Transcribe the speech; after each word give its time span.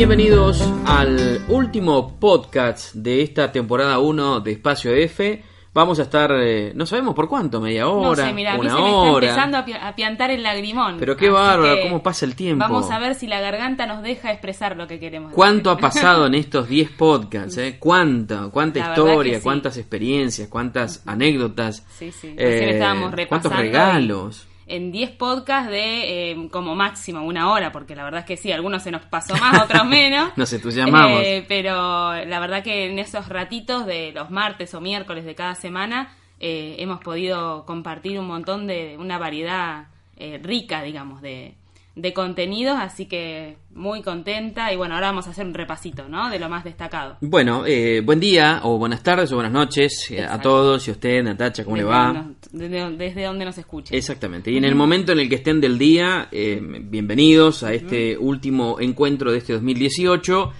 Bienvenidos 0.00 0.66
al 0.86 1.42
último 1.48 2.18
podcast 2.18 2.94
de 2.94 3.20
esta 3.20 3.52
temporada 3.52 3.98
1 3.98 4.40
de 4.40 4.52
Espacio 4.52 4.94
F. 4.94 5.42
Vamos 5.74 5.98
a 5.98 6.04
estar, 6.04 6.32
eh, 6.40 6.72
no 6.74 6.86
sabemos 6.86 7.14
por 7.14 7.28
cuánto, 7.28 7.60
media 7.60 7.86
hora, 7.86 8.08
no 8.08 8.28
sé, 8.28 8.32
mira, 8.32 8.54
a 8.54 8.54
mí 8.54 8.60
una 8.62 8.70
se 8.76 8.80
me 8.80 8.86
está 8.88 8.96
hora. 8.98 9.26
empezando 9.28 9.58
a, 9.58 9.64
pi- 9.66 9.74
a 9.74 9.94
piantar 9.94 10.30
el 10.30 10.42
lagrimón. 10.42 10.96
Pero 10.98 11.18
qué 11.18 11.28
bárbaro, 11.28 11.82
cómo 11.82 12.02
pasa 12.02 12.24
el 12.24 12.34
tiempo. 12.34 12.64
Vamos 12.64 12.90
a 12.90 12.98
ver 12.98 13.14
si 13.14 13.26
la 13.26 13.40
garganta 13.42 13.84
nos 13.84 14.02
deja 14.02 14.32
expresar 14.32 14.74
lo 14.74 14.86
que 14.88 14.98
queremos. 14.98 15.34
¿Cuánto 15.34 15.70
ha 15.70 15.76
pasado 15.78 16.26
en 16.26 16.34
estos 16.34 16.66
10 16.66 16.92
podcasts? 16.92 17.58
Eh? 17.58 17.76
¿Cuánta? 17.78 18.48
¿Cuánta 18.50 18.80
La 18.80 18.88
historia? 18.94 19.36
sí. 19.36 19.42
¿Cuántas 19.44 19.76
experiencias? 19.76 20.48
¿Cuántas 20.48 21.02
anécdotas? 21.06 21.84
Sí, 21.98 22.10
sí. 22.10 22.34
Eh. 22.38 22.80
¿Cuántos 23.28 23.54
regalos? 23.54 24.46
En 24.76 24.92
10 24.92 25.10
podcasts 25.12 25.70
de 25.70 26.30
eh, 26.30 26.48
como 26.50 26.74
máximo 26.74 27.22
una 27.22 27.50
hora, 27.50 27.72
porque 27.72 27.94
la 27.94 28.04
verdad 28.04 28.20
es 28.20 28.26
que 28.26 28.36
sí, 28.36 28.52
algunos 28.52 28.82
se 28.82 28.90
nos 28.90 29.02
pasó 29.02 29.36
más, 29.36 29.60
otros 29.64 29.84
menos. 29.84 30.30
Nos 30.36 30.52
entusiasmamos. 30.52 31.20
Eh, 31.22 31.44
pero 31.48 32.12
la 32.24 32.40
verdad 32.40 32.62
que 32.62 32.86
en 32.86 32.98
esos 32.98 33.28
ratitos 33.28 33.86
de 33.86 34.12
los 34.12 34.30
martes 34.30 34.72
o 34.74 34.80
miércoles 34.80 35.24
de 35.24 35.34
cada 35.34 35.54
semana 35.54 36.14
eh, 36.42 36.76
hemos 36.78 37.00
podido 37.00 37.66
compartir 37.66 38.18
un 38.18 38.26
montón 38.26 38.66
de 38.66 38.96
una 38.98 39.18
variedad 39.18 39.88
eh, 40.16 40.40
rica, 40.42 40.82
digamos, 40.82 41.20
de, 41.20 41.54
de 41.94 42.12
contenidos, 42.12 42.76
así 42.78 43.06
que 43.06 43.56
muy 43.74 44.02
contenta 44.02 44.72
y 44.72 44.76
bueno, 44.76 44.94
ahora 44.94 45.08
vamos 45.08 45.26
a 45.26 45.30
hacer 45.30 45.46
un 45.46 45.54
repasito, 45.54 46.08
¿no? 46.08 46.30
De 46.30 46.38
lo 46.38 46.48
más 46.48 46.64
destacado. 46.64 47.16
Bueno, 47.20 47.64
eh, 47.66 48.00
buen 48.04 48.20
día 48.20 48.60
o 48.64 48.78
buenas 48.78 49.02
tardes 49.02 49.30
o 49.32 49.36
buenas 49.36 49.52
noches 49.52 50.10
eh, 50.10 50.24
a 50.24 50.40
todos 50.40 50.86
y 50.86 50.90
a 50.90 50.94
usted, 50.94 51.22
Natacha, 51.22 51.64
¿cómo 51.64 51.76
le 51.76 51.84
va? 51.84 52.30
desde, 52.52 52.96
desde 52.96 53.24
donde 53.24 53.44
nos. 53.44 53.60
Exactamente. 53.90 54.50
Y 54.50 54.56
en 54.56 54.64
el 54.64 54.74
momento 54.74 55.12
en 55.12 55.20
el 55.20 55.28
que 55.28 55.36
estén 55.36 55.60
del 55.60 55.78
día, 55.78 56.28
eh, 56.32 56.60
bienvenidos 56.60 57.62
a 57.62 57.72
este 57.72 58.16
último 58.16 58.78
encuentro 58.80 59.32
de 59.32 59.38
este 59.38 59.52
2018. 59.52 60.52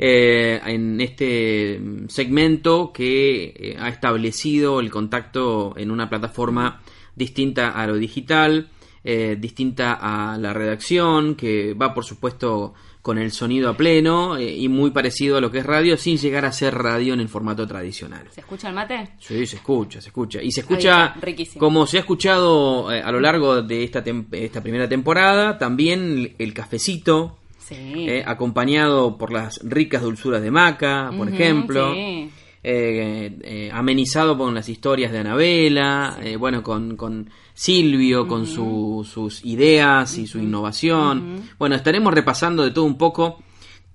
eh, 0.00 0.60
en 0.64 1.00
este 1.00 1.80
segmento 2.08 2.92
que 2.92 3.54
eh, 3.56 3.76
ha 3.78 3.88
establecido 3.88 4.78
el 4.80 4.90
contacto 4.90 5.74
en 5.76 5.90
una 5.90 6.08
plataforma 6.08 6.80
distinta 7.16 7.70
a 7.70 7.86
lo 7.86 7.96
digital, 7.96 8.68
eh, 9.04 9.36
distinta 9.38 9.98
a 10.00 10.36
la 10.38 10.52
redacción, 10.52 11.34
que 11.34 11.74
va 11.74 11.94
por 11.94 12.04
supuesto 12.04 12.74
con 13.02 13.16
el 13.16 13.30
sonido 13.32 13.70
a 13.70 13.76
pleno 13.76 14.36
eh, 14.36 14.54
y 14.54 14.68
muy 14.68 14.90
parecido 14.90 15.38
a 15.38 15.40
lo 15.40 15.50
que 15.50 15.58
es 15.58 15.66
radio, 15.66 15.96
sin 15.96 16.18
llegar 16.18 16.44
a 16.44 16.52
ser 16.52 16.74
radio 16.74 17.14
en 17.14 17.20
el 17.20 17.28
formato 17.28 17.66
tradicional. 17.66 18.26
¿Se 18.30 18.40
escucha 18.40 18.68
el 18.68 18.74
mate? 18.74 19.10
Sí, 19.18 19.46
se 19.46 19.56
escucha, 19.56 20.00
se 20.00 20.08
escucha. 20.08 20.42
Y 20.42 20.50
se 20.52 20.60
escucha 20.60 21.14
riquísimo. 21.20 21.58
como 21.60 21.86
se 21.86 21.96
ha 21.96 22.00
escuchado 22.00 22.92
eh, 22.92 23.00
a 23.00 23.10
lo 23.10 23.20
largo 23.20 23.62
de 23.62 23.84
esta, 23.84 24.04
esta 24.32 24.62
primera 24.62 24.88
temporada, 24.88 25.56
también 25.58 26.34
el 26.38 26.52
cafecito, 26.52 27.36
Sí. 27.60 27.74
eh, 28.08 28.24
acompañado 28.26 29.18
por 29.18 29.30
las 29.30 29.60
ricas 29.62 30.00
dulzuras 30.02 30.40
de 30.42 30.50
maca, 30.50 31.10
por 31.16 31.28
ejemplo. 31.28 31.92
sí. 31.94 32.30
Eh, 32.70 33.38
eh, 33.42 33.70
amenizado 33.72 34.36
con 34.36 34.54
las 34.54 34.68
historias 34.68 35.10
de 35.10 35.20
Anabela, 35.20 36.18
eh, 36.22 36.36
bueno, 36.36 36.62
con, 36.62 36.96
con 36.96 37.30
Silvio, 37.54 38.28
con 38.28 38.46
su- 38.46 39.08
sus 39.10 39.42
ideas 39.44 40.18
y 40.18 40.26
su 40.26 40.38
innovación. 40.38 41.42
Bueno, 41.58 41.74
estaremos 41.76 42.12
repasando 42.12 42.62
de 42.62 42.70
todo 42.70 42.84
un 42.84 42.98
poco. 42.98 43.42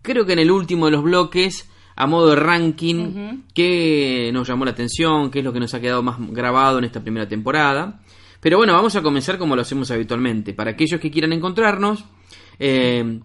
Creo 0.01 0.25
que 0.25 0.33
en 0.33 0.39
el 0.39 0.49
último 0.49 0.85
de 0.87 0.91
los 0.93 1.03
bloques, 1.03 1.69
a 1.95 2.07
modo 2.07 2.29
de 2.29 2.35
ranking, 2.35 3.43
qué 3.53 4.31
nos 4.33 4.47
llamó 4.47 4.65
la 4.65 4.71
atención, 4.71 5.29
qué 5.29 5.39
es 5.39 5.45
lo 5.45 5.53
que 5.53 5.59
nos 5.59 5.73
ha 5.75 5.79
quedado 5.79 6.01
más 6.01 6.17
grabado 6.31 6.79
en 6.79 6.85
esta 6.85 7.01
primera 7.01 7.27
temporada. 7.27 8.01
Pero 8.39 8.57
bueno, 8.57 8.73
vamos 8.73 8.95
a 8.95 9.03
comenzar 9.03 9.37
como 9.37 9.55
lo 9.55 9.61
hacemos 9.61 9.91
habitualmente. 9.91 10.53
Para 10.53 10.71
aquellos 10.71 10.99
que 10.99 11.11
quieran 11.11 11.31
encontrarnos, 11.31 12.03
eh, 12.59 13.19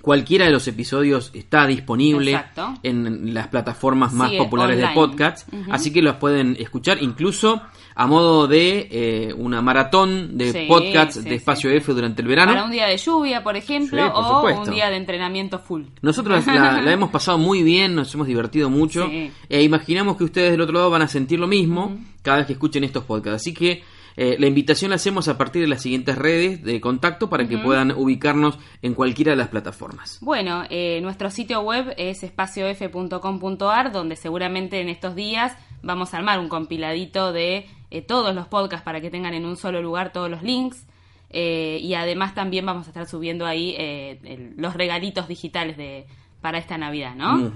cualquiera 0.00 0.46
de 0.46 0.50
los 0.52 0.66
episodios 0.68 1.30
está 1.34 1.66
disponible 1.66 2.32
Exacto. 2.32 2.74
en 2.82 3.34
las 3.34 3.48
plataformas 3.48 4.12
más 4.12 4.30
Sí, 4.30 4.38
populares 4.38 4.78
de 4.78 4.88
podcast, 4.88 5.48
así 5.70 5.92
que 5.92 6.02
los 6.02 6.16
pueden 6.16 6.56
escuchar 6.58 7.02
incluso 7.02 7.62
a 7.94 8.06
modo 8.06 8.46
de 8.46 8.88
eh, 8.92 9.32
una 9.36 9.60
maratón 9.60 10.38
de 10.38 10.52
Sí, 10.52 10.66
podcasts 10.68 11.16
sí, 11.22 11.28
de 11.28 11.34
Espacio. 11.34 11.68
F 11.70 11.92
durante 11.92 12.22
el 12.22 12.28
verano. 12.28 12.52
Para 12.52 12.64
un 12.64 12.70
día 12.70 12.86
de 12.86 12.96
lluvia, 12.96 13.42
por 13.42 13.56
ejemplo, 13.56 14.12
por 14.12 14.22
o 14.22 14.34
supuesto. 14.36 14.62
un 14.62 14.70
día 14.70 14.88
de 14.88 14.96
entrenamiento 14.96 15.58
full. 15.58 15.82
Nosotros 16.00 16.46
la, 16.46 16.80
la 16.82 16.92
hemos 16.92 17.10
pasado 17.10 17.38
muy 17.38 17.64
bien, 17.64 17.96
nos 17.96 18.14
hemos 18.14 18.28
divertido 18.28 18.70
mucho 18.70 19.10
e 19.48 19.62
imaginamos 19.62 20.16
que 20.16 20.24
ustedes 20.24 20.52
del 20.52 20.60
otro 20.60 20.74
lado 20.74 20.90
van 20.90 21.02
a 21.02 21.08
sentir 21.08 21.40
lo 21.40 21.48
mismo 21.48 21.98
cada 22.22 22.38
vez 22.38 22.46
que 22.46 22.52
escuchen 22.52 22.84
estos 22.84 23.02
podcasts. 23.04 23.42
Así 23.42 23.52
que 23.52 23.82
eh, 24.20 24.36
la 24.38 24.46
invitación 24.48 24.90
la 24.90 24.96
hacemos 24.96 25.28
a 25.28 25.38
partir 25.38 25.62
de 25.62 25.68
las 25.68 25.80
siguientes 25.80 26.18
redes 26.18 26.62
de 26.64 26.80
contacto 26.80 27.30
para 27.30 27.46
que 27.48 27.56
puedan 27.56 27.92
ubicarnos 27.92 28.58
en 28.82 28.94
cualquiera 28.94 29.30
de 29.32 29.36
las 29.36 29.48
plataformas. 29.48 30.18
Bueno, 30.20 30.64
eh, 30.70 30.98
nuestro 31.02 31.30
sitio 31.30 31.60
web 31.60 31.94
es 31.96 32.22
espaciof.com.ar, 32.24 33.92
donde 33.92 34.16
seguramente 34.16 34.80
en 34.80 34.88
estos 34.88 35.14
días 35.14 35.56
vamos 35.82 36.12
a 36.12 36.18
armar 36.18 36.40
un 36.40 36.48
compiladito 36.48 37.32
de 37.32 37.66
eh, 37.90 38.02
todos 38.02 38.34
los 38.34 38.46
podcasts 38.48 38.84
para 38.84 39.00
que 39.00 39.10
tengan 39.10 39.34
en 39.34 39.46
un 39.46 39.56
solo 39.56 39.80
lugar 39.80 40.12
todos 40.12 40.28
los 40.30 40.42
links. 40.42 40.84
Y 41.30 41.92
además 41.94 42.34
también 42.34 42.64
vamos 42.66 42.86
a 42.86 42.90
estar 42.90 43.06
subiendo 43.06 43.44
ahí 43.46 43.74
el- 43.78 44.54
los 44.56 44.74
regalitos 44.74 45.28
digitales 45.28 45.76
de 45.76 46.06
para 46.40 46.56
esta 46.58 46.78
Navidad, 46.78 47.14
¿no? 47.16 47.52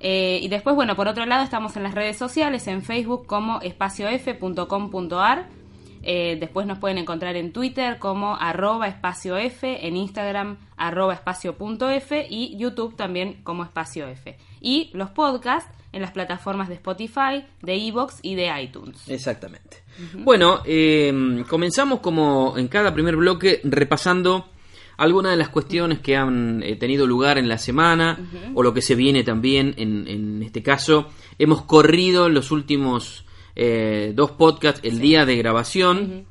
Eh, 0.00 0.40
y 0.42 0.48
después, 0.48 0.74
bueno, 0.76 0.94
por 0.96 1.06
otro 1.08 1.24
lado, 1.24 1.42
estamos 1.44 1.76
en 1.76 1.84
las 1.84 1.94
redes 1.94 2.18
sociales, 2.18 2.66
en 2.66 2.82
Facebook 2.82 3.26
como 3.26 3.60
espaciof.com.ar. 3.62 5.48
Eh, 6.06 6.36
después 6.38 6.66
nos 6.66 6.78
pueden 6.78 6.98
encontrar 6.98 7.34
en 7.36 7.52
Twitter 7.52 7.98
como 7.98 8.36
arroba 8.36 8.88
espacio 8.88 9.38
F, 9.38 9.86
en 9.86 9.96
Instagram 9.96 10.58
arroba 10.76 11.14
espacio.f 11.14 12.26
y 12.28 12.56
YouTube 12.58 12.94
también 12.94 13.42
como 13.42 13.64
espacio 13.64 14.06
F. 14.06 14.36
Y 14.60 14.90
los 14.92 15.10
podcasts 15.10 15.70
en 15.92 16.02
las 16.02 16.10
plataformas 16.10 16.68
de 16.68 16.74
Spotify, 16.74 17.44
de 17.62 17.74
Evox 17.74 18.18
y 18.22 18.34
de 18.34 18.50
iTunes. 18.60 19.08
Exactamente. 19.08 19.78
Bueno, 20.12 20.60
eh, 20.66 21.42
comenzamos 21.48 22.00
como 22.00 22.58
en 22.58 22.68
cada 22.68 22.92
primer 22.92 23.16
bloque 23.16 23.60
repasando 23.64 24.50
algunas 24.96 25.32
de 25.32 25.38
las 25.38 25.48
cuestiones 25.48 26.00
que 26.00 26.16
han 26.16 26.62
eh, 26.62 26.76
tenido 26.76 27.06
lugar 27.06 27.38
en 27.38 27.48
la 27.48 27.58
semana 27.58 28.18
o 28.54 28.62
lo 28.62 28.74
que 28.74 28.82
se 28.82 28.94
viene 28.94 29.24
también 29.24 29.74
en, 29.78 30.06
en 30.06 30.42
este 30.42 30.62
caso. 30.62 31.08
Hemos 31.38 31.62
corrido 31.62 32.28
los 32.28 32.50
últimos 32.50 33.23
eh, 33.56 34.12
dos 34.14 34.32
podcasts 34.32 34.80
el 34.84 34.98
día 35.00 35.24
de 35.26 35.36
grabación 35.36 36.26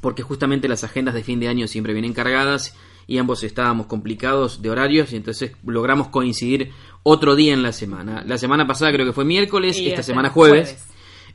porque 0.00 0.22
justamente 0.22 0.68
las 0.68 0.82
agendas 0.84 1.14
de 1.14 1.22
fin 1.22 1.40
de 1.40 1.48
año 1.48 1.68
siempre 1.68 1.92
vienen 1.92 2.12
cargadas 2.12 2.74
y 3.06 3.18
ambos 3.18 3.42
estábamos 3.42 3.86
complicados 3.86 4.62
de 4.62 4.70
horarios 4.70 5.12
y 5.12 5.16
entonces 5.16 5.52
logramos 5.64 6.08
coincidir 6.08 6.70
otro 7.02 7.34
día 7.34 7.52
en 7.52 7.62
la 7.62 7.72
semana. 7.72 8.22
La 8.26 8.38
semana 8.38 8.66
pasada 8.66 8.92
creo 8.92 9.04
que 9.06 9.12
fue 9.12 9.24
miércoles, 9.24 9.76
Y 9.78 9.88
esta 9.88 10.00
este, 10.00 10.12
semana 10.12 10.30
jueves. 10.30 10.68
jueves. 10.70 10.86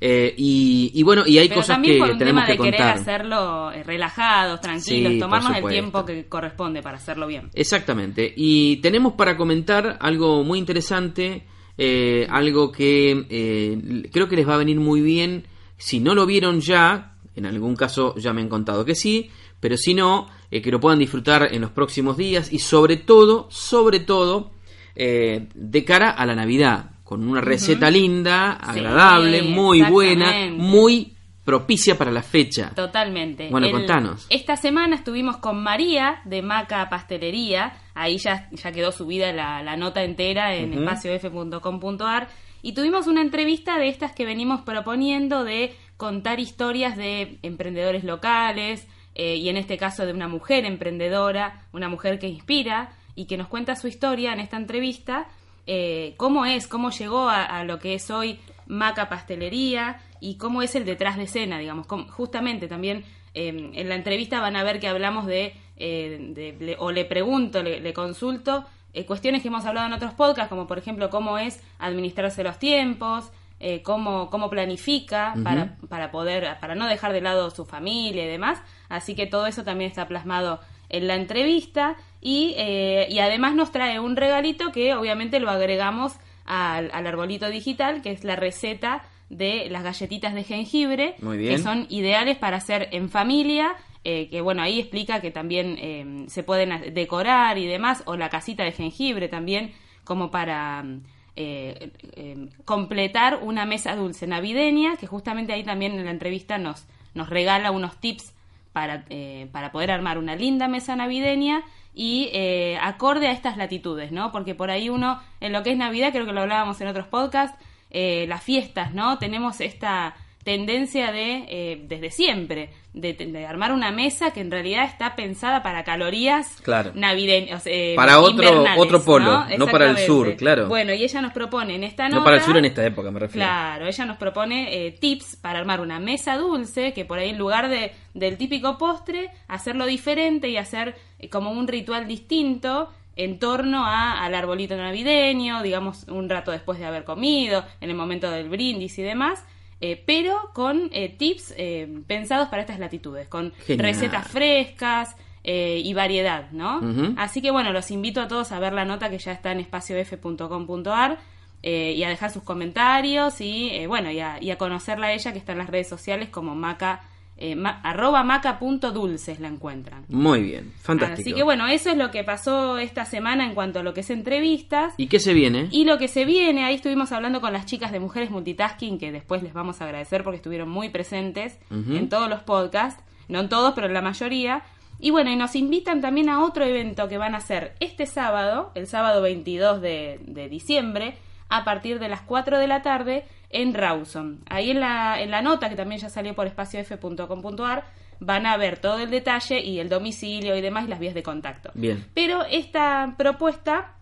Eh, 0.01 0.33
y, 0.37 0.91
y 0.93 1.03
bueno, 1.03 1.23
y 1.25 1.37
hay 1.37 1.47
Pero 1.47 1.61
cosas 1.61 1.79
que 1.81 1.97
por 1.97 2.09
un 2.11 2.17
tenemos 2.17 2.43
tema 2.43 2.45
que 2.45 2.51
de 2.53 2.57
querer 2.71 2.79
contar. 2.81 2.97
hacerlo 2.97 3.71
eh, 3.71 3.83
relajados, 3.83 4.59
tranquilos, 4.61 5.13
Sí, 5.13 5.19
tomarnos 5.19 5.55
el 5.55 5.65
tiempo 5.67 6.05
que 6.05 6.25
corresponde 6.27 6.81
para 6.81 6.97
hacerlo 6.97 7.27
bien. 7.27 7.49
Exactamente. 7.53 8.33
Y 8.35 8.77
tenemos 8.77 9.13
para 9.13 9.37
comentar 9.37 9.97
algo 10.01 10.43
muy 10.43 10.59
interesante, 10.59 11.45
eh, 11.77 12.27
algo 12.29 12.71
que 12.71 13.25
eh, 13.29 14.09
creo 14.11 14.27
que 14.27 14.35
les 14.35 14.47
va 14.47 14.55
a 14.55 14.59
venir 14.59 14.79
muy 14.79 15.01
bien. 15.01 15.45
Si 15.77 15.99
no 15.99 16.15
lo 16.15 16.25
vieron 16.25 16.61
ya, 16.61 17.15
en 17.35 17.45
algún 17.45 17.75
caso 17.75 18.15
ya 18.17 18.33
me 18.33 18.41
han 18.41 18.49
contado 18.49 18.85
que 18.85 18.95
sí, 18.95 19.29
pero 19.59 19.77
si 19.77 19.93
no, 19.93 20.27
eh, 20.51 20.61
que 20.61 20.71
lo 20.71 20.79
puedan 20.79 20.99
disfrutar 20.99 21.53
en 21.53 21.61
los 21.61 21.71
próximos 21.71 22.17
días 22.17 22.51
y 22.51 22.59
sobre 22.59 22.97
todo, 22.97 23.47
sobre 23.49 23.99
todo, 23.99 24.51
de 24.95 25.83
cara 25.85 26.11
a 26.11 26.25
la 26.25 26.35
Navidad, 26.35 26.91
con 27.03 27.27
una 27.27 27.41
receta 27.41 27.91
linda, 27.91 28.53
agradable, 28.53 29.41
muy 29.41 29.81
buena, 29.81 30.49
muy 30.51 31.15
propicia 31.45 31.97
para 31.97 32.11
la 32.11 32.23
fecha. 32.23 32.71
Totalmente. 32.75 33.49
Bueno, 33.49 33.69
contanos. 33.71 34.25
Esta 34.29 34.57
semana 34.57 34.95
estuvimos 34.95 35.37
con 35.37 35.61
María 35.61 36.21
de 36.25 36.41
Maca 36.41 36.89
Pastelería. 36.89 37.73
Ahí 37.95 38.17
ya, 38.17 38.49
ya 38.51 38.71
quedó 38.71 38.91
subida 38.91 39.33
la, 39.33 39.63
la 39.63 39.75
nota 39.77 40.03
entera 40.03 40.53
en 40.55 40.73
espaciof.com.ar. 40.79 42.27
Y 42.61 42.73
tuvimos 42.73 43.07
una 43.07 43.21
entrevista 43.21 43.77
de 43.77 43.87
estas 43.87 44.11
que 44.13 44.25
venimos 44.25 44.61
proponiendo 44.61 45.43
de 45.43 45.73
contar 45.97 46.39
historias 46.39 46.97
de 46.97 47.37
emprendedores 47.41 48.03
locales 48.03 48.87
eh, 49.13 49.35
y 49.35 49.49
en 49.49 49.57
este 49.57 49.77
caso 49.77 50.05
de 50.05 50.13
una 50.13 50.27
mujer 50.27 50.65
emprendedora, 50.65 51.65
una 51.73 51.89
mujer 51.89 52.19
que 52.19 52.27
inspira 52.27 52.91
y 53.15 53.25
que 53.27 53.37
nos 53.37 53.47
cuenta 53.47 53.75
su 53.75 53.87
historia 53.87 54.33
en 54.33 54.39
esta 54.39 54.57
entrevista, 54.57 55.27
eh, 55.67 56.15
cómo 56.17 56.45
es, 56.45 56.67
cómo 56.67 56.89
llegó 56.89 57.29
a, 57.29 57.43
a 57.43 57.63
lo 57.63 57.79
que 57.79 57.93
es 57.93 58.09
hoy 58.11 58.39
Maca 58.67 59.07
Pastelería 59.09 60.01
y 60.19 60.37
cómo 60.37 60.61
es 60.63 60.75
el 60.75 60.85
detrás 60.85 61.17
de 61.17 61.23
escena, 61.23 61.59
digamos. 61.59 61.87
Cómo- 61.87 62.07
justamente 62.11 62.67
también 62.67 63.05
eh, 63.35 63.71
en 63.73 63.89
la 63.89 63.95
entrevista 63.95 64.41
van 64.41 64.55
a 64.55 64.63
ver 64.63 64.79
que 64.79 64.87
hablamos 64.87 65.27
de, 65.27 65.53
eh, 65.77 66.17
de- 66.33 66.55
le- 66.65 66.75
o 66.79 66.91
le 66.91 67.05
pregunto, 67.05 67.61
le, 67.63 67.79
le 67.79 67.93
consulto 67.93 68.65
eh, 68.93 69.05
cuestiones 69.05 69.41
que 69.41 69.49
hemos 69.49 69.65
hablado 69.65 69.87
en 69.87 69.93
otros 69.93 70.13
podcasts, 70.13 70.49
como 70.49 70.67
por 70.67 70.77
ejemplo 70.77 71.09
cómo 71.09 71.37
es 71.37 71.61
administrarse 71.79 72.43
los 72.43 72.57
tiempos, 72.59 73.29
eh, 73.59 73.81
cómo, 73.83 74.29
cómo 74.29 74.49
planifica 74.49 75.33
para, 75.43 75.75
para 75.89 76.11
poder, 76.11 76.57
para 76.61 76.75
no 76.75 76.87
dejar 76.87 77.11
de 77.13 77.21
lado 77.21 77.49
su 77.51 77.65
familia 77.65 78.23
y 78.23 78.27
demás. 78.27 78.61
Así 78.89 79.15
que 79.15 79.25
todo 79.27 79.47
eso 79.47 79.63
también 79.63 79.89
está 79.89 80.07
plasmado 80.07 80.59
en 80.89 81.07
la 81.07 81.15
entrevista 81.15 81.95
y, 82.21 82.53
eh, 82.57 83.07
y 83.09 83.19
además 83.19 83.55
nos 83.55 83.71
trae 83.71 83.99
un 83.99 84.15
regalito 84.15 84.71
que 84.71 84.93
obviamente 84.93 85.39
lo 85.39 85.49
agregamos 85.49 86.13
al, 86.45 86.89
al 86.93 87.07
arbolito 87.07 87.49
digital, 87.49 88.01
que 88.01 88.11
es 88.11 88.23
la 88.23 88.35
receta 88.35 89.03
de 89.29 89.67
las 89.71 89.83
galletitas 89.83 90.33
de 90.35 90.43
jengibre, 90.43 91.15
Muy 91.21 91.37
bien. 91.37 91.55
que 91.55 91.61
son 91.63 91.87
ideales 91.89 92.37
para 92.37 92.57
hacer 92.57 92.89
en 92.91 93.09
familia, 93.09 93.73
eh, 94.05 94.29
que 94.29 94.39
bueno, 94.39 94.61
ahí 94.61 94.79
explica 94.79 95.19
que 95.19 95.31
también 95.31 95.77
eh, 95.79 96.25
se 96.27 96.43
pueden 96.43 96.93
decorar 96.93 97.57
y 97.57 97.67
demás, 97.67 98.03
o 98.05 98.15
la 98.15 98.29
casita 98.29 98.63
de 98.63 98.71
jengibre 98.71 99.27
también, 99.27 99.73
como 100.05 100.31
para 100.31 100.83
mm, 100.83 101.01
eh, 101.35 101.91
eh, 102.15 102.47
completar 102.63 103.39
una 103.41 103.65
mesa 103.65 103.93
dulce 103.95 104.25
navideña, 104.25 104.95
que 104.95 105.05
justamente 105.05 105.51
ahí 105.51 105.63
también 105.63 105.93
en 105.93 106.05
la 106.05 106.11
entrevista 106.11 106.57
nos, 106.57 106.85
nos 107.13 107.29
regala 107.29 107.71
unos 107.71 107.99
tips 107.99 108.33
para, 108.71 109.03
eh, 109.09 109.49
para 109.51 109.73
poder 109.73 109.91
armar 109.91 110.17
una 110.17 110.37
linda 110.37 110.69
mesa 110.69 110.95
navideña 110.95 111.63
y 111.93 112.29
eh, 112.31 112.77
acorde 112.81 113.27
a 113.27 113.31
estas 113.31 113.57
latitudes, 113.57 114.13
¿no? 114.13 114.31
Porque 114.31 114.55
por 114.55 114.69
ahí 114.69 114.87
uno, 114.87 115.19
en 115.41 115.51
lo 115.51 115.61
que 115.63 115.71
es 115.71 115.77
Navidad, 115.77 116.11
creo 116.13 116.25
que 116.25 116.31
lo 116.31 116.41
hablábamos 116.41 116.79
en 116.79 116.87
otros 116.87 117.07
podcasts, 117.07 117.57
las 117.91 118.43
fiestas, 118.43 118.93
¿no? 118.93 119.19
Tenemos 119.19 119.61
esta 119.61 120.15
tendencia 120.45 121.11
de, 121.11 121.43
eh, 121.49 121.81
desde 121.87 122.11
siempre, 122.11 122.69
de, 122.93 123.13
de 123.13 123.45
armar 123.47 123.71
una 123.73 123.91
mesa 123.91 124.31
que 124.31 124.39
en 124.41 124.51
realidad 124.51 124.85
está 124.85 125.15
pensada 125.15 125.63
para 125.63 125.83
calorías 125.83 126.61
Claro. 126.61 126.91
navideñas. 126.93 127.63
eh, 127.65 127.93
Para 127.95 128.19
otro- 128.19 128.63
otro 128.77 129.03
polo, 129.03 129.43
no 129.57 129.65
para 129.67 129.89
el 129.89 129.97
sur, 129.97 130.35
claro. 130.37 130.67
Bueno, 130.67 130.93
y 130.93 131.03
ella 131.03 131.19
nos 131.21 131.33
propone 131.33 131.75
en 131.75 131.83
esta 131.83 132.03
nota... 132.07 132.17
No 132.19 132.23
para 132.23 132.37
el 132.37 132.43
sur 132.43 132.55
en 132.57 132.65
esta 132.65 132.85
época, 132.85 133.09
me 133.09 133.19
refiero. 133.19 133.45
Claro, 133.45 133.87
ella 133.87 134.05
nos 134.05 134.17
propone 134.17 134.85
eh, 134.87 134.91
tips 134.91 135.35
para 135.37 135.57
armar 135.59 135.81
una 135.81 135.99
mesa 135.99 136.37
dulce, 136.37 136.93
que 136.93 137.05
por 137.05 137.17
ahí 137.17 137.31
en 137.31 137.39
lugar 137.39 137.67
de, 137.67 137.91
del 138.13 138.37
típico 138.37 138.77
postre, 138.77 139.31
hacerlo 139.47 139.87
diferente 139.87 140.47
y 140.47 140.57
hacer 140.57 140.95
eh, 141.17 141.27
como 141.27 141.49
un 141.51 141.67
ritual 141.67 142.07
distinto 142.07 142.89
en 143.15 143.39
torno 143.39 143.83
a, 143.83 144.23
al 144.23 144.35
arbolito 144.35 144.77
navideño, 144.77 145.63
digamos 145.63 146.03
un 146.07 146.29
rato 146.29 146.51
después 146.51 146.77
de 146.77 146.85
haber 146.85 147.03
comido, 147.03 147.65
en 147.81 147.89
el 147.89 147.95
momento 147.95 148.29
del 148.29 148.47
brindis 148.47 148.99
y 148.99 149.01
demás, 149.01 149.43
eh, 149.81 150.01
pero 150.05 150.51
con 150.53 150.89
eh, 150.91 151.09
tips 151.17 151.53
eh, 151.57 152.01
pensados 152.07 152.49
para 152.49 152.61
estas 152.61 152.79
latitudes, 152.79 153.27
con 153.27 153.53
Genial. 153.65 153.85
recetas 153.87 154.27
frescas 154.27 155.15
eh, 155.43 155.81
y 155.83 155.93
variedad, 155.93 156.49
¿no? 156.51 156.81
Así 157.17 157.41
que 157.41 157.51
bueno, 157.51 157.71
los 157.71 157.91
invito 157.91 158.19
a 158.21 158.27
todos 158.27 158.51
a 158.51 158.59
ver 158.59 158.73
la 158.73 158.83
nota 158.85 159.09
que 159.09 159.19
ya 159.19 159.31
está 159.31 159.51
en 159.51 159.59
espaciof.com.ar 159.59 161.19
eh, 161.61 161.93
y 161.95 162.03
a 162.03 162.09
dejar 162.09 162.31
sus 162.31 162.43
comentarios 162.43 163.41
y 163.41 163.69
eh, 163.71 163.87
bueno, 163.87 164.11
y 164.11 164.19
a, 164.19 164.41
y 164.41 164.51
a 164.51 164.57
conocerla 164.57 165.07
a 165.07 165.13
ella 165.13 165.31
que 165.33 165.39
está 165.39 165.51
en 165.53 165.59
las 165.59 165.69
redes 165.69 165.87
sociales 165.89 166.29
como 166.29 166.55
maca, 166.55 167.01
eh, 167.37 167.55
ma- 167.55 167.81
arroba 167.83 168.23
maca.dulces 168.23 169.39
la 169.39 169.47
encuentran. 169.47 170.05
Muy 170.07 170.41
bien, 170.41 170.71
fantástico. 170.81 171.21
Así 171.21 171.33
que 171.33 171.43
bueno, 171.43 171.67
eso 171.67 171.89
es 171.89 171.97
lo 171.97 172.11
que 172.11 172.23
pasó 172.23 172.77
esta 172.77 173.05
semana 173.05 173.45
en 173.45 173.53
cuanto 173.55 173.79
a 173.79 173.83
lo 173.83 173.93
que 173.93 174.01
es 174.01 174.09
entrevistas. 174.09 174.93
¿Y 174.97 175.07
qué 175.07 175.19
se 175.19 175.33
viene? 175.33 175.67
Y 175.71 175.85
lo 175.85 175.97
que 175.97 176.07
se 176.07 176.25
viene, 176.25 176.63
ahí 176.63 176.75
estuvimos 176.75 177.11
hablando 177.11 177.41
con 177.41 177.53
las 177.53 177.65
chicas 177.65 177.91
de 177.91 177.99
Mujeres 177.99 178.29
Multitasking, 178.31 178.97
que 178.97 179.11
después 179.11 179.43
les 179.43 179.53
vamos 179.53 179.81
a 179.81 179.85
agradecer 179.85 180.23
porque 180.23 180.37
estuvieron 180.37 180.69
muy 180.69 180.89
presentes 180.89 181.59
en 181.71 182.09
todos 182.09 182.29
los 182.29 182.41
podcasts, 182.43 183.03
no 183.27 183.39
en 183.39 183.49
todos, 183.49 183.73
pero 183.75 183.87
en 183.87 183.93
la 183.93 184.01
mayoría. 184.01 184.63
Y 184.99 185.11
bueno, 185.11 185.29
y 185.29 185.35
nos 185.35 185.55
invitan 185.57 185.99
también 185.99 186.29
a 186.29 186.41
otro 186.43 186.63
evento 186.63 187.09
que 187.09 187.17
van 187.17 187.35
a 187.35 187.39
hacer 187.39 187.73
este 187.81 188.05
sábado, 188.05 188.71
el 188.75 188.87
sábado 188.87 189.21
22 189.21 189.81
de, 189.81 190.19
de 190.25 190.47
diciembre, 190.47 191.17
a 191.49 191.65
partir 191.65 191.99
de 191.99 192.07
las 192.07 192.21
4 192.21 192.57
de 192.59 192.67
la 192.67 192.81
tarde 192.81 193.25
en 193.61 193.73
Rawson. 193.73 194.39
Ahí 194.49 194.71
en 194.71 194.79
la, 194.79 195.21
en 195.21 195.31
la 195.31 195.41
nota, 195.41 195.69
que 195.69 195.75
también 195.75 195.99
ya 196.01 196.09
salió 196.09 196.33
por 196.35 196.47
espaciof.com.ar, 196.47 197.85
van 198.19 198.45
a 198.45 198.57
ver 198.57 198.77
todo 198.79 198.99
el 198.99 199.09
detalle 199.11 199.59
y 199.59 199.79
el 199.79 199.89
domicilio 199.89 200.55
y 200.55 200.61
demás 200.61 200.85
y 200.85 200.87
las 200.87 200.99
vías 200.99 201.13
de 201.13 201.23
contacto. 201.23 201.71
Bien. 201.73 202.05
Pero 202.13 202.43
esta 202.45 203.15
propuesta 203.17 203.93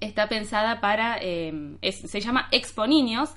está 0.00 0.28
pensada 0.28 0.80
para, 0.80 1.18
eh, 1.20 1.76
es- 1.82 2.00
se 2.10 2.20
llama 2.20 2.48
Expo 2.52 2.86
Niños, 2.86 3.30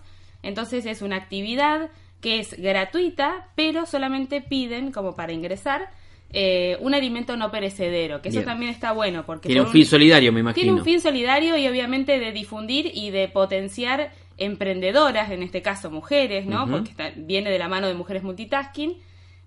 entonces 0.43 0.85
es 0.85 1.01
una 1.01 1.15
actividad 1.15 1.89
que 2.19 2.39
es 2.39 2.55
gratuita, 2.59 3.47
pero 3.55 3.85
solamente 3.85 4.41
piden, 4.41 4.91
como 4.91 5.15
para 5.15 5.31
ingresar, 5.33 5.89
eh, 6.33 6.77
un 6.79 6.93
alimento 6.93 7.35
no 7.35 7.49
perecedero, 7.51 8.21
que 8.21 8.29
eso 8.29 8.43
también 8.43 8.71
está 8.71 8.91
bueno, 8.93 9.25
porque 9.25 9.47
Tiene 9.49 9.61
un 9.63 9.67
fin 9.71 9.85
solidario, 9.85 10.31
me 10.31 10.39
imagino. 10.41 10.63
tiene 10.63 10.77
un 10.79 10.85
fin 10.85 11.01
solidario 11.01 11.57
y 11.57 11.67
obviamente 11.67 12.19
de 12.19 12.31
difundir 12.31 12.91
y 12.93 13.09
de 13.09 13.27
potenciar 13.27 14.11
emprendedoras, 14.41 15.31
en 15.31 15.43
este 15.43 15.61
caso 15.61 15.89
mujeres, 15.91 16.45
¿no? 16.45 16.67
Porque 16.69 16.89
está- 16.91 17.11
viene 17.15 17.49
de 17.51 17.59
la 17.59 17.67
mano 17.67 17.87
de 17.87 17.93
mujeres 17.93 18.23
multitasking. 18.23 18.97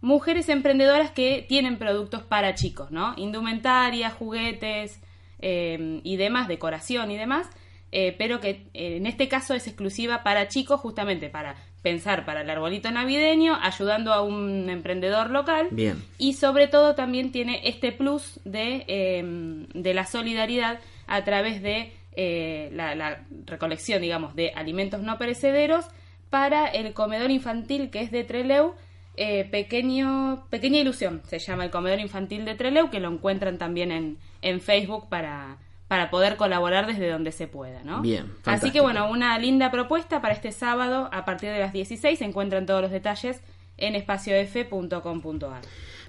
Mujeres 0.00 0.48
emprendedoras 0.48 1.10
que 1.10 1.44
tienen 1.48 1.78
productos 1.78 2.22
para 2.22 2.54
chicos, 2.54 2.90
¿no? 2.90 3.14
Indumentaria, 3.16 4.10
juguetes 4.10 5.00
eh, 5.40 6.00
y 6.04 6.16
demás, 6.16 6.46
decoración 6.48 7.10
y 7.10 7.16
demás, 7.16 7.48
eh, 7.92 8.14
pero 8.18 8.40
que 8.40 8.50
eh, 8.74 8.96
en 8.96 9.06
este 9.06 9.28
caso 9.28 9.54
es 9.54 9.66
exclusiva 9.66 10.22
para 10.22 10.48
chicos, 10.48 10.80
justamente 10.80 11.28
para 11.28 11.56
pensar 11.82 12.24
para 12.24 12.40
el 12.42 12.50
arbolito 12.50 12.90
navideño, 12.90 13.58
ayudando 13.60 14.12
a 14.14 14.22
un 14.22 14.70
emprendedor 14.70 15.30
local 15.30 15.68
Bien. 15.70 16.02
y 16.18 16.32
sobre 16.34 16.66
todo 16.66 16.94
también 16.94 17.30
tiene 17.30 17.60
este 17.68 17.92
plus 17.92 18.40
de, 18.44 19.64
de 19.74 19.94
la 19.94 20.06
solidaridad 20.06 20.80
a 21.06 21.24
través 21.24 21.62
de 21.62 21.92
eh, 22.16 22.70
la, 22.72 22.94
la 22.94 23.24
recolección, 23.46 24.02
digamos, 24.02 24.34
de 24.34 24.52
alimentos 24.54 25.02
no 25.02 25.18
perecederos 25.18 25.86
para 26.30 26.66
el 26.66 26.92
comedor 26.94 27.30
infantil 27.30 27.90
que 27.90 28.00
es 28.00 28.10
de 28.10 28.24
Treleu, 28.24 28.74
eh, 29.16 29.44
pequeño, 29.44 30.46
Pequeña 30.50 30.80
Ilusión, 30.80 31.22
se 31.28 31.38
llama 31.38 31.64
el 31.64 31.70
comedor 31.70 32.00
infantil 32.00 32.44
de 32.44 32.56
Treleu, 32.56 32.90
que 32.90 32.98
lo 32.98 33.08
encuentran 33.08 33.58
también 33.58 33.92
en, 33.92 34.18
en 34.42 34.60
Facebook 34.60 35.08
para, 35.08 35.58
para 35.86 36.10
poder 36.10 36.36
colaborar 36.36 36.86
desde 36.86 37.08
donde 37.08 37.30
se 37.30 37.46
pueda, 37.46 37.84
¿no? 37.84 38.02
Bien, 38.02 38.32
Así 38.44 38.72
que 38.72 38.80
bueno, 38.80 39.08
una 39.08 39.38
linda 39.38 39.70
propuesta 39.70 40.20
para 40.20 40.34
este 40.34 40.50
sábado 40.50 41.08
a 41.12 41.24
partir 41.24 41.50
de 41.50 41.60
las 41.60 41.72
16, 41.72 42.18
se 42.18 42.24
encuentran 42.24 42.66
todos 42.66 42.82
los 42.82 42.90
detalles 42.90 43.40
en 43.76 43.94
espaciof.com.ar. 43.94 45.62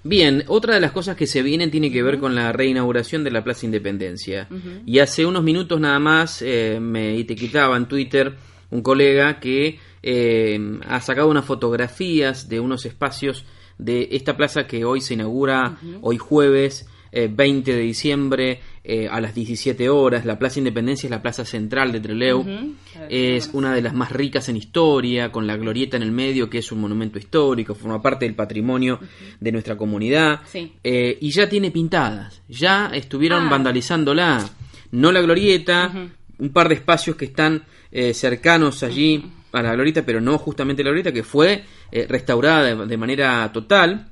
Bien, 0.08 0.44
otra 0.50 0.76
de 0.76 0.80
las 0.80 0.92
cosas 0.92 1.16
que 1.16 1.26
se 1.26 1.42
vienen 1.42 1.72
tiene 1.72 1.92
que 1.92 2.04
ver 2.04 2.20
con 2.20 2.36
la 2.36 2.52
reinauguración 2.52 3.24
de 3.24 3.32
la 3.32 3.44
Plaza 3.44 3.66
Independencia. 3.66 4.48
Y 4.86 5.00
hace 5.00 5.26
unos 5.26 5.42
minutos 5.42 5.80
nada 5.80 5.98
más 5.98 6.44
eh, 6.44 6.78
me 6.80 7.18
etiquetaba 7.18 7.76
en 7.76 7.88
Twitter 7.88 8.36
un 8.70 8.84
colega 8.84 9.40
que 9.40 9.80
eh, 10.04 10.80
ha 10.88 11.02
sacado 11.02 11.28
unas 11.28 11.46
fotografías 11.46 12.48
de 12.48 12.60
unos 12.60 12.86
espacios 12.86 13.46
de 13.80 14.10
esta 14.12 14.38
plaza 14.38 14.68
que 14.68 14.86
hoy 14.86 15.02
se 15.02 15.16
inaugura, 15.16 15.80
hoy 16.02 16.20
jueves 16.20 16.88
eh, 17.18 17.30
20 17.32 17.74
de 17.74 17.80
diciembre 17.80 18.60
eh, 18.84 19.08
a 19.10 19.22
las 19.22 19.34
17 19.34 19.88
horas. 19.90 20.26
La 20.26 20.38
Plaza 20.38 20.60
Independencia 20.60 21.08
es 21.08 21.12
la 21.12 21.22
plaza 21.22 21.46
central 21.46 21.94
de 21.94 22.02
Trelew. 22.02 22.46
Es 23.10 23.50
una 23.54 23.74
de 23.74 23.82
las 23.82 23.94
más 23.94 24.12
ricas 24.12 24.50
en 24.50 24.58
historia, 24.58 25.32
con 25.32 25.48
la 25.48 25.56
glorieta 25.56 25.96
en 25.96 26.04
el 26.04 26.12
medio, 26.12 26.50
que 26.50 26.58
es 26.58 26.72
un 26.74 26.82
monumento 26.82 27.18
histórico, 27.18 27.74
forma 27.74 28.02
parte 28.02 28.26
del 28.26 28.36
patrimonio 28.36 29.00
de 29.40 29.52
nuestra 29.54 29.78
comunidad. 29.78 30.42
Sí. 30.46 30.74
Eh, 30.84 31.18
y 31.22 31.30
ya 31.32 31.48
tiene 31.48 31.72
pintadas, 31.72 32.42
ya 32.50 32.88
estuvieron 32.94 33.48
Ah. 33.48 33.50
vandalizándola. 33.50 34.50
No 34.92 35.12
la 35.14 35.22
glorieta, 35.22 35.92
un 36.38 36.50
par 36.50 36.68
de 36.68 36.76
espacios 36.76 37.16
que 37.16 37.26
están 37.26 37.64
eh, 37.94 38.14
cercanos 38.14 38.84
allí 38.84 39.24
a 39.54 39.62
la 39.62 39.74
glorieta, 39.74 40.06
pero 40.06 40.20
no 40.20 40.38
justamente 40.38 40.84
la 40.84 40.90
glorieta, 40.90 41.14
que 41.14 41.24
fue 41.24 41.64
restaurada 42.10 42.76
de, 42.76 42.86
de 42.88 42.98
manera 42.98 43.50
total. 43.54 44.10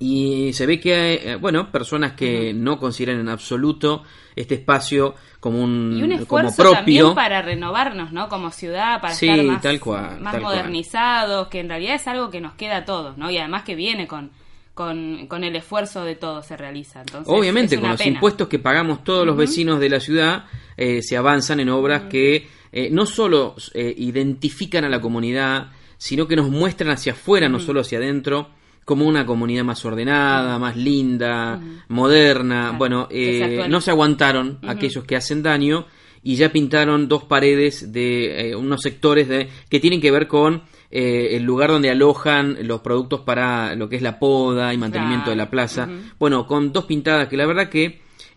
Y 0.00 0.52
se 0.52 0.66
ve 0.66 0.78
que 0.78 0.94
hay, 0.94 1.14
eh, 1.22 1.36
bueno, 1.36 1.72
personas 1.72 2.12
que 2.12 2.52
no 2.54 2.78
consideran 2.78 3.18
en 3.20 3.28
absoluto 3.28 4.04
este 4.36 4.54
espacio 4.54 5.16
como 5.40 5.62
un, 5.62 5.96
Y 5.98 6.02
un 6.04 6.10
como 6.24 6.48
esfuerzo 6.48 6.56
propio. 6.56 6.76
también 6.78 7.14
para 7.14 7.42
renovarnos, 7.42 8.12
¿no? 8.12 8.28
Como 8.28 8.50
ciudad, 8.52 9.00
para 9.00 9.12
Sí, 9.14 9.28
estar 9.28 9.44
más, 9.44 9.60
tal 9.62 9.80
cual, 9.80 10.20
más 10.20 10.32
tal 10.34 10.42
cual. 10.42 10.56
modernizados, 10.56 11.48
que 11.48 11.60
en 11.60 11.68
realidad 11.68 11.96
es 11.96 12.06
algo 12.06 12.30
que 12.30 12.40
nos 12.40 12.54
queda 12.54 12.78
a 12.78 12.84
todos, 12.84 13.18
¿no? 13.18 13.28
Y 13.30 13.38
además 13.38 13.64
que 13.64 13.74
viene 13.74 14.06
con, 14.06 14.30
con, 14.74 15.26
con 15.26 15.42
el 15.42 15.56
esfuerzo 15.56 16.04
de 16.04 16.14
todos 16.14 16.46
se 16.46 16.56
realiza. 16.56 17.00
Entonces, 17.00 17.32
Obviamente, 17.32 17.80
con 17.80 17.88
los 17.90 17.98
pena. 17.98 18.14
impuestos 18.14 18.46
que 18.46 18.60
pagamos 18.60 19.02
todos 19.02 19.26
los 19.26 19.36
vecinos 19.36 19.80
de 19.80 19.88
la 19.90 19.98
ciudad, 19.98 20.44
eh, 20.76 21.02
se 21.02 21.16
avanzan 21.16 21.58
en 21.58 21.70
obras 21.70 22.02
que 22.04 22.46
eh, 22.70 22.88
no 22.92 23.04
solo 23.04 23.56
eh, 23.74 23.92
identifican 23.98 24.84
a 24.84 24.88
la 24.88 25.00
comunidad, 25.00 25.72
sino 25.96 26.28
que 26.28 26.36
nos 26.36 26.48
muestran 26.50 26.90
hacia 26.92 27.14
afuera, 27.14 27.48
no 27.48 27.58
solo 27.58 27.80
hacia 27.80 27.98
adentro, 27.98 28.50
como 28.88 29.04
una 29.06 29.26
comunidad 29.26 29.64
más 29.64 29.84
ordenada, 29.84 30.58
más 30.58 30.74
linda, 30.74 31.60
moderna. 31.88 32.60
Claro, 32.68 32.78
Bueno, 32.78 33.06
se 33.10 33.64
eh, 33.64 33.68
no 33.68 33.82
se 33.82 33.90
aguantaron 33.90 34.60
aquellos 34.66 35.04
que 35.04 35.14
hacen 35.14 35.42
daño 35.42 35.84
y 36.22 36.36
ya 36.36 36.50
pintaron 36.50 37.06
dos 37.06 37.24
paredes 37.24 37.92
de 37.92 38.48
eh, 38.48 38.56
unos 38.56 38.80
sectores 38.80 39.28
de, 39.28 39.50
que 39.68 39.78
tienen 39.78 40.00
que 40.00 40.10
ver 40.10 40.26
con 40.26 40.62
eh, 40.90 41.36
el 41.36 41.42
lugar 41.42 41.68
donde 41.70 41.90
alojan 41.90 42.56
los 42.66 42.80
productos 42.80 43.20
para 43.20 43.74
lo 43.74 43.90
que 43.90 43.96
es 43.96 44.02
la 44.02 44.18
poda 44.18 44.72
y 44.72 44.78
mantenimiento 44.78 45.24
Claro. 45.26 45.30
de 45.32 45.36
la 45.36 45.50
plaza. 45.50 45.86
Bueno, 46.18 46.46
con 46.46 46.72
dos 46.72 46.86
pintadas 46.86 47.28
que 47.28 47.36
la 47.36 47.44
verdad 47.44 47.68
que 47.68 47.84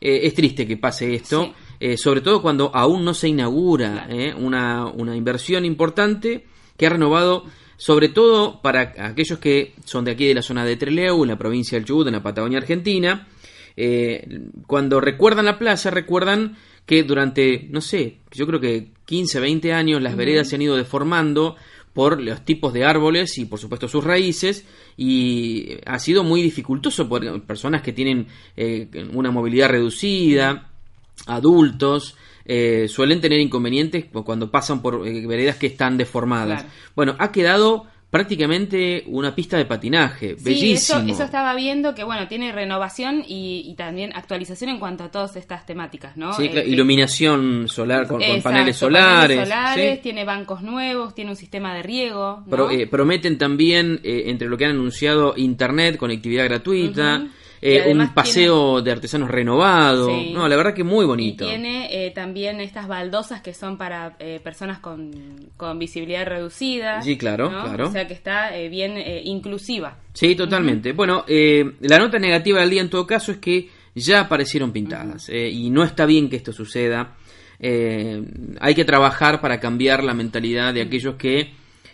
eh, 0.02 0.20
es 0.24 0.34
triste 0.34 0.68
que 0.68 0.76
pase 0.76 1.16
esto, 1.16 1.46
Sí. 1.46 1.52
eh, 1.80 1.96
sobre 1.98 2.20
todo 2.20 2.42
cuando 2.42 2.72
aún 2.76 3.06
no 3.06 3.14
se 3.14 3.30
inaugura 3.30 4.06
Claro. 4.10 4.38
una, 4.40 4.86
una 4.88 5.16
inversión 5.16 5.64
importante 5.64 6.44
que 6.76 6.88
ha 6.88 6.90
renovado 6.90 7.46
sobre 7.82 8.10
todo 8.10 8.62
para 8.62 8.94
aquellos 9.00 9.40
que 9.40 9.74
son 9.86 10.06
de 10.06 10.12
aquí 10.12 10.28
de 10.28 10.36
la 10.36 10.44
zona 10.44 10.64
de 10.64 10.76
Trelew, 10.76 11.24
en 11.24 11.30
la 11.30 11.36
provincia 11.36 11.80
del 11.80 11.86
Chubut, 11.88 12.06
en 12.06 12.14
la 12.14 12.22
Patagonia 12.22 12.60
Argentina, 12.60 13.28
eh, 13.76 14.40
cuando 14.68 15.02
recuerdan 15.02 15.46
la 15.46 15.58
plaza, 15.58 15.90
recuerdan 15.90 16.58
que 16.86 17.02
durante, 17.02 17.68
no 17.72 17.82
sé, 17.82 18.18
yo 18.34 18.46
creo 18.46 18.60
que 18.60 18.90
15, 19.06 19.40
20 19.40 19.74
años 19.74 20.00
las 20.00 20.16
veredas 20.16 20.50
se 20.50 20.58
han 20.58 20.62
ido 20.62 20.76
deformando 20.76 21.56
por 21.92 22.22
los 22.22 22.46
tipos 22.46 22.72
de 22.72 22.86
árboles 22.86 23.40
y 23.40 23.46
por 23.46 23.58
supuesto 23.58 23.88
sus 23.88 24.04
raíces 24.04 24.64
y 24.96 25.78
ha 25.88 25.98
sido 25.98 26.24
muy 26.24 26.44
dificultoso 26.44 27.10
por 27.10 27.42
personas 27.46 27.82
que 27.82 27.94
tienen 27.94 28.28
eh, 28.58 28.90
una 29.12 29.32
movilidad 29.32 29.70
reducida, 29.70 30.70
adultos, 31.26 32.16
eh, 32.46 32.88
suelen 32.90 33.22
tener 33.22 33.40
inconvenientes 33.40 34.06
cuando 34.26 34.50
pasan 34.52 34.82
por 34.82 35.08
eh, 35.08 35.26
veredas 35.28 35.56
que 35.58 35.68
están 35.68 35.98
deformadas. 35.98 36.62
Claro. 36.64 36.76
Bueno, 36.96 37.16
ha 37.20 37.32
quedado 37.32 37.86
prácticamente 38.10 39.04
una 39.08 39.34
pista 39.34 39.58
de 39.58 39.66
patinaje, 39.66 40.36
Sí, 40.38 40.44
bellísimo. 40.44 41.00
eso, 41.00 41.08
eso 41.14 41.24
estaba 41.24 41.56
viendo 41.56 41.96
que 41.96 42.04
bueno, 42.04 42.28
tiene 42.28 42.52
renovación 42.52 43.24
y, 43.28 43.64
y 43.66 43.76
también 43.76 44.12
actualización 44.14 44.70
en 44.70 44.80
cuanto 44.80 45.06
a 45.06 45.12
todas 45.12 45.36
estas 45.38 45.66
temáticas, 45.66 46.18
¿no? 46.18 46.34
Sí, 46.34 46.46
Eh, 46.46 46.52
que- 46.52 46.68
iluminación 46.68 47.68
solar 47.68 48.08
con, 48.08 48.20
paneles 48.44 48.76
solares. 48.78 49.38
paneles 49.38 49.48
solares, 49.50 49.96
sí. 49.96 50.00
tiene 50.04 50.26
bancos 50.26 50.62
nuevos, 50.62 51.16
tiene 51.16 51.32
un 51.32 51.38
sistema 51.38 51.74
de 51.74 51.84
riego, 51.84 52.44
¿no? 52.46 52.50
Pro- 52.50 52.70
eh, 52.72 52.86
prometen 52.86 53.38
también, 53.38 54.00
eh, 54.04 54.24
entre 54.28 54.50
lo 54.50 54.58
que 54.58 54.66
han 54.66 54.72
anunciado, 54.72 55.34
internet, 55.38 55.98
conectividad 55.98 56.46
gratuita. 56.46 57.28
Eh, 57.62 57.86
Y 57.88 57.92
un 57.92 58.14
paseo 58.14 58.82
de 58.82 58.92
artesanos 58.92 59.30
renovado. 59.30 60.08
Sí. 60.10 60.32
No, 60.34 60.48
la 60.48 60.56
verdad 60.56 60.74
que 60.74 60.84
muy 60.84 61.04
Y 61.06 61.08
bonito. 61.08 61.46
tiene 61.48 62.06
eh, 62.08 62.12
también 62.12 62.60
estas 62.60 62.88
baldosas 62.88 63.42
que 63.42 63.54
son 63.54 63.78
para 63.78 64.16
eh, 64.20 64.40
personas 64.44 64.80
con, 64.80 65.12
con 65.58 65.78
visibilidad 65.78 66.26
reducida. 66.26 67.02
Sí, 67.02 67.18
claro, 67.18 67.52
¿no? 67.52 67.64
claro. 67.64 67.88
O 67.88 67.92
sea 67.92 68.08
que 68.08 68.14
está 68.14 68.58
eh, 68.58 68.70
bien 68.70 68.98
inclusiva. 69.26 69.98
Sí, 70.14 70.36
totalmente. 70.36 70.94
Bueno, 70.94 71.24
la 71.28 72.00
nota 72.00 72.18
negativa 72.20 72.60
del 72.62 72.70
día 72.70 72.82
en 72.82 72.90
todo 72.90 73.06
caso 73.06 73.32
es 73.32 73.38
que 73.38 73.70
ya 73.94 74.22
aparecieron 74.22 74.72
pintadas 74.72 75.30
y 75.30 75.70
no 75.70 75.84
está 75.84 76.06
bien 76.06 76.30
que 76.30 76.38
esto 76.38 76.52
suceda. 76.54 77.16
Hay 77.60 78.76
que 78.76 78.86
trabajar 78.86 79.40
para 79.42 79.60
cambiar 79.60 80.04
la 80.04 80.14
mentalidad 80.14 80.74
de 80.74 80.82
aquellos 80.82 81.16
que 81.16 81.52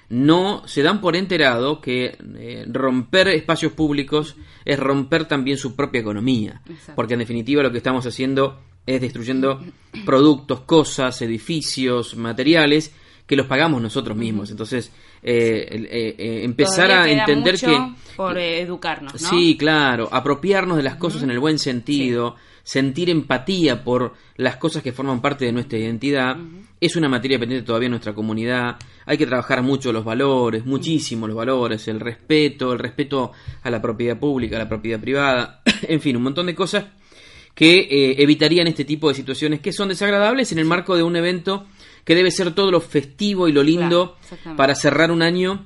no 0.09 0.67
se 0.67 0.83
dan 0.83 1.01
por 1.01 1.15
enterado 1.15 1.81
que 1.81 2.17
eh, 2.37 2.65
romper 2.67 3.29
espacios 3.29 3.73
públicos 3.73 4.35
es 4.63 4.79
romper 4.79 5.25
también 5.25 5.57
su 5.57 5.75
propia 5.75 6.01
economía. 6.01 6.61
Exacto. 6.69 6.93
Porque 6.95 7.13
en 7.13 7.19
definitiva 7.19 7.63
lo 7.63 7.71
que 7.71 7.77
estamos 7.77 8.05
haciendo 8.05 8.59
es 8.85 9.01
destruyendo 9.01 9.61
productos, 10.05 10.61
cosas, 10.61 11.21
edificios, 11.21 12.15
materiales 12.15 12.93
que 13.27 13.35
los 13.35 13.45
pagamos 13.45 13.81
nosotros 13.81 14.17
mismos. 14.17 14.49
Entonces, 14.49 14.91
eh, 15.21 15.67
eh, 15.69 16.15
eh, 16.17 16.43
empezar 16.43 16.87
Todavía 16.87 17.01
a 17.01 17.03
queda 17.03 17.19
entender 17.19 17.53
mucho 17.55 17.67
que 17.67 18.15
por 18.15 18.37
educarnos, 18.37 19.21
¿no? 19.21 19.29
Sí, 19.29 19.57
claro, 19.57 20.07
apropiarnos 20.11 20.77
de 20.77 20.83
las 20.83 20.95
cosas 20.95 21.21
en 21.23 21.31
el 21.31 21.39
buen 21.39 21.59
sentido, 21.59 22.35
sentir 22.63 23.09
empatía 23.09 23.83
por 23.83 24.13
las 24.37 24.55
cosas 24.55 24.81
que 24.81 24.93
forman 24.93 25.21
parte 25.21 25.45
de 25.45 25.51
nuestra 25.51 25.77
identidad, 25.77 26.37
es 26.79 26.95
una 26.95 27.09
materia 27.09 27.39
pendiente 27.39 27.65
todavía 27.65 27.87
en 27.87 27.91
nuestra 27.91 28.13
comunidad. 28.13 28.77
Hay 29.05 29.17
que 29.17 29.25
trabajar 29.25 29.63
mucho 29.63 29.91
los 29.91 30.03
valores, 30.05 30.65
muchísimo 30.65 31.27
los 31.27 31.35
valores, 31.35 31.87
el 31.87 31.99
respeto, 31.99 32.73
el 32.73 32.79
respeto 32.79 33.31
a 33.63 33.69
la 33.69 33.81
propiedad 33.81 34.17
pública, 34.19 34.55
a 34.57 34.59
la 34.59 34.69
propiedad 34.69 34.99
privada, 34.99 35.61
en 35.87 35.99
fin, 36.01 36.15
un 36.17 36.23
montón 36.23 36.45
de 36.45 36.55
cosas 36.55 36.85
que 37.55 37.79
eh, 37.79 38.15
evitarían 38.21 38.67
este 38.67 38.85
tipo 38.85 39.09
de 39.09 39.15
situaciones 39.15 39.59
que 39.61 39.73
son 39.73 39.89
desagradables 39.89 40.51
en 40.51 40.59
el 40.59 40.65
marco 40.65 40.95
de 40.95 41.01
un 41.03 41.15
evento 41.15 41.65
que 42.05 42.13
debe 42.13 42.29
ser 42.29 42.53
todo 42.53 42.69
lo 42.69 42.79
festivo 42.81 43.47
y 43.47 43.51
lo 43.51 43.63
lindo 43.63 44.15
Claro, 44.29 44.55
para 44.55 44.75
cerrar 44.75 45.09
un 45.11 45.23
año 45.23 45.65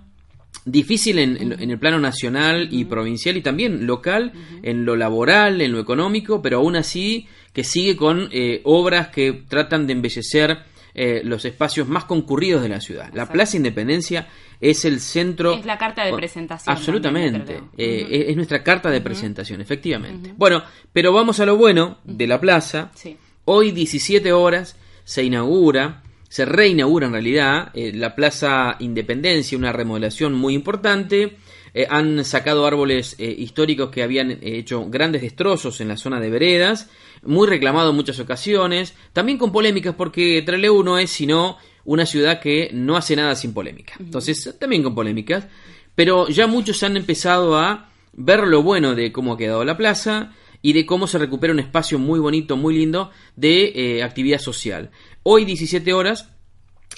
difícil 0.66 1.20
en, 1.20 1.38
en- 1.38 1.60
en 1.62 1.72
el 1.72 1.80
plano 1.80 2.00
nacional 2.00 2.70
y 2.72 2.86
provincial 2.86 3.36
y 3.36 3.42
también 3.42 3.86
local, 3.88 4.32
en 4.64 4.86
lo 4.86 4.96
laboral, 4.96 5.60
en 5.62 5.72
lo 5.72 5.80
económico, 5.80 6.42
pero 6.42 6.58
aún 6.60 6.76
así 6.76 7.28
que 7.52 7.64
sigue 7.64 7.96
con 7.98 8.30
eh, 8.32 8.62
obras 8.64 9.10
que 9.10 9.44
tratan 9.48 9.86
de 9.88 9.94
embellecer 9.94 10.60
eh, 10.94 11.22
los 11.24 11.46
espacios 11.46 11.88
más 11.88 12.06
concurridos 12.06 12.62
de 12.64 12.70
la 12.70 12.82
ciudad. 12.82 13.10
La. 13.14 13.26
Plaza 13.28 13.58
Independencia 13.58 14.28
es 14.60 14.86
el 14.86 15.00
centro... 15.00 15.54
Es 15.54 15.66
la 15.66 15.78
carta 15.78 16.06
de 16.06 16.14
presentación 16.14 16.76
Absolutamente. 16.76 17.40
también, 17.40 17.70
Eh, 17.78 18.08
es- 18.12 18.30
Es 18.30 18.36
nuestra 18.36 18.62
carta 18.64 18.90
de 18.90 19.02
presentación, 19.02 19.62
efectivamente. 19.62 20.34
Bueno, 20.38 20.64
pero 20.94 21.12
vamos 21.14 21.40
a 21.40 21.46
lo 21.46 21.58
bueno 21.58 21.98
de 22.04 22.28
la 22.28 22.40
plaza. 22.40 22.92
Sí. 22.96 23.18
Hoy, 23.46 23.72
17 23.72 24.32
horas, 24.34 24.76
se 25.04 25.24
inaugura, 25.24 26.04
se 26.30 26.46
reinaugura 26.46 27.08
en 27.08 27.14
realidad 27.14 27.72
eh, 27.74 27.92
la 27.94 28.16
Plaza 28.16 28.76
Independencia, 28.80 29.58
una 29.58 29.74
remodelación 29.74 30.34
muy 30.34 30.54
importante. 30.54 31.38
Eh, 31.74 31.88
han 31.90 32.24
sacado 32.26 32.66
árboles 32.68 33.16
eh, 33.18 33.34
históricos 33.38 33.90
que 33.90 34.04
habían 34.04 34.38
hecho 34.42 34.86
grandes 34.90 35.22
destrozos 35.22 35.80
en 35.82 35.88
la 35.88 35.96
zona 35.98 36.20
de 36.20 36.30
veredas, 36.30 36.90
muy 37.24 37.48
reclamado 37.48 37.92
en 37.92 37.96
muchas 37.96 38.20
ocasiones, 38.20 38.96
también 39.14 39.38
con 39.38 39.52
polémicas 39.52 39.96
porque 39.96 40.42
Trelew 40.46 40.84
no 40.84 40.98
es 40.98 41.10
sino 41.12 41.58
una 41.84 42.06
ciudad 42.06 42.40
que 42.40 42.70
no 42.74 42.96
hace 42.96 43.16
nada 43.16 43.36
sin 43.36 43.54
polémica. 43.54 43.94
Entonces, 44.00 44.56
también 44.60 44.84
con 44.84 44.96
polémicas, 44.96 45.48
pero 45.96 46.28
ya 46.30 46.48
muchos 46.48 46.82
han 46.84 46.98
empezado 46.98 47.58
a 47.58 47.90
ver 48.14 48.46
lo 48.48 48.64
bueno 48.64 48.96
de 48.96 49.12
cómo 49.12 49.34
ha 49.34 49.38
quedado 49.38 49.64
la 49.64 49.78
plaza 49.78 50.34
y 50.62 50.74
de 50.74 50.86
cómo 50.86 51.08
se 51.08 51.18
recupera 51.18 51.54
un 51.54 51.60
espacio 51.60 51.98
muy 51.98 52.20
bonito, 52.20 52.56
muy 52.58 52.76
lindo 52.78 53.12
de 53.36 53.72
eh, 53.76 54.04
actividad 54.04 54.40
social. 54.40 54.92
Hoy 55.24 55.46
17 55.46 55.94
horas, 55.94 56.30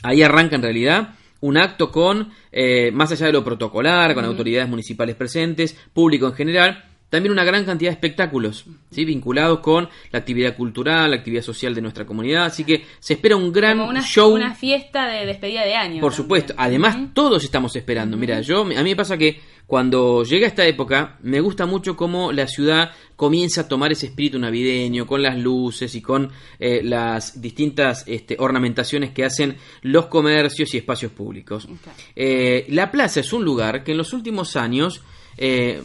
ahí 0.02 0.22
arranca 0.22 0.56
en 0.56 0.64
realidad 0.64 1.16
un 1.40 1.58
acto 1.58 1.92
con, 1.92 2.32
eh, 2.52 2.92
más 2.92 3.12
allá 3.12 3.28
de 3.28 3.34
lo 3.34 3.44
protocolar, 3.44 4.14
con 4.16 4.24
autoridades 4.24 4.70
municipales 4.70 5.16
presentes, 5.16 5.78
público 5.94 6.28
en 6.28 6.34
general, 6.34 6.86
también 7.14 7.32
una 7.32 7.44
gran 7.44 7.64
cantidad 7.64 7.92
de 7.92 7.94
espectáculos, 7.94 8.66
¿sí? 8.90 9.06
vinculados 9.06 9.60
con 9.60 9.88
la 10.12 10.18
actividad 10.18 10.56
cultural, 10.58 11.12
la 11.12 11.18
actividad 11.18 11.44
social 11.44 11.76
de 11.76 11.82
nuestra 11.82 12.08
comunidad, 12.08 12.46
así 12.46 12.64
que 12.64 12.86
se 13.00 13.14
espera 13.14 13.36
un 13.36 13.54
gran 13.54 13.78
Como 13.78 13.92
una, 13.92 14.02
show. 14.02 14.34
una 14.34 14.56
fiesta 14.56 15.06
de 15.08 15.28
despedida 15.28 15.64
de 15.64 15.76
año. 15.76 16.02
Por 16.02 16.10
también. 16.10 16.24
supuesto. 16.24 16.54
Además, 16.58 16.98
todos 17.14 17.44
estamos 17.44 17.76
esperando. 17.76 18.18
Mira, 18.18 18.42
yo 18.42 18.62
a 18.62 18.66
mí 18.66 18.74
me 18.74 18.96
pasa 18.96 19.16
que 19.16 19.40
cuando 19.68 20.24
llega 20.24 20.48
esta 20.48 20.66
época, 20.66 21.20
me 21.22 21.40
gusta 21.40 21.68
mucho 21.68 21.96
cómo 21.96 22.32
la 22.32 22.48
ciudad 22.48 22.90
comienza 23.16 23.62
a 23.62 23.68
tomar 23.68 23.92
ese 23.92 24.08
espíritu 24.08 24.40
navideño, 24.40 25.06
con 25.06 25.22
las 25.22 25.38
luces 25.38 25.94
y 25.94 26.02
con 26.02 26.32
eh, 26.58 26.82
las 26.84 27.40
distintas 27.40 28.06
este, 28.08 28.38
ornamentaciones 28.40 29.12
que 29.12 29.24
hacen 29.24 29.58
los 29.84 30.08
comercios 30.08 30.74
y 30.74 30.78
espacios 30.78 31.12
públicos. 31.12 31.68
Eh, 32.16 32.66
la 32.70 32.90
plaza 32.90 33.20
es 33.20 33.32
un 33.34 33.46
lugar 33.46 33.84
que 33.84 33.92
en 33.92 34.00
los 34.00 34.14
últimos 34.14 34.56
años 34.56 35.04
eh, 35.38 35.82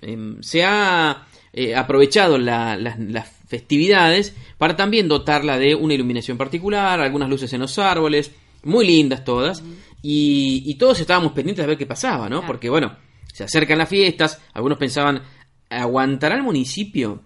em, 0.00 0.40
se 0.42 0.64
ha 0.64 1.26
eh, 1.52 1.74
aprovechado 1.76 2.38
la- 2.38 2.76
las- 2.76 2.98
las 2.98 3.28
festividades 3.46 4.34
para 4.58 4.74
también 4.76 5.08
dotarla 5.08 5.58
de 5.58 5.74
una 5.74 5.92
iluminación 5.94 6.38
particular, 6.38 7.00
algunas 7.00 7.28
luces 7.28 7.52
en 7.52 7.60
los 7.60 7.78
árboles, 7.78 8.32
muy 8.64 8.86
lindas 8.86 9.24
todas, 9.24 9.62
y, 10.00 10.62
y 10.64 10.74
todos 10.76 10.98
estábamos 11.00 11.32
pendientes 11.32 11.62
de 11.62 11.66
ver 11.68 11.76
qué 11.78 11.86
pasaba, 11.86 12.28
¿no? 12.28 12.38
Claro. 12.38 12.46
Porque 12.46 12.70
bueno, 12.70 12.96
se 13.32 13.44
acercan 13.44 13.78
las 13.78 13.88
fiestas, 13.88 14.40
algunos 14.54 14.78
pensaban, 14.78 15.22
¿aguantará 15.68 16.34
el 16.36 16.42
municipio? 16.42 17.22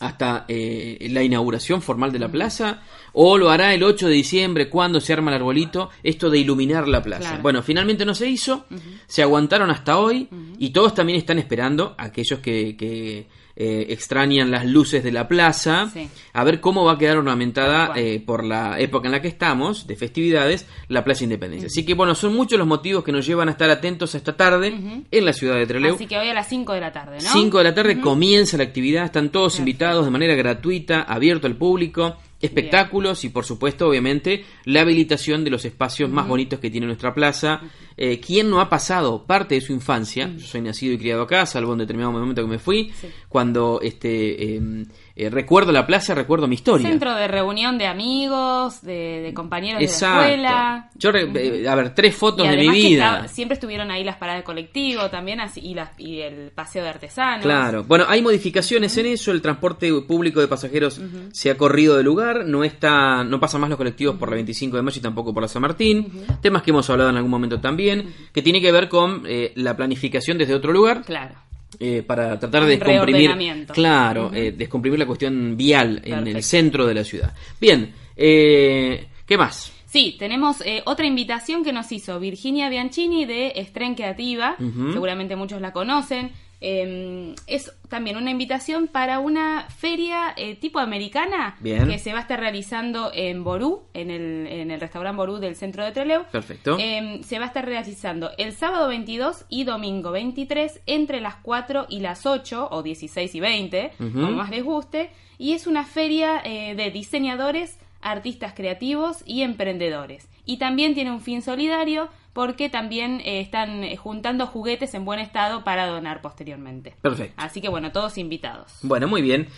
Hasta 0.00 0.44
eh, 0.48 1.06
la 1.10 1.22
inauguración 1.22 1.80
formal 1.80 2.12
de 2.12 2.18
la 2.18 2.28
plaza 2.28 2.82
o 3.12 3.38
lo 3.38 3.50
hará 3.50 3.74
el 3.74 3.82
8 3.82 4.08
de 4.08 4.14
diciembre 4.14 4.68
cuando 4.68 5.00
se 5.00 5.12
arma 5.12 5.30
el 5.30 5.36
arbolito 5.36 5.90
esto 6.02 6.30
de 6.30 6.38
iluminar 6.38 6.88
la 6.88 7.02
plaza. 7.02 7.28
Claro. 7.28 7.42
bueno 7.42 7.62
finalmente 7.62 8.04
no 8.04 8.14
se 8.14 8.28
hizo 8.28 8.66
se 9.06 9.22
aguantaron 9.22 9.70
hasta 9.70 9.98
hoy 9.98 10.28
y 10.58 10.70
todos 10.70 10.94
también 10.94 11.18
están 11.18 11.38
esperando 11.38 11.94
aquellos 11.96 12.40
que, 12.40 12.76
que, 12.76 13.26
eh, 13.56 13.86
extrañan 13.90 14.50
las 14.50 14.66
luces 14.66 15.04
de 15.04 15.12
la 15.12 15.28
plaza 15.28 15.88
Sí. 15.92 16.08
a 16.32 16.42
ver 16.44 16.60
cómo 16.60 16.84
va 16.84 16.92
a 16.92 16.98
quedar 16.98 17.18
ornamentada 17.18 17.92
eh, 17.94 18.20
por 18.24 18.44
la 18.44 18.80
época 18.80 19.06
en 19.08 19.12
la 19.12 19.22
que 19.22 19.28
estamos 19.28 19.86
de 19.86 19.94
festividades 19.96 20.66
la 20.88 21.04
plaza 21.04 21.22
Independencia 21.24 21.66
así 21.68 21.84
que 21.84 21.94
bueno 21.94 22.14
son 22.16 22.34
muchos 22.34 22.58
los 22.58 22.66
motivos 22.66 23.04
que 23.04 23.12
nos 23.12 23.24
llevan 23.26 23.48
a 23.48 23.52
estar 23.52 23.70
atentos 23.70 24.14
a 24.14 24.18
esta 24.18 24.36
tarde 24.36 25.04
en 25.10 25.24
la 25.24 25.32
ciudad 25.32 25.54
de 25.56 25.66
Trelew 25.66 25.94
Así 25.94 26.06
que 26.06 26.18
hoy 26.18 26.28
a 26.28 26.34
las 26.34 26.48
5 26.48 26.72
de 26.72 26.80
la 26.80 26.92
tarde, 26.92 27.18
¿no? 27.22 27.28
5 27.32 27.58
de 27.58 27.64
la 27.64 27.74
tarde 27.74 28.00
comienza 28.00 28.56
la 28.56 28.64
actividad, 28.64 29.04
están 29.04 29.28
todos 29.30 29.58
invitados 29.58 30.04
de 30.04 30.10
manera 30.10 30.34
gratuita, 30.34 31.02
abierto 31.02 31.46
al 31.46 31.56
público. 31.56 32.16
espectáculos 32.40 33.24
y 33.24 33.28
por 33.30 33.44
supuesto 33.44 33.88
obviamente 33.88 34.44
la 34.64 34.82
habilitación 34.82 35.44
de 35.44 35.50
los 35.50 35.64
espacios 35.64 36.10
más 36.10 36.26
bonitos 36.28 36.58
que 36.60 36.70
tiene 36.70 36.86
nuestra 36.86 37.14
plaza. 37.14 37.60
Eh, 37.96 38.20
¿Quién 38.20 38.50
no 38.50 38.60
ha 38.60 38.68
pasado 38.68 39.24
parte 39.24 39.54
de 39.54 39.60
su 39.60 39.72
infancia? 39.72 40.30
Yo 40.36 40.46
soy 40.46 40.60
nacido 40.62 40.92
y 40.94 40.98
criado 40.98 41.22
acá, 41.22 41.46
salvo 41.46 41.72
en 41.72 41.78
determinado 41.78 42.12
momento 42.12 42.42
que 42.42 42.48
me 42.48 42.58
fui, 42.58 42.92
Sí. 43.00 43.08
cuando 43.28 43.80
este 43.82 44.56
eh, 44.56 44.84
eh, 45.16 45.30
recuerdo 45.30 45.70
la 45.72 45.86
plaza, 45.86 46.14
recuerdo 46.14 46.48
mi 46.48 46.56
historia. 46.56 46.88
Centro 46.88 47.14
de 47.14 47.28
reunión 47.28 47.78
de 47.78 47.86
amigos, 47.86 48.82
de, 48.82 49.20
de 49.22 49.34
compañeros 49.34 49.78
de 49.80 49.86
la 49.86 49.92
escuela. 49.92 50.90
Yo, 50.96 51.12
re- 51.12 51.30
eh, 51.62 51.68
a 51.68 51.74
ver, 51.74 51.94
tres 51.94 52.16
fotos 52.16 52.46
Y 52.46 52.48
de 52.50 52.56
mi 52.56 52.66
que 52.66 52.72
vida. 52.72 53.04
estaba- 53.06 53.28
siempre 53.28 53.54
estuvieron 53.54 53.90
ahí 53.90 54.02
las 54.04 54.16
paradas 54.16 54.40
de 54.40 54.44
colectivo 54.44 55.08
también 55.10 55.40
así, 55.40 55.60
y, 55.60 55.74
las, 55.74 55.90
y 55.98 56.20
el 56.20 56.50
paseo 56.50 56.82
de 56.82 56.88
artesanos. 56.88 57.42
Claro. 57.44 57.84
Bueno, 57.84 58.04
hay 58.08 58.22
modificaciones 58.22 58.96
en 58.98 59.06
eso. 59.06 59.30
El 59.30 59.40
transporte 59.42 59.92
público 60.02 60.40
de 60.40 60.48
pasajeros 60.48 61.00
se 61.32 61.50
ha 61.50 61.56
corrido 61.56 61.96
del 61.96 62.06
lugar. 62.06 62.44
No 62.46 62.64
está, 62.64 63.22
no 63.24 63.38
pasan 63.40 63.60
más 63.60 63.70
los 63.70 63.76
colectivos 63.76 64.16
por 64.16 64.28
la 64.30 64.34
25 64.36 64.76
de 64.76 64.82
mayo 64.82 64.98
y 64.98 65.02
tampoco 65.02 65.32
por 65.32 65.42
la 65.42 65.48
San 65.48 65.62
Martín. 65.62 66.10
Temas 66.40 66.62
que 66.62 66.70
hemos 66.70 66.88
hablado 66.90 67.10
en 67.10 67.16
algún 67.16 67.30
momento 67.30 67.60
también, 67.60 67.83
que 68.32 68.42
tiene 68.42 68.60
que 68.60 68.72
ver 68.72 68.88
con 68.88 69.22
eh, 69.26 69.52
la 69.56 69.76
planificación 69.76 70.38
desde 70.38 70.54
otro 70.54 70.72
lugar. 70.72 71.02
Claro. 71.04 71.34
eh, 71.80 72.02
para 72.06 72.38
tratar 72.38 72.64
de 72.64 72.76
descomprimir 72.78 73.66
claro 73.72 74.30
eh, 74.32 74.52
descomprimir 74.56 74.98
la 74.98 75.06
cuestión 75.06 75.56
vial 75.56 76.00
en 76.04 76.26
el 76.28 76.42
centro 76.42 76.86
de 76.86 76.94
la 76.94 77.02
ciudad 77.02 77.34
bien 77.60 77.92
eh, 78.16 79.08
qué 79.26 79.36
más 79.36 79.72
Sí, 79.94 80.16
tenemos 80.18 80.60
eh, 80.62 80.82
otra 80.86 81.06
invitación 81.06 81.62
que 81.62 81.72
nos 81.72 81.92
hizo 81.92 82.18
Virginia 82.18 82.68
Bianchini 82.68 83.26
de 83.26 83.52
Estren 83.54 83.94
Creativa. 83.94 84.56
Seguramente 84.92 85.36
muchos 85.36 85.60
la 85.60 85.72
conocen. 85.72 86.32
Eh, 86.66 87.34
es 87.46 87.70
también 87.90 88.16
una 88.16 88.30
invitación 88.30 88.88
para 88.88 89.18
una 89.18 89.66
feria 89.68 90.32
eh, 90.36 90.54
tipo 90.56 90.78
americana 90.78 91.56
Bien. 91.60 91.86
que 91.88 91.98
se 91.98 92.12
va 92.12 92.20
a 92.20 92.22
estar 92.22 92.40
realizando 92.40 93.10
en 93.12 93.44
Ború, 93.44 93.82
en 93.92 94.10
el, 94.10 94.46
en 94.46 94.70
el 94.70 94.80
restaurante 94.80 95.16
Ború 95.18 95.36
del 95.36 95.56
centro 95.56 95.84
de 95.84 95.92
Trelew. 95.92 96.24
perfecto 96.32 96.78
Eh, 96.80 97.20
se 97.22 97.38
va 97.38 97.44
a 97.44 97.48
estar 97.48 97.66
realizando 97.66 98.30
el 98.38 98.52
sábado 98.52 98.88
22 98.88 99.44
y 99.50 99.64
domingo 99.64 100.10
23 100.10 100.80
entre 100.86 101.20
las 101.20 101.34
4 101.36 101.86
y 101.90 102.00
las 102.00 102.24
8 102.24 102.68
o 102.70 102.82
16 102.82 103.34
y 103.34 103.40
20, 103.40 103.92
Ujú. 104.00 104.12
como 104.12 104.30
más 104.32 104.48
les 104.50 104.64
guste. 104.64 105.10
Y 105.36 105.52
es 105.52 105.66
una 105.66 105.84
feria 105.84 106.40
eh, 106.44 106.74
de 106.74 106.90
diseñadores, 106.90 107.78
artistas 108.00 108.54
creativos 108.54 109.22
y 109.26 109.42
emprendedores. 109.42 110.28
Y 110.46 110.56
también 110.58 110.94
tiene 110.94 111.10
un 111.10 111.20
fin 111.20 111.42
solidario 111.42 112.08
porque 112.34 112.68
también 112.68 113.20
eh, 113.24 113.40
están 113.40 113.84
eh, 113.84 113.96
juntando 113.96 114.46
juguetes 114.46 114.92
en 114.92 115.06
buen 115.06 115.20
estado 115.20 115.64
para 115.64 115.86
donar 115.86 116.20
posteriormente. 116.20 116.94
perfecto 117.00 117.34
Así 117.38 117.62
que 117.62 117.70
bueno, 117.70 117.92
todos 117.92 118.18
invitados. 118.18 118.70
Bueno, 118.82 119.08
muy 119.08 119.22
bien. 119.22 119.48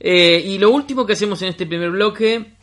Eh, 0.00 0.42
y 0.44 0.58
lo 0.58 0.70
último 0.70 1.06
que 1.06 1.14
hacemos 1.14 1.40
en 1.42 1.48
este 1.48 1.66
primer 1.66 1.90
bloque 1.90 2.58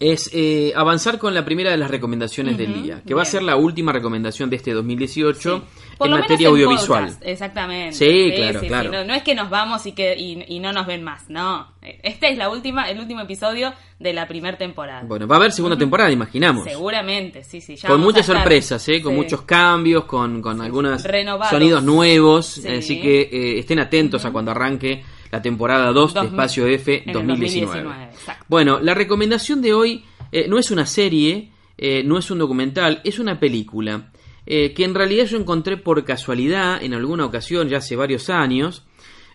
es 0.00 0.30
eh, 0.32 0.72
avanzar 0.76 1.18
con 1.18 1.34
la 1.34 1.44
primera 1.44 1.70
de 1.70 1.76
las 1.76 1.90
recomendaciones 1.90 2.56
del 2.56 2.82
día, 2.82 3.02
que 3.06 3.14
va 3.14 3.22
a 3.22 3.26
ser 3.26 3.42
la 3.42 3.56
última 3.56 3.92
recomendación 3.92 4.48
de 4.50 4.56
este 4.56 4.72
2018 4.72 5.64
Por 5.98 6.06
en 6.06 6.12
lo 6.12 6.18
materia 6.20 6.48
menos 6.50 6.60
en 6.60 6.64
audiovisual. 6.64 7.04
podcast, 7.04 7.26
exactamente. 7.26 7.92
Sí, 7.92 8.32
claro, 8.36 8.60
claro. 8.60 8.92
No, 8.92 9.04
no 9.04 9.14
es 9.14 9.22
que 9.22 9.34
nos 9.34 9.50
vamos 9.50 9.84
y 9.86 9.92
que 9.92 10.16
y, 10.16 10.44
y 10.46 10.60
no 10.60 10.72
nos 10.72 10.86
ven 10.86 11.02
más, 11.02 11.28
no. 11.28 11.66
Este 11.82 12.30
es 12.30 12.38
la 12.38 12.48
última, 12.50 12.88
el 12.88 12.98
último 12.98 13.20
episodio 13.20 13.74
de 13.98 14.12
la 14.12 14.28
primera 14.28 14.56
temporada. 14.56 15.02
Bueno, 15.04 15.26
va 15.26 15.36
a 15.36 15.38
haber 15.38 15.52
segunda 15.52 15.76
temporada, 15.76 16.10
imaginamos. 16.10 16.64
Seguramente, 16.64 17.42
sí, 17.44 17.60
sí. 17.60 17.76
ya 17.76 17.88
Con 17.88 18.00
muchas 18.00 18.26
sorpresas, 18.26 18.88
¿eh? 18.88 19.02
con 19.02 19.14
muchos 19.14 19.42
cambios, 19.42 20.04
con, 20.04 20.40
con 20.40 20.60
algunos 20.60 21.02
sonidos 21.50 21.82
nuevos. 21.82 22.46
Sí. 22.46 22.68
Así 22.68 23.00
que 23.00 23.22
eh, 23.22 23.58
estén 23.58 23.80
atentos 23.80 24.24
a 24.24 24.30
cuando 24.30 24.52
arranque 24.52 25.02
la 25.30 25.42
temporada 25.42 25.92
2 25.92 26.14
de 26.14 26.20
Espacio 26.20 26.66
F 26.66 27.02
en 27.02 27.08
el 27.08 27.14
2019. 27.14 27.82
2019, 27.82 28.04
exacto. 28.12 28.44
Bueno, 28.48 28.78
la 28.80 28.94
recomendación 28.94 29.60
de 29.60 29.74
hoy 29.74 30.04
eh, 30.32 30.46
no 30.48 30.58
es 30.58 30.70
una 30.70 30.86
serie, 30.86 31.50
eh, 31.76 32.02
no 32.04 32.18
es 32.18 32.30
un 32.30 32.38
documental, 32.38 33.00
es 33.04 33.18
una 33.18 33.38
película. 33.38 34.10
Eh, 34.50 34.72
que 34.72 34.84
en 34.84 34.94
realidad 34.94 35.26
yo 35.26 35.36
encontré 35.36 35.76
por 35.76 36.02
casualidad 36.06 36.82
en 36.82 36.94
alguna 36.94 37.26
ocasión, 37.26 37.68
ya 37.68 37.78
hace 37.78 37.96
varios 37.96 38.30
años, 38.30 38.82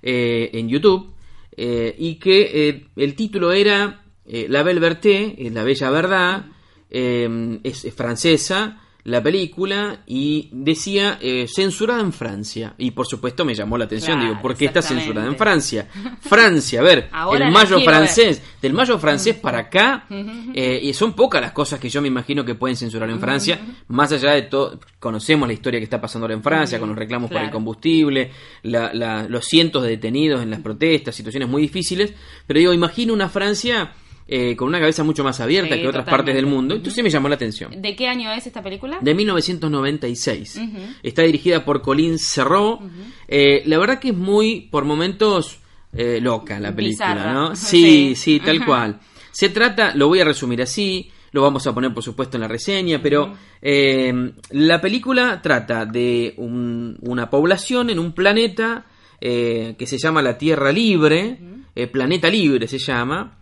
eh, 0.01 0.49
en 0.53 0.67
YouTube, 0.67 1.13
eh, 1.55 1.93
y 1.99 2.15
que 2.15 2.87
el 2.95 3.15
título 3.15 3.51
era 3.51 4.05
La 4.25 4.63
Belle 4.63 4.79
Verté, 4.79 5.35
La 5.51 5.63
Bella 5.63 5.91
Verdad, 5.91 6.45
es 6.89 7.93
francesa 7.95 8.81
la 9.05 9.21
película 9.21 9.99
y 10.07 10.47
decía 10.53 11.17
eh, 11.21 11.45
censurada 11.53 11.99
en 12.01 12.13
Francia. 12.13 12.73
Y 12.77 12.91
por 12.91 13.05
supuesto 13.05 13.43
me 13.43 13.53
llamó 13.53 13.77
la 13.77 13.85
atención. 13.85 14.17
Claro, 14.17 14.29
digo 14.31 14.41
¿por 14.41 14.55
qué 14.55 14.65
está 14.65 14.81
censurada 14.81 15.27
en 15.27 15.35
Francia? 15.35 15.89
Francia 16.21 16.79
a 16.79 16.83
ver 16.83 17.09
Ahora 17.11 17.47
el 17.47 17.51
mayo 17.51 17.79
francés 17.81 18.41
del 18.61 18.71
mayo 18.73 18.97
francés 18.99 19.35
para 19.35 19.57
acá 19.59 20.05
eh, 20.09 20.79
y 20.81 20.93
son 20.93 21.13
pocas 21.13 21.41
las 21.41 21.51
cosas 21.51 21.79
que 21.79 21.89
yo 21.89 22.01
me 22.01 22.07
imagino 22.07 22.45
que 22.45 22.55
pueden 22.55 22.77
censurar 22.77 23.09
en 23.09 23.19
Francia. 23.19 23.59
Más 23.89 24.11
allá 24.13 24.31
de 24.31 24.43
todo 24.43 24.79
conocemos 24.99 25.47
la 25.47 25.53
historia 25.53 25.79
que 25.79 25.83
está 25.83 25.99
pasando 25.99 26.23
ahora 26.25 26.35
en 26.35 26.43
Francia 26.43 26.79
con 26.79 26.87
los 26.89 26.97
reclamos 26.97 27.27
por 27.29 27.37
el 27.37 27.43
Claro. 27.43 27.53
combustible 27.55 28.31
la- 28.63 28.93
la- 28.93 29.27
los 29.27 29.43
cientos 29.45 29.83
de 29.83 29.89
detenidos 29.89 30.41
en 30.41 30.49
las 30.49 30.61
protestas 30.61 31.13
situaciones 31.13 31.49
muy 31.49 31.61
difíciles. 31.61 32.13
Pero 32.47 32.59
digo 32.59 32.71
imagino 32.73 33.13
una 33.13 33.27
Francia 33.27 33.91
eh, 34.27 34.55
con 34.55 34.67
una 34.69 34.79
cabeza 34.79 35.03
mucho 35.03 35.23
más 35.23 35.39
abierta 35.41 35.75
Sí, 35.75 35.81
que 35.81 35.87
otras 35.87 36.05
totalmente. 36.05 36.11
partes 36.31 36.35
del 36.35 36.45
mundo 36.45 36.75
entonces 36.75 37.03
me 37.03 37.09
llamó 37.09 37.27
la 37.29 37.35
atención 37.35 37.81
¿De 37.81 37.95
qué 37.95 38.07
año 38.07 38.31
es 38.31 38.47
esta 38.47 38.61
película? 38.63 38.97
de 39.01 39.13
1996. 39.13 40.59
Está 41.03 41.23
dirigida 41.23 41.65
por 41.65 41.81
Colin 41.81 42.17
Serrault. 42.17 42.81
Eh, 43.27 43.63
la 43.65 43.77
verdad 43.77 43.99
que 43.99 44.09
es 44.09 44.15
muy, 44.15 44.61
por 44.71 44.85
momentos, 44.85 45.59
eh, 45.93 46.19
loca 46.21 46.59
la 46.59 46.73
película, 46.75 47.13
Bizarra. 47.13 47.33
¿no? 47.33 47.55
Sí. 47.55 47.83
Sí, 47.83 48.15
sí, 48.15 48.39
tal 48.39 48.65
cual. 48.65 48.99
Se 49.31 49.49
trata, 49.49 49.95
lo 49.95 50.07
voy 50.07 50.19
a 50.19 50.25
resumir 50.25 50.61
así, 50.61 51.09
lo 51.31 51.41
vamos 51.41 51.65
a 51.65 51.73
poner 51.73 51.93
por 51.93 52.03
supuesto 52.03 52.37
en 52.37 52.41
la 52.41 52.47
reseña, 52.47 53.01
pero 53.01 53.33
eh, 53.61 54.31
la 54.51 54.79
película 54.79 55.41
trata 55.41 55.85
de 55.85 56.33
un- 56.37 56.97
una 57.01 57.29
población 57.29 57.89
en 57.89 57.97
un 57.99 58.13
planeta 58.13 58.85
eh, 59.25 59.75
que 59.77 59.87
se 59.87 59.97
llama 59.97 60.21
la 60.21 60.37
Tierra 60.37 60.71
Libre, 60.71 61.39
eh, 61.75 61.87
Planeta 61.87 62.29
Libre 62.29 62.67
se 62.67 62.77
llama, 62.77 63.37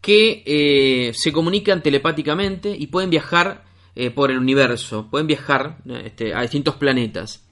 que 0.00 0.42
eh, 0.46 1.12
se 1.14 1.32
comunican 1.32 1.82
telepáticamente 1.82 2.74
y 2.76 2.86
pueden 2.88 3.10
viajar 3.10 3.64
eh, 3.94 4.10
por 4.10 4.30
el 4.30 4.38
universo, 4.38 5.08
pueden 5.10 5.26
viajar 5.26 5.78
eh, 5.88 6.02
este, 6.06 6.34
a 6.34 6.42
distintos 6.42 6.76
planetas. 6.76 7.44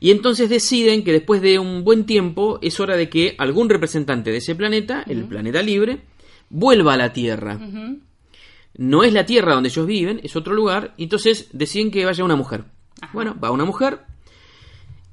Y 0.00 0.10
entonces 0.10 0.48
deciden 0.50 1.04
que 1.04 1.12
después 1.12 1.40
de 1.40 1.58
un 1.58 1.84
buen 1.84 2.04
tiempo 2.04 2.58
es 2.62 2.80
hora 2.80 2.96
de 2.96 3.08
que 3.08 3.34
algún 3.38 3.70
representante 3.70 4.32
de 4.32 4.38
ese 4.38 4.54
planeta, 4.54 5.04
el 5.06 5.24
planeta 5.24 5.62
libre, 5.62 6.00
vuelva 6.50 6.94
a 6.94 6.96
la 6.96 7.12
Tierra. 7.12 7.58
No 8.76 9.04
es 9.04 9.12
la 9.12 9.24
Tierra 9.24 9.54
donde 9.54 9.68
ellos 9.68 9.86
viven, 9.86 10.20
es 10.22 10.36
otro 10.36 10.52
lugar, 10.52 10.94
y 10.96 11.04
entonces 11.04 11.48
deciden 11.52 11.90
que 11.90 12.04
vaya 12.04 12.24
una 12.24 12.36
mujer. 12.36 12.64
Bueno, 13.12 13.36
va 13.42 13.50
una 13.50 13.64
mujer 13.64 14.00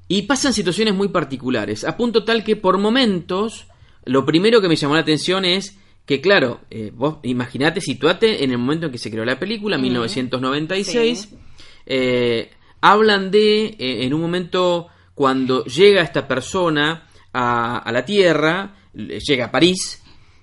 y 0.08 0.22
pasan 0.22 0.52
situaciones 0.52 0.94
muy 0.94 1.08
particulares, 1.08 1.84
a 1.84 1.96
punto 1.96 2.24
tal 2.24 2.44
que 2.44 2.56
por 2.56 2.76
momentos, 2.76 3.66
lo 4.04 4.26
primero 4.26 4.60
que 4.60 4.68
me 4.68 4.76
llamó 4.76 4.94
la 4.94 5.00
atención 5.00 5.44
es 5.44 5.78
que, 6.06 6.20
claro, 6.20 6.60
eh, 6.70 6.90
vos 6.94 7.18
imaginate, 7.22 7.80
situate 7.80 8.42
en 8.44 8.50
el 8.50 8.58
momento 8.58 8.86
en 8.86 8.92
que 8.92 8.98
se 8.98 9.10
creó 9.10 9.24
la 9.24 9.38
película, 9.38 9.78
1996, 9.78 11.28
Sí. 11.30 11.36
eh, 11.86 12.50
hablan 12.80 13.30
de, 13.30 13.66
eh, 13.78 14.04
en 14.04 14.14
un 14.14 14.20
momento, 14.20 14.88
cuando 15.14 15.64
llega 15.64 16.02
esta 16.02 16.26
persona 16.26 17.06
a, 17.32 17.78
a 17.78 17.92
la 17.92 18.04
Tierra, 18.04 18.74
le- 18.94 19.20
llega 19.20 19.46
a 19.46 19.50
París 19.50 20.02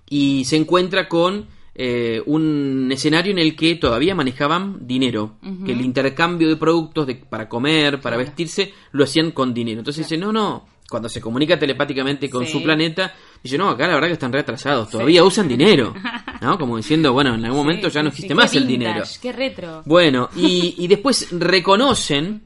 y 0.10 0.46
se 0.46 0.56
encuentra 0.58 1.08
con 1.08 1.48
eh, 1.82 2.22
un 2.26 2.90
escenario 2.92 3.32
en 3.32 3.40
el 3.40 3.56
que 3.56 3.76
todavía 3.76 4.14
manejaban 4.14 4.86
dinero, 4.86 5.38
que 5.66 5.72
el 5.72 5.80
intercambio 5.80 6.50
de 6.50 6.58
productos 6.58 7.08
de- 7.08 7.16
para 7.16 7.48
comer, 7.48 8.02
para 8.02 8.18
vestirse, 8.18 8.74
lo 8.92 9.06
hacían 9.06 9.32
con 9.32 9.54
dinero. 9.54 9.80
Entonces 9.80 10.06
dice, 10.06 10.18
no, 10.18 10.34
no, 10.34 10.68
cuando 10.90 11.08
se 11.10 11.22
comunica 11.22 11.58
telepáticamente 11.60 12.30
con 12.30 12.46
Sí. 12.46 12.52
su 12.52 12.64
planeta, 12.64 13.14
dice, 13.44 13.58
no, 13.58 13.70
acá 13.70 13.88
la 13.88 13.94
verdad 13.96 14.08
que 14.08 14.14
están 14.14 14.34
retrasados, 14.34 14.90
todavía 14.90 15.24
usan 15.24 15.48
dinero, 15.56 15.94
¿no? 16.42 16.58
Como 16.58 16.78
diciendo, 16.78 17.14
bueno, 17.14 17.36
en 17.36 17.46
algún 17.46 17.60
momento 17.60 17.90
Sí, 17.90 17.96
ya 17.96 18.04
no 18.04 18.10
existe 18.10 18.34
más 18.36 18.54
el 18.56 18.66
dinero. 18.68 19.04
Qué 19.22 19.32
retro. 19.32 19.84
Bueno, 19.86 20.30
y, 20.36 20.76
y 20.84 20.88
después 20.88 21.28
reconocen, 21.32 22.42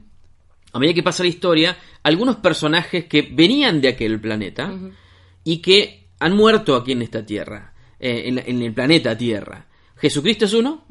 a 0.72 0.78
medida 0.78 0.94
que 0.94 1.02
pasa 1.02 1.22
la 1.22 1.28
historia, 1.28 1.76
algunos 2.02 2.36
personajes 2.36 3.06
que 3.06 3.22
venían 3.32 3.80
de 3.80 3.88
aquel 3.88 4.20
planeta 4.20 4.72
y 5.42 5.58
que 5.58 6.08
han 6.20 6.36
muerto 6.36 6.76
aquí 6.76 6.92
en 6.92 7.02
esta 7.02 7.24
Tierra, 7.24 7.72
eh, 7.98 8.22
en, 8.26 8.38
en 8.38 8.62
el 8.62 8.72
planeta 8.74 9.16
Tierra. 9.16 9.66
Jesucristo 10.04 10.44
es 10.44 10.52
uno 10.52 10.84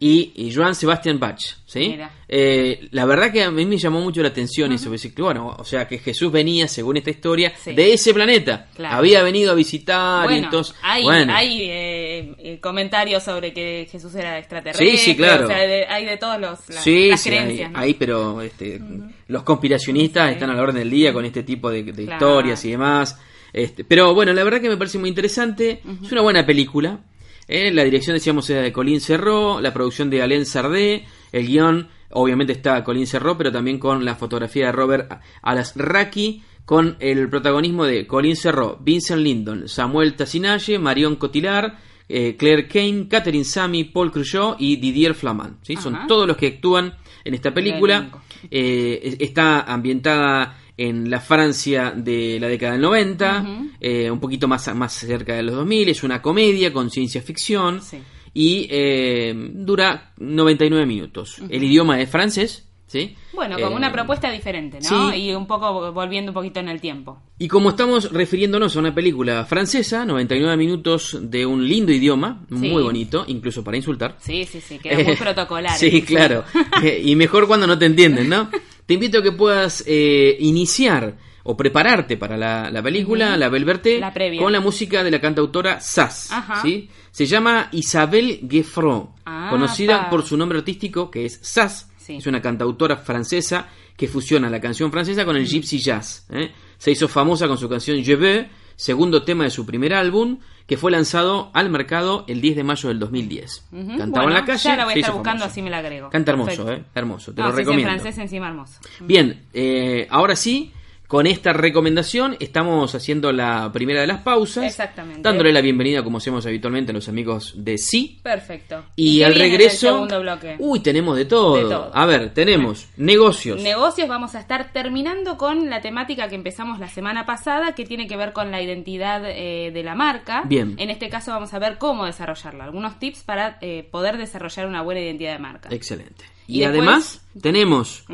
y, 0.00 0.32
y 0.34 0.50
Joan 0.54 0.74
Sebastian 0.74 1.20
Bach, 1.20 1.38
¿sí? 1.66 1.98
Eh, 2.26 2.88
la 2.90 3.04
verdad 3.04 3.30
que 3.30 3.42
a 3.42 3.50
mí 3.50 3.66
me 3.66 3.76
llamó 3.76 4.00
mucho 4.00 4.22
la 4.22 4.28
atención 4.28 4.72
eso, 4.72 4.90
decir 4.90 5.12
bueno, 5.18 5.54
o 5.58 5.62
sea 5.64 5.86
que 5.86 5.98
Jesús 5.98 6.32
venía, 6.32 6.66
según 6.66 6.96
esta 6.96 7.10
historia, 7.10 7.52
Sí. 7.62 7.74
de 7.74 7.92
ese 7.92 8.14
planeta. 8.14 8.68
Claro. 8.74 8.96
Había 8.96 9.22
venido 9.22 9.52
a 9.52 9.54
visitar 9.54 10.24
y 10.24 10.28
Bueno, 10.28 10.44
entonces... 10.46 10.74
hay, 10.82 11.02
bueno, 11.02 11.34
hay 11.36 11.60
eh, 11.64 12.34
eh, 12.38 12.58
comentarios 12.60 13.22
sobre 13.22 13.52
que 13.52 13.86
Jesús 13.92 14.14
era 14.14 14.38
extraterrestre. 14.38 14.90
Sí, 14.92 14.96
sí, 14.96 15.16
claro. 15.16 15.44
o 15.44 15.48
sea, 15.48 15.58
de- 15.58 15.84
hay 15.86 16.06
de 16.06 16.16
todos 16.16 16.40
los 16.40 16.58
las, 16.70 16.82
sí, 16.82 17.10
las 17.10 17.20
sí, 17.20 17.28
hay, 17.28 17.36
creencias. 17.38 17.70
¿no? 17.72 17.78
hay, 17.78 17.92
pero 17.92 18.40
este, 18.40 18.80
los 19.28 19.42
conspiracionistas 19.42 20.32
están 20.32 20.48
a 20.48 20.54
la 20.54 20.62
orden 20.62 20.76
del 20.76 20.88
día 20.90 21.12
con 21.12 21.26
este 21.26 21.42
tipo 21.42 21.70
de, 21.70 21.82
de 21.82 22.04
Claro. 22.06 22.14
historias 22.14 22.64
y 22.64 22.70
demás. 22.70 23.20
Este, 23.52 23.84
pero 23.84 24.14
bueno, 24.14 24.32
la 24.32 24.42
verdad 24.44 24.62
que 24.62 24.68
me 24.70 24.76
parece 24.78 24.96
muy 24.98 25.10
interesante. 25.10 25.82
Es 26.02 26.10
una 26.10 26.22
buena 26.22 26.44
película. 26.46 27.00
Eh, 27.48 27.70
la 27.72 27.84
dirección, 27.84 28.14
decíamos, 28.14 28.48
era 28.50 28.62
de 28.62 28.72
Colin 28.72 29.00
Serró, 29.00 29.60
la 29.60 29.72
producción 29.72 30.10
de 30.10 30.22
Alain 30.22 30.44
Sardé, 30.46 31.04
el 31.32 31.46
guion, 31.46 31.88
obviamente 32.10 32.52
está 32.52 32.82
Colin 32.82 33.06
Serró, 33.06 33.36
pero 33.38 33.52
también 33.52 33.78
con 33.78 34.04
la 34.04 34.14
fotografía 34.16 34.66
de 34.66 34.72
Robert 34.72 35.12
Alasraki, 35.42 36.42
con 36.64 36.96
el 36.98 37.28
protagonismo 37.30 37.84
de 37.84 38.06
Colin 38.06 38.34
Serró, 38.36 38.78
Vincent 38.80 39.22
Lindon, 39.22 39.68
Samuel 39.68 40.14
Tassinaye, 40.14 40.78
Marion 40.78 41.14
Cotillard, 41.16 41.74
eh, 42.08 42.36
Claire 42.36 42.66
Kane, 42.68 43.06
Catherine 43.08 43.44
Samy, 43.44 43.84
Paul 43.84 44.10
Cruchot 44.12 44.56
y 44.60 44.76
Didier 44.76 45.14
Flamand. 45.14 45.58
¿sí? 45.62 45.76
Son 45.76 46.06
todos 46.08 46.26
los 46.26 46.36
que 46.36 46.48
actúan 46.48 46.94
en 47.24 47.34
esta 47.34 47.52
película. 47.54 48.10
Eh, 48.50 49.00
es- 49.02 49.16
está 49.20 49.60
ambientada 49.62 50.58
en 50.76 51.08
la 51.10 51.20
Francia 51.20 51.92
de 51.96 52.38
la 52.40 52.48
década 52.48 52.72
del 52.72 52.82
90, 52.82 53.40
Ujú. 53.42 53.68
eh, 53.80 54.10
un 54.10 54.20
poquito 54.20 54.46
más, 54.48 54.74
más 54.74 54.92
cerca 54.92 55.34
de 55.34 55.42
los 55.42 55.54
2000. 55.54 55.88
Es 55.88 56.02
una 56.02 56.20
comedia 56.20 56.72
con 56.72 56.90
ciencia 56.90 57.22
ficción 57.22 57.80
Sí. 57.82 57.98
y 58.34 58.66
eh, 58.70 59.34
dura 59.54 60.12
99 60.18 60.84
minutos. 60.86 61.38
El 61.48 61.64
idioma 61.64 62.00
es 62.00 62.10
francés. 62.10 62.62
¿sí? 62.88 63.16
Bueno, 63.34 63.56
como 63.56 63.72
Eh, 63.72 63.78
una 63.78 63.90
propuesta 63.90 64.30
diferente, 64.30 64.78
¿no? 64.80 65.10
sí. 65.10 65.16
Y 65.16 65.32
un 65.34 65.48
poco 65.48 65.92
volviendo 65.92 66.30
un 66.30 66.34
poquito 66.34 66.60
en 66.60 66.68
el 66.68 66.80
tiempo. 66.80 67.20
Y 67.36 67.48
como 67.48 67.70
estamos 67.70 68.12
refiriéndonos 68.12 68.76
a 68.76 68.78
una 68.78 68.94
película 68.94 69.44
francesa, 69.44 70.04
99 70.04 70.56
minutos 70.56 71.18
de 71.20 71.44
un 71.44 71.68
lindo 71.68 71.90
idioma, 71.90 72.46
Sí. 72.48 72.54
muy 72.54 72.82
bonito, 72.84 73.24
incluso 73.26 73.64
para 73.64 73.76
insultar. 73.76 74.14
Sí, 74.20 74.44
sí, 74.44 74.60
sí, 74.60 74.78
queda 74.78 75.02
muy 75.02 75.14
Eh, 75.14 75.16
protocolar. 75.18 75.76
Sí, 75.78 76.00
claro. 76.02 76.44
Y 77.02 77.16
mejor 77.16 77.48
cuando 77.48 77.66
no 77.66 77.76
te 77.76 77.86
entienden, 77.86 78.28
¿no? 78.28 78.48
Te 78.86 78.94
invito 78.94 79.18
a 79.18 79.22
que 79.22 79.32
puedas 79.32 79.82
eh, 79.86 80.36
iniciar 80.40 81.16
o 81.44 81.56
prepararte 81.56 82.16
para 82.16 82.36
la, 82.36 82.70
la 82.70 82.82
película, 82.82 83.36
la 83.36 83.48
Belverte, 83.48 84.00
La 84.00 84.12
con 84.38 84.52
la 84.52 84.60
música 84.60 85.04
de 85.04 85.10
la 85.12 85.20
cantautora 85.20 85.80
Sass. 85.80 86.30
¿sí? 86.62 86.88
Se 87.12 87.26
llama 87.26 87.68
Isabelle 87.72 88.40
Gueffron, 88.42 89.10
Ah, 89.24 89.48
conocida 89.50 90.04
pa. 90.04 90.10
por 90.10 90.24
su 90.24 90.36
nombre 90.36 90.58
artístico 90.58 91.10
que 91.10 91.24
es 91.26 91.38
Sass. 91.42 91.88
Sí. 91.98 92.16
Es 92.16 92.26
una 92.26 92.40
cantautora 92.40 92.96
francesa 92.96 93.68
que 93.96 94.06
fusiona 94.08 94.48
la 94.50 94.60
canción 94.60 94.90
francesa 94.92 95.24
con 95.24 95.36
el 95.36 95.46
gypsy 95.46 95.78
jazz. 95.78 96.26
¿eh? 96.30 96.52
Se 96.78 96.90
hizo 96.92 97.08
famosa 97.08 97.48
con 97.48 97.58
su 97.58 97.68
canción 97.68 98.02
Je 98.04 98.14
veux, 98.16 98.46
segundo 98.76 99.22
tema 99.22 99.44
de 99.44 99.50
su 99.50 99.64
primer 99.66 99.94
álbum, 99.94 100.38
que 100.66 100.76
fue 100.76 100.90
lanzado 100.90 101.50
al 101.52 101.70
mercado 101.70 102.24
el 102.28 102.40
10 102.40 102.56
de 102.56 102.64
mayo 102.64 102.88
del 102.88 102.98
2010. 102.98 103.66
Ujú, 103.72 103.86
Cantaba 103.98 104.08
bueno, 104.24 104.28
en 104.28 104.34
la 104.34 104.44
calle. 104.44 104.62
Ya 104.64 104.76
la 104.76 104.84
voy 104.84 104.94
a 104.94 104.96
estar 104.96 105.12
buscando, 105.14 105.38
famosa. 105.40 105.52
así 105.52 105.62
me 105.62 105.70
la 105.70 105.78
agrego. 105.78 106.10
Canta 106.10 106.32
hermoso, 106.32 106.64
Perfecto. 106.64 106.72
¿eh? 106.88 106.92
Hermoso, 106.94 107.32
te 107.32 107.40
No, 107.40 107.48
lo 107.48 107.52
sí, 107.52 107.56
sí, 107.56 107.60
en 107.60 107.66
recomiendo. 107.66 107.92
francés 108.02 108.18
encima 108.22 108.48
hermoso. 108.48 108.80
Bien, 109.00 109.42
eh, 109.54 110.06
ahora 110.10 110.34
sí, 110.34 110.72
con 111.06 111.26
esta 111.26 111.52
recomendación 111.52 112.36
estamos 112.40 112.94
haciendo 112.94 113.32
la 113.32 113.70
primera 113.72 114.00
de 114.00 114.06
las 114.06 114.22
pausas. 114.22 114.64
Exactamente. 114.64 115.20
Dándole 115.22 115.52
la 115.52 115.60
bienvenida, 115.60 116.02
como 116.02 116.18
hacemos 116.18 116.44
habitualmente, 116.46 116.90
a 116.92 116.94
los 116.94 117.08
amigos 117.08 117.54
de 117.56 117.78
Sí. 117.78 118.18
Perfecto. 118.22 118.84
Y, 118.96 119.18
qué 119.18 119.24
al 119.24 119.34
regreso. 119.34 119.88
segundo 119.88 120.20
bloque? 120.20 120.56
Uy, 120.58 120.80
tenemos 120.80 121.16
de 121.16 121.24
todo. 121.24 121.56
De 121.56 121.62
todo. 121.62 121.90
A 121.94 122.06
ver, 122.06 122.34
tenemos 122.34 122.88
negocios. 122.96 123.62
Negocios 123.62 124.08
vamos 124.08 124.34
a 124.34 124.40
estar 124.40 124.72
terminando 124.72 125.36
con 125.36 125.70
la 125.70 125.80
temática 125.80 126.28
que 126.28 126.34
empezamos 126.34 126.78
la 126.80 126.88
semana 126.88 127.24
pasada, 127.26 127.74
que 127.74 127.84
tiene 127.84 128.06
que 128.06 128.16
ver 128.16 128.32
con 128.32 128.50
la 128.50 128.60
identidad 128.62 129.22
eh, 129.24 129.70
de 129.72 129.82
la 129.82 129.94
marca. 129.94 130.42
Bien. 130.46 130.74
En 130.78 130.90
este 130.90 131.08
caso 131.08 131.30
vamos 131.30 131.54
a 131.54 131.58
ver 131.58 131.78
cómo 131.78 132.04
desarrollarla, 132.06 132.64
algunos 132.64 132.98
tips 132.98 133.22
para 133.22 133.58
eh, 133.60 133.86
poder 133.90 134.16
desarrollar 134.16 134.66
una 134.66 134.82
buena 134.82 135.00
identidad 135.00 135.32
de 135.34 135.38
marca. 135.38 135.68
Excelente. 135.72 136.24
Y 136.48 136.56
Y, 136.56 136.60
después- 136.60 136.78
además 136.78 137.26
tenemos. 137.42 138.04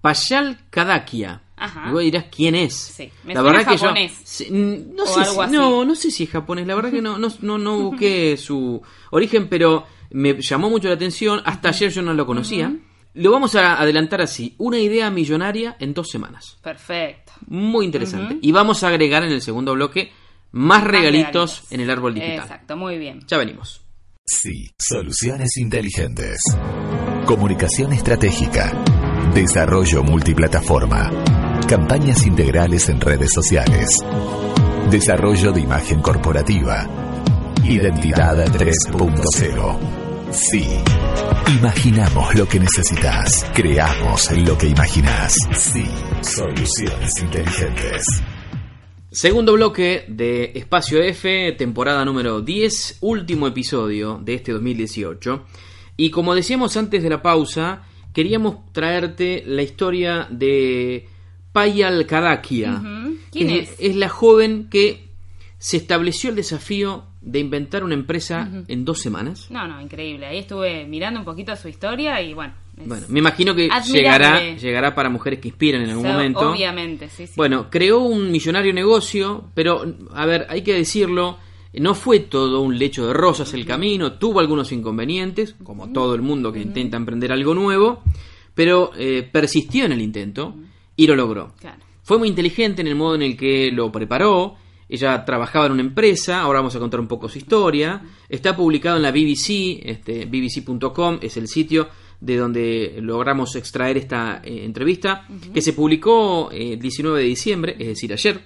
Payal 0.00 0.58
Kadakia. 0.70 1.42
Ajá. 1.56 1.88
Y 1.88 1.92
vos 1.92 2.02
dirás 2.02 2.24
quién 2.34 2.54
es. 2.54 2.72
Sí, 2.74 3.10
me 3.24 3.34
la 3.34 3.40
suena 3.42 3.58
verdad 3.58 3.72
que 3.72 3.76
yo 3.78 3.86
japonés. 3.88 4.12
Sí, 4.24 4.50
mm, 4.50 4.94
no 4.96 5.02
O 5.02 5.06
sé 5.06 5.20
algo 5.20 5.34
si, 5.34 5.40
así. 5.40 5.52
no, 5.56 5.84
no 5.84 5.94
sé 5.94 6.10
si 6.10 6.22
es 6.24 6.30
japonés, 6.30 6.66
la 6.66 6.74
verdad 6.74 6.90
que 6.90 7.02
no 7.02 7.18
no 7.18 7.28
no, 7.42 7.58
no 7.58 7.80
busqué 7.90 8.36
su 8.38 8.80
origen, 9.10 9.48
pero 9.48 9.86
me 10.10 10.40
llamó 10.40 10.70
mucho 10.70 10.88
la 10.88 10.94
atención, 10.94 11.40
hasta 11.44 11.68
ayer 11.68 11.90
yo 11.92 12.02
no 12.02 12.14
lo 12.14 12.24
conocía. 12.26 12.74
Lo 13.12 13.32
vamos 13.32 13.56
a 13.56 13.78
adelantar 13.80 14.22
así, 14.22 14.54
una 14.58 14.78
idea 14.78 15.10
millonaria 15.10 15.76
en 15.80 15.92
dos 15.92 16.08
semanas. 16.08 16.56
Perfecto. 16.62 17.32
Muy 17.48 17.84
interesante. 17.84 18.38
Y 18.40 18.52
vamos 18.52 18.82
a 18.84 18.88
agregar 18.88 19.24
en 19.24 19.32
el 19.32 19.42
segundo 19.42 19.74
bloque 19.74 20.12
más 20.52 20.82
regalitos, 20.84 21.32
regalitos. 21.58 21.72
en 21.72 21.80
el 21.80 21.90
árbol 21.90 22.14
digital. 22.14 22.38
Exacto, 22.38 22.76
muy 22.76 22.98
bien. 22.98 23.20
Ya 23.26 23.36
venimos. 23.36 23.82
Sí, 24.24 24.70
soluciones 24.78 25.56
inteligentes. 25.56 26.38
Comunicación 27.26 27.92
estratégica. 27.92 28.72
Desarrollo 29.34 30.02
multiplataforma. 30.02 31.08
Campañas 31.68 32.26
integrales 32.26 32.88
en 32.88 33.00
redes 33.00 33.30
sociales. 33.32 33.86
Desarrollo 34.90 35.52
de 35.52 35.60
imagen 35.60 36.00
corporativa. 36.02 36.84
Identidad 37.62 38.44
3.0. 38.52 39.78
Sí. 40.32 40.66
Imaginamos 41.58 42.34
lo 42.34 42.48
que 42.48 42.58
necesitas. 42.58 43.46
Creamos 43.54 44.32
lo 44.36 44.58
que 44.58 44.66
imaginas. 44.66 45.36
Sí. 45.54 45.86
Soluciones 46.22 47.22
inteligentes. 47.22 48.02
Segundo 49.12 49.52
bloque 49.52 50.06
de 50.08 50.50
Espacio 50.56 51.00
F, 51.02 51.52
temporada 51.52 52.04
número 52.04 52.40
10, 52.40 52.98
último 53.02 53.46
episodio 53.46 54.20
de 54.20 54.34
este 54.34 54.50
2018. 54.50 55.44
Y 55.96 56.10
como 56.10 56.34
decíamos 56.34 56.76
antes 56.76 57.00
de 57.02 57.10
la 57.10 57.22
pausa, 57.22 57.84
queríamos 58.12 58.72
traerte 58.72 59.42
la 59.46 59.62
historia 59.62 60.26
de 60.30 61.06
Payal 61.52 62.06
Kadakia. 62.06 62.82
¿Quién 63.30 63.50
es? 63.50 63.74
Es 63.78 63.96
la 63.96 64.08
joven 64.08 64.68
que 64.70 65.08
se 65.58 65.76
estableció 65.76 66.30
el 66.30 66.36
desafío 66.36 67.04
de 67.20 67.38
inventar 67.38 67.84
una 67.84 67.94
empresa 67.94 68.48
en 68.66 68.84
dos 68.84 69.00
semanas. 69.00 69.50
No, 69.50 69.66
no, 69.68 69.80
increíble. 69.80 70.26
Ahí 70.26 70.38
estuve 70.38 70.86
mirando 70.86 71.20
un 71.20 71.24
poquito 71.26 71.54
su 71.56 71.68
historia 71.68 72.20
y 72.22 72.32
bueno. 72.34 72.54
Bueno, 72.82 73.04
me 73.10 73.18
imagino 73.18 73.54
que 73.54 73.68
Admirable. 73.70 73.92
llegará, 73.92 74.56
llegará 74.56 74.94
para 74.94 75.10
mujeres 75.10 75.38
que 75.38 75.48
inspiran 75.48 75.82
en 75.82 75.90
algún 75.90 76.06
so- 76.06 76.12
momento. 76.12 76.50
Obviamente, 76.52 77.10
sí, 77.10 77.26
sí. 77.26 77.34
Bueno, 77.36 77.68
creó 77.68 77.98
un 78.00 78.30
millonario 78.30 78.72
negocio, 78.72 79.50
pero 79.52 79.84
a 80.14 80.24
ver, 80.24 80.46
hay 80.48 80.62
que 80.62 80.72
decirlo, 80.72 81.36
no 81.74 81.94
fue 81.94 82.20
todo 82.20 82.62
un 82.62 82.78
lecho 82.78 83.06
de 83.06 83.12
rosas 83.12 83.54
el 83.54 83.64
camino, 83.64 84.14
tuvo 84.14 84.40
algunos 84.40 84.72
inconvenientes, 84.72 85.54
como 85.62 85.92
todo 85.92 86.14
el 86.14 86.22
mundo 86.22 86.52
que 86.52 86.60
intenta 86.60 86.96
emprender 86.96 87.32
algo 87.32 87.54
nuevo, 87.54 88.02
pero 88.54 88.90
eh, 88.96 89.28
persistió 89.30 89.84
en 89.84 89.92
el 89.92 90.00
intento 90.00 90.54
y 90.96 91.06
lo 91.06 91.14
logró. 91.14 91.54
Claro. 91.60 91.78
Fue 92.02 92.18
muy 92.18 92.28
inteligente 92.28 92.80
en 92.80 92.88
el 92.88 92.96
modo 92.96 93.14
en 93.14 93.22
el 93.22 93.36
que 93.36 93.70
lo 93.70 93.92
preparó. 93.92 94.56
Ella 94.88 95.24
trabajaba 95.24 95.66
en 95.66 95.72
una 95.72 95.82
empresa, 95.82 96.40
ahora 96.40 96.58
vamos 96.58 96.74
a 96.74 96.80
contar 96.80 96.98
un 96.98 97.06
poco 97.06 97.28
su 97.28 97.38
historia. 97.38 98.02
Está 98.28 98.56
publicado 98.56 98.96
en 98.96 99.02
la 99.02 99.12
BBC, 99.12 99.80
este, 99.84 100.26
bbc.com 100.26 101.18
es 101.22 101.36
el 101.36 101.46
sitio 101.46 101.88
de 102.20 102.36
donde 102.36 102.98
logramos 103.00 103.54
extraer 103.56 103.96
esta 103.96 104.42
eh, 104.44 104.64
entrevista, 104.64 105.26
que 105.54 105.62
se 105.62 105.72
publicó 105.72 106.50
eh, 106.50 106.74
el 106.74 106.80
19 106.80 107.20
de 107.20 107.24
diciembre, 107.24 107.76
es 107.78 107.86
decir, 107.86 108.12
ayer. 108.12 108.40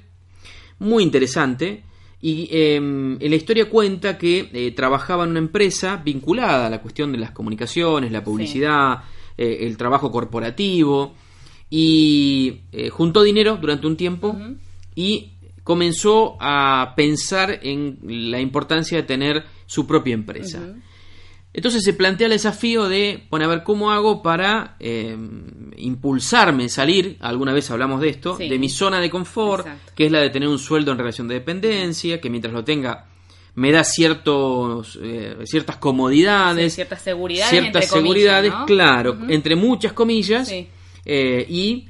Muy 0.79 1.03
interesante. 1.03 1.85
Y 2.27 2.49
eh, 2.51 2.77
en 2.77 3.19
la 3.21 3.37
historia 3.37 3.69
cuenta 3.69 4.17
que 4.17 4.49
eh, 4.51 4.71
trabajaba 4.71 5.25
en 5.25 5.31
una 5.33 5.41
empresa 5.41 6.01
vinculada 6.03 6.69
a 6.69 6.71
la 6.71 6.81
cuestión 6.81 7.13
de 7.13 7.19
las 7.19 7.33
comunicaciones, 7.33 8.11
la 8.11 8.25
publicidad, 8.25 9.03
eh, 9.37 9.59
el 9.61 9.77
trabajo 9.77 10.11
corporativo 10.11 11.13
y 11.69 12.63
eh, 12.73 12.89
juntó 12.89 13.23
dinero 13.23 13.59
durante 13.59 13.87
un 13.87 13.99
tiempo 13.99 14.39
y 14.95 15.33
comenzó 15.65 16.39
a 16.41 16.95
pensar 16.97 17.61
en 17.63 17.99
la 18.03 18.41
importancia 18.41 18.97
de 18.97 19.03
tener 19.03 19.45
su 19.67 19.87
propia 19.87 20.15
empresa. 20.15 20.63
Entonces 21.57 21.83
se 21.85 21.93
plantea 21.93 22.27
el 22.27 22.33
desafío 22.33 22.89
de, 22.89 23.25
bueno, 23.31 23.47
a 23.47 23.49
ver 23.49 23.63
cómo 23.63 23.93
hago 23.93 24.23
para 24.23 24.77
eh, 24.81 25.17
impulsarme, 25.77 26.69
salir, 26.69 27.17
alguna 27.21 27.53
vez 27.53 27.71
hablamos 27.71 28.01
de 28.01 28.09
esto, 28.09 28.37
Sí. 28.37 28.49
de 28.49 28.59
mi 28.59 28.69
zona 28.69 29.01
de 29.01 29.09
confort, 29.09 29.67
Exacto. 29.67 29.93
que 29.95 30.07
es 30.07 30.13
la 30.13 30.21
de 30.21 30.31
tener 30.31 30.49
un 30.49 30.59
sueldo 30.59 30.93
en 30.93 30.99
relación 30.99 31.29
de 31.29 31.35
dependencia, 31.35 32.21
que 32.21 32.29
mientras 32.31 32.53
lo 32.53 32.65
tenga 32.65 33.07
me 33.57 33.71
da 33.71 33.85
ciertos, 33.85 34.99
eh, 35.01 35.37
ciertas 35.45 35.77
comodidades, 35.77 36.73
Sí, 36.73 36.77
ciertas 36.77 37.03
seguridades, 37.03 37.51
ciertas 37.51 37.85
entre 37.85 37.89
comillas, 37.89 38.15
seguridades, 38.25 38.53
¿no? 38.53 38.67
claro, 38.67 39.19
entre 39.29 39.55
muchas 39.55 39.93
comillas, 39.93 40.49
Sí. 40.49 40.67
eh, 41.05 41.47
y 41.49 41.87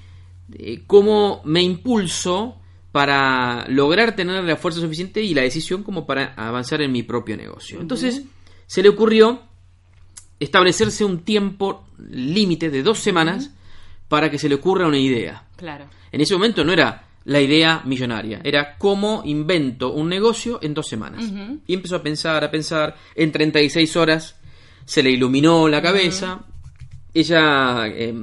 eh, 0.59 0.83
cómo 0.87 1.40
me 1.46 1.62
impulso 1.62 2.57
para 2.92 3.64
lograr 3.68 4.14
tener 4.14 4.44
la 4.44 4.57
fuerza 4.57 4.79
suficiente 4.81 5.22
y 5.22 5.33
la 5.33 5.40
decisión 5.40 5.83
como 5.83 6.05
para 6.07 6.35
avanzar 6.37 6.83
en 6.83 6.92
mi 6.92 7.03
propio 7.03 7.35
negocio. 7.35 7.81
Entonces, 7.81 8.22
se 8.66 8.83
le 8.83 8.90
ocurrió 8.90 9.40
establecerse 10.44 11.04
un 11.04 11.20
tiempo 11.20 11.85
límite 12.11 12.70
de 12.70 12.83
dos 12.83 12.98
semanas 12.98 13.50
para 14.09 14.30
que 14.30 14.38
se 14.38 14.48
le 14.48 14.57
ocurra 14.57 14.87
una 14.87 14.98
idea. 14.98 15.44
Claro. 15.57 15.87
En 16.12 16.20
ese 16.20 16.35
momento 16.35 16.64
no 16.64 16.72
era 16.72 17.07
la 17.24 17.40
idea 17.40 17.83
millonaria, 17.85 18.40
era 18.44 18.76
cómo 18.76 19.22
invento 19.24 19.92
un 19.92 20.09
negocio 20.09 20.59
en 20.62 20.74
dos 20.74 20.87
semanas. 20.87 21.24
Y 21.66 21.74
empezó 21.74 21.96
a 21.96 22.02
pensar, 22.02 22.44
a 22.44 22.50
pensar, 22.50 22.94
en 23.14 23.33
36 23.33 23.96
horas 23.96 24.37
se 24.85 25.02
le 25.02 25.11
iluminó 25.11 25.68
la 25.68 25.80
cabeza. 25.80 26.44
Ella, 27.14 27.87
eh, 27.87 28.14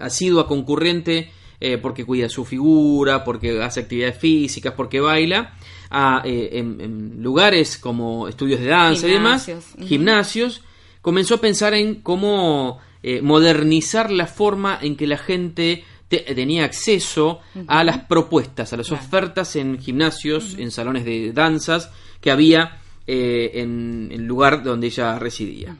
asidua 0.00 0.46
concurrente 0.46 1.30
eh, 1.58 1.78
porque 1.78 2.04
cuida 2.04 2.28
su 2.28 2.44
figura, 2.44 3.24
porque 3.24 3.62
hace 3.62 3.80
actividades 3.80 4.18
físicas, 4.18 4.74
porque 4.76 5.00
baila, 5.00 5.54
a, 5.90 6.22
eh, 6.24 6.50
en, 6.52 6.80
en 6.80 7.22
lugares 7.22 7.78
como 7.78 8.28
estudios 8.28 8.60
de 8.60 8.66
danza 8.66 9.08
y 9.08 9.12
demás, 9.12 9.50
gimnasios, 9.86 10.62
comenzó 11.06 11.36
a 11.36 11.40
pensar 11.40 11.72
en 11.72 12.00
cómo 12.02 12.80
eh, 13.00 13.20
modernizar 13.22 14.10
la 14.10 14.26
forma 14.26 14.76
en 14.82 14.96
que 14.96 15.06
la 15.06 15.16
gente 15.18 15.84
te- 16.08 16.34
tenía 16.34 16.64
acceso 16.64 17.38
a 17.68 17.84
las 17.84 17.98
propuestas, 18.06 18.72
a 18.72 18.76
las 18.76 18.88
Claro. 18.88 19.04
ofertas 19.04 19.54
en 19.54 19.78
gimnasios, 19.78 20.56
en 20.58 20.72
salones 20.72 21.04
de 21.04 21.32
danzas 21.32 21.92
que 22.20 22.32
había 22.32 22.78
eh, 23.06 23.52
en 23.62 24.08
el 24.10 24.24
lugar 24.26 24.64
donde 24.64 24.88
ella 24.88 25.16
residía. 25.20 25.76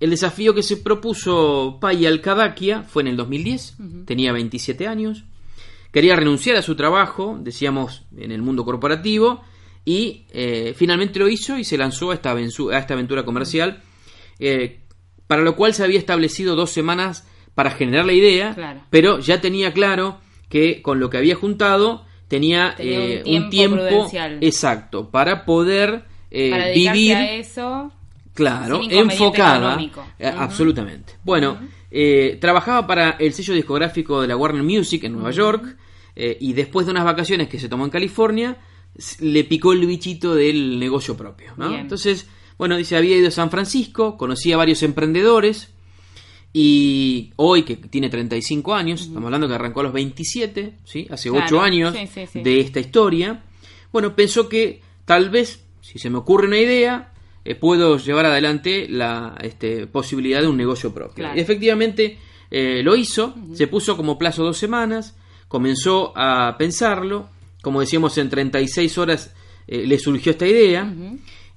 El 0.00 0.10
desafío 0.10 0.52
que 0.52 0.64
se 0.64 0.78
propuso 0.78 1.78
Paya 1.80 2.08
Alcadaquia 2.08 2.82
fue 2.82 3.02
en 3.02 3.08
el 3.08 3.16
2010, 3.16 3.76
tenía 4.04 4.32
27 4.32 4.88
años, 4.88 5.22
quería 5.92 6.16
renunciar 6.16 6.56
a 6.56 6.62
su 6.62 6.74
trabajo, 6.74 7.38
decíamos, 7.40 8.02
en 8.18 8.32
el 8.32 8.42
mundo 8.42 8.64
corporativo, 8.64 9.42
y 9.84 10.24
eh, 10.32 10.74
finalmente 10.76 11.20
lo 11.20 11.28
hizo 11.28 11.56
y 11.56 11.62
se 11.62 11.78
lanzó 11.78 12.10
a 12.10 12.14
esta, 12.14 12.32
a 12.32 12.40
esta 12.80 12.94
aventura 12.94 13.24
comercial, 13.24 13.80
eh, 14.38 14.80
para 15.26 15.42
lo 15.42 15.56
cual 15.56 15.74
se 15.74 15.82
había 15.84 15.98
establecido 15.98 16.54
dos 16.56 16.70
semanas 16.70 17.26
para 17.54 17.70
generar 17.70 18.04
la 18.06 18.12
idea, 18.12 18.54
Claro. 18.54 18.80
pero 18.90 19.18
ya 19.18 19.40
tenía 19.40 19.72
claro 19.72 20.18
que 20.48 20.82
con 20.82 21.00
lo 21.00 21.10
que 21.10 21.18
había 21.18 21.34
juntado 21.34 22.04
tenía, 22.28 22.74
Tenía 22.76 22.98
un 22.98 23.44
eh, 23.44 23.48
tiempo 23.50 23.76
un 23.82 24.10
tiempo 24.10 24.10
exacto 24.40 25.10
para 25.10 25.44
poder 25.44 26.04
eh, 26.30 26.50
Para 26.50 26.68
vivir 26.68 27.14
a 27.16 27.32
eso. 27.34 27.92
Claro, 28.34 28.80
enfocada. 28.88 29.68
económico. 29.72 30.04
eh. 30.18 30.26
Absolutamente. 30.36 31.14
Bueno, 31.24 31.58
eh, 31.90 32.36
trabajaba 32.40 32.86
para 32.86 33.10
el 33.12 33.32
sello 33.32 33.54
discográfico 33.54 34.20
de 34.20 34.28
la 34.28 34.36
Warner 34.36 34.62
Music 34.62 35.04
en 35.04 35.12
Nueva 35.14 35.30
York 35.30 35.76
eh, 36.14 36.36
y 36.40 36.52
después 36.52 36.84
de 36.86 36.92
unas 36.92 37.04
vacaciones 37.04 37.48
que 37.48 37.58
se 37.58 37.68
tomó 37.70 37.84
en 37.84 37.90
California, 37.90 38.58
le 39.20 39.44
picó 39.44 39.72
el 39.72 39.86
bichito 39.86 40.34
del 40.34 40.78
negocio 40.78 41.16
propio. 41.16 41.54
Entonces, 41.58 42.28
bueno, 42.58 42.76
dice, 42.76 42.96
había 42.96 43.16
ido 43.16 43.28
a 43.28 43.32
San 43.32 43.50
Francisco, 43.50 44.16
conocía 44.16 44.54
a 44.54 44.58
varios 44.58 44.82
emprendedores 44.82 45.72
y 46.52 47.32
hoy 47.36 47.64
que 47.64 47.76
tiene 47.76 48.08
35 48.08 48.74
años, 48.74 49.02
estamos 49.02 49.24
hablando 49.24 49.48
que 49.48 49.54
arrancó 49.54 49.80
a 49.80 49.84
los 49.84 49.92
27, 49.92 50.78
¿sí? 50.84 51.06
hace 51.10 51.30
Claro, 51.30 51.44
8 51.46 51.60
años 51.60 51.94
sí, 51.94 52.06
sí, 52.06 52.26
sí. 52.26 52.42
de 52.42 52.60
esta 52.60 52.80
historia, 52.80 53.42
bueno, 53.92 54.16
pensó 54.16 54.48
que 54.48 54.80
tal 55.04 55.30
vez, 55.30 55.64
si 55.80 55.98
se 55.98 56.10
me 56.10 56.18
ocurre 56.18 56.46
una 56.46 56.58
idea, 56.58 57.12
eh, 57.44 57.54
puedo 57.54 57.98
llevar 57.98 58.26
adelante 58.26 58.88
la 58.88 59.36
este, 59.40 59.86
posibilidad 59.86 60.40
de 60.40 60.48
un 60.48 60.56
negocio 60.56 60.92
propio. 60.92 61.14
Claro. 61.14 61.36
Y 61.36 61.40
efectivamente 61.40 62.18
eh, 62.50 62.82
lo 62.82 62.96
hizo, 62.96 63.34
se 63.54 63.66
puso 63.66 63.96
como 63.96 64.18
plazo 64.18 64.42
dos 64.42 64.58
semanas, 64.58 65.16
comenzó 65.48 66.12
a 66.16 66.56
pensarlo, 66.58 67.28
como 67.62 67.80
decíamos, 67.80 68.18
en 68.18 68.30
36 68.30 68.98
horas 68.98 69.34
eh, 69.66 69.86
le 69.86 69.98
surgió 69.98 70.32
esta 70.32 70.46
idea. 70.46 70.92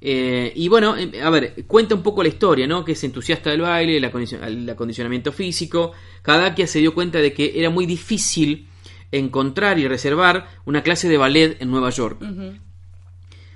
Eh, 0.02 0.54
y 0.56 0.68
bueno, 0.70 0.96
eh, 0.96 1.22
a 1.22 1.30
ver, 1.30 1.66
cuenta 1.68 1.94
un 1.96 2.02
poco 2.04 2.24
la 2.24 2.30
historia, 2.30 2.66
¿no? 2.68 2.86
Que 2.86 2.94
es 2.94 3.04
entusiasta 3.04 3.50
del 3.50 3.62
baile, 3.62 3.98
el, 3.98 4.04
acondicion- 4.06 4.44
el 4.44 4.70
acondicionamiento 4.70 5.32
físico. 5.32 5.92
Kadakia 6.22 6.68
se 6.68 6.80
dio 6.80 6.94
cuenta 6.94 7.20
de 7.20 7.34
que 7.34 7.54
era 7.60 7.70
muy 7.70 7.86
difícil 7.86 8.68
encontrar 9.12 9.78
y 9.80 9.88
reservar 9.88 10.48
una 10.66 10.84
clase 10.84 11.10
de 11.10 11.18
ballet 11.18 11.58
en 11.62 11.70
Nueva 11.72 11.90
York. 11.90 12.22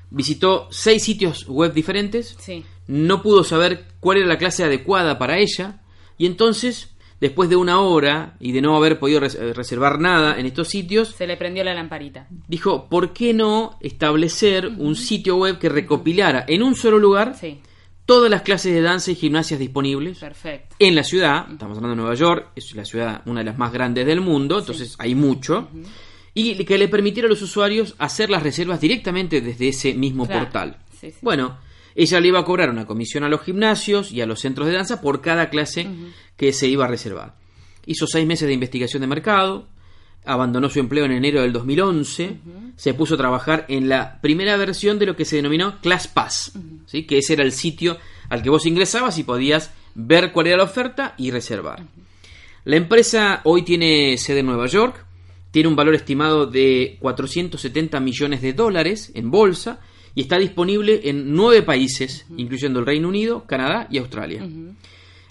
Visitó 0.10 0.68
seis 0.70 1.04
sitios 1.04 1.48
web 1.48 1.74
diferentes, 1.74 2.36
Sí. 2.40 2.64
no 2.88 3.24
pudo 3.24 3.44
saber 3.44 3.86
cuál 4.00 4.18
era 4.18 4.28
la 4.28 4.38
clase 4.38 4.64
adecuada 4.64 5.18
para 5.18 5.40
ella 5.40 5.82
y 6.18 6.28
entonces, 6.28 6.93
después 7.24 7.50
de 7.50 7.56
una 7.56 7.80
hora 7.80 8.36
y 8.40 8.52
de 8.52 8.62
no 8.62 8.76
haber 8.76 9.00
podido 9.00 9.22
res- 9.22 9.36
eh, 9.36 9.54
reservar 9.54 9.98
nada 10.00 10.38
en 10.38 10.46
estos 10.46 10.68
sitios, 10.68 11.10
Se 11.10 11.26
le 11.26 11.38
prendió 11.38 11.64
la 11.64 11.74
lamparita. 11.74 12.28
dijo, 12.48 12.88
¿por 12.90 13.14
qué 13.14 13.34
no 13.34 13.78
establecer 13.80 14.68
un 14.68 14.96
sitio 14.96 15.38
web 15.38 15.58
que 15.58 15.70
recopilara 15.70 16.44
en 16.48 16.62
un 16.64 16.76
solo 16.76 17.00
lugar 17.00 17.36
Sí, 17.40 17.60
todas 18.06 18.30
las 18.30 18.42
clases 18.42 18.74
de 18.74 18.82
danza 18.82 19.12
y 19.12 19.16
gimnasias 19.16 19.60
disponibles 19.60 20.20
perfecto. 20.20 20.76
en 20.80 20.96
la 20.96 21.04
ciudad? 21.04 21.48
Estamos 21.50 21.78
hablando 21.78 21.96
de 21.96 22.02
Nueva 22.02 22.16
York, 22.16 22.50
es 22.56 22.76
la 22.76 22.84
ciudad 22.84 23.22
una 23.26 23.40
de 23.40 23.46
las 23.46 23.58
más 23.58 23.72
grandes 23.72 24.06
del 24.06 24.20
mundo, 24.20 24.60
entonces 24.60 24.96
hay 25.00 25.16
mucho. 25.16 25.70
Y 26.36 26.66
que 26.66 26.78
le 26.78 26.88
permitiera 26.88 27.28
a 27.28 27.30
los 27.30 27.42
usuarios 27.42 27.96
hacer 28.00 28.30
las 28.30 28.44
reservas 28.44 28.82
directamente 28.82 29.40
desde 29.40 29.68
ese 29.70 29.94
mismo 29.94 30.26
Claro. 30.26 30.42
portal. 30.46 30.78
Sí. 31.00 31.14
Bueno, 31.22 31.58
ella 31.96 32.20
le 32.20 32.28
iba 32.28 32.40
a 32.40 32.46
cobrar 32.46 32.70
una 32.70 32.86
comisión 32.86 33.24
a 33.24 33.30
los 33.30 33.42
gimnasios 33.42 34.12
y 34.12 34.22
a 34.22 34.26
los 34.26 34.40
centros 34.40 34.68
de 34.68 34.74
danza 34.74 35.02
por 35.02 35.22
cada 35.22 35.50
clase 35.50 35.88
que 36.38 36.54
se 36.54 36.68
iba 36.68 36.86
a 36.86 36.88
reservar. 36.88 37.36
Hizo 37.86 38.08
seis 38.08 38.26
meses 38.26 38.48
de 38.48 38.54
investigación 38.54 39.02
de 39.02 39.08
mercado, 39.08 39.68
abandonó 40.26 40.70
su 40.70 40.80
empleo 40.80 41.06
en 41.06 41.12
enero 41.12 41.42
del 41.42 41.54
2011, 41.54 42.38
se 42.76 42.94
puso 42.94 43.16
a 43.16 43.18
trabajar 43.18 43.66
en 43.68 43.90
la 43.90 44.22
primera 44.22 44.56
versión 44.58 44.98
de 45.00 45.06
lo 45.06 45.16
que 45.16 45.26
se 45.26 45.36
denominó 45.36 45.80
ClassPass, 45.82 46.54
¿sí? 46.86 47.04
que 47.04 47.18
ese 47.18 47.34
era 47.34 47.44
el 47.44 47.52
sitio 47.52 47.98
al 48.30 48.42
que 48.42 48.50
vos 48.50 48.66
ingresabas 48.66 49.18
y 49.18 49.24
podías 49.24 49.72
ver 49.96 50.32
cuál 50.32 50.48
era 50.48 50.58
la 50.58 50.64
oferta 50.64 51.14
y 51.18 51.32
reservar. 51.32 51.84
La 52.64 52.78
empresa 52.78 53.42
hoy 53.44 53.64
tiene 53.64 54.18
sede 54.18 54.40
en 54.40 54.46
Nueva 54.46 54.68
York, 54.68 55.06
tiene 55.52 55.70
un 55.70 55.76
valor 55.76 55.96
estimado 55.96 56.48
de 56.48 56.98
470 57.00 58.00
millones 58.00 58.42
de 58.42 58.54
dólares 58.54 59.12
en 59.14 59.30
bolsa 59.30 59.82
y 60.15 60.21
está 60.21 60.38
disponible 60.38 61.02
en 61.06 61.34
nueve 61.34 61.62
países, 61.63 62.26
incluyendo 62.38 62.80
el 62.80 62.86
Reino 62.86 63.08
Unido, 63.08 63.45
Canadá 63.45 63.88
y 63.89 63.97
Australia. 63.97 64.47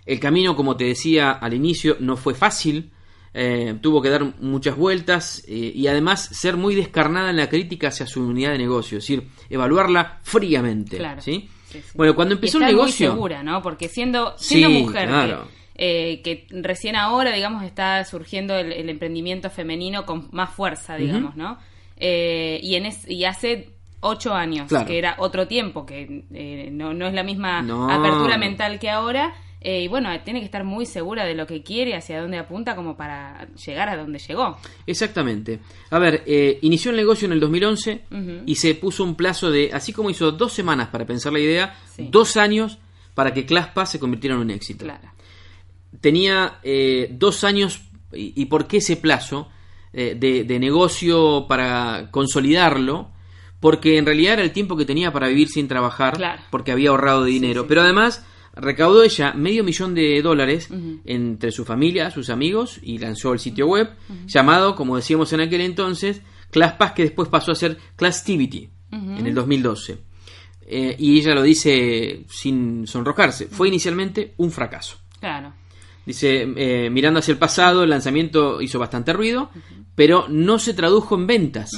El 0.04 0.18
camino, 0.20 0.56
como 0.56 0.76
te 0.76 0.84
decía 0.84 1.30
al 1.32 1.54
inicio, 1.54 1.96
no 2.00 2.16
fue 2.16 2.34
fácil, 2.34 2.90
eh, 3.34 3.76
tuvo 3.80 4.02
que 4.02 4.10
dar 4.10 4.40
muchas 4.40 4.76
vueltas 4.76 5.44
eh, 5.48 5.72
y 5.74 5.86
además 5.86 6.20
ser 6.32 6.56
muy 6.56 6.74
descarnada 6.74 7.30
en 7.30 7.36
la 7.36 7.48
crítica 7.48 7.88
hacia 7.88 8.06
su 8.06 8.20
unidad 8.26 8.50
de 8.52 8.58
negocio, 8.58 8.98
es 8.98 9.04
decir, 9.04 9.22
evaluarla 9.48 10.18
fríamente. 10.22 10.98
Claro. 10.98 11.22
¿sí? 11.22 11.48
Sí, 11.68 11.78
sí. 11.78 11.90
Bueno, 11.94 12.14
cuando 12.14 12.34
empezó 12.34 12.58
el 12.58 12.64
negocio... 12.66 13.10
muy 13.10 13.16
segura, 13.16 13.42
¿no? 13.42 13.62
Porque 13.62 13.88
siendo, 13.88 14.36
siendo 14.36 14.68
mujer, 14.70 15.08
claro. 15.08 15.48
que, 15.76 16.12
eh, 16.12 16.20
que 16.22 16.46
recién 16.50 16.96
ahora, 16.96 17.32
digamos, 17.32 17.62
está 17.64 18.04
surgiendo 18.04 18.54
el, 18.56 18.72
el 18.72 18.90
emprendimiento 18.90 19.48
femenino 19.48 20.04
con 20.04 20.28
más 20.32 20.50
fuerza, 20.50 20.96
digamos, 20.96 21.34
¿no? 21.36 21.56
Eh, 21.96 22.58
y, 22.62 22.74
en 22.74 22.86
es- 22.86 23.08
y 23.08 23.24
hace 23.24 23.70
ocho 24.02 24.34
años, 24.34 24.68
Claro. 24.68 24.86
que 24.86 24.98
era 24.98 25.14
otro 25.18 25.48
tiempo, 25.48 25.86
que 25.86 26.24
eh, 26.32 26.68
no, 26.70 26.92
no 26.92 27.06
es 27.06 27.14
la 27.14 27.22
misma 27.22 27.62
No. 27.62 27.90
apertura 27.90 28.36
mental 28.38 28.78
que 28.78 28.90
ahora. 28.90 29.32
eh, 29.64 29.82
y 29.84 29.86
bueno, 29.86 30.08
tiene 30.24 30.40
que 30.40 30.44
estar 30.46 30.64
muy 30.64 30.86
segura 30.86 31.24
de 31.24 31.36
lo 31.36 31.46
que 31.46 31.62
quiere, 31.62 31.94
hacia 31.94 32.20
dónde 32.20 32.36
apunta, 32.36 32.74
como 32.74 32.96
para 32.96 33.46
llegar 33.64 33.88
a 33.88 33.96
donde 33.96 34.18
llegó. 34.18 34.58
Exactamente. 34.88 35.60
A 35.90 36.00
ver, 36.00 36.24
eh, 36.26 36.58
inició 36.62 36.90
el 36.90 36.96
negocio 36.96 37.26
en 37.26 37.32
el 37.32 37.38
2011 37.38 38.02
Ujú. 38.10 38.42
y 38.44 38.56
se 38.56 38.74
puso 38.74 39.04
un 39.04 39.14
plazo 39.14 39.52
de, 39.52 39.70
así 39.72 39.92
como 39.92 40.10
hizo 40.10 40.32
dos 40.32 40.52
semanas 40.52 40.88
para 40.88 41.06
pensar 41.06 41.32
la 41.32 41.38
idea, 41.38 41.76
Sí. 41.86 42.08
dos 42.10 42.36
años 42.36 42.78
para 43.14 43.32
que 43.32 43.46
ClassPass 43.46 43.90
se 43.92 44.00
convirtiera 44.00 44.34
en 44.34 44.42
un 44.42 44.50
éxito. 44.50 44.84
Claro. 44.84 45.08
Tenía 46.00 46.54
eh, 46.64 47.08
dos 47.12 47.44
años, 47.44 47.82
y, 48.12 48.32
y 48.34 48.46
por 48.46 48.66
qué 48.66 48.78
ese 48.78 48.96
plazo 48.96 49.48
eh, 49.92 50.16
de, 50.18 50.42
de 50.44 50.58
negocio 50.58 51.46
para 51.46 52.08
consolidarlo? 52.10 53.10
Porque 53.62 53.96
en 53.96 54.04
realidad 54.04 54.34
era 54.34 54.42
el 54.42 54.52
tiempo 54.52 54.76
que 54.76 54.84
tenía 54.84 55.10
para 55.12 55.28
vivir 55.28 55.48
sin 55.48 55.68
trabajar, 55.68 56.16
Claro. 56.18 56.42
porque 56.50 56.70
había 56.72 56.90
ahorrado 56.90 57.24
dinero. 57.24 57.62
sí, 57.62 57.66
Pero 57.70 57.80
además 57.80 58.26
recaudó 58.54 59.02
ella 59.02 59.32
medio 59.32 59.64
millón 59.64 59.94
de 59.94 60.20
dólares 60.20 60.68
entre 61.06 61.50
su 61.52 61.64
familia, 61.64 62.10
sus 62.10 62.28
amigos, 62.28 62.78
y 62.82 62.98
lanzó 62.98 63.32
el 63.32 63.38
sitio 63.38 63.66
web 63.68 63.88
llamado, 64.26 64.74
como 64.76 64.96
decíamos 64.96 65.32
en 65.32 65.40
aquel 65.40 65.62
entonces, 65.62 66.20
ClassPass, 66.50 66.92
que 66.92 67.04
después 67.04 67.30
pasó 67.30 67.52
a 67.52 67.54
ser 67.54 67.78
Classtivity 67.96 68.68
en 68.90 69.26
el 69.26 69.34
2012. 69.34 69.96
Eh, 70.66 70.96
y 70.98 71.18
ella 71.18 71.34
lo 71.34 71.42
dice 71.42 72.24
sin 72.28 72.86
sonrojarse. 72.86 73.46
Fue 73.46 73.68
inicialmente 73.68 74.34
un 74.38 74.50
fracaso. 74.50 74.98
Claro. 75.20 75.54
Dice, 76.04 76.46
eh, 76.56 76.90
mirando 76.90 77.20
hacia 77.20 77.32
el 77.32 77.38
pasado, 77.38 77.84
el 77.84 77.90
lanzamiento 77.90 78.60
hizo 78.60 78.78
bastante 78.78 79.12
ruido, 79.12 79.50
pero 79.94 80.26
no 80.28 80.58
se 80.58 80.74
tradujo 80.74 81.14
en 81.14 81.26
ventas. 81.26 81.70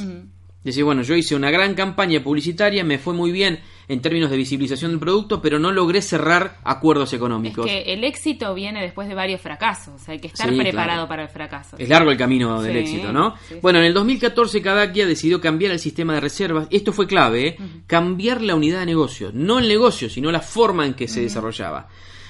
Dice, 0.64 0.83
bueno, 0.83 1.03
yo 1.03 1.14
hice 1.14 1.37
una 1.37 1.50
gran 1.50 1.74
campaña 1.74 2.22
publicitaria, 2.24 2.83
me 2.85 2.98
fue 2.98 3.12
muy 3.12 3.31
bien 3.33 3.61
en 3.87 4.00
términos 4.00 4.31
de 4.31 4.38
visibilización 4.38 4.92
del 4.92 4.98
producto, 5.00 5.42
pero 5.42 5.59
no 5.59 5.70
logré 5.70 6.00
cerrar 6.00 6.57
acuerdos 6.64 7.11
Es 7.11 7.18
económicos. 7.18 7.66
que 7.66 7.83
el 7.92 8.03
éxito 8.03 8.55
viene 8.55 8.81
después 8.81 9.07
de 9.07 9.14
varios 9.14 9.42
fracasos. 9.42 10.09
Hay 10.09 10.18
que 10.20 10.29
estar 10.29 10.48
Sí, 10.48 10.57
preparado 10.57 10.92
claro. 11.00 11.09
para 11.09 11.22
el 11.24 11.29
fracaso. 11.29 11.77
Es 11.79 11.87
largo 11.88 12.11
el 12.11 12.16
camino 12.16 12.62
del 12.62 12.72
Sí, 12.72 12.79
éxito, 12.79 13.12
¿no? 13.12 13.35
sí. 13.46 13.57
Bueno, 13.61 13.79
en 13.81 13.85
el 13.85 13.92
2014 13.92 14.62
Kadakia 14.62 15.07
decidió 15.07 15.38
cambiar 15.38 15.72
el 15.72 15.79
sistema 15.79 16.14
de 16.14 16.20
reservas. 16.20 16.66
Esto 16.70 16.94
fue 16.94 17.07
clave, 17.07 17.46
¿eh? 17.46 17.57
cambiar 17.87 18.40
la 18.40 18.55
unidad 18.55 18.81
de 18.81 18.87
negocio. 18.87 19.31
No 19.35 19.59
el 19.59 19.68
negocio, 19.68 20.09
sino 20.09 20.33
la 20.33 20.40
forma 20.40 20.87
en 20.87 20.94
que 20.94 21.07
se 21.09 21.20
desarrollaba. 21.20 21.88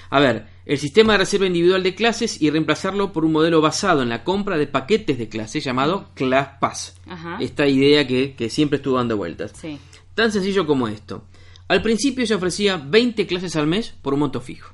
A 0.09 0.19
ver, 0.19 0.47
el 0.65 0.77
sistema 0.77 1.13
de 1.13 1.19
reserva 1.19 1.47
individual 1.47 1.83
de 1.83 1.95
clases 1.95 2.41
y 2.41 2.49
reemplazarlo 2.49 3.13
por 3.13 3.25
un 3.25 3.31
modelo 3.31 3.61
basado 3.61 4.01
en 4.01 4.09
la 4.09 4.23
compra 4.23 4.57
de 4.57 4.67
paquetes 4.67 5.17
de 5.17 5.29
clases 5.29 5.63
llamado 5.63 6.09
ClassPass. 6.15 6.95
Ajá. 7.07 7.37
Esta 7.39 7.67
idea 7.67 8.07
que, 8.07 8.35
que 8.35 8.49
siempre 8.49 8.77
estuvo 8.77 8.97
dando 8.97 9.17
vueltas. 9.17 9.53
Sí. 9.59 9.79
Tan 10.13 10.31
sencillo 10.31 10.65
como 10.65 10.87
esto. 10.87 11.25
Al 11.67 11.81
principio 11.81 12.25
se 12.27 12.35
ofrecía 12.35 12.77
20 12.77 13.25
clases 13.25 13.55
al 13.55 13.67
mes 13.67 13.95
por 14.01 14.13
un 14.13 14.21
monto 14.21 14.39
fijo. 14.39 14.73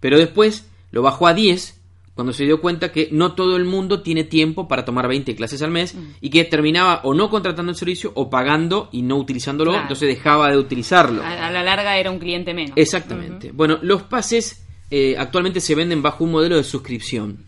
Pero 0.00 0.18
después 0.18 0.66
lo 0.90 1.02
bajó 1.02 1.26
a 1.26 1.34
10 1.34 1.77
cuando 2.18 2.32
se 2.32 2.42
dio 2.44 2.60
cuenta 2.60 2.90
que 2.90 3.10
no 3.12 3.34
todo 3.36 3.56
el 3.56 3.64
mundo 3.64 4.02
tiene 4.02 4.24
tiempo 4.24 4.66
para 4.66 4.84
tomar 4.84 5.06
20 5.06 5.36
clases 5.36 5.62
al 5.62 5.70
mes 5.70 5.94
y 6.20 6.30
que 6.30 6.42
terminaba 6.42 7.02
o 7.04 7.14
no 7.14 7.30
contratando 7.30 7.70
el 7.70 7.76
servicio 7.78 8.10
o 8.16 8.28
pagando 8.28 8.88
y 8.90 9.02
no 9.02 9.14
utilizándolo, 9.18 9.70
Claro. 9.70 9.84
entonces 9.84 10.08
dejaba 10.08 10.50
de 10.50 10.56
utilizarlo. 10.58 11.22
A, 11.22 11.46
a 11.46 11.52
la 11.52 11.62
larga 11.62 11.96
era 11.96 12.10
un 12.10 12.18
cliente 12.18 12.54
menos. 12.54 12.72
Exactamente. 12.76 13.52
Bueno, 13.52 13.78
los 13.82 14.02
pases 14.02 14.66
eh, 14.90 15.14
actualmente 15.16 15.60
se 15.60 15.76
venden 15.76 16.02
bajo 16.02 16.24
un 16.24 16.32
modelo 16.32 16.56
de 16.56 16.64
suscripción. 16.64 17.44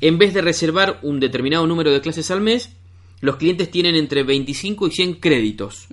En 0.00 0.16
vez 0.16 0.32
de 0.32 0.40
reservar 0.40 1.00
un 1.02 1.20
determinado 1.20 1.66
número 1.66 1.90
de 1.92 2.00
clases 2.00 2.30
al 2.30 2.40
mes, 2.40 2.74
los 3.20 3.36
clientes 3.36 3.70
tienen 3.70 3.94
entre 3.94 4.22
25 4.22 4.86
y 4.86 4.90
100 4.90 5.14
créditos. 5.16 5.86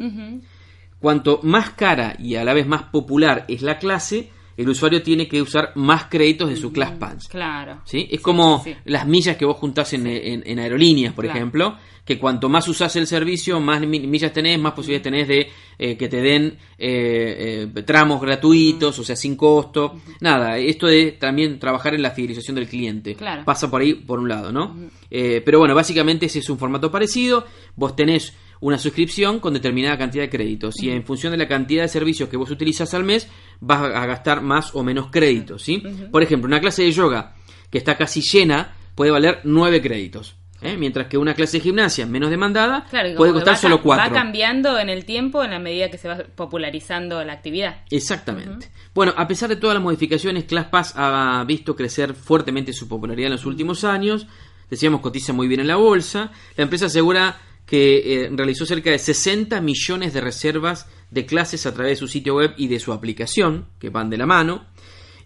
Cuanto 1.01 1.41
más 1.43 1.71
cara 1.71 2.15
y 2.17 2.35
a 2.35 2.45
la 2.45 2.53
vez 2.53 2.65
más 2.65 2.83
popular 2.83 3.43
es 3.49 3.61
la 3.61 3.77
clase, 3.77 4.29
el 4.61 4.69
usuario 4.69 5.01
tiene 5.01 5.27
que 5.27 5.41
usar 5.41 5.71
más 5.75 6.05
créditos 6.05 6.49
de 6.49 6.55
su 6.57 6.71
Class 6.71 6.91
Pass. 6.91 7.27
Claro. 7.27 7.81
¿Sí? 7.85 8.07
Es 8.11 8.21
como 8.21 8.63
sí, 8.63 8.75
las 8.85 9.05
millas 9.07 9.37
que 9.37 9.45
vos 9.45 9.57
juntás 9.57 9.93
en, 9.93 10.07
en- 10.07 10.43
en 10.45 10.59
aerolíneas, 10.59 11.13
por 11.13 11.25
Claro. 11.25 11.37
ejemplo, 11.37 11.77
que 12.05 12.17
cuanto 12.17 12.49
más 12.49 12.67
usás 12.67 12.95
el 12.95 13.05
servicio, 13.07 13.59
más 13.59 13.79
mi- 13.81 13.99
millas 13.99 14.33
tenés, 14.33 14.59
más 14.59 14.73
posibilidades 14.73 15.03
tenés 15.03 15.27
de 15.27 15.47
eh, 15.77 15.97
que 15.97 16.07
te 16.07 16.21
den 16.21 16.57
eh, 16.77 17.67
eh, 17.75 17.81
tramos 17.83 18.19
gratuitos, 18.21 18.97
o 18.99 19.03
sea, 19.03 19.15
sin 19.15 19.35
costo. 19.35 19.99
Nada, 20.19 20.57
esto 20.57 20.87
de 20.87 21.11
también 21.13 21.59
trabajar 21.59 21.93
en 21.95 22.01
la 22.01 22.11
fidelización 22.11 22.55
del 22.55 22.67
cliente. 22.67 23.15
Claro. 23.15 23.43
Pasa 23.45 23.69
por 23.69 23.81
ahí, 23.81 23.93
por 23.93 24.19
un 24.19 24.29
lado, 24.29 24.51
¿no? 24.51 24.75
Pero 25.09 25.59
bueno, 25.59 25.75
básicamente 25.75 26.25
ese 26.27 26.39
es 26.39 26.49
un 26.49 26.57
formato 26.57 26.89
parecido. 26.91 27.45
Vos 27.75 27.95
tenés 27.95 28.33
una 28.61 28.77
suscripción 28.77 29.39
con 29.39 29.53
determinada 29.53 29.97
cantidad 29.97 30.23
de 30.23 30.29
créditos 30.29 30.81
y 30.81 30.89
en 30.89 31.03
función 31.03 31.31
de 31.31 31.37
la 31.37 31.47
cantidad 31.47 31.83
de 31.83 31.89
servicios 31.89 32.29
que 32.29 32.37
vos 32.37 32.49
utilizas 32.49 32.93
al 32.93 33.03
mes 33.03 33.27
vas 33.59 33.81
a 33.81 34.05
gastar 34.05 34.41
más 34.41 34.73
o 34.75 34.83
menos 34.83 35.07
créditos, 35.11 35.63
¿sí? 35.63 35.83
Por 36.11 36.23
ejemplo, 36.23 36.47
una 36.47 36.61
clase 36.61 36.83
de 36.83 36.91
yoga 36.91 37.35
que 37.69 37.79
está 37.79 37.97
casi 37.97 38.21
llena 38.21 38.73
puede 38.95 39.11
valer 39.11 39.41
9 39.43 39.81
créditos, 39.81 40.35
¿eh? 40.61 40.77
mientras 40.77 41.07
que 41.07 41.17
una 41.17 41.33
clase 41.33 41.57
de 41.57 41.63
gimnasia 41.63 42.05
menos 42.05 42.29
demandada 42.29 42.85
Claro, 42.89 43.15
puede 43.15 43.33
costar 43.33 43.53
va, 43.53 43.57
solo 43.57 43.81
4. 43.81 44.05
Va 44.05 44.13
cambiando 44.13 44.77
en 44.77 44.89
el 44.89 45.05
tiempo 45.05 45.43
en 45.43 45.51
la 45.51 45.59
medida 45.59 45.89
que 45.89 45.97
se 45.97 46.07
va 46.07 46.17
popularizando 46.35 47.23
la 47.23 47.33
actividad. 47.33 47.81
Exactamente. 47.89 48.69
Bueno, 48.93 49.13
a 49.17 49.27
pesar 49.27 49.49
de 49.49 49.55
todas 49.55 49.73
las 49.73 49.83
modificaciones, 49.83 50.43
ClassPass 50.43 50.93
ha 50.97 51.43
visto 51.47 51.75
crecer 51.75 52.13
fuertemente 52.13 52.73
su 52.73 52.87
popularidad 52.87 53.27
en 53.27 53.33
los 53.33 53.45
últimos 53.45 53.83
años. 53.83 54.27
Decíamos, 54.69 55.01
cotiza 55.01 55.33
muy 55.33 55.47
bien 55.47 55.61
en 55.61 55.67
la 55.67 55.77
bolsa. 55.77 56.31
La 56.55 56.63
empresa 56.63 56.85
asegura 56.85 57.37
que 57.71 58.25
eh, 58.25 58.29
realizó 58.33 58.65
cerca 58.65 58.91
de 58.91 58.99
60 58.99 59.61
millones 59.61 60.13
de 60.13 60.19
reservas 60.19 60.89
de 61.09 61.25
clases 61.25 61.65
a 61.65 61.73
través 61.73 61.93
de 61.93 62.05
su 62.05 62.09
sitio 62.09 62.35
web 62.35 62.53
y 62.57 62.67
de 62.67 62.81
su 62.81 62.91
aplicación, 62.91 63.65
que 63.79 63.89
van 63.89 64.09
de 64.09 64.17
la 64.17 64.25
mano. 64.25 64.65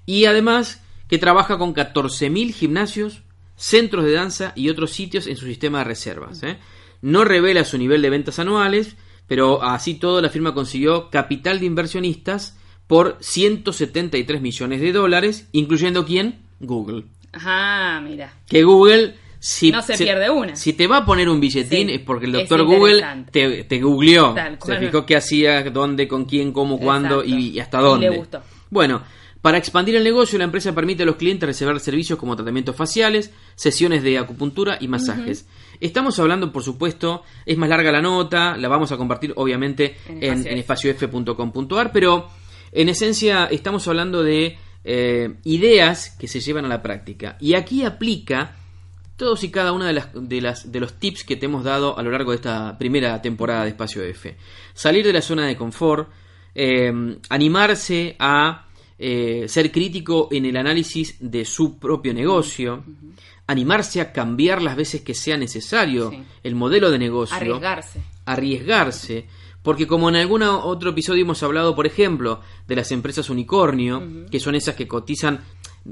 Y 0.05 0.25
además 0.25 0.83
que 1.09 1.17
trabaja 1.17 1.57
con 1.57 1.73
14.000 1.73 2.53
gimnasios, 2.53 3.23
centros 3.55 4.05
de 4.05 4.11
danza 4.11 4.53
y 4.55 4.69
otros 4.69 4.91
sitios 4.91 5.25
en 5.25 5.37
su 5.37 5.47
sistema 5.47 5.79
de 5.79 5.85
reservas. 5.85 6.43
¿eh? 6.43 6.59
No 7.01 7.23
revela 7.23 7.65
su 7.65 7.79
nivel 7.79 8.03
de 8.03 8.11
ventas 8.11 8.37
anuales, 8.37 8.95
pero 9.25 9.63
así 9.63 9.95
todo 9.95 10.21
la 10.21 10.29
firma 10.29 10.53
consiguió 10.53 11.09
capital 11.09 11.59
de 11.59 11.65
inversionistas 11.65 12.59
por 12.85 13.17
173 13.21 14.39
millones 14.39 14.81
de 14.81 14.91
dólares, 14.91 15.49
incluyendo 15.51 16.05
quién? 16.05 16.43
Google. 16.59 17.05
Ajá, 17.33 18.01
mira. 18.01 18.35
Que 18.47 18.61
Google... 18.61 19.15
Si, 19.47 19.71
No 19.71 19.83
se 19.83 19.95
pierde 19.95 20.27
una. 20.27 20.55
Si 20.55 20.73
te 20.73 20.87
va 20.87 20.97
a 20.97 21.05
poner 21.05 21.29
un 21.29 21.39
billetín 21.39 21.87
Sí, 21.87 21.93
es 21.93 22.01
porque 22.01 22.25
el 22.25 22.31
doctor 22.31 22.63
Google 22.63 23.05
te, 23.29 23.63
te 23.65 23.79
googleó. 23.79 24.33
Tal 24.33 24.57
Se 24.59 24.77
fijó 24.79 25.05
qué 25.05 25.15
hacía, 25.15 25.61
dónde, 25.69 26.07
con 26.07 26.25
quién, 26.25 26.51
cómo, 26.51 26.79
cuándo 26.79 27.23
y, 27.23 27.49
y 27.49 27.59
hasta 27.59 27.79
Y 27.79 27.83
dónde. 27.83 28.09
le 28.09 28.17
gustó. 28.17 28.41
Bueno, 28.71 29.03
para 29.43 29.59
expandir 29.59 29.95
el 29.97 30.03
negocio, 30.03 30.39
la 30.39 30.45
empresa 30.45 30.73
permite 30.73 31.03
a 31.03 31.05
los 31.05 31.17
clientes 31.17 31.45
reservar 31.45 31.79
servicios 31.79 32.17
como 32.17 32.35
tratamientos 32.35 32.75
faciales, 32.75 33.31
sesiones 33.53 34.01
de 34.01 34.17
acupuntura 34.17 34.79
y 34.81 34.87
masajes. 34.87 35.45
Estamos 35.79 36.17
hablando, 36.17 36.51
por 36.51 36.63
supuesto, 36.63 37.21
es 37.45 37.55
más 37.55 37.69
larga 37.69 37.91
la 37.91 38.01
nota, 38.01 38.57
la 38.57 38.67
vamos 38.67 38.91
a 38.91 38.97
compartir 38.97 39.31
obviamente 39.35 39.95
en 40.07 40.47
espaciof.com.ar, 40.57 41.91
pero 41.91 42.29
en 42.71 42.89
esencia 42.89 43.45
estamos 43.45 43.87
hablando 43.87 44.23
de 44.23 44.57
eh, 44.83 45.35
ideas 45.43 46.15
que 46.19 46.27
se 46.27 46.39
llevan 46.39 46.65
a 46.65 46.67
la 46.67 46.81
práctica. 46.81 47.37
Y 47.39 47.53
aquí 47.53 47.83
aplica 47.83 48.55
todos 49.17 49.43
y 49.43 49.49
cada 49.51 49.71
una 49.71 49.87
de 49.87 49.93
las, 49.93 50.09
de 50.13 50.41
las 50.41 50.71
de 50.71 50.79
los 50.79 50.93
tips 50.93 51.23
que 51.23 51.35
te 51.35 51.45
hemos 51.45 51.63
dado 51.63 51.97
a 51.97 52.03
lo 52.03 52.11
largo 52.11 52.31
de 52.31 52.35
esta 52.37 52.77
primera 52.77 53.21
temporada 53.21 53.63
de 53.63 53.69
Espacio 53.69 54.03
F. 54.03 54.35
Salir 54.73 55.05
de 55.05 55.13
la 55.13 55.21
zona 55.21 55.45
de 55.47 55.55
confort, 55.55 56.09
eh, 56.53 56.91
animarse 57.29 58.15
a 58.19 58.65
eh, 58.97 59.45
ser 59.47 59.71
crítico 59.71 60.29
en 60.31 60.45
el 60.45 60.55
análisis 60.57 61.15
de 61.19 61.43
su 61.45 61.77
propio 61.79 62.13
negocio, 62.13 62.83
animarse 63.47 64.01
a 64.01 64.11
cambiar 64.13 64.61
las 64.61 64.75
veces 64.75 65.01
que 65.01 65.13
sea 65.13 65.37
necesario 65.37 66.09
Sí. 66.11 66.23
el 66.43 66.55
modelo 66.55 66.89
de 66.91 66.97
negocio, 66.97 67.35
Arriesgarse. 67.35 68.01
arriesgarse, 68.25 69.25
porque 69.63 69.87
como 69.87 70.09
en 70.09 70.15
algún 70.17 70.43
otro 70.43 70.91
episodio 70.91 71.23
hemos 71.23 71.41
hablado, 71.43 71.75
por 71.75 71.87
ejemplo, 71.87 72.41
de 72.67 72.75
las 72.75 72.91
empresas 72.91 73.29
unicornio, 73.29 74.25
que 74.31 74.39
son 74.39 74.55
esas 74.55 74.75
que 74.75 74.87
cotizan, 74.87 75.43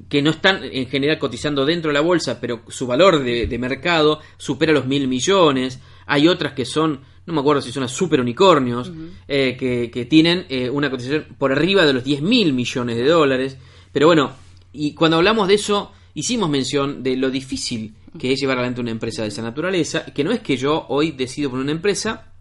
que 0.10 0.22
no 0.22 0.32
están 0.32 0.64
en 0.64 0.88
general 0.88 1.20
cotizando 1.20 1.66
dentro 1.66 1.90
de 1.90 1.94
la 1.94 2.02
bolsa, 2.02 2.40
pero 2.42 2.64
su 2.68 2.88
valor 2.88 3.24
de, 3.24 3.48
de 3.48 3.58
mercado 3.60 4.20
supera 4.38 4.74
los 4.74 4.88
mil 4.88 5.08
millones, 5.08 5.80
hay 6.06 6.28
otras 6.28 6.54
que 6.54 6.66
son, 6.66 7.02
no 7.26 7.34
me 7.34 7.40
acuerdo 7.40 7.62
si 7.62 7.72
son 7.72 7.84
las 7.84 7.92
super 7.92 8.20
unicornios, 8.20 8.92
eh, 9.28 9.56
que, 9.58 9.92
que 9.92 10.06
tienen 10.06 10.46
eh, 10.50 10.70
una 10.70 10.90
cotización 10.90 11.28
por 11.38 11.52
arriba 11.52 11.86
de 11.86 11.94
los 11.94 12.04
10 12.04 12.22
mil 12.22 12.54
millones 12.54 12.98
de 12.98 13.08
dólares, 13.08 13.58
pero 13.92 14.08
bueno, 14.08 14.32
y 14.72 14.94
cuando 14.96 15.18
hablamos 15.18 15.48
de 15.48 15.56
eso, 15.56 15.92
hicimos 16.16 16.50
mención 16.50 17.04
de 17.04 17.16
lo 17.16 17.30
difícil 17.30 17.94
que 18.18 18.32
es 18.32 18.40
llevar 18.40 18.58
adelante 18.58 18.82
una 18.82 18.92
empresa 18.92 19.24
de 19.24 19.30
esa 19.30 19.42
naturaleza, 19.42 20.06
que 20.06 20.24
no 20.24 20.32
es 20.32 20.42
que 20.42 20.58
yo 20.58 20.86
hoy 20.90 21.12
decido 21.12 21.50
por 21.50 21.60
una 21.60 21.72
empresa 21.72 22.32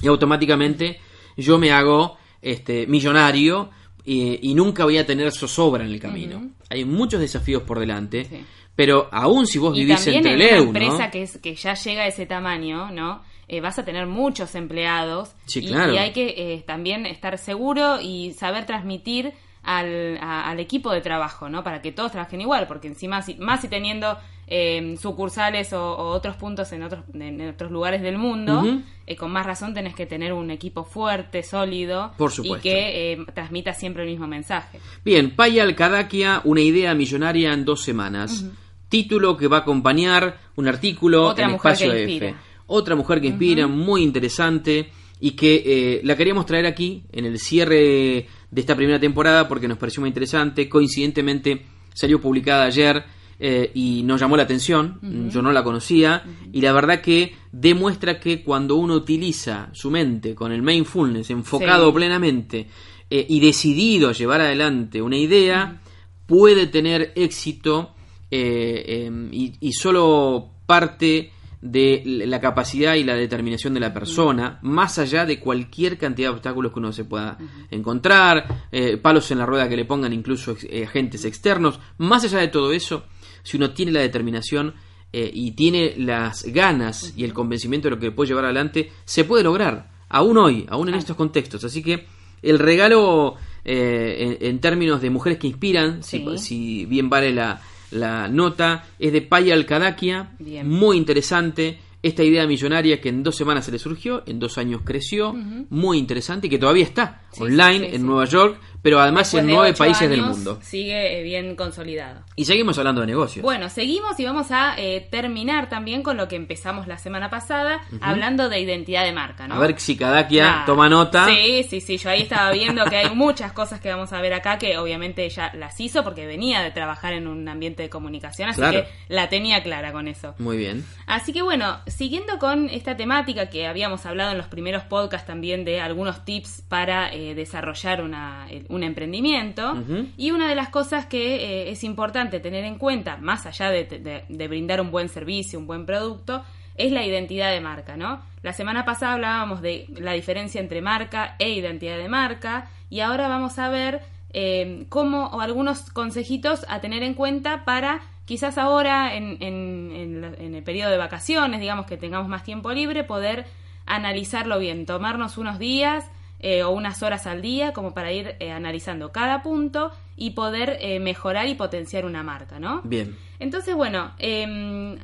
y 0.00 0.08
automáticamente 0.08 0.98
yo 1.36 1.58
me 1.58 1.70
hago 1.70 2.16
este 2.42 2.86
millonario 2.86 3.70
eh, 4.04 4.38
y 4.42 4.54
nunca 4.54 4.84
voy 4.84 4.98
a 4.98 5.06
tener 5.06 5.30
zozobra 5.32 5.84
en 5.84 5.90
el 5.90 6.00
camino. 6.00 6.50
Hay 6.68 6.84
muchos 6.84 7.20
desafíos 7.20 7.62
por 7.62 7.78
delante, 7.78 8.24
Sí. 8.24 8.44
pero 8.76 9.08
aún 9.12 9.46
si 9.46 9.58
vos 9.58 9.76
Y 9.76 9.80
vivís 9.84 10.06
entre 10.06 10.32
en 10.34 10.40
el 10.40 10.46
una 10.46 10.58
empresa 10.80 11.04
¿no? 11.06 11.10
que, 11.10 11.22
es, 11.22 11.38
que 11.38 11.54
ya 11.54 11.74
llega 11.74 12.02
a 12.02 12.06
ese 12.06 12.26
tamaño, 12.26 12.90
¿no? 12.90 13.22
Eh, 13.48 13.60
vas 13.60 13.78
a 13.80 13.84
tener 13.84 14.06
muchos 14.06 14.54
empleados 14.54 15.34
Sí, 15.46 15.58
y, 15.60 15.66
claro. 15.68 15.92
y 15.92 15.98
hay 15.98 16.12
que 16.12 16.34
eh, 16.54 16.64
también 16.66 17.04
estar 17.04 17.36
seguro 17.36 18.00
y 18.00 18.32
saber 18.32 18.64
transmitir 18.64 19.32
al, 19.62 20.18
a- 20.22 20.48
al 20.48 20.60
equipo 20.60 20.92
de 20.92 21.00
trabajo, 21.00 21.48
¿no? 21.48 21.62
Para 21.64 21.82
que 21.82 21.92
todos 21.92 22.12
trabajen 22.12 22.40
igual, 22.40 22.66
porque 22.68 22.88
encima, 22.88 23.22
si, 23.22 23.34
más 23.34 23.60
si 23.60 23.68
teniendo 23.68 24.16
eh, 24.52 24.96
sucursales 25.00 25.72
o, 25.72 25.80
o 25.80 26.08
otros 26.08 26.34
puntos 26.34 26.72
en 26.72 26.82
otros, 26.82 27.04
en 27.14 27.48
otros 27.48 27.70
lugares 27.70 28.02
del 28.02 28.18
mundo, 28.18 28.82
eh, 29.06 29.14
con 29.14 29.30
más 29.30 29.46
razón 29.46 29.72
tenés 29.72 29.94
que 29.94 30.06
tener 30.06 30.32
un 30.32 30.50
equipo 30.50 30.84
fuerte, 30.84 31.44
sólido 31.44 32.12
Por 32.18 32.32
y 32.42 32.56
que 32.56 33.12
eh, 33.12 33.18
transmita 33.32 33.72
siempre 33.72 34.02
el 34.02 34.10
mismo 34.10 34.26
mensaje. 34.26 34.80
Bien, 35.04 35.36
Paya 35.36 35.62
Alcadaquia, 35.62 36.40
una 36.44 36.60
idea 36.60 36.94
millonaria 36.94 37.52
en 37.52 37.64
dos 37.64 37.82
semanas. 37.82 38.44
Título 38.88 39.36
que 39.36 39.46
va 39.46 39.58
a 39.58 39.60
acompañar 39.60 40.38
un 40.56 40.66
artículo 40.66 41.28
Otra 41.28 41.44
en 41.44 41.52
mujer 41.52 41.72
Espacio 41.72 41.92
que 41.92 42.02
F. 42.02 42.12
inspira. 42.12 42.42
Otra 42.66 42.96
mujer 42.96 43.20
que 43.20 43.28
inspira, 43.28 43.68
muy 43.68 44.02
interesante 44.02 44.90
y 45.20 45.32
que 45.32 45.62
eh, 45.64 46.00
la 46.02 46.16
queríamos 46.16 46.44
traer 46.44 46.66
aquí 46.66 47.04
en 47.12 47.24
el 47.24 47.38
cierre 47.38 48.26
de 48.50 48.60
esta 48.60 48.74
primera 48.74 48.98
temporada 48.98 49.46
porque 49.46 49.68
nos 49.68 49.78
pareció 49.78 50.00
muy 50.00 50.08
interesante. 50.08 50.68
Coincidentemente 50.68 51.66
salió 51.94 52.20
publicada 52.20 52.64
ayer 52.64 53.04
eh, 53.40 53.70
y 53.74 54.02
nos 54.04 54.20
llamó 54.20 54.36
la 54.36 54.42
atención. 54.44 54.98
Yo 55.32 55.40
no 55.42 55.50
la 55.52 55.64
conocía 55.64 56.22
y 56.52 56.60
la 56.60 56.72
verdad 56.72 57.00
que 57.00 57.34
demuestra 57.50 58.20
que 58.20 58.42
cuando 58.44 58.76
uno 58.76 58.94
utiliza 58.94 59.70
su 59.72 59.90
mente 59.90 60.34
con 60.34 60.52
el 60.52 60.62
mindfulness 60.62 61.30
enfocado 61.30 61.88
Sí. 61.88 61.94
plenamente 61.96 62.68
eh, 63.08 63.26
y 63.28 63.40
decidido 63.40 64.10
a 64.10 64.12
llevar 64.12 64.40
adelante 64.42 65.00
una 65.02 65.16
idea, 65.16 65.80
puede 66.26 66.66
tener 66.68 67.12
éxito 67.16 67.94
eh, 68.30 68.84
eh, 68.86 69.28
y, 69.32 69.54
y 69.60 69.72
solo 69.72 70.50
parte 70.66 71.32
de 71.62 72.02
la 72.06 72.40
capacidad 72.40 72.94
y 72.94 73.04
la 73.04 73.14
determinación 73.14 73.74
de 73.74 73.80
la 73.80 73.92
persona, 73.92 74.58
más 74.62 74.98
allá 74.98 75.26
de 75.26 75.38
cualquier 75.40 75.98
cantidad 75.98 76.28
de 76.30 76.34
obstáculos 76.34 76.72
que 76.72 76.78
uno 76.78 76.90
se 76.92 77.04
pueda 77.04 77.36
encontrar, 77.70 78.66
eh, 78.72 78.96
palos 78.96 79.30
en 79.30 79.38
la 79.38 79.46
rueda 79.46 79.68
que 79.68 79.76
le 79.76 79.84
pongan 79.84 80.12
incluso 80.12 80.52
ex- 80.52 80.66
eh, 80.70 80.84
agentes 80.84 81.24
externos, 81.24 81.78
más 81.98 82.24
allá 82.24 82.38
de 82.38 82.48
todo 82.48 82.72
eso, 82.72 83.04
si 83.42 83.56
uno 83.56 83.70
tiene 83.70 83.92
la 83.92 84.00
determinación 84.00 84.74
eh, 85.12 85.30
y 85.32 85.52
tiene 85.52 85.94
las 85.96 86.44
ganas 86.44 87.12
y 87.16 87.24
el 87.24 87.32
convencimiento 87.32 87.88
de 87.88 87.96
lo 87.96 88.00
que 88.00 88.12
puede 88.12 88.28
llevar 88.28 88.44
adelante, 88.44 88.90
se 89.04 89.24
puede 89.24 89.42
lograr, 89.44 89.90
aún 90.08 90.38
hoy, 90.38 90.66
aún 90.68 90.88
en 90.88 90.94
estos 90.94 91.16
contextos. 91.16 91.64
Así 91.64 91.82
que 91.82 92.06
el 92.42 92.58
regalo 92.58 93.36
eh, 93.64 94.36
en, 94.40 94.46
en 94.48 94.58
términos 94.60 95.00
de 95.02 95.10
mujeres 95.10 95.38
que 95.38 95.46
inspiran, 95.48 96.02
si- 96.02 96.18
Sí. 96.18 96.38
si, 96.38 96.84
bien 96.86 97.10
vale 97.10 97.32
la, 97.32 97.60
la 97.90 98.28
nota, 98.28 98.86
es 98.98 99.12
de 99.12 99.22
Paya 99.22 99.54
Alcadaquia, 99.54 100.32
muy 100.64 100.96
interesante. 100.96 101.80
Esta 102.02 102.22
idea 102.24 102.46
millonaria 102.46 102.98
que 102.98 103.10
en 103.10 103.22
dos 103.22 103.36
semanas 103.36 103.66
se 103.66 103.72
le 103.72 103.78
surgió, 103.78 104.22
en 104.26 104.38
dos 104.38 104.56
años 104.56 104.80
creció, 104.84 105.34
muy 105.68 105.98
interesante 105.98 106.46
y 106.46 106.50
que 106.50 106.58
todavía 106.58 106.84
está 106.84 107.20
Sí, 107.32 107.42
online 107.42 107.90
sí, 107.90 107.96
en. 107.96 108.06
Nueva 108.06 108.24
York 108.24 108.58
pero 108.82 109.00
además 109.00 109.32
en 109.34 109.46
nueve 109.46 109.74
países 109.74 110.08
del 110.08 110.22
mundo. 110.22 110.58
Sigue 110.62 111.20
eh, 111.20 111.22
bien 111.22 111.56
consolidado. 111.56 112.22
Y 112.36 112.44
seguimos 112.44 112.78
hablando 112.78 113.00
de 113.02 113.06
negocios. 113.06 113.42
Bueno, 113.42 113.68
seguimos 113.68 114.18
y 114.18 114.24
vamos 114.24 114.50
a 114.50 114.74
eh, 114.78 115.06
terminar 115.10 115.68
también 115.68 116.02
con 116.02 116.16
lo 116.16 116.28
que 116.28 116.36
empezamos 116.36 116.86
la 116.86 116.98
semana 116.98 117.30
pasada, 117.30 117.80
hablando 118.00 118.48
de 118.48 118.60
identidad 118.60 119.04
de 119.04 119.12
marca, 119.12 119.46
¿no? 119.48 119.54
A 119.54 119.58
ver 119.58 119.78
si 119.78 119.96
Kadakia 119.96 120.44
Claro. 120.44 120.62
toma 120.66 120.88
nota. 120.88 121.26
Sí, 121.26 121.64
sí, 121.68 121.80
sí. 121.80 121.96
Yo 121.98 122.10
ahí 122.10 122.22
estaba 122.22 122.50
viendo 122.52 122.84
que 122.86 122.96
hay 122.96 123.14
muchas 123.14 123.52
cosas 123.52 123.80
que 123.80 123.90
vamos 123.90 124.12
a 124.12 124.20
ver 124.20 124.32
acá 124.34 124.58
que 124.58 124.78
obviamente 124.78 125.24
ella 125.24 125.50
las 125.54 125.78
hizo 125.80 126.02
porque 126.04 126.26
venía 126.26 126.62
de 126.62 126.70
trabajar 126.70 127.12
en 127.12 127.26
un 127.26 127.48
ambiente 127.48 127.82
de 127.82 127.90
comunicación, 127.90 128.48
así 128.48 128.60
Claro. 128.60 128.82
que 128.82 128.88
la 129.14 129.28
tenía 129.28 129.62
clara 129.62 129.92
con 129.92 130.08
eso. 130.08 130.34
Muy 130.38 130.56
bien. 130.56 130.84
Así 131.06 131.32
que 131.32 131.42
bueno, 131.42 131.78
siguiendo 131.86 132.38
con 132.38 132.68
esta 132.70 132.96
temática 132.96 133.50
que 133.50 133.66
habíamos 133.66 134.06
hablado 134.06 134.32
en 134.32 134.38
los 134.38 134.46
primeros 134.46 134.82
podcasts 134.84 135.26
también 135.26 135.64
de 135.64 135.80
algunos 135.80 136.24
tips 136.24 136.62
para 136.68 137.12
eh, 137.12 137.34
desarrollar 137.34 138.02
una, 138.02 138.46
un 138.70 138.82
emprendimiento, 138.82 139.74
y 140.16 140.30
una 140.30 140.48
de 140.48 140.54
las 140.54 140.68
cosas 140.70 141.06
que 141.06 141.36
eh, 141.36 141.70
es 141.70 141.84
importante 141.84 142.40
tener 142.40 142.64
en 142.64 142.76
cuenta, 142.78 143.16
más 143.18 143.44
allá 143.46 143.70
de, 143.70 143.84
de- 143.84 144.24
de 144.28 144.48
brindar 144.48 144.80
un 144.80 144.90
buen 144.90 145.08
servicio, 145.08 145.58
un 145.58 145.66
buen 145.66 145.84
producto, 145.86 146.42
es 146.76 146.92
la 146.92 147.04
identidad 147.04 147.50
de 147.52 147.60
marca, 147.60 147.96
¿no? 147.96 148.20
La 148.42 148.52
semana 148.54 148.84
pasada 148.86 149.12
hablábamos 149.14 149.60
de 149.60 149.86
la 149.98 150.12
diferencia 150.12 150.60
entre 150.60 150.80
marca 150.80 151.34
e 151.38 151.50
identidad 151.50 151.98
de 151.98 152.08
marca, 152.08 152.70
y 152.88 153.00
ahora 153.00 153.28
vamos 153.28 153.58
a 153.58 153.68
ver 153.68 154.00
eh, 154.32 154.86
cómo, 154.88 155.26
o 155.26 155.40
algunos 155.40 155.90
consejitos 155.90 156.64
a 156.68 156.80
tener 156.80 157.02
en 157.02 157.14
cuenta 157.14 157.64
para 157.64 158.00
quizás 158.24 158.56
ahora 158.58 159.14
en, 159.16 159.36
en- 159.42 160.34
en 160.38 160.54
el 160.54 160.62
periodo 160.62 160.90
de 160.92 160.96
vacaciones, 160.98 161.60
digamos 161.60 161.86
que 161.86 161.96
tengamos 161.96 162.28
más 162.28 162.44
tiempo 162.44 162.70
libre, 162.72 163.02
poder 163.04 163.44
analizarlo 163.86 164.58
bien, 164.58 164.86
tomarnos 164.86 165.36
unos 165.36 165.58
días 165.58 166.08
eh, 166.40 166.62
o 166.62 166.70
unas 166.70 167.02
horas 167.02 167.26
al 167.26 167.42
día 167.42 167.72
como 167.72 167.92
para 167.94 168.12
ir 168.12 168.36
eh, 168.40 168.50
analizando 168.50 169.12
cada 169.12 169.42
punto 169.42 169.92
y 170.16 170.30
poder 170.30 170.78
eh, 170.80 170.98
mejorar 171.00 171.46
y 171.48 171.54
potenciar 171.54 172.04
una 172.04 172.22
marca, 172.22 172.58
¿no? 172.58 172.80
Bien. 172.84 173.16
Entonces, 173.38 173.74
bueno, 173.74 174.12
eh, 174.18 174.98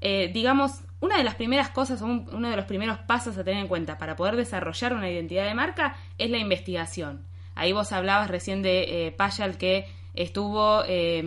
eh, 0.00 0.30
digamos, 0.32 0.80
una 1.00 1.16
de 1.16 1.24
las 1.24 1.34
primeras 1.34 1.70
cosas, 1.70 2.02
o 2.02 2.06
un- 2.06 2.28
uno 2.32 2.50
de 2.50 2.56
los 2.56 2.64
primeros 2.66 2.98
pasos 2.98 3.36
a 3.38 3.44
tener 3.44 3.60
en 3.60 3.68
cuenta 3.68 3.98
para 3.98 4.16
poder 4.16 4.36
desarrollar 4.36 4.92
una 4.94 5.08
identidad 5.10 5.46
de 5.46 5.54
marca 5.54 5.96
es 6.18 6.30
la 6.30 6.38
investigación. 6.38 7.22
Ahí 7.54 7.72
vos 7.72 7.92
hablabas 7.92 8.28
recién 8.30 8.62
de 8.62 9.06
eh, 9.06 9.12
Payal 9.12 9.58
que 9.58 9.86
estuvo 10.14 10.82
eh, 10.86 11.22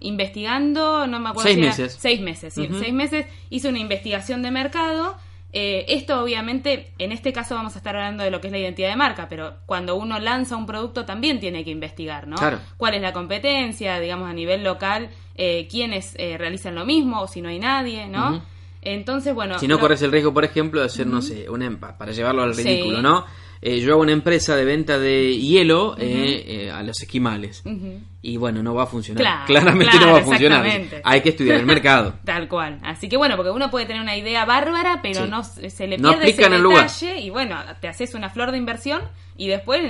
investigando, 0.00 1.06
no 1.06 1.20
me 1.20 1.28
acuerdo 1.30 1.48
Seis 1.48 1.54
si 1.56 1.60
era- 1.62 1.70
meses. 1.70 1.96
seis 2.00 2.20
meses, 2.20 2.54
sí, 2.54 2.68
seis 2.78 2.92
meses 2.92 3.26
hizo 3.50 3.68
una 3.68 3.78
investigación 3.78 4.42
de 4.42 4.50
mercado. 4.50 5.16
Eh, 5.56 5.84
esto 5.94 6.20
obviamente, 6.20 6.90
en 6.98 7.12
este 7.12 7.32
caso 7.32 7.54
vamos 7.54 7.76
a 7.76 7.78
estar 7.78 7.94
hablando 7.94 8.24
de 8.24 8.30
lo 8.32 8.40
que 8.40 8.48
es 8.48 8.52
la 8.52 8.58
identidad 8.58 8.88
de 8.88 8.96
marca, 8.96 9.28
pero 9.28 9.54
cuando 9.66 9.94
uno 9.94 10.18
lanza 10.18 10.56
un 10.56 10.66
producto 10.66 11.04
también 11.04 11.38
tiene 11.38 11.64
que 11.64 11.70
investigar, 11.70 12.26
¿no? 12.26 12.34
Claro. 12.36 12.58
¿Cuál 12.76 12.94
es 12.94 13.02
la 13.02 13.12
competencia, 13.12 14.00
digamos, 14.00 14.28
a 14.28 14.32
nivel 14.32 14.64
local? 14.64 15.10
Eh, 15.36 15.68
¿Quiénes 15.70 16.14
eh, 16.18 16.36
realizan 16.38 16.74
lo 16.74 16.84
mismo 16.84 17.20
o 17.20 17.28
si 17.28 17.40
no 17.40 17.48
hay 17.50 17.60
nadie, 17.60 18.08
¿no? 18.08 18.42
Entonces, 18.82 19.32
bueno... 19.32 19.58
Si 19.60 19.68
no 19.68 19.76
lo- 19.76 19.80
corres 19.80 20.02
el 20.02 20.10
riesgo, 20.12 20.34
por 20.34 20.44
ejemplo, 20.44 20.80
de 20.80 20.86
hacer, 20.86 21.06
no 21.06 21.22
sé, 21.22 21.48
una, 21.48 21.66
empa- 21.66 21.96
para 21.96 22.10
llevarlo 22.12 22.42
al 22.42 22.54
Sí. 22.54 22.64
ridículo, 22.64 23.00
¿no? 23.00 23.24
Eh, 23.66 23.80
yo 23.80 23.92
hago 23.94 24.02
una 24.02 24.12
empresa 24.12 24.56
de 24.56 24.64
venta 24.66 24.98
de 24.98 25.38
hielo 25.38 25.96
eh, 25.98 26.44
eh, 26.46 26.70
a 26.70 26.82
los 26.82 27.00
esquimales. 27.00 27.62
Y 28.20 28.36
bueno, 28.36 28.62
no 28.62 28.74
va 28.74 28.82
a 28.82 28.86
funcionar. 28.86 29.22
Claro, 29.22 29.44
Claramente 29.46 29.90
claro, 29.92 30.06
no 30.06 30.12
va 30.12 30.18
a 30.18 30.22
funcionar. 30.22 30.66
Hay 31.02 31.22
que 31.22 31.30
estudiar 31.30 31.56
el 31.60 31.64
mercado. 31.64 32.14
Tal 32.26 32.46
cual. 32.46 32.78
Así 32.82 33.08
que 33.08 33.16
bueno, 33.16 33.36
porque 33.36 33.50
uno 33.50 33.70
puede 33.70 33.86
tener 33.86 34.02
una 34.02 34.16
idea 34.18 34.44
bárbara, 34.44 35.00
pero 35.02 35.24
Sí. 35.24 35.30
no 35.30 35.42
se 35.44 35.86
le 35.86 35.96
pierde 35.98 36.28
ese 36.28 36.44
en 36.44 36.52
el 36.52 36.60
lugar. 36.62 36.82
detalle 36.90 37.20
y 37.20 37.30
bueno, 37.30 37.56
te 37.80 37.88
haces 37.88 38.14
una 38.14 38.28
flor 38.28 38.50
de 38.52 38.58
inversión 38.58 39.00
y 39.38 39.48
después 39.48 39.80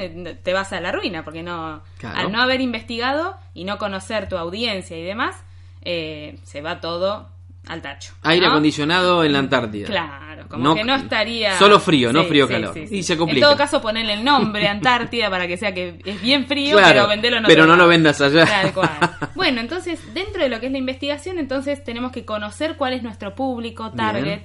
te 0.45 0.53
vas 0.53 0.73
a 0.73 0.81
la 0.81 0.93
ruina, 0.93 1.25
porque 1.25 1.43
no 1.43 1.83
Claro. 1.99 2.17
al 2.19 2.31
no 2.33 2.41
haber 2.41 2.61
investigado 2.61 3.37
y 3.55 3.65
no 3.65 3.79
conocer 3.79 4.29
tu 4.29 4.37
audiencia 4.37 4.97
y 4.97 5.03
demás, 5.03 5.35
eh, 5.83 6.39
se 6.45 6.61
va 6.63 6.81
todo 6.81 7.29
al 7.67 7.83
tacho. 7.83 8.13
Aire 8.23 8.47
¿no? 8.47 8.53
acondicionado 8.53 9.25
en 9.25 9.33
la 9.33 9.39
Antártida. 9.41 9.87
Claro, 9.87 10.34
como 10.49 10.75
que 10.75 10.85
no 10.85 10.95
estaría... 10.95 11.59
Solo 11.59 11.81
frío, 11.81 12.13
no 12.13 12.23
Sí, 12.23 12.29
frío 12.29 12.47
sí, 12.47 12.53
calor. 12.53 12.75
sí, 12.75 12.87
sí. 12.87 12.97
Y 12.97 13.03
se 13.03 13.13
En 13.15 13.41
todo 13.41 13.57
caso, 13.57 13.81
ponerle 13.81 14.15
el 14.15 14.25
nombre 14.25 14.69
Antártida 14.75 15.31
para 15.31 15.47
que 15.47 15.57
sea 15.57 15.73
que 15.75 15.99
es 16.05 16.21
bien 16.23 16.47
frío, 16.47 16.77
Claro, 16.77 16.93
pero 16.95 17.09
vendelo 17.09 17.37
en 17.39 17.45
pero 17.45 17.67
no 17.67 17.77
lo 17.77 17.87
vendas 17.89 18.21
allá. 18.21 18.45
Tal 18.47 18.73
cual. 18.73 18.91
Bueno, 19.35 19.61
entonces, 19.61 20.01
dentro 20.15 20.43
de 20.43 20.49
lo 20.49 20.61
que 20.61 20.67
es 20.67 20.73
la 20.73 20.79
investigación, 20.79 21.39
entonces 21.39 21.83
tenemos 21.85 22.13
que 22.13 22.25
conocer 22.25 22.77
cuál 22.77 22.93
es 22.95 23.03
nuestro 23.03 23.35
público, 23.35 23.91
target, 23.91 24.43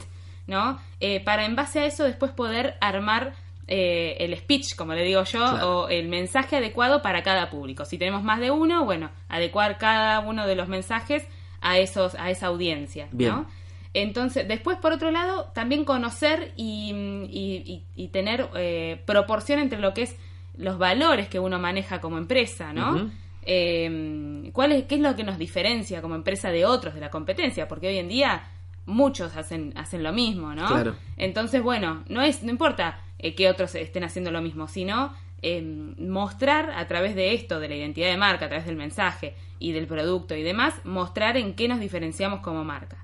¿no? 0.48 0.80
Eh, 1.00 1.20
para 1.24 1.46
en 1.46 1.56
base 1.56 1.80
a 1.80 1.86
eso 1.86 2.04
después 2.04 2.32
poder 2.32 2.76
armar 2.82 3.34
eh, 3.68 4.18
el 4.20 4.36
speech, 4.36 4.76
como 4.76 4.94
le 4.94 5.04
digo 5.04 5.24
yo, 5.26 5.40
Claro. 5.40 5.82
o 5.84 5.90
el 5.90 6.08
mensaje 6.08 6.58
adecuado 6.58 7.02
para 7.04 7.22
cada 7.22 7.50
público. 7.52 7.86
Si 7.86 7.98
tenemos 8.00 8.24
más 8.24 8.40
de 8.40 8.50
uno, 8.50 8.84
bueno, 8.84 9.12
adecuar 9.30 9.78
cada 9.78 10.20
uno 10.22 10.48
de 10.48 10.56
los 10.56 10.68
mensajes 10.68 11.24
a 11.62 11.78
esos, 11.78 12.16
a 12.16 12.32
esa 12.32 12.48
audiencia, 12.48 13.08
Bien. 13.12 13.32
¿no? 13.32 13.46
Entonces, 13.94 14.48
después, 14.48 14.78
por 14.78 14.92
otro 14.94 15.10
lado, 15.12 15.46
también 15.56 15.84
conocer 15.86 16.54
y, 16.56 16.92
y- 17.32 17.64
y- 17.66 17.84
y 18.04 18.08
tener 18.10 18.48
eh, 18.56 19.02
proporción 19.06 19.60
entre 19.60 19.80
lo 19.80 19.94
que 19.94 20.04
es 20.04 20.16
los 20.58 20.78
valores 20.78 21.28
que 21.30 21.40
uno 21.40 21.58
maneja 21.58 22.00
como 22.02 22.18
empresa, 22.18 22.74
¿no? 22.74 22.92
Ujú. 22.96 23.10
Eh, 23.44 24.50
¿cuál 24.54 24.74
es, 24.74 24.86
¿Qué 24.86 24.96
es 24.96 25.02
lo 25.02 25.16
que 25.16 25.24
nos 25.24 25.38
diferencia 25.38 26.02
como 26.02 26.16
empresa 26.16 26.52
de 26.52 26.66
otros 26.66 26.94
de 26.94 27.00
la 27.02 27.10
competencia? 27.10 27.68
Porque 27.68 27.88
hoy 27.88 27.98
en 27.98 28.10
día 28.10 28.44
muchos 28.86 29.36
hacen, 29.36 29.74
hacen 29.76 30.04
lo 30.04 30.12
mismo, 30.14 30.54
¿no? 30.54 30.68
Claro. 30.68 30.96
Entonces, 31.18 31.62
bueno, 31.64 32.04
no, 32.10 32.22
es, 32.22 32.44
no 32.44 32.52
importa 32.52 33.00
eh, 33.18 33.36
que 33.36 33.50
otros 33.50 33.74
estén 33.76 34.04
haciendo 34.04 34.32
lo 34.32 34.42
mismo, 34.42 34.68
sino 34.68 35.14
eh, 35.42 35.62
mostrar 35.98 36.72
a 36.72 36.88
través 36.88 37.16
de 37.16 37.34
esto, 37.34 37.60
de 37.60 37.70
la 37.70 37.76
identidad 37.76 38.10
de 38.10 38.18
marca, 38.18 38.46
a 38.46 38.50
través 38.50 38.66
del 38.66 38.76
mensaje 38.76 39.34
y 39.60 39.72
del 39.72 39.88
producto 39.88 40.36
y 40.36 40.44
demás, 40.44 40.74
mostrar 40.84 41.38
en 41.38 41.54
qué 41.54 41.68
nos 41.68 41.80
diferenciamos 41.80 42.42
como 42.42 42.64
marca. 42.64 42.98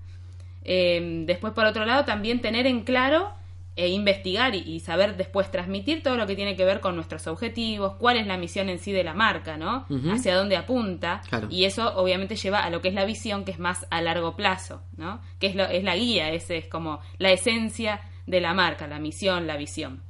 Eh, 0.66 1.24
después, 1.26 1.54
por 1.54 1.66
otro 1.66 1.86
lado, 1.86 2.04
también 2.06 2.42
tener 2.42 2.66
en 2.68 2.82
claro 2.84 3.32
e 3.78 3.90
investigar 3.90 4.56
y, 4.56 4.60
y 4.60 4.80
saber 4.80 5.18
después 5.18 5.52
transmitir 5.52 6.02
todo 6.02 6.16
lo 6.16 6.26
que 6.26 6.36
tiene 6.36 6.56
que 6.56 6.64
ver 6.66 6.80
con 6.80 6.96
nuestros 6.96 7.28
objetivos, 7.28 7.96
cuál 8.00 8.16
es 8.18 8.26
la 8.26 8.38
misión 8.38 8.70
en 8.70 8.80
sí 8.80 8.92
de 8.94 9.04
la 9.04 9.14
marca, 9.14 9.58
¿no? 9.58 9.86
Hacia 10.14 10.34
dónde 10.36 10.56
apunta. 10.56 11.22
Claro. 11.30 11.48
Y 11.52 11.66
eso 11.66 11.94
obviamente 11.98 12.36
lleva 12.38 12.60
a 12.64 12.70
lo 12.70 12.82
que 12.82 12.88
es 12.88 12.94
la 12.94 13.04
visión, 13.06 13.44
que 13.44 13.52
es 13.52 13.60
más 13.60 13.86
a 13.92 14.02
largo 14.02 14.36
plazo, 14.38 14.82
¿no? 14.98 15.20
Que 15.40 15.48
es, 15.48 15.56
lo- 15.56 15.66
es 15.68 15.84
la 15.84 15.96
guía, 15.98 16.32
ese 16.32 16.56
es 16.58 16.68
como 16.68 17.02
la 17.18 17.32
esencia 17.32 18.00
de 18.26 18.40
la 18.42 18.54
marca, 18.54 18.88
la 18.88 18.98
misión, 19.00 19.46
la 19.46 19.58
visión. 19.58 20.02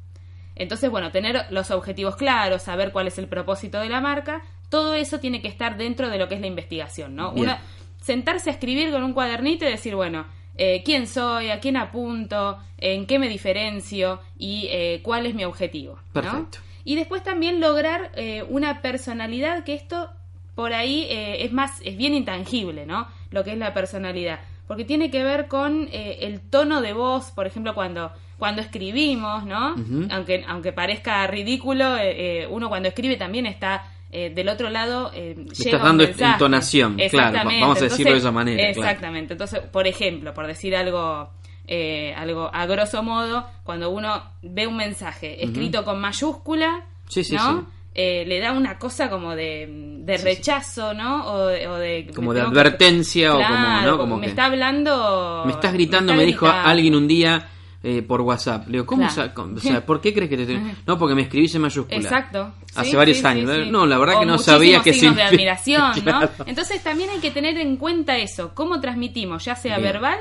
Entonces, 0.56 0.90
bueno, 0.90 1.12
tener 1.12 1.48
los 1.50 1.72
objetivos 1.72 2.16
claros, 2.16 2.62
saber 2.62 2.92
cuál 2.92 3.08
es 3.08 3.18
el 3.18 3.28
propósito 3.28 3.80
de 3.82 3.90
la 3.90 4.00
marca, 4.00 4.42
todo 4.70 4.94
eso 4.94 5.20
tiene 5.20 5.42
que 5.42 5.48
estar 5.48 5.76
dentro 5.76 6.10
de 6.10 6.18
lo 6.20 6.28
que 6.30 6.36
es 6.36 6.42
la 6.42 6.48
investigación, 6.48 7.16
¿no? 7.16 7.32
Una, 7.32 7.60
sentarse 8.00 8.52
a 8.52 8.54
escribir 8.54 8.92
con 8.92 9.04
un 9.04 9.14
cuadernito 9.14 9.66
y 9.66 9.70
decir, 9.72 9.96
bueno, 9.96 10.26
eh, 10.58 10.82
quién 10.84 11.08
soy, 11.08 11.50
a 11.50 11.60
quién 11.60 11.78
apunto, 11.78 12.58
en 12.78 13.06
qué 13.06 13.20
me 13.20 13.30
diferencio 13.30 14.20
y 14.38 14.68
eh, 14.70 15.02
cuál 15.04 15.26
es 15.26 15.36
mi 15.36 15.44
objetivo. 15.44 15.96
¿no? 16.14 16.22
Perfecto. 16.22 16.60
Y 16.84 16.96
después 16.96 17.24
también 17.24 17.60
lograr 17.60 18.12
eh, 18.16 18.44
una 18.48 18.82
personalidad 18.82 19.64
que 19.64 19.74
esto 19.74 20.10
por 20.56 20.74
ahí 20.74 21.06
eh, 21.10 21.44
es 21.44 21.52
más, 21.52 21.82
es 21.84 21.98
bien 21.98 22.14
intangible, 22.14 22.86
¿no? 22.86 23.08
Lo 23.32 23.44
que 23.44 23.52
es 23.52 23.58
la 23.58 23.74
personalidad. 23.74 24.40
Porque 24.68 24.86
tiene 24.86 25.12
que 25.12 25.24
ver 25.24 25.48
con 25.48 25.90
eh, 25.92 26.20
el 26.22 26.42
tono 26.42 26.82
de 26.82 26.94
voz, 26.94 27.32
por 27.32 27.46
ejemplo, 27.46 27.76
cuando, 27.76 28.12
cuando 28.40 28.62
escribimos, 28.62 29.46
¿no? 29.46 29.76
Aunque, 30.10 30.44
aunque 30.48 30.72
parezca 30.72 31.28
ridículo, 31.28 31.98
eh, 31.98 32.48
uno 32.50 32.70
cuando 32.70 32.88
escribe 32.90 33.18
también 33.18 33.46
está 33.46 33.92
eh, 34.12 34.30
del 34.34 34.50
otro 34.50 34.70
lado. 34.70 35.12
Eh, 35.14 35.36
llega 35.36 35.52
estás 35.52 35.74
un 35.74 35.82
dando 35.82 36.04
mensaje. 36.06 36.32
entonación, 36.34 36.98
claro, 37.10 37.40
vamos 37.62 37.78
a 37.82 37.84
decirlo 37.86 38.12
de 38.14 38.18
esa 38.20 38.32
manera, 38.32 38.58
claro. 38.74 38.90
Exactamente. 38.90 39.34
Entonces, 39.34 39.60
por 39.62 39.88
ejemplo, 39.88 40.34
por 40.34 40.48
decir 40.48 40.76
algo, 40.76 41.30
eh, 41.68 42.14
algo 42.16 42.50
a 42.54 42.66
grosso 42.66 43.02
modo, 43.04 43.46
cuando 43.64 43.90
uno 43.90 44.24
ve 44.42 44.68
un 44.68 44.78
mensaje 44.78 45.44
escrito 45.44 45.84
con 45.84 46.00
mayúscula, 46.00 46.86
Sí, 47.08 47.24
sí, 47.24 47.36
¿no? 47.36 47.60
sí. 47.62 47.66
Eh, 47.98 48.26
le 48.28 48.40
da 48.42 48.52
una 48.52 48.78
cosa 48.78 49.10
como 49.10 49.36
de, 49.38 49.68
de 50.00 50.18
rechazo, 50.18 50.94
¿no? 50.94 51.26
O 51.32 51.46
de, 51.48 51.66
o 51.68 51.76
de- 51.76 52.12
Como 52.14 52.34
de 52.34 52.42
que- 52.42 52.48
advertencia 52.48 53.34
o 53.34 53.42
como, 53.42 53.82
¿no? 53.84 53.98
Como 53.98 54.16
me 54.18 54.24
que 54.24 54.30
está 54.32 54.46
hablando. 54.46 55.44
me 55.46 55.54
estás 55.54 55.72
gritando, 55.72 56.14
me, 56.14 56.20
está 56.20 56.26
dijo 56.26 56.46
alguien 56.48 56.94
un 56.96 57.08
día 57.08 57.48
eh, 57.86 58.02
por 58.02 58.22
WhatsApp. 58.22 58.66
Le 58.68 58.74
digo, 58.74 58.86
¿cómo? 58.86 59.08
Claro. 59.08 59.32
o 59.56 59.60
sea, 59.60 59.86
¿por 59.86 60.02
qué 60.02 60.14
crees 60.14 60.30
que 60.30 60.38
te 60.38 60.44
estoy- 60.44 60.60
No, 60.88 60.98
porque 60.98 61.14
me 61.16 61.22
escribís 61.22 61.54
en 61.56 61.62
mayúscula. 61.62 61.98
Exacto. 61.98 62.52
Hace 62.76 62.90
Sí, 62.90 62.96
varios 62.96 63.18
sí, 63.20 63.26
años. 63.28 63.52
sí, 63.56 63.64
sí. 63.66 63.70
No, 63.72 63.86
la 63.86 63.98
verdad 63.98 64.16
O 64.18 64.20
que 64.22 64.26
no 64.26 64.38
sabía 64.40 64.82
que 64.82 64.92
signos 64.94 65.16
de 65.18 65.24
admiración, 65.24 65.94
Claro. 66.04 66.30
¿no? 66.40 66.46
Entonces 66.48 66.82
también 66.84 67.10
hay 67.12 67.20
que 67.20 67.32
tener 67.32 67.58
en 67.58 67.78
cuenta 67.78 68.18
eso, 68.18 68.52
cómo 68.56 68.80
transmitimos, 68.82 69.46
ya 69.46 69.56
sea 69.56 69.78
Bien. 69.78 69.94
verbal 69.94 70.18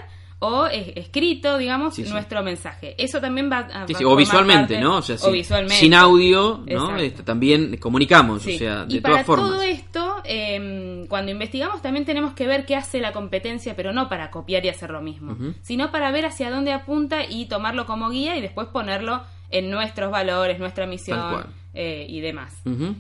o 0.47 0.67
eh, 0.67 0.93
escrito, 0.97 1.57
digamos, 1.59 1.95
Sí, 1.95 2.05
sí. 2.05 2.11
nuestro 2.13 2.43
mensaje. 2.43 2.95
Eso 2.99 3.21
también 3.21 3.51
va 3.51 3.59
a, 3.73 3.87
Sí, 3.87 4.05
o 4.05 4.15
visualmente, 4.17 4.75
parte- 4.75 4.81
¿no? 4.81 4.97
O 4.99 5.03
sea, 5.03 5.17
o 5.23 5.31
visualmente. 5.31 5.77
sin 5.77 5.95
audio, 5.95 6.63
¿no? 6.67 6.97
Este, 6.97 7.23
también 7.23 7.77
comunicamos, 7.79 8.47
o 8.47 8.51
sea, 8.51 8.85
y 8.89 8.95
de 8.97 9.01
para 9.01 9.15
todas 9.15 9.27
formas. 9.27 9.51
todo 9.51 9.63
esto, 9.63 10.17
eh, 10.25 11.07
cuando 11.09 11.31
investigamos 11.33 11.81
también 11.83 12.05
tenemos 12.05 12.35
que 12.35 12.47
ver 12.47 12.67
qué 12.67 12.77
hace 12.77 13.01
la 13.01 13.13
competencia, 13.13 13.75
pero 13.77 13.93
no 13.93 14.09
para 14.09 14.31
copiar 14.31 14.65
y 14.65 14.69
hacer 14.69 14.91
lo 14.91 15.01
mismo, 15.01 15.37
sino 15.63 15.91
para 15.91 16.11
ver 16.11 16.27
hacia 16.27 16.51
dónde 16.51 16.73
apunta 16.73 17.25
y 17.29 17.47
tomarlo 17.47 17.87
como 17.87 18.11
guía 18.11 18.37
y 18.37 18.41
después 18.41 18.69
ponerlo 18.69 19.23
en 19.51 19.71
nuestros 19.71 20.11
valores, 20.11 20.59
nuestra 20.59 20.87
misión 20.87 21.47
eh, 21.75 22.07
y 22.09 22.21
demás. 22.21 22.53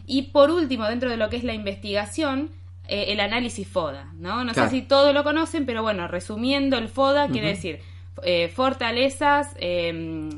Y 0.06 0.22
por 0.32 0.50
último, 0.50 0.84
dentro 0.86 1.10
de 1.10 1.16
lo 1.16 1.28
que 1.28 1.36
es 1.36 1.44
la 1.44 1.54
investigación, 1.54 2.50
eh, 2.88 3.06
el 3.08 3.20
análisis 3.20 3.66
FODA, 3.68 4.12
¿no? 4.18 4.44
No 4.44 4.52
Claro. 4.52 4.68
sé 4.70 4.76
si 4.76 4.82
todos 4.82 5.12
lo 5.14 5.24
conocen, 5.24 5.64
pero 5.66 5.82
bueno, 5.82 6.06
resumiendo, 6.08 6.76
el 6.78 6.88
FODA 6.88 7.28
quiere 7.28 7.48
decir 7.48 7.80
eh, 8.22 8.48
fortalezas, 8.48 9.54
eh, 9.58 10.30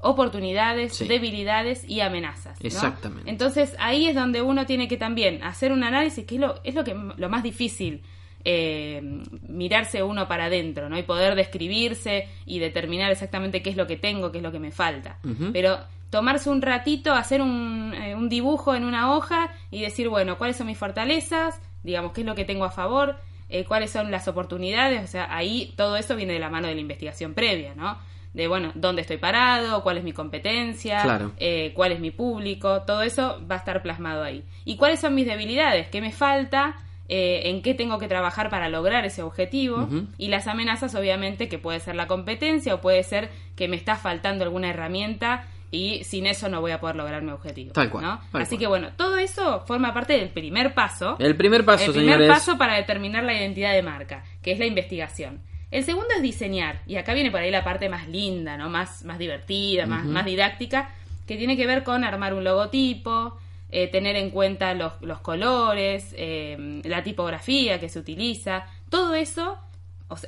oportunidades, 0.00 0.94
Sí. 0.96 1.06
debilidades 1.08 1.84
y 1.88 2.00
amenazas. 2.00 2.60
¿no? 2.60 2.66
Exactamente. 2.66 3.28
Entonces 3.30 3.74
ahí 3.78 4.06
es 4.06 4.14
donde 4.14 4.42
uno 4.42 4.66
tiene 4.66 4.86
que 4.88 4.96
también 4.96 5.42
hacer 5.42 5.72
un 5.72 5.82
análisis, 5.82 6.26
que 6.26 6.34
es 6.36 6.40
lo, 6.40 6.60
es 6.62 6.74
lo, 6.74 6.84
que, 6.84 6.94
lo 6.94 7.28
más 7.28 7.42
difícil. 7.42 8.02
eh, 8.46 9.00
mirarse 9.48 10.02
uno 10.02 10.28
para 10.28 10.44
adentro, 10.44 10.90
¿no? 10.90 10.98
Y 10.98 11.02
poder 11.02 11.34
describirse 11.34 12.28
y 12.44 12.58
determinar 12.58 13.10
exactamente 13.10 13.62
qué 13.62 13.70
es 13.70 13.76
lo 13.78 13.86
que 13.86 13.96
tengo, 13.96 14.30
qué 14.30 14.36
es 14.36 14.44
lo 14.44 14.52
que 14.52 14.58
me 14.58 14.70
falta. 14.70 15.16
Pero 15.54 15.78
tomarse 16.10 16.50
un 16.50 16.60
ratito, 16.60 17.14
hacer 17.14 17.40
un, 17.40 17.94
eh, 17.94 18.14
un 18.14 18.28
dibujo 18.28 18.74
en 18.74 18.84
una 18.84 19.14
hoja 19.14 19.48
y 19.70 19.80
decir, 19.80 20.10
bueno, 20.10 20.36
cuáles 20.36 20.58
son 20.58 20.66
mis 20.66 20.76
fortalezas, 20.76 21.58
digamos, 21.84 22.12
qué 22.12 22.22
es 22.22 22.26
lo 22.26 22.34
que 22.34 22.44
tengo 22.44 22.64
a 22.64 22.70
favor, 22.70 23.16
eh, 23.48 23.64
cuáles 23.64 23.90
son 23.92 24.10
las 24.10 24.26
oportunidades, 24.26 25.04
o 25.04 25.06
sea, 25.06 25.28
ahí 25.30 25.72
todo 25.76 25.96
eso 25.96 26.16
viene 26.16 26.32
de 26.32 26.38
la 26.40 26.48
mano 26.50 26.66
de 26.66 26.74
la 26.74 26.80
investigación 26.80 27.34
previa, 27.34 27.74
¿no? 27.76 27.96
De, 28.32 28.48
bueno, 28.48 28.72
dónde 28.74 29.02
estoy 29.02 29.18
parado, 29.18 29.82
cuál 29.84 29.98
es 29.98 30.02
mi 30.02 30.12
competencia, 30.12 31.02
Claro. 31.02 31.30
eh, 31.36 31.72
cuál 31.76 31.92
es 31.92 32.00
mi 32.00 32.10
público, 32.10 32.82
todo 32.82 33.02
eso 33.02 33.40
va 33.48 33.54
a 33.54 33.58
estar 33.58 33.80
plasmado 33.82 34.24
ahí. 34.24 34.42
¿Y 34.64 34.76
cuáles 34.76 34.98
son 34.98 35.14
mis 35.14 35.26
debilidades? 35.26 35.86
¿Qué 35.88 36.00
me 36.00 36.10
falta? 36.10 36.74
Eh, 37.08 37.42
¿En 37.50 37.60
qué 37.62 37.74
tengo 37.74 37.98
que 37.98 38.08
trabajar 38.08 38.48
para 38.48 38.68
lograr 38.70 39.04
ese 39.04 39.22
objetivo? 39.22 39.88
Y 40.18 40.28
las 40.28 40.46
amenazas, 40.48 40.94
obviamente, 40.96 41.48
que 41.48 41.58
puede 41.58 41.78
ser 41.78 41.94
la 41.94 42.06
competencia 42.08 42.74
o 42.74 42.80
puede 42.80 43.02
ser 43.04 43.30
que 43.56 43.68
me 43.68 43.76
está 43.76 43.94
faltando 43.94 44.42
alguna 44.42 44.70
herramienta 44.70 45.44
y 45.74 46.04
sin 46.04 46.26
eso 46.26 46.48
no 46.48 46.60
voy 46.60 46.70
a 46.70 46.80
poder 46.80 46.96
lograr 46.96 47.22
mi 47.22 47.32
objetivo. 47.32 47.72
Tal 47.72 47.90
cual, 47.90 48.04
¿no? 48.04 48.20
tal 48.30 48.42
Así 48.42 48.50
cual. 48.50 48.60
que 48.60 48.66
bueno, 48.68 48.88
todo 48.96 49.18
eso 49.18 49.64
forma 49.66 49.92
parte 49.92 50.12
del 50.14 50.28
primer 50.28 50.72
paso. 50.74 51.16
El 51.18 51.36
primer 51.36 51.64
paso, 51.64 51.86
el 51.86 51.92
primer 51.92 52.14
señores. 52.18 52.28
paso 52.28 52.56
para 52.56 52.74
determinar 52.76 53.24
la 53.24 53.34
identidad 53.34 53.72
de 53.72 53.82
marca, 53.82 54.24
que 54.42 54.52
es 54.52 54.58
la 54.58 54.66
investigación. 54.66 55.40
El 55.70 55.82
segundo 55.82 56.08
es 56.16 56.22
diseñar, 56.22 56.82
y 56.86 56.96
acá 56.96 57.14
viene 57.14 57.32
por 57.32 57.40
ahí 57.40 57.50
la 57.50 57.64
parte 57.64 57.88
más 57.88 58.06
linda, 58.08 58.56
¿no? 58.56 58.70
Más, 58.70 59.04
más 59.04 59.18
divertida, 59.18 59.86
más, 59.86 60.04
más 60.04 60.24
didáctica, 60.24 60.90
que 61.26 61.36
tiene 61.36 61.56
que 61.56 61.66
ver 61.66 61.82
con 61.82 62.04
armar 62.04 62.32
un 62.34 62.44
logotipo, 62.44 63.36
eh, 63.72 63.88
tener 63.88 64.14
en 64.14 64.30
cuenta 64.30 64.72
los, 64.74 64.92
los 65.00 65.18
colores, 65.18 66.14
eh, 66.16 66.80
la 66.84 67.02
tipografía 67.02 67.80
que 67.80 67.88
se 67.88 67.98
utiliza, 67.98 68.66
todo 68.88 69.16
eso, 69.16 69.58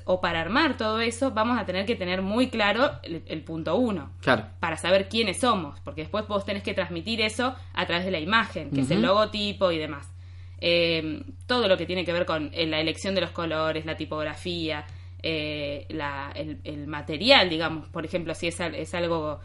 o, 0.06 0.20
para 0.20 0.40
armar 0.40 0.76
todo 0.76 1.00
eso, 1.00 1.30
vamos 1.32 1.58
a 1.58 1.66
tener 1.66 1.84
que 1.86 1.94
tener 1.96 2.22
muy 2.22 2.48
claro 2.48 2.92
el, 3.02 3.22
el 3.26 3.42
punto 3.42 3.76
uno 3.76 4.10
Claro. 4.20 4.46
para 4.58 4.76
saber 4.76 5.08
quiénes 5.08 5.40
somos, 5.40 5.78
porque 5.80 6.00
después 6.02 6.26
vos 6.26 6.44
tenés 6.44 6.62
que 6.62 6.74
transmitir 6.74 7.20
eso 7.20 7.54
a 7.74 7.86
través 7.86 8.04
de 8.04 8.10
la 8.10 8.18
imagen, 8.18 8.70
que 8.70 8.80
es 8.80 8.90
el 8.90 9.02
logotipo 9.02 9.70
y 9.70 9.78
demás. 9.78 10.10
Eh, 10.60 11.22
todo 11.46 11.68
lo 11.68 11.76
que 11.76 11.84
tiene 11.86 12.04
que 12.04 12.12
ver 12.12 12.24
con 12.24 12.50
eh, 12.54 12.66
la 12.66 12.80
elección 12.80 13.14
de 13.14 13.20
los 13.20 13.30
colores, 13.30 13.84
la 13.84 13.96
tipografía, 13.96 14.86
eh, 15.22 15.84
la- 15.90 16.32
el, 16.34 16.58
el 16.64 16.86
material, 16.86 17.50
digamos, 17.50 17.88
por 17.88 18.04
ejemplo, 18.06 18.34
si 18.34 18.46
es, 18.48 18.58
es 18.60 18.94
algo, 18.94 19.40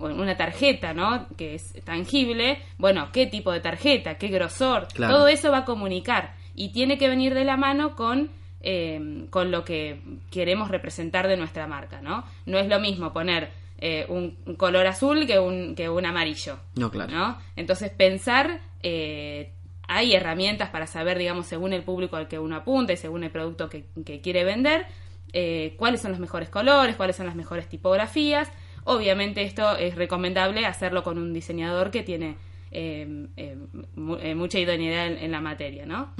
una 0.00 0.36
tarjeta, 0.36 0.94
¿no? 0.94 1.26
Que 1.36 1.56
es 1.56 1.72
tangible, 1.84 2.62
bueno, 2.78 3.08
¿qué 3.12 3.26
tipo 3.26 3.50
de 3.50 3.58
tarjeta? 3.58 4.16
¿Qué 4.16 4.28
grosor? 4.28 4.86
Claro. 4.94 5.14
Todo 5.14 5.28
eso 5.28 5.50
va 5.50 5.58
a 5.58 5.64
comunicar 5.64 6.36
y 6.54 6.68
tiene 6.72 6.96
que 6.96 7.08
venir 7.08 7.34
de 7.34 7.44
la 7.44 7.56
mano 7.56 7.96
con 7.96 8.30
eh, 8.60 9.26
con 9.30 9.50
lo 9.50 9.64
que 9.64 10.00
queremos 10.30 10.70
representar 10.70 11.28
de 11.28 11.36
nuestra 11.36 11.66
marca, 11.66 12.00
¿no? 12.02 12.24
No 12.46 12.58
es 12.58 12.68
lo 12.68 12.80
mismo 12.80 13.12
poner 13.12 13.50
eh, 13.78 14.06
un, 14.08 14.36
un 14.46 14.56
color 14.56 14.86
azul 14.86 15.26
que 15.26 15.38
un, 15.38 15.74
que 15.76 15.88
un 15.88 16.04
amarillo, 16.04 16.58
No, 16.74 16.90
claro. 16.90 17.12
¿no? 17.12 17.38
Entonces 17.54 17.90
pensar, 17.90 18.60
eh, 18.82 19.52
hay 19.86 20.14
herramientas 20.14 20.70
para 20.70 20.86
saber, 20.86 21.16
digamos, 21.18 21.46
según 21.46 21.72
el 21.72 21.82
público 21.82 22.16
al 22.16 22.26
que 22.26 22.38
uno 22.38 22.56
apunte, 22.56 22.96
según 22.96 23.22
el 23.24 23.30
producto 23.30 23.68
que, 23.68 23.86
que 24.04 24.20
quiere 24.20 24.42
vender, 24.44 24.86
eh, 25.32 25.74
cuáles 25.76 26.00
son 26.00 26.10
los 26.10 26.20
mejores 26.20 26.48
colores, 26.48 26.96
cuáles 26.96 27.16
son 27.16 27.26
las 27.26 27.36
mejores 27.36 27.68
tipografías. 27.68 28.50
Obviamente 28.84 29.42
esto 29.42 29.76
es 29.76 29.94
recomendable 29.94 30.66
hacerlo 30.66 31.02
con 31.04 31.18
un 31.18 31.32
diseñador 31.32 31.90
que 31.90 32.02
tiene 32.02 32.36
eh, 32.70 33.26
eh, 33.36 33.56
mu- 33.96 34.16
eh, 34.16 34.34
mucha 34.34 34.58
idoneidad 34.58 35.06
en, 35.06 35.18
en 35.18 35.30
la 35.32 35.40
materia, 35.40 35.86
¿no? 35.86 36.12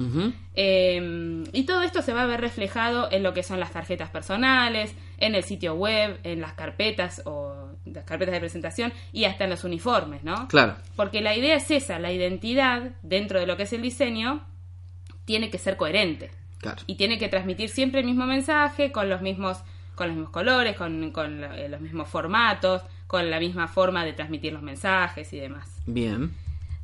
Eh, 0.55 1.43
y 1.53 1.63
todo 1.63 1.81
esto 1.83 2.01
se 2.01 2.13
va 2.13 2.23
a 2.23 2.25
ver 2.25 2.41
reflejado 2.41 3.09
en 3.11 3.23
lo 3.23 3.33
que 3.33 3.43
son 3.43 3.59
las 3.59 3.71
tarjetas 3.71 4.09
personales, 4.09 4.93
en 5.17 5.35
el 5.35 5.43
sitio 5.43 5.73
web, 5.75 6.19
en 6.23 6.41
las 6.41 6.53
carpetas 6.53 7.21
o 7.25 7.69
las 7.85 8.03
carpetas 8.03 8.33
de 8.33 8.39
presentación 8.39 8.93
y 9.13 9.25
hasta 9.25 9.45
en 9.45 9.49
los 9.51 9.63
uniformes, 9.63 10.23
¿no? 10.23 10.47
Claro. 10.47 10.75
Porque 10.95 11.21
la 11.21 11.35
idea 11.35 11.55
es 11.55 11.69
esa, 11.71 11.99
la 11.99 12.11
identidad 12.11 12.91
dentro 13.01 13.39
de 13.39 13.45
lo 13.47 13.57
que 13.57 13.63
es 13.63 13.73
el 13.73 13.81
diseño 13.81 14.41
tiene 15.25 15.49
que 15.49 15.57
ser 15.57 15.77
coherente 15.77 16.31
Claro. 16.59 16.81
y 16.87 16.95
tiene 16.95 17.17
que 17.17 17.29
transmitir 17.29 17.69
siempre 17.69 18.01
el 18.01 18.05
mismo 18.05 18.25
mensaje 18.25 18.91
con 18.91 19.07
los 19.09 19.21
mismos 19.21 19.59
con 19.95 20.07
los 20.07 20.15
mismos 20.15 20.31
colores, 20.31 20.77
con, 20.77 21.11
eh, 21.13 21.67
los 21.69 21.81
mismos 21.81 22.07
formatos, 22.07 22.83
con 23.09 23.31
la 23.31 23.39
misma 23.39 23.67
forma 23.67 24.05
de 24.05 24.13
transmitir 24.13 24.53
los 24.53 24.61
mensajes 24.61 25.33
y 25.33 25.39
demás. 25.39 25.67
Bien. 25.87 26.31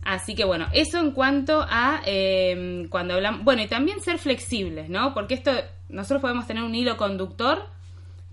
Así 0.04 0.34
que 0.34 0.44
bueno, 0.44 0.66
eso 0.74 1.00
en 1.00 1.12
cuanto 1.12 1.64
a 1.70 2.02
eh, 2.04 2.88
cuando 2.90 3.14
hablamos, 3.14 3.44
bueno, 3.44 3.62
y 3.62 3.68
también 3.68 4.02
ser 4.02 4.18
flexibles, 4.18 4.90
¿no? 4.90 5.14
Porque 5.14 5.36
esto, 5.36 5.52
nosotros 5.88 6.22
podemos 6.22 6.48
tener 6.48 6.64
un 6.64 6.74
hilo 6.74 6.98
conductor, 6.98 7.68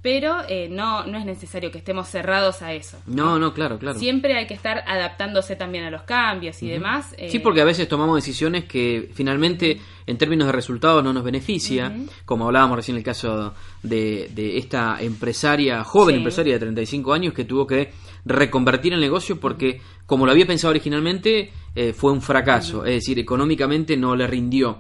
pero 0.03 0.39
eh, 0.49 0.69
no, 0.69 1.07
no 1.07 1.17
es 1.17 1.25
necesario 1.25 1.71
que 1.71 1.79
estemos 1.79 2.09
cerrados 2.09 2.61
a 2.61 2.73
eso. 2.73 2.99
No, 3.07 3.39
no, 3.39 3.55
claro, 3.55 3.79
claro. 3.79 3.99
Siempre 3.99 4.37
hay 4.37 4.47
que 4.49 4.55
estar 4.55 4.83
adaptándose 4.87 5.55
también 5.55 5.85
a 5.85 5.91
los 5.91 6.03
cambios 6.03 6.61
y 6.63 6.69
demás. 6.69 7.15
eh, 7.17 7.31
Sí, 7.31 7.39
porque 7.39 7.61
a 7.61 7.65
veces 7.65 7.87
tomamos 7.89 8.17
decisiones 8.17 8.65
que 8.65 9.11
finalmente 9.15 9.81
en 10.07 10.19
términos 10.19 10.47
de 10.47 10.53
resultados 10.53 11.05
no 11.05 11.13
nos 11.13 11.23
beneficia, 11.23 11.95
como 12.25 12.47
hablábamos 12.47 12.77
recién 12.77 12.97
en 12.97 12.99
el 12.99 13.05
caso 13.05 13.55
de, 13.85 14.29
de 14.35 14.59
esta 14.59 14.97
empresaria, 15.01 15.85
joven 15.85 16.15
Sí. 16.17 16.19
empresaria 16.19 16.55
de 16.55 16.59
35 16.59 17.13
años 17.13 17.33
que 17.33 17.45
tuvo 17.45 17.67
que 17.67 17.93
reconvertir 18.25 18.93
el 18.93 19.01
negocio 19.01 19.39
porque 19.39 19.81
como 20.07 20.27
lo 20.27 20.33
había 20.33 20.47
pensado 20.47 20.71
originalmente 20.71 21.53
eh, 21.75 21.93
fue 21.93 22.13
un 22.13 22.21
fracaso, 22.23 22.85
es 22.85 22.95
decir, 22.97 23.19
económicamente 23.21 23.97
no 23.97 24.15
le 24.17 24.27
rindió 24.27 24.79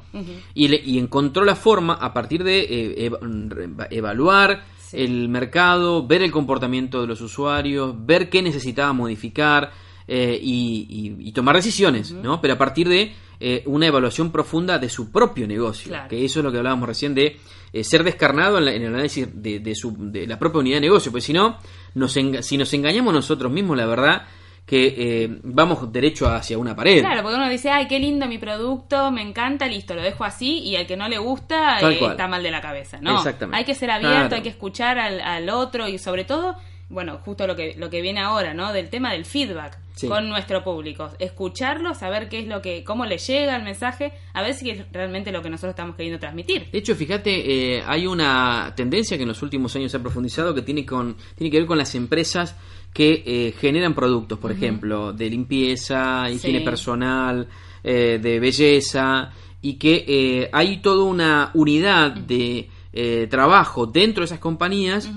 y, 0.54 0.68
le- 0.68 0.82
y 0.84 0.98
encontró 0.98 1.44
la 1.44 1.54
forma 1.54 1.94
a 1.94 2.12
partir 2.12 2.42
de 2.44 2.60
eh, 3.06 3.10
re- 3.20 3.68
evaluar. 3.90 4.64
El 4.92 5.28
mercado, 5.28 6.06
ver 6.06 6.22
el 6.22 6.30
comportamiento 6.30 7.00
de 7.00 7.06
los 7.06 7.20
usuarios, 7.20 7.94
ver 8.06 8.28
qué 8.30 8.42
necesitaba 8.42 8.92
modificar 8.92 9.72
eh, 10.08 10.38
y, 10.40 10.86
y- 11.20 11.28
y 11.28 11.32
tomar 11.32 11.54
decisiones, 11.56 12.12
¿no? 12.12 12.40
Pero 12.40 12.54
a 12.54 12.58
partir 12.58 12.88
de 12.88 13.12
eh, 13.40 13.62
una 13.66 13.86
evaluación 13.86 14.30
profunda 14.30 14.78
de 14.78 14.88
su 14.88 15.10
propio 15.10 15.46
negocio, 15.48 15.88
Claro. 15.90 16.08
que 16.08 16.24
eso 16.24 16.40
es 16.40 16.44
lo 16.44 16.52
que 16.52 16.58
hablábamos 16.58 16.88
recién 16.88 17.14
de 17.14 17.38
eh, 17.72 17.84
ser 17.84 18.04
descarnado 18.04 18.58
en, 18.58 18.64
la- 18.66 18.72
en 18.74 18.82
el 18.82 18.94
análisis 18.94 19.26
de, 19.32 19.58
de 19.60 19.74
su, 19.74 19.94
de 19.98 20.26
la 20.26 20.38
propia 20.38 20.60
unidad 20.60 20.76
de 20.76 20.82
negocio, 20.82 21.10
porque 21.10 21.22
si 21.26 21.32
no, 21.32 21.56
nos 21.94 22.12
si 22.12 22.56
nos 22.58 22.72
engañamos 22.74 23.12
nosotros 23.14 23.50
mismos, 23.50 23.76
la 23.76 23.86
verdad 23.86 24.22
que 24.66 24.94
eh, 24.96 25.28
vamos 25.42 25.92
derecho 25.92 26.28
hacia 26.28 26.56
una 26.56 26.74
pared. 26.74 27.00
Claro, 27.00 27.22
porque 27.22 27.36
uno 27.36 27.48
dice, 27.48 27.70
ay, 27.70 27.86
qué 27.88 27.98
lindo 27.98 28.26
mi 28.26 28.38
producto, 28.38 29.10
me 29.10 29.20
encanta, 29.22 29.66
listo, 29.66 29.94
lo 29.94 30.02
dejo 30.02 30.24
así, 30.24 30.58
y 30.60 30.76
al 30.76 30.86
que 30.86 30.96
no 30.96 31.08
le 31.08 31.18
gusta 31.18 31.78
eh, 31.80 31.98
está 32.00 32.28
mal 32.28 32.42
de 32.42 32.50
la 32.50 32.60
cabeza, 32.60 32.98
¿no? 33.00 33.16
Exactamente. 33.16 33.58
Hay 33.58 33.64
que 33.64 33.74
ser 33.74 33.90
abierto, 33.90 34.18
Claro. 34.18 34.36
hay 34.36 34.42
que 34.42 34.48
escuchar 34.48 34.98
al, 34.98 35.20
al 35.20 35.48
otro 35.50 35.88
y 35.88 35.98
sobre 35.98 36.24
todo, 36.24 36.56
bueno, 36.88 37.18
justo 37.24 37.46
lo 37.46 37.56
que, 37.56 37.74
lo 37.76 37.90
que 37.90 38.00
viene 38.02 38.20
ahora, 38.20 38.54
¿no? 38.54 38.72
Del 38.72 38.88
tema 38.88 39.12
del 39.12 39.24
feedback 39.24 39.78
Sí. 39.94 40.08
con 40.08 40.26
nuestro 40.30 40.64
público. 40.64 41.10
Escucharlo, 41.18 41.94
saber 41.94 42.30
qué 42.30 42.38
es 42.38 42.46
lo 42.46 42.62
que, 42.62 42.82
cómo 42.82 43.04
le 43.04 43.18
llega 43.18 43.54
el 43.56 43.62
mensaje, 43.62 44.12
a 44.32 44.40
ver 44.40 44.54
si 44.54 44.70
es 44.70 44.90
realmente 44.90 45.30
lo 45.32 45.42
que 45.42 45.50
nosotros 45.50 45.72
estamos 45.72 45.96
queriendo 45.96 46.18
transmitir. 46.18 46.70
De 46.70 46.78
hecho, 46.78 46.94
fíjate, 46.94 47.76
eh, 47.76 47.82
hay 47.86 48.06
una 48.06 48.72
tendencia 48.74 49.18
que 49.18 49.24
en 49.24 49.28
los 49.28 49.42
últimos 49.42 49.76
años 49.76 49.90
se 49.90 49.98
ha 49.98 50.00
profundizado 50.00 50.54
que 50.54 50.62
tiene, 50.62 50.86
con, 50.86 51.16
tiene 51.36 51.50
que 51.50 51.58
ver 51.58 51.66
con 51.66 51.76
las 51.76 51.94
empresas 51.94 52.56
que 52.92 53.22
eh, 53.26 53.54
generan 53.58 53.94
productos, 53.94 54.38
por 54.38 54.52
ejemplo, 54.52 55.12
de 55.12 55.30
limpieza, 55.30 56.28
higiene 56.30 56.58
Sí. 56.58 56.64
personal, 56.64 57.48
eh, 57.82 58.18
de 58.22 58.38
belleza, 58.40 59.30
y 59.62 59.74
que 59.74 60.04
eh, 60.06 60.50
hay 60.52 60.78
toda 60.82 61.04
una 61.04 61.50
unidad 61.54 62.12
de 62.12 62.68
eh, 62.92 63.26
trabajo 63.30 63.86
dentro 63.86 64.20
de 64.20 64.26
esas 64.26 64.38
compañías 64.38 65.10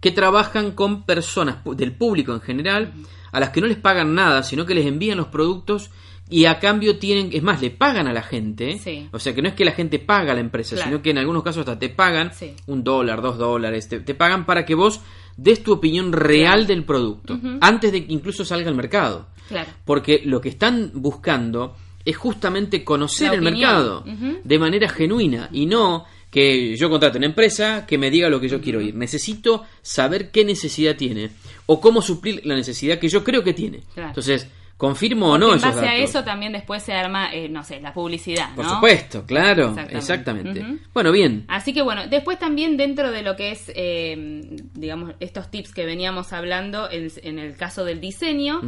que 0.00 0.10
trabajan 0.10 0.72
con 0.72 1.04
personas 1.04 1.58
del 1.76 1.92
público 1.92 2.34
en 2.34 2.40
general, 2.40 2.92
a 3.30 3.40
las 3.40 3.50
que 3.50 3.60
no 3.62 3.66
les 3.68 3.78
pagan 3.78 4.14
nada, 4.14 4.42
sino 4.42 4.66
que 4.66 4.74
les 4.74 4.84
envían 4.84 5.16
los 5.16 5.28
productos 5.28 5.90
y 6.28 6.44
a 6.46 6.58
cambio 6.58 6.98
tienen, 6.98 7.30
es 7.32 7.42
más, 7.42 7.62
le 7.62 7.70
pagan 7.70 8.06
a 8.06 8.12
la 8.12 8.22
gente, 8.22 8.78
Sí. 8.78 9.08
o 9.12 9.18
sea 9.18 9.34
que 9.34 9.40
no 9.42 9.48
es 9.48 9.54
que 9.54 9.64
la 9.64 9.72
gente 9.72 9.98
paga 9.98 10.32
a 10.32 10.34
la 10.34 10.40
empresa, 10.40 10.76
Claro. 10.76 10.90
sino 10.90 11.02
que 11.02 11.10
en 11.10 11.18
algunos 11.18 11.42
casos 11.42 11.60
hasta 11.60 11.78
te 11.78 11.88
pagan 11.88 12.32
Sí. 12.34 12.54
un 12.66 12.84
dólar, 12.84 13.22
dos 13.22 13.38
dólares, 13.38 13.88
te, 13.88 14.00
te 14.00 14.14
pagan 14.14 14.44
para 14.44 14.66
que 14.66 14.74
vos 14.74 15.00
des 15.36 15.62
tu 15.62 15.72
opinión 15.72 16.12
real 16.12 16.66
del 16.66 16.84
producto, 16.84 17.38
antes 17.60 17.92
de 17.92 18.06
que 18.06 18.12
incluso 18.12 18.44
salga 18.44 18.68
al 18.68 18.76
mercado. 18.76 19.28
Claro. 19.48 19.70
Porque 19.84 20.22
lo 20.24 20.40
que 20.40 20.48
están 20.48 20.92
buscando 20.94 21.76
es 22.04 22.16
justamente 22.16 22.84
conocer 22.84 23.34
el 23.34 23.42
mercado 23.42 24.04
de 24.42 24.58
manera 24.58 24.88
genuina 24.88 25.48
y 25.52 25.66
no 25.66 26.04
que 26.30 26.76
yo 26.76 26.88
contrato 26.88 27.18
una 27.18 27.26
empresa 27.26 27.84
que 27.86 27.98
me 27.98 28.10
diga 28.10 28.30
lo 28.30 28.40
que 28.40 28.48
yo 28.48 28.60
quiero 28.60 28.80
ir. 28.80 28.94
Necesito 28.94 29.64
saber 29.82 30.30
qué 30.30 30.46
necesidad 30.46 30.96
tiene 30.96 31.30
o 31.66 31.78
cómo 31.78 32.00
suplir 32.00 32.40
la 32.46 32.54
necesidad 32.54 32.98
que 32.98 33.08
yo 33.08 33.22
creo 33.22 33.44
que 33.44 33.52
tiene. 33.52 33.82
Claro. 33.92 34.08
Entonces, 34.08 34.48
confirmo 34.82 35.30
o 35.30 35.38
no 35.38 35.54
en 35.54 35.60
base 35.60 35.86
a 35.86 35.94
eso 35.94 36.24
también 36.24 36.52
después 36.52 36.82
se 36.82 36.92
arma, 36.92 37.32
eh, 37.32 37.48
no 37.48 37.62
sé, 37.62 37.80
la 37.80 37.92
publicidad, 37.92 38.52
Por 38.56 38.68
supuesto, 38.68 39.24
claro, 39.24 39.76
Exactamente. 39.90 40.60
Bueno, 40.92 41.12
bien. 41.12 41.44
Así 41.46 41.72
que 41.72 41.82
bueno, 41.82 42.08
después 42.08 42.36
también 42.40 42.76
dentro 42.76 43.12
de 43.12 43.22
lo 43.22 43.36
que 43.36 43.52
es, 43.52 43.70
eh, 43.76 44.56
digamos, 44.74 45.14
estos 45.20 45.52
tips 45.52 45.72
que 45.72 45.86
veníamos 45.86 46.32
hablando 46.32 46.90
en, 46.90 47.12
en 47.22 47.38
el 47.38 47.56
caso 47.56 47.84
del 47.84 48.00
diseño, 48.00 48.60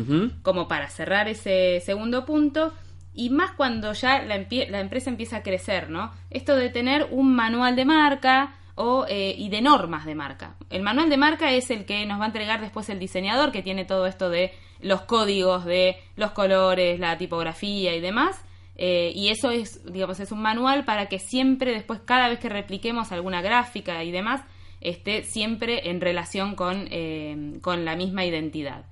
como 0.43 0.69
para 0.69 0.89
cerrar 0.89 1.27
ese 1.27 1.81
segundo 1.85 2.25
punto, 2.25 2.73
y 3.13 3.31
más 3.31 3.51
cuando 3.51 3.93
ya 3.93 4.23
la, 4.23 4.37
la 4.69 4.81
empresa 4.81 5.11
empieza 5.11 5.39
a 5.39 5.43
crecer, 5.43 5.91
¿no? 5.91 6.13
Esto 6.31 6.55
de 6.55 6.71
tener 6.71 7.09
un 7.11 7.35
manual 7.35 7.75
de 7.75 7.87
marca 7.87 8.55
o, 8.77 9.07
eh, 9.09 9.35
y 9.37 9.49
de 9.49 9.63
normas 9.63 10.05
de 10.05 10.15
marca. 10.15 10.57
El 10.71 10.83
manual 10.83 11.09
de 11.09 11.17
marca 11.17 11.53
es 11.53 11.71
el 11.71 11.85
que 11.85 12.05
nos 12.07 12.19
va 12.19 12.25
a 12.25 12.27
entregar 12.27 12.61
después 12.61 12.89
el 12.89 12.99
diseñador, 12.99 13.53
que 13.53 13.63
tiene 13.63 13.85
todo 13.85 14.07
esto 14.07 14.31
de 14.31 14.53
los 14.81 15.03
códigos 15.03 15.65
de 15.65 15.97
los 16.17 16.33
colores, 16.33 16.99
la 16.99 17.17
tipografía 17.17 17.95
y 17.95 18.01
demás. 18.01 18.45
Eh, 18.77 19.13
y 19.15 19.29
eso 19.29 19.51
es, 19.51 19.85
digamos, 19.85 20.19
es 20.19 20.33
un 20.33 20.43
manual 20.43 20.85
para 20.85 21.07
que 21.07 21.19
siempre 21.19 21.73
después, 21.73 22.01
cada 22.05 22.29
vez 22.29 22.41
que 22.41 22.49
repliquemos 22.49 23.13
alguna 23.13 23.41
gráfica 23.41 24.03
y 24.03 24.11
demás, 24.11 24.43
esté 24.81 25.23
siempre 25.23 25.89
en 25.91 26.01
relación 26.01 26.55
con, 26.55 26.89
eh, 26.91 27.59
con 27.63 27.85
la 27.85 27.97
misma 27.97 28.25
identidad. 28.25 28.85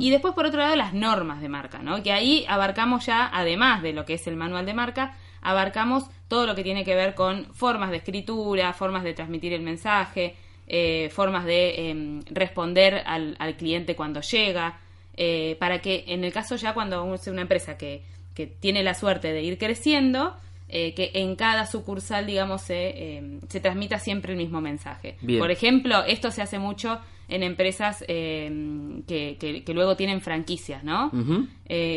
Y 0.00 0.10
después, 0.10 0.34
por 0.34 0.46
otro 0.46 0.58
lado, 0.58 0.74
las 0.74 0.94
normas 0.94 1.40
de 1.40 1.48
marca, 1.48 1.78
¿no? 1.78 2.02
Que 2.02 2.10
ahí 2.12 2.44
abarcamos 2.48 3.06
ya, 3.06 3.30
además 3.32 3.82
de 3.82 3.92
lo 3.92 4.04
que 4.04 4.14
es 4.14 4.26
el 4.26 4.34
manual 4.34 4.66
de 4.66 4.74
marca, 4.74 5.16
abarcamos 5.42 6.04
todo 6.28 6.46
lo 6.46 6.54
que 6.54 6.62
tiene 6.62 6.84
que 6.84 6.94
ver 6.94 7.14
con 7.14 7.46
formas 7.54 7.90
de 7.90 7.96
escritura, 7.98 8.72
formas 8.72 9.02
de 9.04 9.14
transmitir 9.14 9.52
el 9.52 9.62
mensaje, 9.62 10.34
eh, 10.68 11.10
formas 11.12 11.44
de 11.44 11.90
em, 11.90 12.22
responder 12.30 13.02
al, 13.04 13.34
al 13.38 13.56
cliente 13.56 13.96
cuando 13.96 14.20
llega, 14.20 14.78
eh, 15.16 15.56
para 15.58 15.80
que 15.80 16.04
en 16.06 16.22
el 16.24 16.32
caso 16.32 16.56
ya 16.56 16.72
cuando 16.74 17.12
es 17.14 17.26
una 17.26 17.42
empresa 17.42 17.76
que, 17.76 18.02
que 18.34 18.46
tiene 18.46 18.82
la 18.82 18.94
suerte 18.94 19.32
de 19.32 19.42
ir 19.42 19.58
creciendo, 19.58 20.36
eh, 20.68 20.94
que 20.94 21.10
en 21.14 21.34
cada 21.34 21.66
sucursal, 21.66 22.26
digamos, 22.26 22.62
se, 22.62 23.16
em, 23.16 23.40
se 23.48 23.58
transmita 23.58 23.98
siempre 23.98 24.32
el 24.32 24.38
mismo 24.38 24.60
mensaje. 24.60 25.16
Bien. 25.20 25.40
Por 25.40 25.50
ejemplo, 25.50 26.04
esto 26.04 26.30
se 26.30 26.42
hace 26.42 26.60
mucho 26.60 27.00
en 27.28 27.42
empresas 27.42 28.04
em, 28.06 29.02
que, 29.02 29.36
que- 29.40 29.64
que 29.64 29.74
luego 29.74 29.96
tienen 29.96 30.20
franquicias, 30.20 30.84
¿no? 30.84 31.10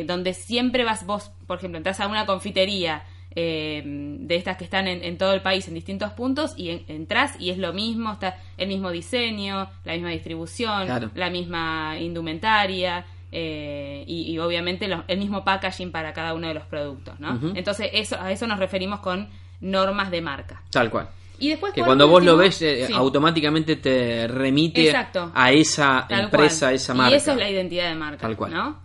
Donde 0.07 0.33
siempre 0.33 0.83
vas 0.83 1.05
vos, 1.05 1.31
por 1.47 1.57
ejemplo, 1.59 1.77
entras 1.77 1.99
a 1.99 2.07
una 2.07 2.25
confitería 2.25 3.03
eh, 3.35 3.81
de 3.85 4.35
estas 4.35 4.57
que 4.57 4.63
están 4.63 4.87
en, 4.87 5.03
en 5.03 5.17
todo 5.17 5.33
el 5.33 5.41
país 5.41 5.67
en 5.67 5.73
distintos 5.73 6.11
puntos 6.13 6.53
y 6.57 6.69
en- 6.69 6.83
entras 6.87 7.35
y 7.39 7.49
es 7.49 7.57
lo 7.57 7.73
mismo, 7.73 8.13
está 8.13 8.37
el 8.57 8.67
mismo 8.67 8.91
diseño, 8.91 9.69
la 9.85 9.93
misma 9.93 10.09
distribución, 10.09 10.85
Claro. 10.85 11.09
la 11.15 11.29
misma 11.29 11.95
indumentaria 11.99 13.05
eh, 13.31 14.03
y, 14.05 14.31
y 14.31 14.37
obviamente 14.39 14.87
los- 14.87 15.01
el 15.07 15.17
mismo 15.17 15.43
packaging 15.43 15.91
para 15.91 16.13
cada 16.13 16.33
uno 16.35 16.47
de 16.47 16.53
los 16.53 16.65
productos, 16.65 17.19
¿no? 17.19 17.39
Entonces 17.55 17.89
eso, 17.93 18.15
a 18.21 18.31
eso 18.31 18.45
nos 18.45 18.59
referimos 18.59 18.99
con 18.99 19.27
normas 19.61 20.11
de 20.11 20.21
marca. 20.21 20.61
Tal 20.69 20.91
cual. 20.91 21.09
Y 21.39 21.49
después 21.49 21.73
Que 21.73 21.81
cuando 21.81 22.07
vos 22.07 22.23
lo 22.23 22.37
ves, 22.37 22.61
eh, 22.61 22.85
Sí. 22.85 22.93
automáticamente 22.93 23.77
te 23.77 24.27
remite 24.27 24.85
Exacto. 24.85 25.31
a 25.33 25.51
esa 25.51 26.05
Tal 26.07 26.25
empresa, 26.25 26.67
a 26.67 26.73
esa 26.73 26.93
marca. 26.93 27.11
Y 27.11 27.17
eso 27.17 27.31
es 27.31 27.37
la 27.37 27.49
identidad 27.49 27.89
de 27.89 27.95
marca, 27.95 28.21
Tal 28.21 28.37
cual. 28.37 28.53
¿no? 28.53 28.82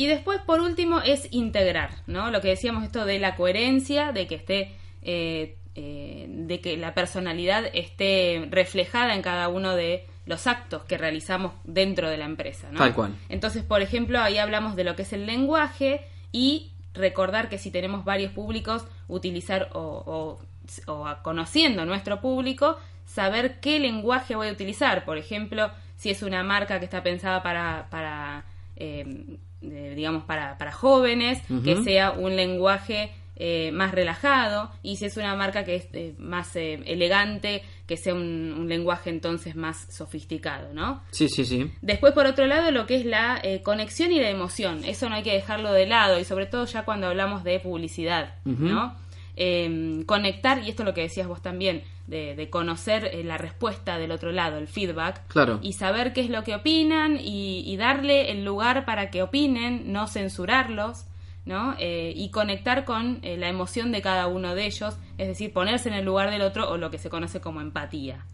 Y 0.00 0.06
después, 0.06 0.40
por 0.40 0.60
último, 0.60 1.00
es 1.00 1.28
integrar, 1.30 1.90
¿no? 2.06 2.30
Lo 2.30 2.40
que 2.40 2.48
decíamos 2.48 2.84
esto 2.84 3.04
de 3.04 3.18
la 3.18 3.36
coherencia, 3.36 4.12
de 4.12 4.26
que 4.26 4.34
esté, 4.36 4.72
eh, 5.02 5.56
eh, 5.74 6.24
de 6.28 6.60
que 6.62 6.76
la 6.78 6.94
personalidad 6.94 7.64
esté 7.74 8.46
reflejada 8.50 9.14
en 9.14 9.20
cada 9.20 9.48
uno 9.48 9.76
de 9.76 10.06
los 10.24 10.46
actos 10.46 10.84
que 10.84 10.96
realizamos 10.96 11.52
dentro 11.64 12.08
de 12.08 12.16
la 12.16 12.24
empresa, 12.24 12.68
¿no? 12.72 12.78
Tal 12.78 12.94
cual. 12.94 13.14
Entonces, 13.28 13.62
por 13.62 13.82
ejemplo, 13.82 14.20
ahí 14.20 14.38
hablamos 14.38 14.74
de 14.74 14.84
lo 14.84 14.96
que 14.96 15.02
es 15.02 15.12
el 15.12 15.26
lenguaje 15.26 16.00
y 16.32 16.70
recordar 16.94 17.48
que 17.50 17.58
si 17.58 17.70
tenemos 17.70 18.04
varios 18.04 18.32
públicos, 18.32 18.86
utilizar 19.06 19.68
o, 19.74 20.38
o- 20.86 20.92
o 20.92 21.06
a- 21.06 21.22
conociendo 21.22 21.84
nuestro 21.84 22.20
público, 22.22 22.78
saber 23.04 23.60
qué 23.60 23.78
lenguaje 23.80 24.34
voy 24.34 24.48
a 24.48 24.52
utilizar. 24.52 25.04
Por 25.04 25.18
ejemplo, 25.18 25.70
si 25.96 26.08
es 26.10 26.22
una 26.22 26.42
marca 26.42 26.78
que 26.78 26.86
está 26.86 27.02
pensada 27.02 27.42
para, 27.42 27.88
para 27.90 28.44
eh, 28.76 29.36
eh, 29.62 29.94
digamos, 29.96 30.24
para, 30.24 30.58
para 30.58 30.72
jóvenes, 30.72 31.42
que 31.64 31.82
sea 31.82 32.12
un 32.12 32.36
lenguaje 32.36 33.12
eh, 33.42 33.72
más 33.72 33.92
relajado, 33.92 34.70
y 34.82 34.96
si 34.96 35.06
es 35.06 35.16
una 35.16 35.34
marca 35.34 35.64
que 35.64 35.76
es 35.76 35.88
eh, 35.94 36.14
más 36.18 36.54
eh, 36.56 36.74
elegante, 36.84 37.62
que 37.86 37.96
sea 37.96 38.12
un, 38.12 38.54
un 38.58 38.68
lenguaje 38.68 39.08
entonces 39.08 39.56
más 39.56 39.86
sofisticado, 39.90 40.74
¿no? 40.74 41.02
Sí, 41.10 41.26
sí, 41.30 41.46
sí. 41.46 41.72
Después, 41.80 42.12
por 42.12 42.26
otro 42.26 42.46
lado, 42.46 42.70
lo 42.70 42.84
que 42.84 42.96
es 42.96 43.06
la 43.06 43.40
eh, 43.42 43.62
conexión 43.62 44.12
y 44.12 44.20
la 44.20 44.28
emoción. 44.28 44.84
Eso 44.84 45.08
no 45.08 45.14
hay 45.14 45.22
que 45.22 45.32
dejarlo 45.32 45.72
de 45.72 45.86
lado, 45.86 46.20
y 46.20 46.24
sobre 46.24 46.44
todo 46.44 46.66
ya 46.66 46.84
cuando 46.84 47.06
hablamos 47.06 47.42
de 47.42 47.58
publicidad. 47.60 48.34
¿no? 48.44 48.94
Eh, 49.42 50.02
conectar, 50.04 50.58
y 50.62 50.68
esto 50.68 50.82
es 50.82 50.86
lo 50.86 50.92
que 50.92 51.00
decías 51.00 51.26
vos 51.26 51.40
también, 51.40 51.82
de, 52.06 52.34
de 52.36 52.50
conocer 52.50 53.06
eh, 53.06 53.24
la 53.24 53.38
respuesta 53.38 53.96
del 53.96 54.10
otro 54.10 54.32
lado, 54.32 54.58
el 54.58 54.68
feedback, 54.68 55.26
Claro. 55.28 55.58
y 55.62 55.72
saber 55.72 56.12
qué 56.12 56.20
es 56.20 56.28
lo 56.28 56.44
que 56.44 56.54
opinan 56.54 57.16
y, 57.18 57.62
y 57.64 57.76
darle 57.78 58.32
el 58.32 58.44
lugar 58.44 58.84
para 58.84 59.08
que 59.10 59.22
opinen, 59.22 59.92
no 59.92 60.08
censurarlos, 60.08 61.06
¿no? 61.46 61.74
Eh, 61.78 62.12
y 62.14 62.28
conectar 62.30 62.84
con 62.84 63.18
eh, 63.22 63.38
la 63.38 63.48
emoción 63.48 63.92
de 63.92 64.02
cada 64.02 64.26
uno 64.26 64.54
de 64.54 64.66
ellos, 64.66 64.98
es 65.16 65.26
decir, 65.28 65.54
ponerse 65.54 65.88
en 65.88 65.94
el 65.94 66.04
lugar 66.04 66.30
del 66.30 66.42
otro 66.42 66.68
o 66.70 66.76
lo 66.76 66.90
que 66.90 66.98
se 66.98 67.08
conoce 67.08 67.40
como 67.40 67.62
empatía. 67.62 68.26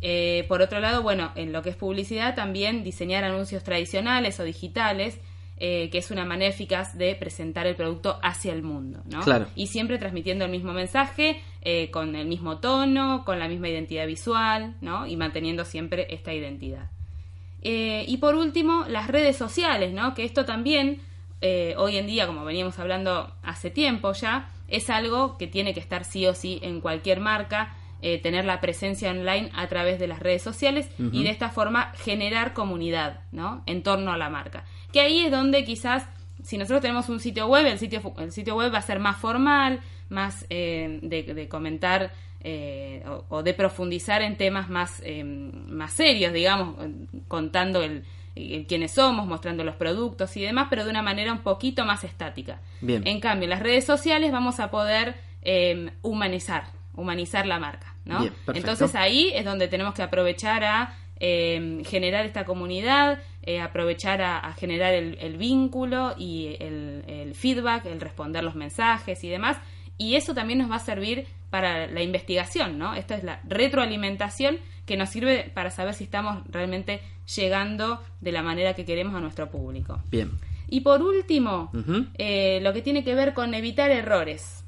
Eh, 0.00 0.44
por 0.48 0.62
otro 0.62 0.78
lado, 0.78 1.02
bueno, 1.02 1.32
en 1.34 1.50
lo 1.52 1.62
que 1.62 1.70
es 1.70 1.76
publicidad, 1.76 2.36
también 2.36 2.84
diseñar 2.84 3.24
anuncios 3.24 3.64
tradicionales 3.64 4.38
o 4.38 4.44
digitales, 4.44 5.18
eh, 5.56 5.88
que 5.90 5.98
es 5.98 6.10
una 6.10 6.24
manera 6.24 6.50
eficaz 6.50 6.96
de 6.98 7.14
presentar 7.14 7.66
el 7.66 7.76
producto 7.76 8.18
hacia 8.22 8.52
el 8.52 8.62
mundo, 8.62 9.02
¿no? 9.10 9.20
Claro. 9.20 9.46
Y 9.54 9.68
siempre 9.68 9.98
transmitiendo 9.98 10.44
el 10.44 10.50
mismo 10.50 10.72
mensaje, 10.72 11.42
eh, 11.62 11.90
con 11.90 12.16
el 12.16 12.26
mismo 12.26 12.58
tono, 12.58 13.24
con 13.24 13.38
la 13.38 13.48
misma 13.48 13.68
identidad 13.68 14.06
visual, 14.06 14.74
¿no? 14.80 15.06
Y 15.06 15.16
manteniendo 15.16 15.64
siempre 15.64 16.06
esta 16.10 16.32
identidad. 16.32 16.90
Eh, 17.64 18.04
y 18.06 18.18
por 18.18 18.34
último, 18.34 18.84
las 18.88 19.08
redes 19.08 19.36
sociales, 19.36 19.92
¿no? 19.92 20.14
Que 20.14 20.24
esto 20.24 20.44
también, 20.44 21.00
eh, 21.40 21.74
hoy 21.78 21.96
en 21.96 22.06
día, 22.06 22.26
como 22.26 22.44
veníamos 22.44 22.78
hablando 22.78 23.32
hace 23.42 23.70
tiempo 23.70 24.12
ya, 24.12 24.50
es 24.68 24.90
algo 24.90 25.38
que 25.38 25.46
tiene 25.46 25.72
que 25.72 25.80
estar 25.80 26.04
sí 26.04 26.26
o 26.26 26.34
sí 26.34 26.60
en 26.62 26.80
cualquier 26.80 27.20
marca, 27.20 27.74
eh, 28.02 28.18
tener 28.18 28.44
la 28.44 28.60
presencia 28.60 29.10
online 29.10 29.50
a 29.54 29.66
través 29.66 29.98
de 29.98 30.06
las 30.06 30.18
redes 30.18 30.42
sociales 30.42 30.90
y 30.98 31.24
de 31.24 31.30
esta 31.30 31.48
forma 31.48 31.92
generar 31.96 32.52
comunidad, 32.52 33.20
¿no? 33.32 33.62
En 33.64 33.82
torno 33.82 34.12
a 34.12 34.18
la 34.18 34.28
marca. 34.28 34.64
Que 34.94 35.00
ahí 35.00 35.24
es 35.26 35.32
donde 35.32 35.64
quizás, 35.64 36.06
si 36.44 36.56
nosotros 36.56 36.80
tenemos 36.80 37.08
un 37.08 37.18
sitio 37.18 37.48
web, 37.48 37.66
el 37.66 37.80
sitio, 37.80 38.00
el 38.16 38.30
sitio 38.30 38.54
web 38.54 38.72
va 38.72 38.78
a 38.78 38.82
ser 38.82 39.00
más 39.00 39.16
formal, 39.16 39.80
más 40.08 40.46
eh, 40.50 41.00
de, 41.02 41.34
de 41.34 41.48
comentar 41.48 42.12
eh, 42.44 43.02
o, 43.08 43.24
o 43.28 43.42
de 43.42 43.54
profundizar 43.54 44.22
en 44.22 44.36
temas 44.36 44.70
más, 44.70 45.02
eh, 45.04 45.24
más 45.24 45.94
serios, 45.94 46.32
digamos, 46.32 46.76
contando 47.26 47.82
el, 47.82 48.04
el 48.36 48.66
quiénes 48.66 48.92
somos, 48.92 49.26
mostrando 49.26 49.64
los 49.64 49.74
productos 49.74 50.36
y 50.36 50.42
demás, 50.42 50.68
pero 50.70 50.84
de 50.84 50.90
una 50.90 51.02
manera 51.02 51.32
un 51.32 51.40
poquito 51.40 51.84
más 51.84 52.04
estática. 52.04 52.60
Bien. 52.80 53.04
En 53.04 53.18
cambio, 53.18 53.46
en 53.46 53.50
las 53.50 53.60
redes 53.60 53.84
sociales 53.84 54.30
vamos 54.30 54.60
a 54.60 54.70
poder 54.70 55.16
eh, 55.42 55.90
humanizar, 56.02 56.66
humanizar 56.94 57.46
la 57.46 57.58
marca, 57.58 57.94
¿no? 58.04 58.20
Bien. 58.20 58.32
Entonces 58.54 58.94
ahí 58.94 59.32
es 59.34 59.44
donde 59.44 59.66
tenemos 59.66 59.92
que 59.94 60.02
aprovechar 60.02 60.62
a 60.62 60.94
eh, 61.20 61.82
generar 61.86 62.24
esta 62.24 62.44
comunidad, 62.44 63.20
eh, 63.42 63.60
aprovechar 63.60 64.22
a, 64.22 64.38
a 64.38 64.52
generar 64.54 64.94
el, 64.94 65.16
el 65.20 65.36
vínculo 65.36 66.14
y 66.18 66.56
el, 66.60 67.04
el 67.06 67.34
feedback, 67.34 67.86
el 67.86 68.00
responder 68.00 68.42
los 68.44 68.54
mensajes 68.54 69.22
y 69.24 69.28
demás. 69.28 69.58
Y 69.96 70.16
eso 70.16 70.34
también 70.34 70.58
nos 70.58 70.70
va 70.70 70.76
a 70.76 70.80
servir 70.80 71.26
para 71.50 71.86
la 71.86 72.02
investigación, 72.02 72.78
¿no? 72.78 72.94
Esta 72.94 73.14
es 73.14 73.22
la 73.22 73.40
retroalimentación 73.44 74.58
que 74.86 74.96
nos 74.96 75.10
sirve 75.10 75.50
para 75.54 75.70
saber 75.70 75.94
si 75.94 76.04
estamos 76.04 76.42
realmente 76.50 77.00
llegando 77.36 78.02
de 78.20 78.32
la 78.32 78.42
manera 78.42 78.74
que 78.74 78.84
queremos 78.84 79.14
a 79.14 79.20
nuestro 79.20 79.50
público. 79.50 80.02
Bien. 80.10 80.32
Y 80.68 80.80
por 80.80 81.02
último, 81.02 81.70
eh, 82.18 82.58
lo 82.62 82.72
que 82.72 82.82
tiene 82.82 83.04
que 83.04 83.14
ver 83.14 83.34
con 83.34 83.54
evitar 83.54 83.90
errores. 83.90 84.64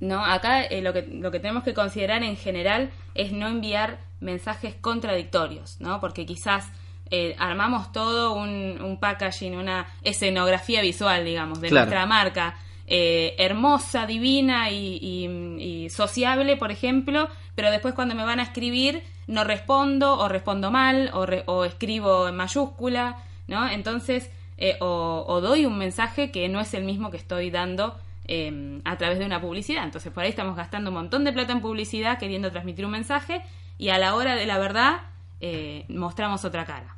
¿no? 0.00 0.24
Acá 0.24 0.64
eh, 0.64 0.82
lo, 0.82 0.92
que, 0.92 1.02
lo 1.02 1.30
que 1.30 1.40
tenemos 1.40 1.62
que 1.62 1.72
considerar 1.72 2.22
en 2.22 2.36
general 2.36 2.90
es 3.14 3.32
no 3.32 3.48
enviar 3.48 4.00
mensajes 4.24 4.74
contradictorios, 4.80 5.80
¿no? 5.80 6.00
Porque 6.00 6.26
quizás 6.26 6.68
eh, 7.10 7.36
armamos 7.38 7.92
todo 7.92 8.34
un, 8.34 8.80
un 8.82 8.98
packaging, 8.98 9.56
una 9.56 9.86
escenografía 10.02 10.80
visual, 10.80 11.24
digamos, 11.24 11.60
de 11.60 11.68
Claro. 11.68 11.86
nuestra 11.86 12.06
marca, 12.06 12.56
eh, 12.86 13.34
hermosa, 13.38 14.06
divina 14.06 14.70
y, 14.70 14.98
y- 15.00 15.62
y 15.84 15.90
sociable, 15.90 16.56
por 16.56 16.70
ejemplo, 16.70 17.28
pero 17.54 17.70
después 17.70 17.94
cuando 17.94 18.14
me 18.14 18.24
van 18.24 18.40
a 18.40 18.42
escribir 18.42 19.02
no 19.26 19.44
respondo 19.44 20.18
o 20.18 20.28
respondo 20.28 20.70
mal 20.70 21.10
o, 21.14 21.24
re- 21.24 21.44
o 21.46 21.64
escribo 21.64 22.28
en 22.28 22.36
mayúscula, 22.36 23.16
¿no? 23.48 23.68
Entonces, 23.68 24.30
eh, 24.58 24.76
o, 24.80 25.24
o 25.26 25.40
doy 25.40 25.66
un 25.66 25.78
mensaje 25.78 26.30
que 26.30 26.48
no 26.48 26.60
es 26.60 26.74
el 26.74 26.84
mismo 26.84 27.10
que 27.10 27.16
estoy 27.16 27.50
dando 27.50 27.98
eh, 28.26 28.80
a 28.84 28.96
través 28.96 29.18
de 29.18 29.26
una 29.26 29.40
publicidad. 29.40 29.84
Entonces 29.84 30.12
por 30.12 30.22
ahí 30.24 30.30
estamos 30.30 30.56
gastando 30.56 30.90
un 30.90 30.94
montón 30.96 31.24
de 31.24 31.32
plata 31.32 31.52
en 31.52 31.60
publicidad 31.60 32.18
queriendo 32.18 32.50
transmitir 32.50 32.84
un 32.86 32.92
mensaje 32.92 33.42
y 33.78 33.88
a 33.88 33.98
la 33.98 34.14
hora 34.14 34.34
de 34.36 34.46
la 34.46 34.58
verdad 34.58 35.02
eh, 35.40 35.84
mostramos 35.88 36.44
otra 36.44 36.64
cara. 36.64 36.96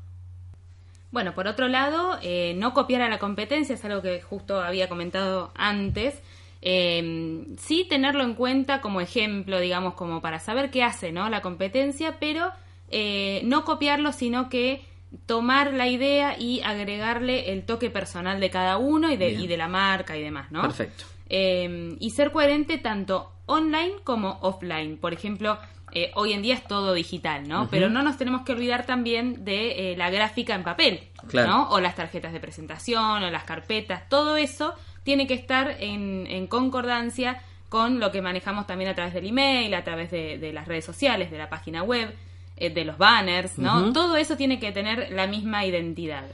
Bueno, 1.10 1.34
por 1.34 1.46
otro 1.46 1.68
lado, 1.68 2.18
eh, 2.22 2.54
no 2.56 2.74
copiar 2.74 3.02
a 3.02 3.08
la 3.08 3.18
competencia 3.18 3.74
es 3.74 3.84
algo 3.84 4.02
que 4.02 4.20
justo 4.20 4.60
había 4.60 4.88
comentado 4.88 5.52
antes. 5.54 6.20
Eh, 6.62 7.46
sí 7.58 7.86
tenerlo 7.88 8.24
en 8.24 8.34
cuenta 8.34 8.80
como 8.80 9.00
ejemplo, 9.00 9.60
digamos, 9.60 9.94
como 9.94 10.20
para 10.20 10.38
saber 10.38 10.70
qué 10.70 10.82
hace 10.82 11.12
¿no? 11.12 11.28
la 11.28 11.42
competencia, 11.42 12.16
pero 12.18 12.50
no 13.42 13.64
copiarlo, 13.64 14.12
sino 14.12 14.48
que 14.48 14.84
tomar 15.26 15.72
la 15.72 15.88
idea 15.88 16.38
y 16.38 16.60
agregarle 16.62 17.52
el 17.52 17.64
toque 17.64 17.90
personal 17.90 18.40
de 18.40 18.50
cada 18.50 18.76
uno 18.76 19.10
y 19.10 19.16
de, 19.16 19.30
y 19.30 19.46
de 19.46 19.56
la 19.56 19.68
marca 19.68 20.16
y 20.16 20.22
demás, 20.22 20.52
¿no? 20.52 20.62
Perfecto. 20.62 21.04
Eh, 21.28 21.96
y 21.98 22.10
ser 22.10 22.30
coherente 22.30 22.78
tanto 22.78 23.32
online 23.46 23.94
como 24.04 24.38
offline. 24.42 24.96
Por 24.96 25.12
ejemplo, 25.12 25.58
eh, 25.98 26.10
hoy 26.14 26.34
en 26.34 26.42
día 26.42 26.52
es 26.52 26.62
todo 26.62 26.92
digital, 26.92 27.48
¿no? 27.48 27.68
Pero 27.70 27.88
no 27.88 28.02
nos 28.02 28.18
tenemos 28.18 28.42
que 28.42 28.52
olvidar 28.52 28.84
también 28.84 29.46
de 29.46 29.92
eh, 29.92 29.96
la 29.96 30.10
gráfica 30.10 30.54
en 30.54 30.62
papel, 30.62 31.00
Claro. 31.26 31.48
¿no? 31.48 31.70
O 31.70 31.80
las 31.80 31.94
tarjetas 31.94 32.34
de 32.34 32.38
presentación, 32.38 33.22
o 33.22 33.30
las 33.30 33.44
carpetas, 33.44 34.06
todo 34.10 34.36
eso 34.36 34.74
tiene 35.04 35.26
que 35.26 35.32
estar 35.32 35.74
en, 35.80 36.26
en 36.26 36.48
concordancia 36.48 37.40
con 37.70 37.98
lo 37.98 38.12
que 38.12 38.20
manejamos 38.20 38.66
también 38.66 38.90
a 38.90 38.94
través 38.94 39.14
del 39.14 39.26
email, 39.26 39.72
a 39.72 39.84
través 39.84 40.10
de, 40.10 40.36
de 40.36 40.52
las 40.52 40.68
redes 40.68 40.84
sociales, 40.84 41.30
de 41.30 41.38
la 41.38 41.48
página 41.48 41.82
web, 41.82 42.14
eh, 42.58 42.68
de 42.68 42.84
los 42.84 42.98
banners, 42.98 43.56
¿no? 43.56 43.92
Todo 43.94 44.18
eso 44.18 44.36
tiene 44.36 44.60
que 44.60 44.72
tener 44.72 45.10
la 45.12 45.26
misma 45.26 45.64
identidad. 45.64 46.24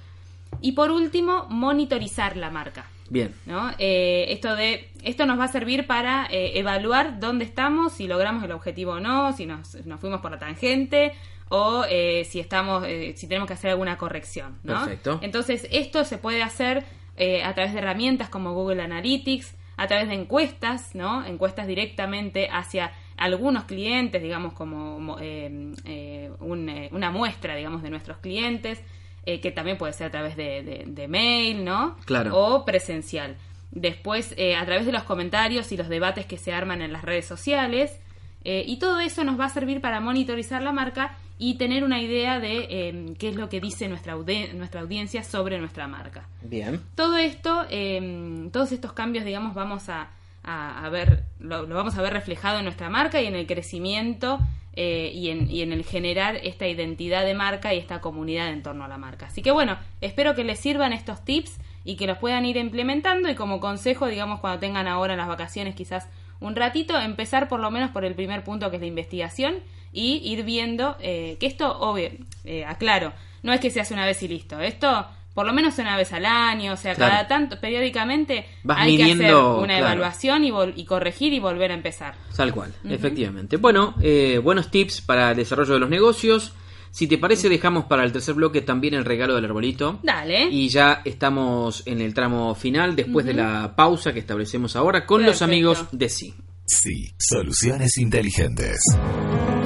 Y 0.60 0.72
por 0.72 0.90
último, 0.90 1.46
monitorizar 1.48 2.36
la 2.36 2.50
marca. 2.50 2.86
Bien. 3.12 3.34
¿no? 3.44 3.70
Eh, 3.78 4.26
esto 4.30 4.56
de 4.56 4.88
esto 5.02 5.26
nos 5.26 5.38
va 5.38 5.44
a 5.44 5.48
servir 5.48 5.86
para 5.86 6.26
eh, 6.30 6.58
evaluar 6.58 7.20
dónde 7.20 7.44
estamos, 7.44 7.92
si 7.92 8.06
logramos 8.06 8.42
el 8.42 8.52
objetivo 8.52 8.92
o 8.92 9.00
no, 9.00 9.32
si 9.34 9.44
nos, 9.44 9.74
nos 9.84 10.00
fuimos 10.00 10.20
por 10.22 10.30
la 10.30 10.38
tangente 10.38 11.12
o 11.50 11.84
eh, 11.90 12.24
si 12.24 12.40
estamos, 12.40 12.84
eh, 12.86 13.12
si 13.14 13.26
tenemos 13.26 13.46
que 13.46 13.52
hacer 13.52 13.70
alguna 13.70 13.98
corrección, 13.98 14.58
¿no? 14.62 14.80
Perfecto. 14.80 15.18
Entonces 15.22 15.68
esto 15.70 16.04
se 16.04 16.16
puede 16.16 16.42
hacer 16.42 16.84
eh, 17.18 17.44
a 17.44 17.52
través 17.52 17.74
de 17.74 17.80
herramientas 17.80 18.30
como 18.30 18.54
Google 18.54 18.82
Analytics, 18.82 19.54
a 19.76 19.86
través 19.86 20.08
de 20.08 20.14
encuestas, 20.14 20.94
¿no? 20.94 21.26
Encuestas 21.26 21.66
directamente 21.66 22.48
hacia 22.50 22.92
algunos 23.18 23.64
clientes, 23.64 24.22
digamos 24.22 24.54
como 24.54 24.96
un, 24.96 25.76
eh, 25.84 26.30
una 26.40 27.10
muestra, 27.10 27.54
digamos, 27.54 27.82
de 27.82 27.90
nuestros 27.90 28.16
clientes, 28.18 28.82
eh, 29.26 29.40
que 29.40 29.50
también 29.52 29.78
puede 29.78 29.92
ser 29.92 30.08
a 30.08 30.10
través 30.10 30.36
de, 30.36 30.62
de- 30.62 30.84
de 30.86 31.08
mail, 31.08 31.64
¿no? 31.64 31.96
Claro. 32.04 32.36
O 32.36 32.64
presencial. 32.64 33.36
Después, 33.70 34.34
eh, 34.36 34.54
a 34.56 34.64
través 34.66 34.84
de 34.86 34.92
los 34.92 35.04
comentarios 35.04 35.72
y 35.72 35.76
los 35.76 35.88
debates 35.88 36.26
que 36.26 36.36
se 36.36 36.52
arman 36.52 36.82
en 36.82 36.92
las 36.92 37.02
redes 37.02 37.24
sociales. 37.26 37.98
eh, 38.44 38.64
y 38.66 38.78
todo 38.80 38.98
eso 38.98 39.22
nos 39.24 39.38
va 39.38 39.44
a 39.44 39.48
servir 39.48 39.80
para 39.80 40.00
monitorizar 40.00 40.62
la 40.62 40.72
marca 40.72 41.16
y 41.38 41.54
tener 41.58 41.84
una 41.84 42.02
idea 42.02 42.40
de 42.40 42.66
eh, 42.70 43.14
qué 43.18 43.28
es 43.28 43.36
lo 43.36 43.48
que 43.48 43.60
dice 43.60 43.88
nuestra, 43.88 44.16
audi- 44.16 44.52
nuestra 44.52 44.80
audiencia 44.80 45.22
sobre 45.22 45.58
nuestra 45.58 45.86
marca. 45.86 46.26
Bien. 46.42 46.80
Todo 46.96 47.16
esto, 47.16 47.64
eh, 47.70 48.48
todos 48.52 48.72
estos 48.72 48.92
cambios, 48.92 49.24
digamos, 49.24 49.54
vamos 49.54 49.88
a, 49.88 50.10
a- 50.42 50.88
ver, 50.88 51.24
lo, 51.38 51.66
vamos 51.66 51.96
a 51.96 52.02
ver 52.02 52.12
reflejado 52.12 52.58
en 52.58 52.64
nuestra 52.64 52.88
marca 52.90 53.20
y 53.20 53.26
en 53.26 53.34
el 53.34 53.46
crecimiento 53.46 54.38
eh, 54.74 55.10
y, 55.14 55.28
en, 55.30 55.50
y 55.50 55.62
en 55.62 55.72
el 55.72 55.84
generar 55.84 56.36
esta 56.36 56.66
identidad 56.66 57.24
de 57.24 57.34
marca 57.34 57.74
y 57.74 57.78
esta 57.78 58.00
comunidad 58.00 58.48
en 58.48 58.62
torno 58.62 58.84
a 58.84 58.88
la 58.88 58.98
marca. 58.98 59.26
Así 59.26 59.42
que 59.42 59.50
bueno, 59.50 59.78
espero 60.00 60.34
que 60.34 60.44
les 60.44 60.58
sirvan 60.58 60.92
estos 60.92 61.24
tips 61.24 61.58
y 61.84 61.96
que 61.96 62.06
los 62.06 62.18
puedan 62.18 62.44
ir 62.46 62.56
implementando 62.56 63.28
y 63.28 63.34
como 63.34 63.60
consejo, 63.60 64.06
digamos, 64.06 64.40
cuando 64.40 64.60
tengan 64.60 64.86
ahora 64.88 65.16
las 65.16 65.28
vacaciones 65.28 65.74
quizás 65.74 66.08
un 66.40 66.56
ratito, 66.56 66.98
empezar 66.98 67.48
por 67.48 67.60
lo 67.60 67.70
menos 67.70 67.90
por 67.90 68.04
el 68.04 68.14
primer 68.14 68.42
punto 68.44 68.70
que 68.70 68.76
es 68.76 68.82
la 68.82 68.88
investigación 68.88 69.54
y 69.92 70.16
ir 70.24 70.42
viendo 70.44 70.96
eh, 71.00 71.36
que 71.38 71.46
esto, 71.46 71.78
obvio, 71.80 72.10
eh, 72.44 72.64
aclaro, 72.64 73.12
no 73.42 73.52
es 73.52 73.60
que 73.60 73.70
se 73.70 73.80
hace 73.80 73.94
una 73.94 74.06
vez 74.06 74.22
y 74.22 74.28
listo, 74.28 74.60
esto 74.60 75.06
por 75.34 75.46
lo 75.46 75.52
menos 75.52 75.78
una 75.78 75.96
vez 75.96 76.12
al 76.12 76.26
año, 76.26 76.72
o 76.72 76.76
sea, 76.76 76.94
Claro. 76.94 77.10
cada 77.12 77.28
tanto, 77.28 77.58
periódicamente 77.60 78.46
Vas 78.64 78.78
hay 78.80 78.96
que 78.96 79.02
hacer 79.04 79.16
midiendo, 79.16 79.58
una 79.58 79.66
claro. 79.78 79.86
evaluación 79.86 80.44
y, 80.44 80.50
vol- 80.50 80.72
y 80.76 80.84
corregir 80.84 81.32
y 81.32 81.38
volver 81.40 81.70
a 81.70 81.74
empezar. 81.74 82.14
Tal 82.36 82.52
cual, 82.52 82.72
efectivamente. 82.88 83.56
Bueno, 83.56 83.94
eh, 84.02 84.38
buenos 84.42 84.70
tips 84.70 85.00
para 85.00 85.30
el 85.30 85.36
desarrollo 85.36 85.74
de 85.74 85.80
los 85.80 85.90
negocios. 85.90 86.52
Si 86.90 87.06
te 87.06 87.16
parece, 87.16 87.48
dejamos 87.48 87.86
para 87.86 88.04
el 88.04 88.12
tercer 88.12 88.34
bloque 88.34 88.60
también 88.60 88.92
el 88.92 89.06
regalo 89.06 89.34
del 89.34 89.46
arbolito. 89.46 89.98
Dale. 90.02 90.48
Y 90.50 90.68
ya 90.68 91.00
estamos 91.06 91.82
en 91.86 92.02
el 92.02 92.12
tramo 92.12 92.54
final, 92.54 92.94
después 92.94 93.24
de 93.24 93.32
la 93.32 93.74
pausa 93.74 94.12
que 94.12 94.18
establecemos 94.18 94.76
ahora 94.76 95.06
con 95.06 95.24
los 95.24 95.40
amigos 95.40 95.86
de 95.92 96.10
Sí. 96.10 96.34
Sí, 96.66 97.10
soluciones 97.18 97.96
inteligentes. 97.96 98.78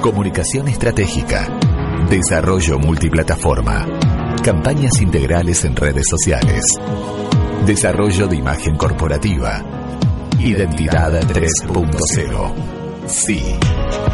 Comunicación 0.01 0.67
estratégica. 0.69 1.47
Desarrollo 2.09 2.79
multiplataforma. 2.79 3.85
Campañas 4.47 5.01
integrales 5.01 5.65
en 5.65 5.75
redes 5.75 6.05
sociales. 6.09 6.63
Desarrollo 7.65 8.27
de 8.27 8.37
imagen 8.37 8.77
corporativa. 8.77 9.61
Identidad 10.39 11.21
3.0. 11.27 13.07
Sí. 13.07 13.41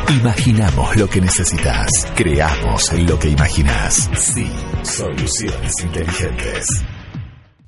Imaginamos 0.09 0.97
lo 0.97 1.07
que 1.07 1.21
necesitas. 1.21 1.87
Creamos 2.15 2.91
lo 3.07 3.19
que 3.19 3.29
imaginas. 3.29 4.09
Sí. 4.15 4.47
Soluciones 4.81 5.71
inteligentes. 5.83 6.83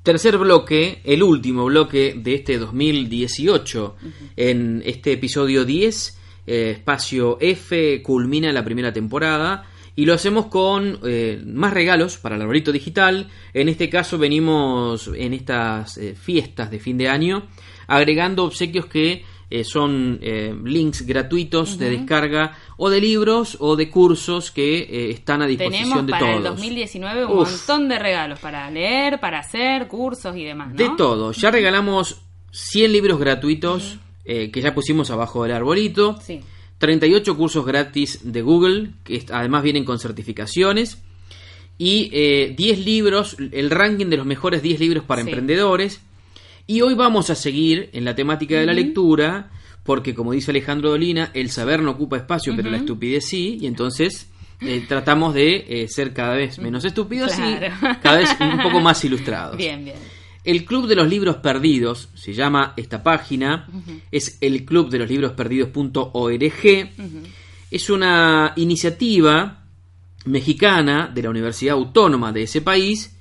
Tercer 0.01 0.36
bloque, 0.39 1.01
el 1.03 1.22
último 1.22 1.66
bloque 1.66 2.16
de 2.18 2.34
este 2.34 2.57
2018. 2.57 3.95
En 4.38 4.82
este 4.84 5.11
episodio 5.11 5.66
10, 5.66 6.18
eh, 6.47 6.72
espacio 6.72 7.38
F 7.39 8.01
culmina 8.01 8.51
la 8.51 8.66
primera 8.66 8.91
temporada 8.91 9.68
y 9.96 10.06
lo 10.06 10.14
hacemos 10.14 10.48
con 10.48 11.00
eh, 11.06 11.41
más 11.46 11.74
regalos 11.74 12.18
para 12.18 12.36
el 12.36 12.41
arbolito 12.41 12.72
digital. 12.72 13.28
En 13.54 13.70
este 13.70 13.89
caso 13.89 14.18
venimos 14.18 15.10
en 15.16 15.34
estas 15.34 15.98
eh, 15.98 16.16
fiestas 16.16 16.70
de 16.72 16.80
fin 16.80 16.98
de 16.98 17.08
año 17.10 17.48
agregando 17.88 18.43
obsequios 18.43 18.88
que 18.88 19.24
eh, 19.50 19.64
son 19.64 20.18
eh, 20.24 20.56
links 20.64 21.06
gratuitos 21.06 21.78
de 21.78 21.91
descarga 21.91 22.58
o 22.78 22.89
de 22.89 23.00
libros 23.00 23.58
o 23.60 23.76
de 23.76 23.91
cursos 23.91 24.50
que 24.50 24.80
eh, 24.80 25.12
están 25.12 25.43
a 25.43 25.48
disposición 25.48 25.84
Tenemos 25.84 26.06
de 26.08 26.12
para 26.12 26.26
todos. 26.26 26.38
el 26.38 26.43
2019 26.43 27.26
un 27.26 27.38
Uf. 27.39 27.52
montón 27.52 27.88
de 27.88 28.00
regalos 28.00 28.39
para 28.39 28.70
leer, 28.72 29.20
para 29.20 29.39
hacer 29.39 29.88
cursos 29.88 30.36
y 30.36 30.43
demás, 30.43 30.70
¿no? 30.70 30.76
De 30.76 30.89
todo. 30.98 31.32
Ya 31.32 31.52
regalamos 31.52 32.22
100 32.52 32.91
libros 32.91 33.20
gratuitos 33.20 34.00
eh, 34.26 34.50
que 34.52 34.62
ya 34.62 34.74
pusimos 34.74 35.12
abajo 35.12 35.43
del 35.43 35.52
arbolito. 35.52 36.20
Sí. 36.22 36.41
38 36.78 37.38
cursos 37.38 37.65
gratis 37.65 38.19
de 38.23 38.41
Google, 38.41 38.91
que 39.03 39.26
además 39.32 39.63
vienen 39.63 39.86
con 39.86 39.99
certificaciones. 39.99 41.01
Y 41.78 42.09
eh, 42.13 42.53
10 42.57 42.86
libros, 42.86 43.36
el 43.51 43.69
ranking 43.69 44.05
de 44.07 44.17
los 44.17 44.26
mejores 44.26 44.61
10 44.61 44.80
libros 44.80 45.03
para 45.03 45.21
Sí. 45.23 45.28
emprendedores. 45.30 46.01
Y 46.67 46.82
hoy 46.82 46.93
vamos 46.95 47.30
a 47.30 47.36
seguir 47.36 47.89
en 47.93 48.05
la 48.05 48.15
temática 48.15 48.59
de 48.59 48.65
la 48.65 48.73
lectura, 48.73 49.51
porque 49.84 50.15
como 50.15 50.32
dice 50.32 50.51
Alejandro 50.51 50.89
Dolina, 50.89 51.32
el 51.34 51.49
saber 51.51 51.82
no 51.82 51.91
ocupa 51.91 52.17
espacio, 52.17 52.53
pero 52.55 52.71
la 52.71 52.78
estupidez 52.78 53.26
sí, 53.28 53.57
y 53.61 53.67
entonces 53.67 54.30
eh, 54.61 54.84
tratamos 54.88 55.34
de 55.36 55.65
eh, 55.67 55.88
ser 55.89 56.11
cada 56.13 56.34
vez 56.36 56.57
menos 56.59 56.84
estúpidos 56.86 57.34
Claro. 57.34 57.67
y 57.67 57.95
cada 58.01 58.17
vez 58.17 58.30
un 58.39 58.61
poco 58.63 58.80
más 58.82 59.03
ilustrados. 59.05 59.57
Bien, 59.57 59.84
bien. 59.84 59.97
El 60.46 60.64
Club 60.64 60.88
de 60.88 60.96
los 60.96 61.10
Libros 61.10 61.38
Perdidos, 61.38 62.10
se 62.14 62.34
llama 62.34 62.74
esta 62.78 63.02
página, 63.02 63.68
es 64.12 64.38
el 64.41 64.64
club 64.64 64.89
de 64.89 65.00
los 65.00 65.10
libros 65.10 65.32
perdidos.org. 65.32 66.89
Es 67.72 67.89
una 67.89 68.54
iniciativa 68.56 69.64
mexicana 70.26 71.12
de 71.14 71.24
la 71.24 71.32
Universidad 71.32 71.74
Autónoma 71.74 72.32
de 72.32 72.43
ese 72.43 72.62
país 72.62 73.18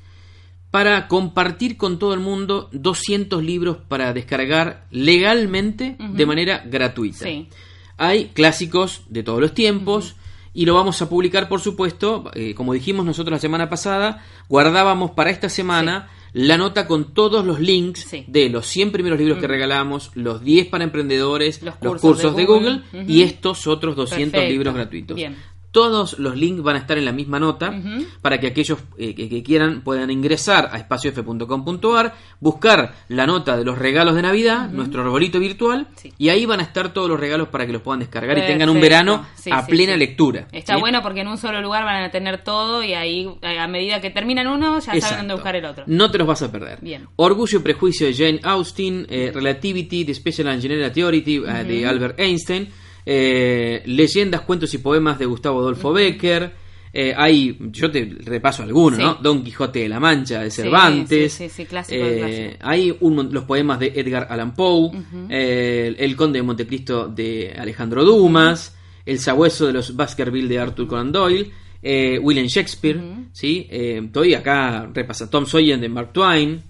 para 0.70 1.08
compartir 1.08 1.76
con 1.76 1.98
todo 1.98 2.12
el 2.14 2.20
mundo 2.20 2.68
200 2.72 3.42
libros 3.42 3.78
para 3.88 4.12
descargar 4.12 4.86
legalmente 4.90 5.96
de 5.98 6.26
manera 6.26 6.62
gratuita. 6.66 7.24
Sí. 7.24 7.48
Hay 7.96 8.30
clásicos 8.34 9.02
de 9.08 9.22
todos 9.22 9.40
los 9.40 9.54
tiempos 9.54 10.16
y 10.52 10.66
lo 10.66 10.74
vamos 10.74 11.00
a 11.00 11.08
publicar, 11.08 11.48
por 11.48 11.60
supuesto, 11.60 12.30
eh, 12.34 12.54
como 12.54 12.74
dijimos 12.74 13.06
nosotros 13.06 13.32
la 13.32 13.38
semana 13.38 13.68
pasada, 13.70 14.24
guardábamos 14.48 15.12
para 15.12 15.30
esta 15.30 15.48
semana 15.48 16.10
la 16.34 16.58
nota 16.58 16.86
con 16.86 17.14
todos 17.14 17.46
los 17.46 17.60
links 17.60 18.00
Sí. 18.10 18.24
de 18.26 18.50
los 18.50 18.66
100 18.66 18.92
primeros 18.92 19.18
libros 19.18 19.38
que 19.38 19.46
regalamos, 19.46 20.10
los 20.14 20.42
10 20.44 20.66
para 20.66 20.84
emprendedores, 20.84 21.62
Los 21.62 21.76
los 21.80 22.00
cursos 22.00 22.32
cursos, 22.32 22.36
de 22.36 22.44
Google, 22.44 22.82
y 23.08 23.22
estos 23.22 23.66
otros 23.66 23.96
200 23.96 24.32
Perfecto. 24.32 24.52
libros 24.52 24.74
gratuitos. 24.74 25.16
Bien. 25.16 25.36
Todos 25.74 26.20
los 26.20 26.36
links 26.36 26.62
van 26.62 26.76
a 26.76 26.78
estar 26.78 26.96
en 26.98 27.04
la 27.04 27.10
misma 27.10 27.40
nota 27.40 27.74
para 28.22 28.38
que 28.38 28.46
aquellos 28.46 28.78
eh, 28.96 29.12
que, 29.12 29.28
que 29.28 29.42
quieran 29.42 29.80
puedan 29.80 30.08
ingresar 30.08 30.68
a 30.70 30.78
espaciof.com.ar, 30.78 32.14
buscar 32.38 32.94
la 33.08 33.26
nota 33.26 33.56
de 33.56 33.64
los 33.64 33.76
regalos 33.76 34.14
de 34.14 34.22
Navidad, 34.22 34.70
nuestro 34.70 35.02
arbolito 35.02 35.40
virtual, 35.40 35.88
Sí. 35.96 36.12
y 36.16 36.28
ahí 36.28 36.46
van 36.46 36.60
a 36.60 36.62
estar 36.62 36.92
todos 36.92 37.08
los 37.08 37.18
regalos 37.18 37.48
para 37.48 37.66
que 37.66 37.72
los 37.72 37.82
puedan 37.82 37.98
descargar 37.98 38.38
y 38.38 38.42
tengan 38.42 38.68
un 38.68 38.80
verano 38.80 39.26
Sí, 39.34 39.50
a 39.52 39.62
sí, 39.64 39.72
plena 39.72 39.96
lectura. 39.96 40.46
Está 40.52 40.76
bueno 40.76 41.02
porque 41.02 41.22
en 41.22 41.28
un 41.28 41.38
solo 41.38 41.60
lugar 41.60 41.82
van 41.84 42.04
a 42.04 42.10
tener 42.12 42.44
todo 42.44 42.84
y 42.84 42.94
ahí 42.94 43.28
eh, 43.42 43.58
a 43.58 43.66
medida 43.66 44.00
que 44.00 44.10
terminan 44.10 44.46
uno 44.46 44.78
ya 44.78 45.00
saben 45.00 45.18
dónde 45.18 45.34
buscar 45.34 45.56
el 45.56 45.64
otro. 45.64 45.82
No 45.88 46.08
te 46.08 46.18
los 46.18 46.26
vas 46.28 46.40
a 46.42 46.52
perder. 46.52 46.78
Bien. 46.82 47.08
Orgullo 47.16 47.58
y 47.58 47.62
Prejuicio 47.62 48.06
de 48.06 48.14
Jane 48.14 48.40
Austen, 48.44 49.06
eh, 49.10 49.32
Relativity, 49.34 50.04
The 50.04 50.14
Special 50.14 50.60
General 50.60 50.92
Theory 50.92 51.24
eh, 51.26 51.64
de 51.64 51.84
Albert 51.84 52.20
Einstein, 52.20 52.68
eh, 53.06 53.82
Leyendas, 53.86 54.42
Cuentos 54.42 54.72
y 54.74 54.78
Poemas 54.78 55.18
de 55.18 55.26
Gustavo 55.26 55.60
Adolfo 55.60 55.92
Becker. 55.92 56.62
eh, 56.96 57.12
hay, 57.16 57.58
yo 57.72 57.90
te 57.90 58.04
repaso 58.24 58.62
algunos, 58.62 58.98
Sí. 59.00 59.04
¿no? 59.04 59.14
Don 59.20 59.42
Quijote 59.42 59.80
de 59.80 59.88
la 59.88 59.98
Mancha 59.98 60.42
de 60.42 60.50
Sí, 60.50 60.62
Cervantes. 60.62 61.32
sí, 61.32 61.48
sí, 61.48 61.54
sí, 61.54 61.64
clásico 61.66 62.04
eh, 62.04 62.18
clásico. 62.18 62.56
hay 62.70 62.96
un 63.00 63.30
los 63.32 63.42
poemas 63.44 63.80
de 63.80 63.92
Edgar 63.96 64.28
Allan 64.30 64.54
Poe, 64.54 64.92
eh, 65.28 65.86
el, 65.88 65.96
El 65.98 66.14
Conde 66.16 66.38
de 66.38 66.42
Montecristo 66.44 67.08
de 67.08 67.52
Alejandro 67.58 68.04
Dumas, 68.04 68.76
El 69.04 69.18
Sabueso 69.18 69.66
de 69.66 69.72
los 69.72 69.96
Baskerville 69.96 70.46
de 70.48 70.58
Arthur 70.60 70.86
Conan 70.86 71.10
Doyle, 71.10 71.50
eh, 71.82 72.16
William 72.22 72.46
Shakespeare, 72.46 73.00
¿sí? 73.32 73.66
Eh, 73.68 74.00
estoy 74.04 74.34
acá 74.34 74.88
repasa 74.94 75.28
Tom 75.28 75.46
Sawyer 75.46 75.78
de 75.80 75.88
Mark 75.88 76.12
Twain. 76.12 76.62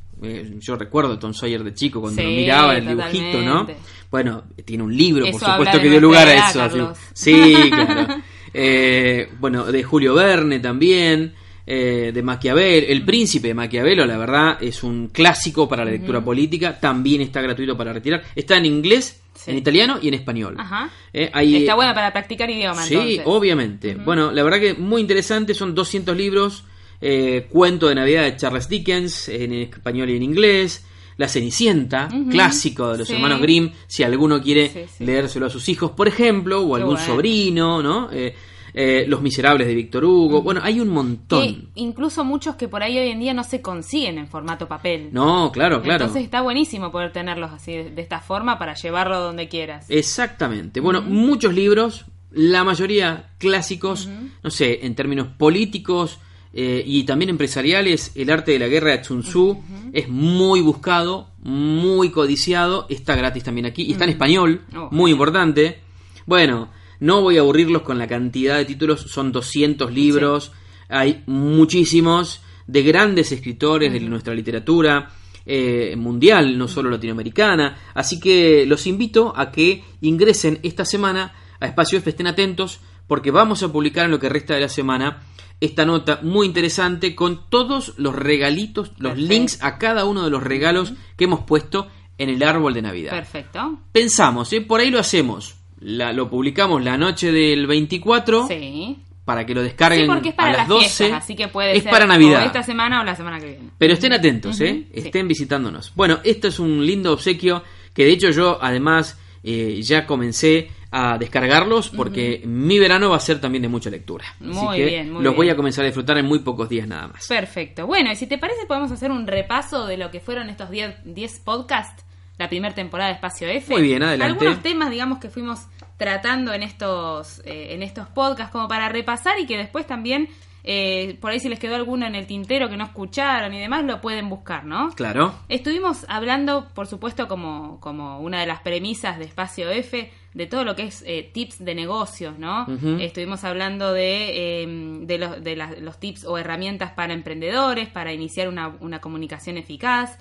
yo 0.58 0.76
recuerdo 0.76 1.12
a 1.12 1.18
Tom 1.18 1.34
Sawyer 1.34 1.62
de 1.62 1.74
chico 1.74 2.00
cuando 2.00 2.22
Sí, 2.22 2.26
lo 2.26 2.34
miraba 2.34 2.76
el 2.78 2.88
dibujito, 2.88 3.42
¿no? 3.42 3.66
Bueno, 4.14 4.44
tiene 4.64 4.84
un 4.84 4.96
libro, 4.96 5.24
por 5.26 5.34
Eso 5.42 5.50
supuesto 5.52 5.80
que 5.80 5.90
dio 5.90 6.00
lugar 6.00 6.28
a 6.28 6.48
eso. 6.48 6.60
Carlos. 6.60 6.98
Sí, 7.12 7.52
claro. 7.68 8.22
Eh, 8.56 9.28
bueno, 9.40 9.64
de 9.64 9.82
Julio 9.82 10.14
Verne 10.14 10.60
también, 10.60 11.34
eh, 11.66 12.12
de 12.14 12.22
Maquiavel. 12.22 12.84
El 12.88 13.04
Príncipe 13.04 13.48
de 13.48 13.54
Maquiavelo, 13.54 14.06
la 14.06 14.16
verdad, 14.16 14.58
es 14.62 14.84
un 14.84 15.08
clásico 15.08 15.68
para 15.68 15.84
la 15.84 15.90
lectura 15.90 16.20
política. 16.24 16.78
También 16.78 17.20
está 17.22 17.42
gratuito 17.42 17.76
para 17.76 17.92
retirar. 17.92 18.22
Está 18.36 18.56
en 18.56 18.66
inglés, 18.66 19.20
Sí. 19.34 19.50
en 19.50 19.58
italiano 19.58 19.98
y 20.00 20.06
en 20.06 20.14
español. 20.14 20.54
Ajá. 20.56 20.88
Eh, 21.12 21.28
hay- 21.32 21.56
Está 21.56 21.74
bueno 21.74 21.92
para 21.94 22.12
practicar 22.12 22.48
idiomas. 22.48 22.86
Sí, 22.86 22.94
entonces. 22.94 23.22
obviamente. 23.24 23.96
Bueno, 23.96 24.30
la 24.30 24.44
verdad 24.44 24.60
que 24.60 24.74
muy 24.74 25.00
interesante, 25.00 25.52
son 25.54 25.74
200 25.74 26.16
libros, 26.16 26.62
eh, 27.00 27.48
cuento 27.50 27.88
de 27.88 27.96
Navidad 27.96 28.22
de 28.22 28.36
Charles 28.36 28.68
Dickens, 28.68 29.28
en 29.30 29.52
español 29.52 30.10
y 30.10 30.16
en 30.16 30.22
inglés, 30.22 30.86
La 31.16 31.28
Cenicienta, 31.28 32.08
clásico 32.30 32.92
de 32.92 32.98
los 32.98 33.08
Sí. 33.08 33.14
hermanos 33.14 33.40
Grimm, 33.40 33.70
si 33.86 34.02
alguno 34.02 34.42
quiere 34.42 34.68
Sí, 34.68 34.80
sí. 34.98 35.04
leérselo 35.04 35.46
a 35.46 35.50
sus 35.50 35.68
hijos, 35.68 35.92
por 35.92 36.08
ejemplo, 36.08 36.62
o 36.62 36.74
Qué 36.74 36.80
algún 36.80 36.94
bueno. 36.96 37.06
sobrino, 37.06 37.82
¿no? 37.82 38.08
Eh, 38.12 38.34
eh, 38.76 39.04
Los 39.06 39.22
Miserables 39.22 39.68
de 39.68 39.74
Víctor 39.76 40.04
Hugo, 40.04 40.42
bueno, 40.42 40.60
hay 40.64 40.80
un 40.80 40.88
montón. 40.88 41.68
Incluso 41.76 42.24
muchos 42.24 42.56
que 42.56 42.66
por 42.66 42.82
ahí 42.82 42.98
hoy 42.98 43.08
en 43.10 43.20
día 43.20 43.32
no 43.32 43.44
se 43.44 43.62
consiguen 43.62 44.18
en 44.18 44.26
formato 44.26 44.66
papel. 44.66 45.10
No, 45.12 45.52
claro, 45.52 45.80
claro. 45.80 46.06
Entonces 46.06 46.24
está 46.24 46.40
buenísimo 46.42 46.90
poder 46.90 47.12
tenerlos 47.12 47.52
así 47.52 47.70
de, 47.72 47.90
de 47.90 48.02
esta 48.02 48.18
forma 48.18 48.58
para 48.58 48.74
llevarlo 48.74 49.20
donde 49.20 49.46
quieras. 49.48 49.86
Exactamente. 49.88 50.80
Bueno, 50.80 51.02
muchos 51.02 51.54
libros, 51.54 52.06
la 52.32 52.64
mayoría 52.64 53.30
clásicos, 53.38 54.08
no 54.42 54.50
sé, 54.50 54.84
en 54.84 54.96
términos 54.96 55.28
políticos 55.38 56.18
eh, 56.56 56.84
y 56.86 57.02
también 57.02 57.30
empresariales, 57.30 58.12
El 58.14 58.30
arte 58.30 58.52
de 58.52 58.60
la 58.60 58.68
guerra 58.68 58.96
de 58.96 59.02
Sun 59.02 59.22
Tzu. 59.22 59.60
Es 59.92 60.08
muy 60.08 60.60
buscado, 60.60 61.30
muy 61.42 62.10
codiciado, 62.10 62.86
está 62.88 63.16
gratis 63.16 63.42
también 63.42 63.66
aquí. 63.66 63.82
Y 63.82 63.92
está 63.92 64.04
en 64.04 64.10
español, 64.10 64.62
Oh, 64.76 64.88
muy 64.92 65.10
importante. 65.10 65.80
Bueno, 66.26 66.70
no 67.00 67.22
voy 67.22 67.38
a 67.38 67.40
aburrirlos 67.40 67.82
con 67.82 67.98
la 67.98 68.06
cantidad 68.06 68.56
de 68.56 68.64
títulos, 68.64 69.00
son 69.00 69.32
200 69.32 69.92
libros, 69.92 70.52
hay 70.88 71.24
muchísimos 71.26 72.40
de 72.66 72.82
grandes 72.82 73.32
escritores 73.32 73.92
de 73.92 74.00
nuestra 74.00 74.32
literatura 74.32 75.10
eh, 75.44 75.94
mundial, 75.96 76.56
no 76.56 76.68
solo 76.68 76.88
latinoamericana. 76.88 77.78
Así 77.94 78.20
que 78.20 78.64
los 78.64 78.86
invito 78.86 79.32
a 79.36 79.50
que 79.50 79.82
ingresen 80.02 80.60
esta 80.62 80.84
semana 80.84 81.34
a 81.58 81.66
Espacio 81.66 81.98
F, 81.98 82.10
estén 82.10 82.28
atentos, 82.28 82.80
porque 83.08 83.32
vamos 83.32 83.62
a 83.62 83.72
publicar 83.72 84.04
en 84.04 84.12
lo 84.12 84.20
que 84.20 84.28
resta 84.28 84.54
de 84.54 84.60
la 84.60 84.68
semana 84.68 85.22
esta 85.64 85.84
nota 85.84 86.20
muy 86.22 86.46
interesante 86.46 87.14
con 87.14 87.48
todos 87.48 87.94
los 87.96 88.14
regalitos, 88.14 88.88
los 88.98 89.12
Perfecto. 89.12 89.32
links 89.34 89.58
a 89.62 89.78
cada 89.78 90.04
uno 90.04 90.22
de 90.24 90.30
los 90.30 90.42
regalos 90.42 90.92
que 91.16 91.24
hemos 91.24 91.40
puesto 91.40 91.88
en 92.18 92.28
el 92.30 92.42
árbol 92.42 92.74
de 92.74 92.82
Navidad. 92.82 93.10
Perfecto. 93.12 93.78
Pensamos, 93.92 94.52
¿eh? 94.52 94.60
por 94.60 94.80
ahí 94.80 94.90
lo 94.90 94.98
hacemos. 94.98 95.56
La- 95.80 96.12
lo 96.12 96.30
publicamos 96.30 96.82
la 96.82 96.96
noche 96.96 97.32
del 97.32 97.66
24 97.66 98.46
Sí. 98.48 98.98
para 99.24 99.44
que 99.44 99.54
lo 99.54 99.62
descarguen 99.62 100.02
Sí, 100.02 100.06
porque 100.06 100.28
es 100.30 100.34
para 100.34 100.48
a 100.48 100.52
las 100.52 100.58
las 100.60 100.68
12. 100.68 100.86
fiestas, 100.88 101.22
así 101.24 101.34
que 101.34 101.48
puede 101.48 101.76
es 101.76 101.82
ser 101.82 101.90
para 101.90 102.04
o 102.04 102.08
Navidad. 102.08 102.44
esta 102.46 102.62
semana 102.62 103.00
o 103.00 103.04
la 103.04 103.16
semana 103.16 103.40
que 103.40 103.46
viene. 103.46 103.70
Pero 103.78 103.94
estén 103.94 104.12
atentos, 104.12 104.60
¿eh? 104.60 104.86
Sí. 104.94 105.00
Estén 105.00 105.26
visitándonos. 105.28 105.92
Bueno, 105.94 106.20
esto 106.24 106.48
es 106.48 106.58
un 106.58 106.86
lindo 106.86 107.12
obsequio 107.12 107.62
que 107.92 108.04
de 108.04 108.12
hecho 108.12 108.30
yo 108.30 108.58
además 108.62 109.18
eh, 109.42 109.80
ya 109.82 110.06
comencé 110.06 110.70
a 110.96 111.18
descargarlos 111.18 111.90
porque 111.90 112.40
mi 112.44 112.78
verano 112.78 113.10
va 113.10 113.16
a 113.16 113.20
ser 113.20 113.40
también 113.40 113.62
de 113.62 113.68
mucha 113.68 113.90
lectura. 113.90 114.24
Así 114.40 114.44
Muy 114.44 114.76
que 114.76 114.84
bien, 114.84 115.12
muy 115.12 115.24
los 115.24 115.34
voy 115.34 115.50
a 115.50 115.56
comenzar 115.56 115.82
a 115.82 115.86
disfrutar 115.86 116.16
en 116.18 116.26
muy 116.26 116.38
pocos 116.38 116.68
días 116.68 116.86
nada 116.86 117.08
más. 117.08 117.26
Perfecto. 117.26 117.84
Bueno, 117.84 118.12
y 118.12 118.16
si 118.16 118.28
te 118.28 118.38
parece 118.38 118.64
podemos 118.66 118.92
hacer 118.92 119.10
un 119.10 119.26
repaso 119.26 119.86
de 119.86 119.96
lo 119.96 120.12
que 120.12 120.20
fueron 120.20 120.50
estos 120.50 120.70
10 120.70 120.98
10 121.04 121.40
podcasts, 121.40 122.04
la 122.38 122.48
primera 122.48 122.72
temporada 122.72 123.08
de 123.08 123.16
Espacio 123.16 123.48
F. 123.48 123.72
Muy 123.72 123.82
bien, 123.82 124.04
adelante. 124.04 124.44
Algunos 124.44 124.62
temas, 124.62 124.90
digamos, 124.90 125.18
que 125.18 125.30
fuimos 125.30 125.66
tratando 125.96 126.52
en 126.52 126.62
estos, 126.62 127.40
eh, 127.44 127.74
en 127.74 127.82
estos 127.82 128.06
podcasts 128.06 128.52
como 128.52 128.68
para 128.68 128.88
repasar 128.88 129.40
y 129.40 129.46
que 129.46 129.56
después 129.56 129.88
también, 129.88 130.28
eh, 130.62 131.18
por 131.20 131.32
ahí 131.32 131.40
si 131.40 131.48
les 131.48 131.58
quedó 131.58 131.74
alguno 131.74 132.06
en 132.06 132.14
el 132.14 132.28
tintero 132.28 132.68
que 132.68 132.76
no 132.76 132.84
escucharon 132.84 133.52
y 133.52 133.58
demás, 133.58 133.84
lo 133.84 134.00
pueden 134.00 134.28
buscar, 134.28 134.64
¿no? 134.64 134.90
Claro. 134.90 135.34
Estuvimos 135.48 136.06
hablando, 136.08 136.68
por 136.72 136.86
supuesto, 136.86 137.26
como, 137.26 137.80
como 137.80 138.20
una 138.20 138.38
de 138.38 138.46
las 138.46 138.60
premisas 138.60 139.18
de 139.18 139.24
Espacio 139.24 139.70
F, 139.70 140.12
de 140.34 140.46
todo 140.46 140.64
lo 140.64 140.74
que 140.74 140.82
es 140.84 141.02
eh, 141.06 141.30
tips 141.32 141.64
de 141.64 141.74
negocios, 141.74 142.38
¿no? 142.38 142.66
Estuvimos 143.00 143.44
hablando 143.44 143.92
de, 143.92 144.62
eh, 144.62 144.66
de, 145.02 145.18
los, 145.18 145.42
de 145.42 145.56
los 145.80 145.98
tips 146.00 146.24
o 146.24 146.36
herramientas 146.38 146.90
para 146.92 147.14
emprendedores, 147.14 147.88
para 147.88 148.12
iniciar 148.12 148.48
una, 148.48 148.76
una 148.80 149.00
comunicación 149.00 149.56
eficaz. 149.56 150.18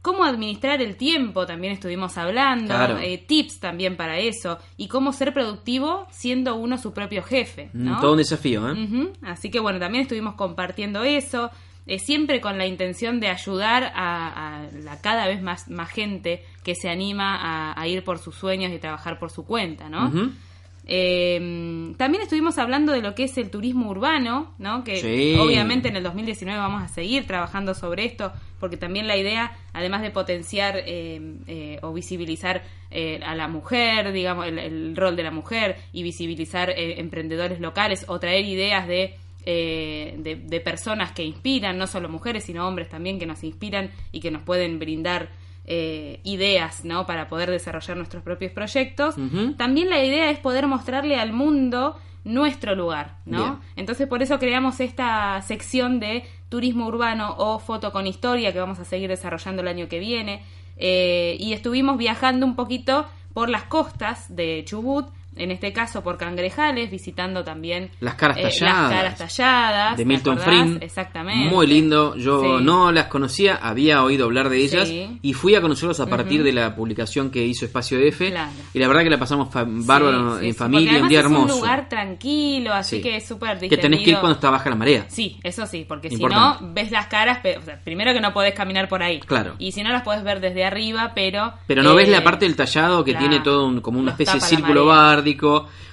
Cómo 0.00 0.24
administrar 0.24 0.82
el 0.82 0.96
tiempo 0.96 1.46
también 1.46 1.74
estuvimos 1.74 2.18
hablando, 2.18 2.74
Claro. 2.74 2.98
eh, 2.98 3.18
tips 3.18 3.60
también 3.60 3.96
para 3.96 4.18
eso, 4.18 4.58
y 4.76 4.88
cómo 4.88 5.12
ser 5.12 5.32
productivo 5.32 6.06
siendo 6.10 6.56
uno 6.56 6.76
su 6.76 6.92
propio 6.92 7.22
jefe, 7.22 7.70
Mm, 7.72 7.84
¿no? 7.84 8.00
Todo 8.00 8.12
un 8.12 8.18
desafío, 8.18 8.68
¿eh? 8.72 9.12
Así 9.22 9.48
que 9.50 9.60
bueno, 9.60 9.78
también 9.78 10.02
estuvimos 10.02 10.34
compartiendo 10.34 11.04
eso, 11.04 11.50
eh, 11.86 11.98
siempre 11.98 12.40
con 12.40 12.58
la 12.58 12.66
intención 12.66 13.20
de 13.20 13.28
ayudar 13.28 13.92
a, 13.94 14.60
a 14.64 14.66
la 14.72 15.00
cada 15.00 15.26
vez 15.26 15.42
más, 15.42 15.68
más 15.68 15.90
gente 15.90 16.42
que 16.62 16.74
se 16.74 16.88
anima 16.88 17.36
a, 17.36 17.80
a 17.80 17.86
ir 17.88 18.04
por 18.04 18.18
sus 18.18 18.34
sueños 18.36 18.72
y 18.72 18.78
trabajar 18.78 19.18
por 19.18 19.30
su 19.30 19.44
cuenta, 19.44 19.88
¿no? 19.88 20.10
Eh, 20.84 21.92
también 21.96 22.22
estuvimos 22.22 22.58
hablando 22.58 22.92
de 22.92 23.02
lo 23.02 23.14
que 23.14 23.24
es 23.24 23.38
el 23.38 23.50
turismo 23.50 23.88
urbano, 23.90 24.52
¿no? 24.58 24.82
Que 24.84 24.96
Sí. 24.96 25.36
obviamente 25.40 25.88
en 25.88 25.96
el 25.96 26.02
2019 26.02 26.58
vamos 26.58 26.82
a 26.82 26.88
seguir 26.88 27.26
trabajando 27.26 27.74
sobre 27.74 28.04
esto, 28.04 28.32
porque 28.58 28.76
también 28.76 29.06
la 29.06 29.16
idea, 29.16 29.52
además 29.72 30.02
de 30.02 30.10
potenciar 30.10 30.76
eh, 30.84 31.20
eh, 31.46 31.78
o 31.82 31.92
visibilizar 31.92 32.62
eh, 32.90 33.20
a 33.24 33.34
la 33.34 33.48
mujer, 33.48 34.12
digamos, 34.12 34.46
el, 34.46 34.58
el 34.58 34.96
rol 34.96 35.14
de 35.16 35.22
la 35.22 35.30
mujer 35.30 35.76
y 35.92 36.02
visibilizar 36.02 36.70
eh, 36.70 37.00
emprendedores 37.00 37.60
locales 37.60 38.04
o 38.08 38.18
traer 38.18 38.44
ideas 38.44 38.86
de, 38.88 39.14
eh, 39.44 40.16
de, 40.18 40.36
de 40.36 40.60
personas 40.60 41.12
que 41.12 41.24
inspiran, 41.24 41.78
no 41.78 41.86
solo 41.86 42.08
mujeres, 42.08 42.44
sino 42.44 42.66
hombres 42.66 42.88
también 42.88 43.18
que 43.18 43.26
nos 43.26 43.44
inspiran 43.44 43.90
y 44.12 44.20
que 44.20 44.30
nos 44.30 44.42
pueden 44.42 44.78
brindar 44.78 45.30
eh, 45.64 46.18
ideas, 46.24 46.84
¿no? 46.84 47.06
Para 47.06 47.28
poder 47.28 47.48
desarrollar 47.48 47.96
nuestros 47.96 48.24
propios 48.24 48.50
proyectos. 48.50 49.14
También 49.56 49.90
la 49.90 50.02
idea 50.04 50.28
es 50.30 50.40
poder 50.40 50.66
mostrarle 50.66 51.16
al 51.20 51.32
mundo 51.32 51.96
nuestro 52.24 52.74
lugar, 52.74 53.18
¿no? 53.26 53.38
Bien. 53.38 53.58
Entonces 53.76 54.08
por 54.08 54.22
eso 54.22 54.40
creamos 54.40 54.80
esta 54.80 55.40
sección 55.42 56.00
de 56.00 56.24
turismo 56.48 56.86
urbano 56.86 57.36
o 57.38 57.60
foto 57.60 57.92
con 57.92 58.08
historia 58.08 58.52
que 58.52 58.58
vamos 58.58 58.80
a 58.80 58.84
seguir 58.84 59.08
desarrollando 59.08 59.62
el 59.62 59.68
año 59.68 59.88
que 59.88 60.00
viene. 60.00 60.42
Eh, 60.78 61.36
y 61.38 61.52
estuvimos 61.52 61.96
viajando 61.96 62.44
un 62.44 62.56
poquito 62.56 63.06
por 63.32 63.48
las 63.48 63.62
costas 63.62 64.34
de 64.34 64.64
Chubut, 64.66 65.06
en 65.36 65.50
este 65.50 65.72
caso 65.72 66.02
por 66.02 66.18
Cangrejales, 66.18 66.90
visitando 66.90 67.42
también 67.44 67.90
Las 68.00 68.14
caras 68.16 68.36
eh, 68.38 68.42
talladas. 68.42 68.90
las 68.90 68.90
caras 68.90 69.18
talladas 69.18 69.96
de 69.96 70.02
¿te 70.02 70.04
Milton? 70.08 70.38
Friend. 70.38 70.82
Exactamente. 70.82 71.48
Muy 71.54 71.66
lindo. 71.66 72.14
Yo 72.16 72.58
Sí. 72.58 72.64
no 72.64 72.92
las 72.92 73.06
conocía, 73.06 73.58
había 73.62 74.02
oído 74.04 74.24
hablar 74.26 74.48
de 74.48 74.58
ellas 74.58 74.88
Sí. 74.88 75.18
y 75.22 75.32
fui 75.32 75.54
a 75.54 75.60
conocerlos 75.60 76.00
a 76.00 76.06
partir 76.06 76.42
de 76.42 76.52
la 76.52 76.74
publicación 76.76 77.30
que 77.30 77.44
hizo 77.46 77.64
Espacio 77.64 77.98
F. 77.98 78.30
Claro. 78.30 78.50
Y 78.74 78.78
la 78.78 78.88
verdad 78.88 79.02
que 79.02 79.10
la 79.10 79.18
pasamos 79.18 79.48
bárbaro 79.52 80.38
Sí, 80.40 80.48
en 80.48 80.54
familia, 80.54 81.00
un 81.02 81.08
día 81.08 81.20
hermoso. 81.20 81.46
Es 81.46 81.52
un 81.54 81.60
lugar 81.60 81.88
tranquilo, 81.88 82.72
así 82.74 82.96
Sí. 82.96 83.02
que 83.02 83.16
es 83.16 83.26
súper 83.26 83.58
que 83.58 83.76
tenés 83.76 84.00
que 84.04 84.10
ir 84.10 84.16
cuando 84.18 84.32
está 84.34 84.50
baja 84.50 84.68
la 84.70 84.76
marea. 84.76 85.06
Sí, 85.08 85.38
eso 85.42 85.66
sí, 85.66 85.84
porque 85.88 86.10
si 86.10 86.22
no, 86.22 86.58
ves 86.60 86.90
las 86.90 87.06
caras, 87.06 87.38
o 87.58 87.62
sea, 87.62 87.80
primero 87.82 88.12
que 88.12 88.20
no 88.20 88.32
podés 88.32 88.54
caminar 88.54 88.88
por 88.88 89.02
ahí. 89.02 89.20
Claro. 89.20 89.54
Y 89.58 89.72
si 89.72 89.82
no, 89.82 89.90
las 89.90 90.02
podés 90.02 90.22
ver 90.24 90.40
desde 90.40 90.64
arriba, 90.64 91.12
pero... 91.14 91.52
Pero 91.66 91.82
no 91.82 91.92
eh, 91.92 91.96
ves 91.96 92.08
la 92.08 92.22
parte 92.22 92.44
del 92.44 92.56
tallado 92.56 93.04
que 93.04 93.14
tiene 93.14 93.40
todo 93.40 93.66
un- 93.66 93.80
como 93.80 93.98
una 93.98 94.12
especie 94.12 94.34
de 94.34 94.40
círculo 94.40 94.86
marea. 94.86 95.21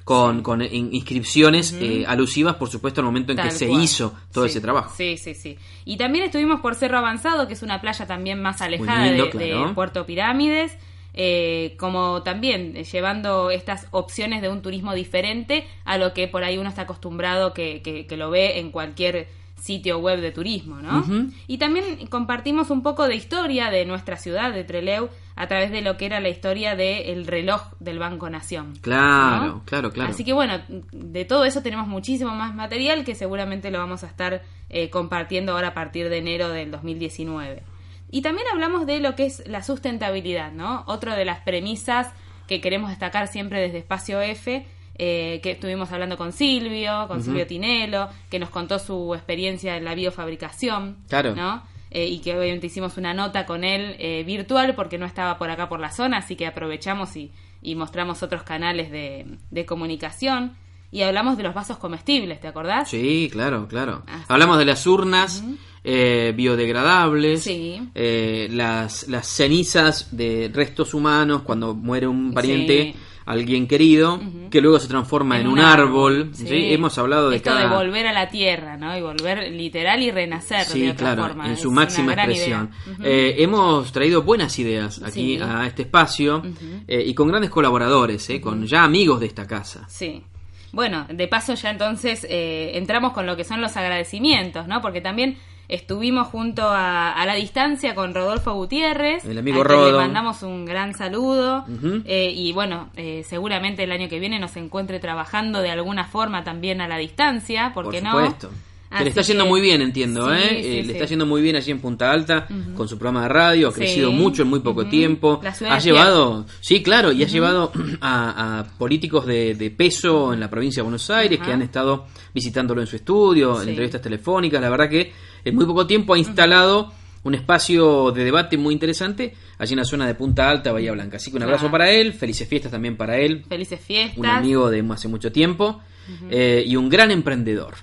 Con, 0.03 0.41
con 0.43 0.61
in- 0.61 0.89
inscripciones 0.93 1.73
eh, 1.79 2.03
alusivas, 2.07 2.55
por 2.55 2.69
supuesto, 2.69 3.01
al 3.01 3.05
momento 3.05 3.31
en 3.31 3.37
que 3.37 3.51
se 3.51 3.67
cual. 3.67 3.81
hizo 3.83 4.13
todo 4.31 4.45
Sí, 4.45 4.49
ese 4.51 4.61
trabajo. 4.61 4.93
Sí, 4.97 5.17
sí, 5.17 5.33
sí. 5.35 5.57
Y 5.85 5.97
también 5.97 6.25
estuvimos 6.25 6.61
por 6.61 6.75
Cerro 6.75 6.97
Avanzado, 6.97 7.47
que 7.47 7.53
es 7.53 7.61
una 7.61 7.79
playa 7.81 8.05
también 8.07 8.41
más 8.41 8.61
alejada 8.61 9.05
lindo, 9.07 9.25
de. 9.25 9.73
Puerto 9.75 10.05
Pirámides. 10.05 10.77
eh, 11.15 11.75
como 11.79 12.21
también 12.21 12.77
eh, 12.77 12.83
llevando 12.83 13.49
estas 13.49 13.87
opciones 13.91 14.41
de 14.43 14.49
un 14.49 14.61
turismo 14.61 14.93
diferente 14.93 15.65
a 15.83 15.97
lo 15.97 16.13
que 16.13 16.27
por 16.27 16.43
ahí 16.43 16.57
uno 16.59 16.69
está 16.69 16.83
acostumbrado 16.83 17.51
que, 17.53 17.81
que- 17.81 18.05
que 18.05 18.15
lo 18.15 18.29
ve 18.29 18.59
en 18.59 18.69
cualquier 18.71 19.27
sitio 19.59 19.99
web 19.99 20.21
de 20.21 20.31
turismo, 20.31 20.77
¿no? 20.77 21.05
Y 21.47 21.57
también 21.57 22.07
compartimos 22.07 22.69
un 22.69 22.81
poco 22.81 23.07
de 23.07 23.15
historia 23.15 23.69
de 23.69 23.85
nuestra 23.85 24.17
ciudad, 24.17 24.53
de 24.53 24.63
Trelew, 24.63 25.09
a 25.35 25.47
través 25.47 25.71
de 25.71 25.81
lo 25.81 25.97
que 25.97 26.05
era 26.05 26.19
la 26.19 26.29
historia 26.29 26.75
del 26.75 27.25
reloj 27.25 27.61
del 27.79 27.99
Banco 27.99 28.29
Nación. 28.29 28.73
Claro, 28.81 29.45
¿no? 29.45 29.63
claro, 29.65 29.91
claro. 29.91 30.09
Así 30.09 30.23
que 30.23 30.33
bueno, 30.33 30.59
de 30.67 31.25
todo 31.25 31.45
eso 31.45 31.61
tenemos 31.61 31.87
muchísimo 31.87 32.33
más 32.35 32.53
material 32.55 33.05
que 33.05 33.15
seguramente 33.15 33.71
lo 33.71 33.79
vamos 33.79 34.03
a 34.03 34.07
estar 34.07 34.41
eh, 34.69 34.89
compartiendo 34.89 35.53
ahora 35.53 35.69
a 35.69 35.73
partir 35.73 36.09
de 36.09 36.17
enero 36.17 36.49
del 36.49 36.71
2019. 36.71 37.63
Y 38.11 38.21
también 38.21 38.47
hablamos 38.51 38.85
de 38.85 38.99
lo 38.99 39.15
que 39.15 39.27
es 39.27 39.47
la 39.47 39.63
sustentabilidad, 39.63 40.51
¿no? 40.51 40.83
Otra 40.87 41.15
de 41.15 41.25
las 41.25 41.39
premisas 41.41 42.11
que 42.47 42.61
queremos 42.61 42.89
destacar 42.89 43.27
siempre 43.27 43.61
desde 43.61 43.77
Espacio 43.77 44.19
F, 44.21 44.65
eh, 44.99 45.39
que 45.41 45.51
estuvimos 45.51 45.91
hablando 45.91 46.17
con 46.17 46.31
Silvio, 46.33 47.07
con 47.07 47.23
Silvio 47.23 47.47
Tinelo, 47.47 48.09
que 48.29 48.37
nos 48.37 48.49
contó 48.49 48.77
su 48.77 49.15
experiencia 49.15 49.77
en 49.77 49.85
la 49.85 49.95
biofabricación, 49.95 50.97
Claro. 51.07 51.33
¿no? 51.35 51.63
Eh, 51.91 52.05
y 52.07 52.19
que 52.19 52.37
obviamente 52.37 52.67
hicimos 52.67 52.97
una 52.97 53.15
nota 53.15 53.47
con 53.47 53.63
él 53.63 53.95
eh, 53.97 54.23
virtual 54.23 54.75
porque 54.75 54.99
no 54.99 55.07
estaba 55.07 55.39
por 55.39 55.49
acá 55.49 55.67
por 55.69 55.79
la 55.79 55.89
zona, 55.91 56.17
así 56.17 56.35
que 56.35 56.45
aprovechamos 56.45 57.15
y, 57.15 57.31
y 57.63 57.73
mostramos 57.73 58.21
otros 58.21 58.43
canales 58.43 58.91
de, 58.91 59.25
de 59.49 59.65
comunicación. 59.65 60.53
Y 60.91 61.01
hablamos 61.03 61.37
de 61.37 61.43
los 61.43 61.53
vasos 61.53 61.77
comestibles, 61.77 62.39
¿te 62.41 62.47
acordás? 62.47 62.89
Sí, 62.89 63.29
claro, 63.31 63.67
claro. 63.67 64.03
Así. 64.07 64.25
Hablamos 64.27 64.57
de 64.57 64.65
las 64.65 64.85
urnas 64.87 65.43
eh, 65.83 66.33
biodegradables, 66.35 67.43
Sí. 67.43 67.79
eh, 67.95 68.47
las, 68.51 69.07
las 69.07 69.27
cenizas 69.27 70.15
de 70.15 70.49
restos 70.53 70.93
humanos 70.93 71.43
cuando 71.43 71.73
muere 71.75 72.07
un 72.07 72.33
pariente, 72.33 72.93
Sí. 72.93 72.99
Alguien 73.31 73.67
querido, 73.67 74.19
que 74.49 74.59
luego 74.59 74.79
se 74.79 74.87
transforma 74.87 75.39
en, 75.39 75.47
un 75.47 75.59
árbol. 75.59 76.31
sí. 76.33 76.47
¿sí? 76.47 76.73
Hemos 76.73 76.97
hablado 76.97 77.29
de 77.29 77.37
Esto 77.37 77.51
cada... 77.51 77.69
de 77.69 77.75
volver 77.75 78.07
a 78.07 78.13
la 78.13 78.29
tierra, 78.29 78.75
¿no? 78.75 78.97
Y 78.97 79.01
volver 79.01 79.51
literal 79.51 80.01
y 80.01 80.09
renacer 80.09 80.65
Sí, 80.65 80.81
de 80.81 80.91
otra 80.91 81.13
claro, 81.13 81.27
forma. 81.27 81.47
en 81.47 81.55
su 81.57 81.71
máxima 81.71 82.13
expresión. 82.13 82.71
Eh, 83.03 83.35
hemos 83.37 83.91
traído 83.91 84.23
buenas 84.23 84.57
ideas 84.57 85.01
aquí 85.03 85.37
Sí. 85.37 85.39
a 85.41 85.67
este 85.67 85.83
espacio 85.83 86.41
eh, 86.87 87.03
y 87.05 87.13
con 87.13 87.27
grandes 87.27 87.51
colaboradores, 87.51 88.29
eh, 88.31 88.41
con 88.41 88.65
ya 88.65 88.83
amigos 88.83 89.19
de 89.19 89.27
esta 89.27 89.45
casa. 89.45 89.85
Sí. 89.87 90.23
Bueno, 90.71 91.05
de 91.11 91.27
paso 91.27 91.53
ya 91.55 91.69
entonces 91.71 92.25
eh, 92.29 92.71
entramos 92.77 93.13
con 93.13 93.25
lo 93.25 93.35
que 93.35 93.43
son 93.43 93.59
los 93.61 93.75
agradecimientos, 93.77 94.67
¿no? 94.67 94.81
Porque 94.81 95.01
también 95.01 95.37
estuvimos 95.69 96.27
junto 96.27 96.63
a, 96.63 97.11
a 97.13 97.25
la 97.25 97.35
distancia 97.35 97.95
con 97.95 98.13
Rodolfo 98.13 98.53
Gutiérrez. 98.55 99.23
El 99.25 99.37
amigo 99.37 99.61
al 99.61 99.67
que 99.67 99.73
Rodo. 99.73 99.91
Le 99.91 99.97
mandamos 99.97 100.43
un 100.43 100.65
gran 100.65 100.93
saludo. 100.95 101.63
Eh, 102.05 102.33
y 102.35 102.51
bueno, 102.51 102.89
eh, 102.95 103.23
seguramente 103.27 103.83
el 103.83 103.91
año 103.91 104.09
que 104.09 104.19
viene 104.19 104.39
nos 104.39 104.57
encuentre 104.57 104.99
trabajando 104.99 105.61
de 105.61 105.71
alguna 105.71 106.05
forma 106.05 106.43
también 106.43 106.81
a 106.81 106.87
la 106.87 106.97
distancia, 106.97 107.71
¿por 107.73 107.85
Por 107.85 107.93
qué 107.93 108.01
no? 108.01 108.11
supuesto. 108.11 108.49
Que 108.97 109.03
le 109.03 109.09
está 109.11 109.21
yendo 109.21 109.43
que- 109.43 109.49
muy 109.51 109.61
bien, 109.61 109.83
entiendo, 109.83 110.25
Sí, 110.33 110.41
¿eh? 110.41 110.47
sí, 110.49 110.55
Eh, 110.55 110.61
sí. 110.81 110.87
Le 110.87 110.93
está 110.93 111.05
yendo 111.05 111.27
muy 111.27 111.43
bien 111.43 111.55
allí 111.55 111.69
en 111.69 111.79
Punta 111.79 112.11
Alta 112.11 112.47
con 112.75 112.87
su 112.87 112.97
programa 112.97 113.21
de 113.21 113.29
radio, 113.29 113.67
ha 113.67 113.71
crecido 113.71 114.11
mucho 114.11 114.41
en 114.41 114.47
muy 114.47 114.61
poco 114.61 114.87
tiempo. 114.87 115.39
La 115.43 115.51
Ha 115.75 115.77
llevado, 115.77 116.47
sí, 116.59 116.81
claro, 116.81 117.11
y 117.11 117.23
ha 117.23 117.27
llevado 117.27 117.71
a, 118.01 118.61
a 118.61 118.63
políticos 118.79 119.27
de, 119.27 119.53
de 119.53 119.69
peso 119.69 120.33
en 120.33 120.39
la 120.39 120.49
provincia 120.49 120.79
de 120.81 120.85
Buenos 120.85 121.07
Aires 121.11 121.39
que 121.39 121.53
han 121.53 121.61
estado 121.61 122.07
visitándolo 122.33 122.81
en 122.81 122.87
su 122.87 122.95
estudio, 122.95 123.61
en 123.61 123.69
entrevistas 123.69 124.01
telefónicas. 124.01 124.59
La 124.59 124.69
verdad 124.71 124.89
que 124.89 125.13
en 125.49 125.55
muy 125.55 125.65
poco 125.65 125.85
tiempo 125.87 126.13
ha 126.13 126.17
instalado 126.17 126.91
un 127.23 127.35
espacio 127.35 128.11
de 128.11 128.23
debate 128.23 128.57
muy 128.57 128.73
interesante 128.73 129.33
allí 129.57 129.73
en 129.73 129.79
la 129.79 129.85
zona 129.85 130.07
de 130.07 130.15
Punta 130.15 130.49
Alta, 130.49 130.71
Bahía 130.71 130.93
Blanca. 130.93 131.17
Así 131.17 131.31
que 131.31 131.37
un 131.37 131.43
abrazo 131.43 131.69
para 131.69 131.91
él, 131.91 132.13
felices 132.13 132.47
fiestas 132.47 132.71
también 132.71 132.95
para 132.95 133.17
él, 133.17 133.43
Felices 133.47 133.79
fiestas. 133.81 134.17
un 134.17 134.25
amigo 134.25 134.69
de 134.69 134.83
hace 134.93 135.07
mucho 135.09 135.31
tiempo 135.31 135.81
eh, 136.29 136.63
y 136.65 136.75
un 136.77 136.87
gran 136.89 137.11
emprendedor. 137.11 137.75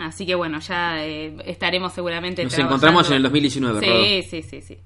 Así 0.00 0.24
que 0.24 0.34
bueno, 0.34 0.60
ya 0.60 1.04
eh, 1.04 1.36
estaremos 1.46 1.92
seguramente. 1.92 2.44
Nos 2.44 2.52
trabajando. 2.54 2.76
encontramos 2.76 3.10
en 3.10 3.16
el 3.16 3.22
2019, 3.24 3.80
Sí, 3.80 3.86
Rodo. 3.86 4.04
sí, 4.30 4.42
sí, 4.42 4.62
sí. 4.62 4.78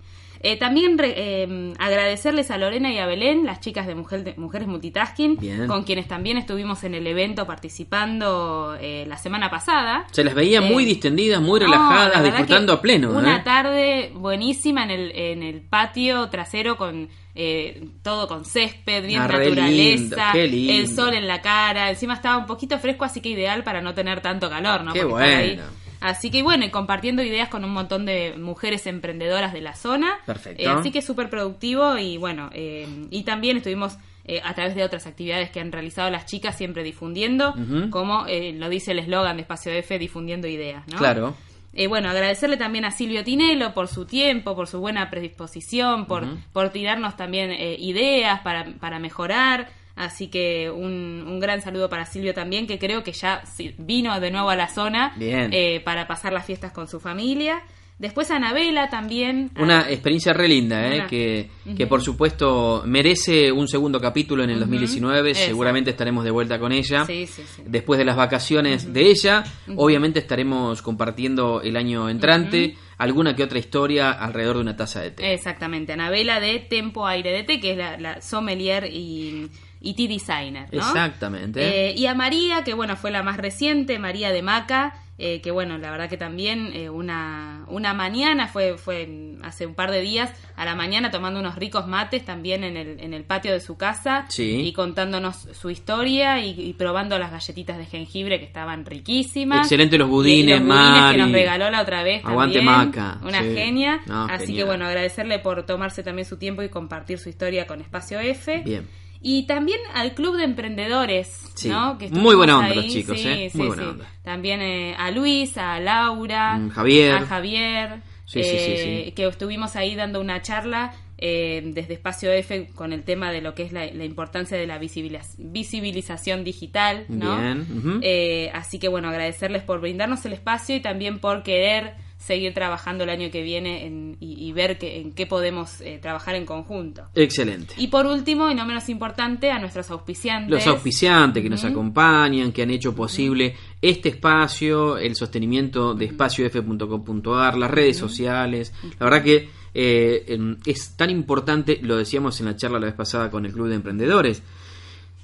Eh, 0.43 0.57
también 0.57 0.97
re- 0.97 1.13
eh, 1.17 1.75
agradecerles 1.79 2.51
a 2.51 2.57
Lorena 2.57 2.91
y 2.91 2.97
a 2.99 3.05
Belén, 3.05 3.45
las 3.45 3.61
chicas 3.61 3.87
de, 3.87 3.95
Mujer- 3.95 4.25
de 4.25 4.35
Mujeres 4.39 4.69
Multitasking, 4.69 5.37
Bien. 5.37 5.67
con 5.67 5.85
quienes 5.85 6.09
también 6.09 6.39
estuvimos 6.39 6.83
en 6.85 6.95
el 6.95 7.07
evento 7.07 7.47
participando 7.47 8.77
eh, 8.81 9.05
la 9.07 9.17
semana 9.19 9.51
pasada. 9.51 10.07
Se 10.11 10.25
las 10.25 10.35
veía 10.35 10.59
Eh, 10.61 10.63
muy 10.63 10.85
distendidas, 10.85 11.41
muy 11.43 11.61
relajadas, 11.61 12.23
disfrutando 12.25 12.73
a 12.73 12.81
pleno. 12.81 13.11
Una 13.11 13.37
¿eh? 13.37 13.43
tarde 13.45 14.13
buenísima 14.15 14.85
en 14.85 14.91
el, 14.91 15.13
en 15.15 15.43
el 15.43 15.61
patio 15.61 16.29
trasero 16.31 16.77
con 16.77 17.09
eh, 17.35 17.85
todo 18.03 18.27
con 18.27 18.45
césped, 18.45 19.07
bien 19.07 19.21
Ah, 19.23 19.29
lindo, 19.29 19.39
naturaleza, 19.51 20.35
lindo. 20.35 20.73
el 20.73 20.89
sol 20.89 21.15
en 21.15 21.27
la 21.29 21.41
cara, 21.41 21.91
encima 21.91 22.15
estaba 22.15 22.39
un 22.39 22.47
poquito 22.47 22.79
fresco, 22.79 23.05
así 23.05 23.21
que 23.21 23.29
ideal 23.29 23.63
para 23.63 23.81
no 23.81 23.95
tener 23.95 24.21
tanto 24.21 24.49
calor, 24.51 24.83
¿no? 24.85 24.93
Qué 24.93 25.03
Porque 25.03 25.13
bueno. 25.13 25.63
Así 26.01 26.31
que 26.31 26.43
bueno, 26.43 26.65
y 26.65 26.71
compartiendo 26.71 27.23
ideas 27.23 27.49
con 27.49 27.65
un 27.65 27.73
montón 27.73 28.07
de 28.07 28.35
mujeres 28.39 28.87
emprendedoras 28.87 29.53
de 29.53 29.61
la 29.61 29.75
zona. 29.75 30.19
Perfecto. 30.27 30.63
Eh, 30.63 30.69
así 30.69 30.91
que 30.91 31.03
súper 31.03 31.29
productivo 31.29 31.99
y 31.99 32.17
bueno, 32.17 32.51
eh, 32.53 32.87
y 33.11 33.23
también 33.25 33.59
estuvimos 33.59 33.97
eh, 34.25 34.41
a 34.45 34.55
través 34.55 34.75
de 34.75 34.85
otras 34.85 35.07
actividades 35.07 35.51
que 35.51 35.61
han 35.61 35.73
realizado 35.73 36.11
las 36.11 36.27
chicas, 36.27 36.57
siempre 36.57 36.83
difundiendo, 36.83 37.55
como 37.91 38.27
eh, 38.27 38.53
lo 38.53 38.69
dice 38.69 38.93
el 38.93 39.01
eslogan 39.01 39.37
de 39.37 39.43
Espacio 39.43 39.73
F, 39.73 39.99
difundiendo 39.99 40.47
ideas, 40.47 40.87
¿no? 40.89 40.99
Claro. 40.99 41.35
Eh, 41.73 41.87
bueno, 41.87 42.11
agradecerle 42.11 42.57
también 42.57 42.85
a 42.85 42.91
Silvio 42.91 43.23
Tinelo 43.23 43.73
por 43.75 43.89
su 43.89 44.05
tiempo, 44.05 44.57
por 44.57 44.67
su 44.67 44.81
buena 44.81 45.09
predisposición, 45.09 46.07
por, 46.07 46.27
por 46.53 46.71
tirarnos 46.71 47.17
también 47.17 47.51
eh, 47.51 47.77
ideas 47.79 48.41
para, 48.41 48.67
para 48.81 48.99
mejorar. 48.99 49.69
Así 50.01 50.29
que 50.29 50.71
un, 50.71 51.25
un 51.29 51.41
gran 51.41 51.61
saludo 51.61 51.91
para 51.91 52.07
Silvio 52.07 52.33
también, 52.33 52.67
que 52.67 52.79
creo 52.79 53.03
que 53.05 53.13
ya 53.13 53.43
vino 53.77 54.19
de 54.19 54.31
nuevo 54.31 54.49
a 54.49 54.57
la 54.57 54.69
zona 54.69 55.13
Bien. 55.17 55.51
eh, 55.53 55.81
para 55.85 56.07
pasar 56.07 56.33
las 56.33 56.47
fiestas 56.47 56.73
con 56.73 56.89
su 56.89 57.01
familia. 57.01 57.61
Después 57.99 58.31
Anabela 58.31 58.89
también. 58.89 59.51
Una 59.59 59.91
experiencia 59.91 60.33
re 60.33 60.49
linda, 60.49 60.89
¿eh? 60.89 60.95
Una- 61.01 61.07
que, 61.07 61.51
que 61.77 61.87
por 61.87 62.01
supuesto 62.01 62.83
merece 62.87 63.53
un 63.53 63.69
segundo 63.69 64.01
capítulo 64.01 64.43
en 64.43 64.49
el 64.49 64.59
2019. 64.59 65.29
Exacto. 65.33 65.49
Seguramente 65.51 65.91
estaremos 65.91 66.25
de 66.25 66.31
vuelta 66.31 66.59
con 66.59 66.73
ella. 66.73 67.05
Sí, 67.05 67.27
sí, 67.27 67.43
sí. 67.55 67.63
Después 67.67 67.99
de 67.99 68.07
las 68.07 68.17
vacaciones 68.17 68.91
de 68.95 69.03
ella, 69.03 69.45
obviamente 69.77 70.19
estaremos 70.19 70.81
compartiendo 70.81 71.61
el 71.61 71.77
año 71.77 72.09
entrante 72.09 72.75
alguna 72.97 73.37
que 73.37 73.43
otra 73.43 73.59
historia 73.59 74.13
alrededor 74.13 74.57
de 74.57 74.63
una 74.63 74.77
taza 74.77 75.03
de 75.03 75.11
té. 75.11 75.35
Exactamente, 75.35 75.93
Anabela 75.93 76.41
de 76.41 76.59
Tempo 76.59 77.07
Aire 77.07 77.33
de 77.33 77.43
Té, 77.45 77.61
que 77.61 77.73
es 77.73 77.77
la, 77.77 77.99
la 77.99 78.23
sommelier 78.23 78.87
y, 78.91 79.51
y 79.81 79.95
tea 79.95 80.09
designer, 80.09 80.69
¿no? 80.73 80.79
Exactamente. 80.79 81.89
Eh, 81.91 81.95
y 81.97 82.07
a 82.07 82.15
María, 82.15 82.65
que 82.65 82.75
bueno, 82.75 82.97
fue 82.97 83.11
la 83.11 83.23
más 83.23 83.37
reciente, 83.39 83.99
María 83.99 84.31
de 84.31 84.43
Maca, 84.43 84.95
eh, 85.23 85.43
que 85.43 85.51
bueno, 85.51 85.77
la 85.77 85.91
verdad 85.91 86.09
que 86.09 86.17
también 86.17 86.71
eh, 86.75 86.89
una, 86.89 87.65
una 87.69 87.93
mañana, 87.93 88.49
fue, 88.49 88.79
fue 88.79 89.37
hace 89.43 89.67
un 89.67 89.75
par 89.75 89.91
de 89.91 90.01
días, 90.01 90.33
a 90.57 90.65
la 90.65 90.75
mañana 90.75 91.11
tomando 91.11 91.41
unos 91.41 91.57
ricos 91.57 91.87
mates 91.87 92.25
también 92.25 92.65
en 92.65 92.79
el, 92.79 93.01
en 93.01 93.13
el 93.13 93.25
patio 93.25 93.53
de 93.53 93.61
su 93.61 93.77
casa 93.77 94.25
Sí. 94.31 94.63
y 94.67 94.73
contándonos 94.73 95.37
su 95.53 95.69
historia 95.69 96.39
y, 96.41 96.59
y 96.59 96.73
probando 96.73 97.19
las 97.19 97.31
galletitas 97.33 97.77
de 97.77 97.85
jengibre 97.85 98.39
que 98.39 98.47
estaban 98.47 98.87
riquísimas. 98.87 99.61
Excelente 99.67 99.99
los 99.99 100.09
Y 100.09 100.11
budines, 100.11 100.61
los 100.61 100.69
budines 100.69 100.91
Mari. 101.03 101.17
que 101.17 101.23
nos 101.23 101.33
regaló 101.33 101.71
la 101.71 101.83
otra 101.83 102.03
vez 102.03 102.25
Aguante 102.25 102.59
también. 102.63 102.77
Maca, 102.87 103.19
Una 103.23 103.43
sí. 103.43 103.55
genia. 103.55 104.01
No, 104.07 104.25
Así 104.25 104.47
genial. 104.47 104.57
que 104.57 104.65
bueno, 104.65 104.87
agradecerle 104.87 105.39
por 105.39 105.67
tomarse 105.67 106.03
también 106.03 106.27
su 106.27 106.39
tiempo 106.39 106.63
y 106.63 106.71
compartir 106.71 107.19
su 107.19 107.29
historia 107.29 107.67
con 107.67 107.81
Espacio 107.83 108.21
F. 108.21 108.63
Bien. 108.65 108.87
Y 109.23 109.43
también 109.47 109.79
al 109.95 110.15
Club 110.15 110.37
de 110.37 110.45
Emprendedores, 110.45 111.51
Sí. 111.55 111.69
¿no? 111.69 111.99
Que 111.99 112.09
Muy 112.09 112.35
buena 112.35 112.59
onda 112.59 112.75
los 112.75 112.87
chicos, 112.87 113.19
sí, 113.21 113.29
¿eh? 113.29 113.51
sí, 113.51 113.59
Muy 113.59 113.67
buena 113.69 113.91
onda. 113.91 114.07
También 114.23 114.63
eh, 114.63 114.95
a 114.99 115.11
Luis, 115.11 115.59
a 115.59 115.79
Laura, 115.81 116.57
Mm, 116.57 116.71
Javier. 116.71 117.15
a 117.17 117.27
Javier, 117.27 118.01
Sí, 118.25 118.43
sí, 118.45 118.51
sí, 118.51 118.57
eh, 118.57 119.13
que 119.17 119.27
estuvimos 119.27 119.75
ahí 119.77 119.95
dando 119.97 120.21
una 120.21 120.41
charla 120.41 120.95
eh, 121.19 121.61
desde 121.75 121.95
Espacio 121.95 122.31
F 122.33 122.69
con 122.75 122.93
el 122.95 123.03
tema 123.03 123.31
de 123.33 123.43
lo 123.43 123.55
que 123.55 123.65
es 123.65 123.73
la, 123.73 123.85
la 123.87 124.05
importancia 124.07 124.57
de 124.57 124.67
la 124.67 124.81
visibiliz- 124.81 125.35
visibilización 125.39 126.45
digital, 126.45 127.05
¿no? 127.09 127.37
Bien. 127.39 128.01
Eh, 128.03 128.51
así 128.55 128.79
que 128.79 128.89
bueno, 128.89 129.09
agradecerles 129.09 129.63
por 129.63 129.81
brindarnos 129.81 130.25
el 130.25 130.33
espacio 130.33 130.77
y 130.77 130.81
también 130.81 131.19
por 131.19 131.43
querer 131.43 131.95
seguir 132.21 132.53
trabajando 132.53 133.05
el 133.05 133.11
año 133.11 133.31
que 133.31 133.43
viene 133.43 133.87
en- 133.87 134.17
y, 134.21 134.47
y 134.47 134.53
ver 134.53 134.77
que, 134.79 135.01
en 135.01 135.13
qué 135.13 135.27
podemos 135.27 135.81
eh, 135.81 135.99
trabajar 136.01 136.35
en 136.35 136.45
conjunto. 136.45 137.03
Excelente. 137.15 137.75
Y 137.79 137.89
por 137.89 138.05
último, 138.07 138.51
y 138.51 138.55
no 138.55 138.67
menos 138.67 138.89
importante, 138.91 139.51
a 139.51 139.59
nuestros 139.59 139.91
auspiciantes. 139.91 140.51
Los 140.51 140.67
auspiciantes 140.67 141.43
que 141.43 141.49
nos 141.49 141.65
acompañan, 141.65 142.53
que 142.53 142.63
han 142.63 142.71
hecho 142.71 142.95
posible 142.95 143.57
este 143.81 144.11
espacio, 144.11 144.99
el 144.99 145.17
sostenimiento 145.17 145.95
de 145.95 146.05
espaciof.com.ar, 146.05 147.57
las 147.57 147.71
redes 147.71 147.97
sociales. 147.97 148.73
La 148.99 149.07
verdad 149.07 149.23
que 149.25 149.49
eh, 149.75 150.39
es 150.67 150.97
tan 150.97 151.11
importante, 151.11 151.79
lo 151.83 151.97
decíamos 151.97 152.39
en 152.41 152.47
la 152.47 152.57
charla 152.57 152.79
la 152.79 152.87
vez 152.87 152.95
pasada 152.95 153.31
con 153.31 153.47
el 153.47 153.53
Club 153.53 153.69
de 153.69 153.77
Emprendedores, 153.77 154.43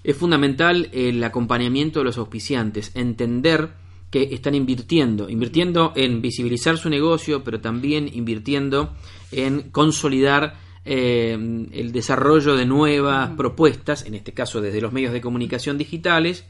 es 0.03 0.16
fundamental 0.16 0.88
el 0.92 1.22
acompañamiento 1.24 1.99
de 2.01 2.05
los 2.05 2.16
auspiciantes, 2.18 2.92
entender 2.94 3.70
que 4.11 4.28
están 4.32 4.54
invirtiendo, 4.54 5.28
invirtiendo 5.28 5.92
en 5.96 6.22
visibilizar 6.22 6.78
su 6.78 6.88
negocio, 6.88 7.42
pero 7.44 7.61
también 7.61 8.09
invirtiendo 8.12 8.94
en 9.32 9.70
consolidar 9.70 10.59
eh, 10.84 11.32
el 11.72 11.92
desarrollo 11.92 12.54
de 12.57 12.64
nuevas 12.66 13.30
propuestas, 13.30 14.07
en 14.07 14.14
este 14.14 14.32
caso 14.32 14.61
desde 14.61 14.80
los 14.80 14.92
medios 14.92 15.12
de 15.12 15.20
comunicación 15.20 15.76
digitales, 15.76 16.44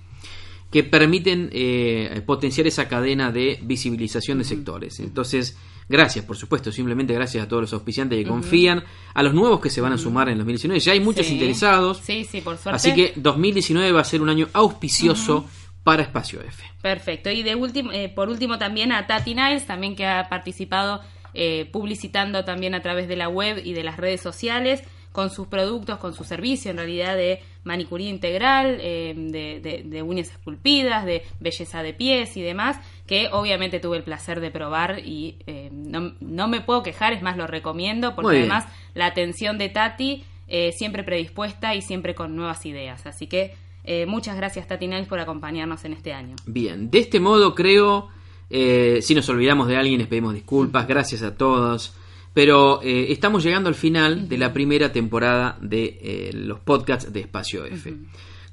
que 0.70 0.84
permiten 0.84 1.48
eh, 1.52 2.22
potenciar 2.26 2.66
esa 2.66 2.88
cadena 2.88 3.30
de 3.32 3.58
visibilización 3.62 4.38
de 4.38 4.44
sectores. 4.44 5.00
Entonces, 5.00 5.56
gracias, 5.88 6.24
por 6.24 6.36
supuesto, 6.36 6.70
simplemente 6.72 7.14
gracias 7.14 7.44
a 7.44 7.48
todos 7.48 7.62
los 7.62 7.72
auspiciantes 7.72 8.18
que 8.18 8.28
confían, 8.28 8.82
a 9.14 9.22
los 9.22 9.32
nuevos 9.32 9.60
que 9.60 9.70
se 9.70 9.80
van 9.80 9.92
a 9.92 9.98
sumar 9.98 10.28
en 10.28 10.38
2019. 10.38 10.80
Ya 10.80 10.92
hay 10.92 11.00
muchos 11.00 11.24
Sí. 11.26 11.34
interesados. 11.34 12.00
Sí, 12.04 12.24
sí, 12.30 12.40
por 12.42 12.58
suerte. 12.58 12.76
Así 12.76 12.94
que 12.94 13.12
2019 13.16 13.92
va 13.92 14.00
a 14.00 14.04
ser 14.04 14.20
un 14.20 14.28
año 14.28 14.48
auspicioso 14.52 15.46
para 15.86 16.02
Espacio 16.02 16.40
F. 16.40 16.64
Perfecto. 16.82 17.30
Y 17.30 17.44
de 17.44 17.54
último, 17.54 17.92
eh, 17.92 18.08
por 18.08 18.28
último 18.28 18.58
también 18.58 18.90
a 18.90 19.06
Tati 19.06 19.36
Niles, 19.36 19.66
también 19.66 19.94
que 19.94 20.04
ha 20.04 20.28
participado 20.28 21.00
eh, 21.32 21.68
publicitando 21.70 22.44
también 22.44 22.74
a 22.74 22.82
través 22.82 23.06
de 23.06 23.14
la 23.14 23.28
web 23.28 23.60
y 23.64 23.72
de 23.72 23.84
las 23.84 23.96
redes 23.96 24.20
sociales 24.20 24.82
con 25.12 25.30
sus 25.30 25.46
productos, 25.46 25.98
con 25.98 26.12
su 26.12 26.24
servicio 26.24 26.70
en 26.72 26.76
realidad 26.78 27.16
de 27.16 27.40
manicuría 27.62 28.10
integral, 28.10 28.78
eh, 28.80 29.14
de, 29.16 29.60
de- 29.60 29.82
de 29.84 30.02
uñas 30.02 30.28
esculpidas, 30.30 31.04
de 31.06 31.22
belleza 31.40 31.82
de 31.84 31.94
pies 31.94 32.36
y 32.36 32.42
demás, 32.42 32.78
que 33.06 33.28
obviamente 33.32 33.78
tuve 33.78 33.96
el 33.98 34.02
placer 34.02 34.40
de 34.40 34.50
probar 34.50 34.98
y 35.04 35.36
eh, 35.46 35.70
no, 35.72 36.14
no 36.20 36.48
me 36.48 36.60
puedo 36.62 36.82
quejar, 36.82 37.12
es 37.12 37.22
más, 37.22 37.36
lo 37.36 37.46
recomiendo 37.46 38.14
porque 38.16 38.28
además 38.40 38.66
la 38.94 39.06
atención 39.06 39.56
de 39.56 39.68
Tati 39.68 40.24
eh, 40.48 40.72
siempre 40.72 41.02
predispuesta 41.04 41.74
y 41.74 41.80
siempre 41.82 42.14
con 42.14 42.34
nuevas 42.36 42.66
ideas. 42.66 43.06
Así 43.06 43.26
que 43.26 43.54
eh, 43.86 44.06
muchas 44.06 44.36
gracias 44.36 44.66
Tati 44.66 44.86
Niles 44.86 45.08
por 45.08 45.18
acompañarnos 45.18 45.84
en 45.84 45.92
este 45.92 46.12
año. 46.12 46.36
Bien, 46.46 46.90
de 46.90 46.98
este 46.98 47.20
modo 47.20 47.54
creo, 47.54 48.08
eh, 48.50 48.98
si 49.02 49.14
nos 49.14 49.28
olvidamos 49.28 49.68
de 49.68 49.76
alguien 49.76 49.98
les 49.98 50.08
pedimos 50.08 50.34
disculpas, 50.34 50.86
gracias 50.86 51.22
a 51.22 51.36
todos, 51.36 51.94
pero 52.34 52.80
eh, 52.82 53.12
estamos 53.12 53.42
llegando 53.44 53.68
al 53.68 53.74
final 53.74 54.28
de 54.28 54.38
la 54.38 54.52
primera 54.52 54.92
temporada 54.92 55.56
de 55.60 56.30
los 56.34 56.60
podcasts 56.60 57.12
de 57.12 57.20
Espacio 57.20 57.64
F. 57.64 57.94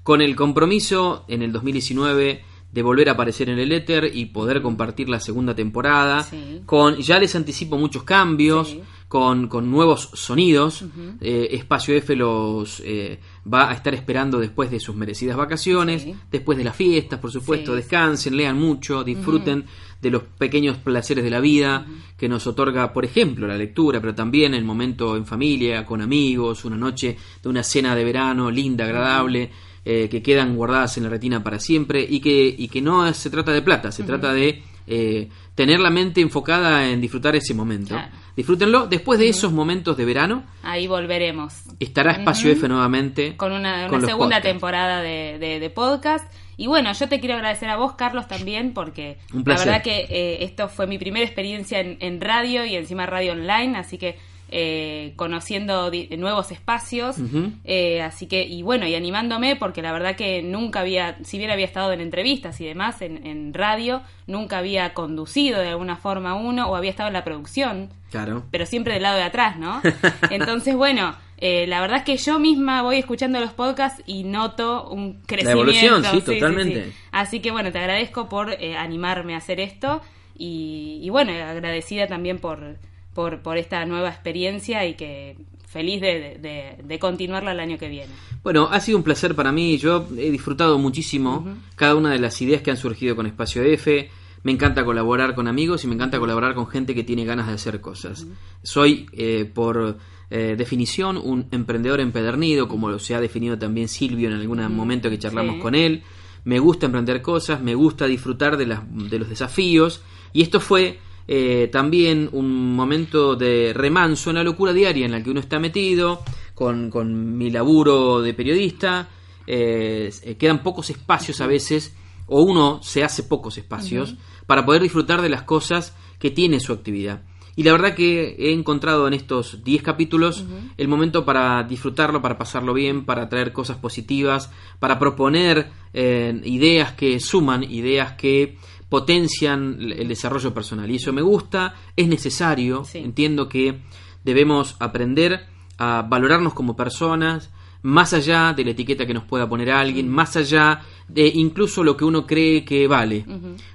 Con 0.03 0.21
el 0.21 0.35
compromiso 0.35 1.25
en 1.27 1.41
el 1.41 1.51
2019 1.51 2.43
de 2.73 2.81
volver 2.81 3.07
a 3.07 3.11
aparecer 3.13 3.49
en 3.49 3.59
el 3.59 3.71
éter 3.71 4.11
y 4.13 4.25
poder 4.25 4.61
compartir 4.61 5.07
la 5.07 5.19
segunda 5.19 5.55
temporada, 5.55 6.23
Sí. 6.23 6.61
con, 6.65 6.97
ya 6.97 7.19
les 7.19 7.35
anticipo 7.35 7.77
muchos 7.77 8.03
cambios, 8.03 8.69
Sí. 8.69 8.81
con, 9.07 9.47
con 9.47 9.69
nuevos 9.69 10.09
sonidos. 10.13 10.83
Eh, 11.21 11.49
Espacio 11.51 11.93
F 11.95 12.15
los 12.15 12.81
eh, 12.83 13.19
va 13.51 13.69
a 13.69 13.73
estar 13.73 13.93
esperando 13.93 14.39
después 14.39 14.71
de 14.71 14.79
sus 14.79 14.95
merecidas 14.95 15.37
vacaciones, 15.37 16.01
Sí. 16.01 16.15
después 16.31 16.57
de 16.57 16.63
las 16.63 16.75
fiestas, 16.75 17.19
por 17.19 17.31
supuesto. 17.31 17.75
Descansen, 17.75 18.35
lean 18.35 18.59
mucho, 18.59 19.03
disfruten 19.03 19.65
de 20.01 20.09
los 20.09 20.23
pequeños 20.23 20.77
placeres 20.77 21.23
de 21.23 21.29
la 21.29 21.39
vida 21.39 21.85
que 22.17 22.27
nos 22.27 22.47
otorga, 22.47 22.91
por 22.91 23.05
ejemplo, 23.05 23.45
la 23.47 23.55
lectura, 23.55 24.01
pero 24.01 24.15
también 24.15 24.55
el 24.55 24.63
momento 24.65 25.15
en 25.15 25.25
familia, 25.27 25.85
con 25.85 26.01
amigos, 26.01 26.65
una 26.65 26.75
noche 26.77 27.15
de 27.41 27.49
una 27.49 27.61
cena 27.61 27.95
de 27.95 28.03
verano 28.03 28.49
linda, 28.49 28.85
agradable. 28.85 29.51
Eh, 29.85 30.07
que 30.09 30.21
quedan 30.21 30.55
guardadas 30.55 30.97
en 30.97 31.03
la 31.03 31.09
retina 31.09 31.43
para 31.43 31.59
siempre 31.59 32.05
y 32.07 32.19
que, 32.19 32.53
y 32.57 32.67
que 32.67 32.81
no 32.81 33.11
se 33.13 33.29
trata 33.29 33.51
de 33.51 33.61
plata, 33.61 33.91
se 33.91 34.03
trata 34.03 34.33
de 34.33 34.63
eh, 34.87 35.29
tener 35.55 35.79
la 35.79 35.89
mente 35.89 36.21
enfocada 36.21 36.89
en 36.89 36.99
disfrutar 37.01 37.35
ese 37.35 37.53
momento. 37.53 37.89
Claro. 37.95 38.11
Disfrútenlo. 38.35 38.87
Después 38.87 39.19
de 39.19 39.29
esos 39.29 39.51
momentos 39.53 39.95
de 39.95 40.05
verano, 40.05 40.43
Ahí 40.63 40.87
volveremos 40.87 41.53
estará 41.79 42.13
Espacio 42.13 42.51
F 42.51 42.67
nuevamente. 42.67 43.37
con 43.37 43.51
una, 43.51 43.87
segunda 43.89 44.17
podcasts. 44.17 44.43
temporada 44.43 45.01
de, 45.01 45.37
de- 45.39 45.59
de 45.59 45.69
podcast. 45.69 46.25
Y 46.57 46.67
bueno, 46.67 46.91
yo 46.93 47.07
te 47.09 47.19
quiero 47.19 47.35
agradecer 47.35 47.69
a 47.69 47.77
vos, 47.77 47.93
Carlos, 47.93 48.27
también, 48.27 48.73
porque 48.73 49.17
la 49.33 49.55
verdad 49.57 49.81
que 49.83 50.05
eh, 50.09 50.43
esto 50.43 50.67
fue 50.69 50.85
mi 50.87 50.97
primera 50.99 51.25
experiencia 51.25 51.79
en, 51.79 51.97
en 51.99 52.21
radio 52.21 52.63
y 52.65 52.75
encima 52.75 53.05
radio 53.07 53.31
online, 53.33 53.75
así 53.77 53.97
que 53.97 54.17
eh, 54.49 55.13
conociendo 55.15 55.91
nuevos 56.17 56.51
espacios, 56.51 57.15
eh, 57.63 58.01
así 58.01 58.27
que, 58.27 58.43
y 58.43 58.61
bueno, 58.61 58.85
y 58.87 58.93
animándome, 58.95 59.55
porque 59.55 59.81
la 59.81 59.91
verdad 59.91 60.15
que 60.15 60.41
nunca 60.43 60.81
había, 60.81 61.17
si 61.23 61.37
bien 61.37 61.49
había 61.49 61.65
estado 61.65 61.91
en 61.91 62.01
entrevistas 62.01 62.61
y 62.61 62.65
demás 62.65 63.01
en, 63.01 63.25
en 63.25 63.53
radio, 63.53 64.01
nunca 64.27 64.59
había 64.59 64.93
conducido 64.93 65.59
de 65.59 65.69
alguna 65.69 65.95
forma 65.95 66.35
uno 66.35 66.67
o 66.69 66.75
había 66.75 66.91
estado 66.91 67.07
en 67.07 67.13
la 67.13 67.23
producción 67.23 67.89
Claro. 68.11 68.43
pero 68.51 68.67
siempre 68.67 68.93
del 68.93 69.01
lado 69.01 69.17
de 69.17 69.23
atrás, 69.23 69.57
¿no? 69.57 69.81
Entonces, 70.29 70.75
bueno, 70.75 71.15
eh, 71.39 71.65
la 71.65 71.81
verdad 71.81 71.97
es 71.97 72.03
que 72.03 72.17
yo 72.17 72.37
misma 72.37 72.83
voy 72.83 72.97
escuchando 72.97 73.39
los 73.39 73.53
podcasts 73.53 74.03
y 74.05 74.23
noto 74.23 74.87
un 74.89 75.21
crecimiento. 75.25 75.51
evolución, 75.71 76.05
sí, 76.05 76.21
totalmente. 76.21 76.93
Así 77.11 77.39
que 77.39 77.49
bueno, 77.49 77.71
te 77.71 77.79
agradezco 77.79 78.29
por 78.29 78.51
eh, 78.51 78.77
animarme 78.77 79.33
a 79.33 79.37
hacer 79.37 79.59
esto 79.59 80.01
y, 80.37 80.99
y 81.01 81.09
bueno, 81.09 81.31
agradecida 81.33 82.05
también 82.07 82.37
por, 82.37 82.77
por, 83.13 83.41
por 83.41 83.57
esta 83.57 83.85
nueva 83.85 84.09
experiencia 84.09 84.85
y 84.85 84.95
que 84.95 85.37
feliz 85.67 86.01
de, 86.01 86.37
de- 86.41 86.83
de 86.83 86.99
continuarla 86.99 87.51
el 87.51 87.59
año 87.59 87.77
que 87.77 87.89
viene. 87.89 88.11
Bueno, 88.43 88.67
ha 88.71 88.79
sido 88.79 88.97
un 88.97 89.03
placer 89.03 89.35
para 89.35 89.51
mí. 89.51 89.77
Yo 89.77 90.07
he 90.17 90.29
disfrutado 90.31 90.77
muchísimo 90.77 91.47
cada 91.75 91.95
una 91.95 92.11
de 92.11 92.19
las 92.19 92.41
ideas 92.41 92.61
que 92.61 92.71
han 92.71 92.77
surgido 92.77 93.15
con 93.15 93.25
Espacio 93.25 93.63
F. 93.63 94.09
Me 94.43 94.51
encanta 94.51 94.83
colaborar 94.83 95.35
con 95.35 95.47
amigos 95.47 95.83
y 95.83 95.87
me 95.87 95.95
encanta 95.95 96.19
colaborar 96.19 96.53
con 96.53 96.67
gente 96.67 96.93
que 96.93 97.03
tiene 97.03 97.23
ganas 97.23 97.47
de 97.47 97.53
hacer 97.53 97.79
cosas. 97.79 98.27
Soy, 98.61 99.07
eh, 99.13 99.49
por 99.51 99.97
eh, 100.29 100.55
definición, 100.57 101.17
un 101.17 101.47
emprendedor 101.51 102.01
empedernido, 102.01 102.67
como 102.67 102.89
lo 102.89 102.99
se 102.99 103.15
ha 103.15 103.21
definido 103.21 103.57
también 103.57 103.87
Silvio 103.87 104.27
en 104.29 104.35
algún 104.35 104.61
momento 104.75 105.09
que 105.09 105.17
charlamos 105.17 105.55
Sí. 105.55 105.61
con 105.61 105.75
él. 105.75 106.03
Me 106.43 106.59
gusta 106.59 106.87
emprender 106.87 107.21
cosas, 107.21 107.61
me 107.61 107.73
gusta 107.73 108.05
disfrutar 108.05 108.57
de, 108.57 108.65
las, 108.65 108.81
de 109.09 109.17
los 109.17 109.29
desafíos. 109.29 110.01
Y 110.33 110.41
esto 110.41 110.59
fue 110.59 110.99
eh, 111.27 111.69
también 111.71 112.29
un 112.31 112.75
momento 112.75 113.35
de 113.35 113.73
remanso 113.73 114.29
en 114.29 114.37
la 114.37 114.43
locura 114.43 114.73
diaria 114.73 115.05
en 115.05 115.11
la 115.11 115.23
que 115.23 115.29
uno 115.29 115.39
está 115.39 115.59
metido, 115.59 116.23
con, 116.53 116.89
con 116.89 117.37
mi 117.37 117.49
laburo 117.49 118.21
de 118.21 118.33
periodista. 118.33 119.09
eh, 119.45 120.11
eh, 120.23 120.35
quedan 120.35 120.63
pocos 120.63 120.89
espacios 120.89 121.41
a 121.41 121.47
veces, 121.47 121.93
o 122.27 122.41
uno 122.41 122.81
se 122.81 123.03
hace 123.03 123.23
pocos 123.23 123.57
espacios, 123.57 124.15
para 124.45 124.65
poder 124.65 124.81
disfrutar 124.81 125.21
de 125.21 125.29
las 125.29 125.43
cosas 125.43 125.93
que 126.19 126.31
tiene 126.31 126.59
su 126.59 126.71
actividad. 126.71 127.21
Y 127.55 127.63
la 127.63 127.71
verdad 127.71 127.93
que 127.93 128.35
he 128.39 128.51
encontrado 128.51 129.07
en 129.07 129.13
estos 129.13 129.63
10 129.63 129.83
capítulos 129.83 130.43
el 130.75 130.87
momento 130.87 131.23
para 131.23 131.61
disfrutarlo, 131.63 132.21
para 132.21 132.37
pasarlo 132.37 132.73
bien, 132.73 133.05
para 133.05 133.29
traer 133.29 133.53
cosas 133.53 133.77
positivas, 133.77 134.51
para 134.79 134.97
proponer 134.97 135.69
eh, 135.93 136.41
ideas 136.45 136.93
que 136.93 137.19
suman, 137.19 137.63
ideas 137.63 138.13
que 138.13 138.57
potencian 138.93 139.79
el 139.81 140.07
desarrollo 140.07 140.53
personal. 140.53 140.91
Y 140.91 140.97
eso 140.97 141.11
me 141.11 141.23
gusta, 141.23 141.73
es 141.95 142.07
necesario, 142.07 142.85
Sí. 142.85 142.99
entiendo 142.99 143.49
que 143.49 143.79
debemos 144.23 144.75
aprender 144.79 145.47
a 145.79 146.05
valorarnos 146.07 146.53
como 146.53 146.75
personas, 146.75 147.49
más 147.81 148.13
allá 148.13 148.53
de 148.53 148.63
la 148.63 148.69
etiqueta 148.69 149.07
que 149.07 149.15
nos 149.15 149.23
pueda 149.23 149.49
poner 149.49 149.71
alguien, 149.71 150.07
más 150.09 150.35
allá 150.37 150.81
de 151.07 151.25
incluso 151.27 151.83
lo 151.83 151.97
que 151.97 152.05
uno 152.05 152.27
cree 152.27 152.63
que 152.63 152.87
vale. 152.87 153.25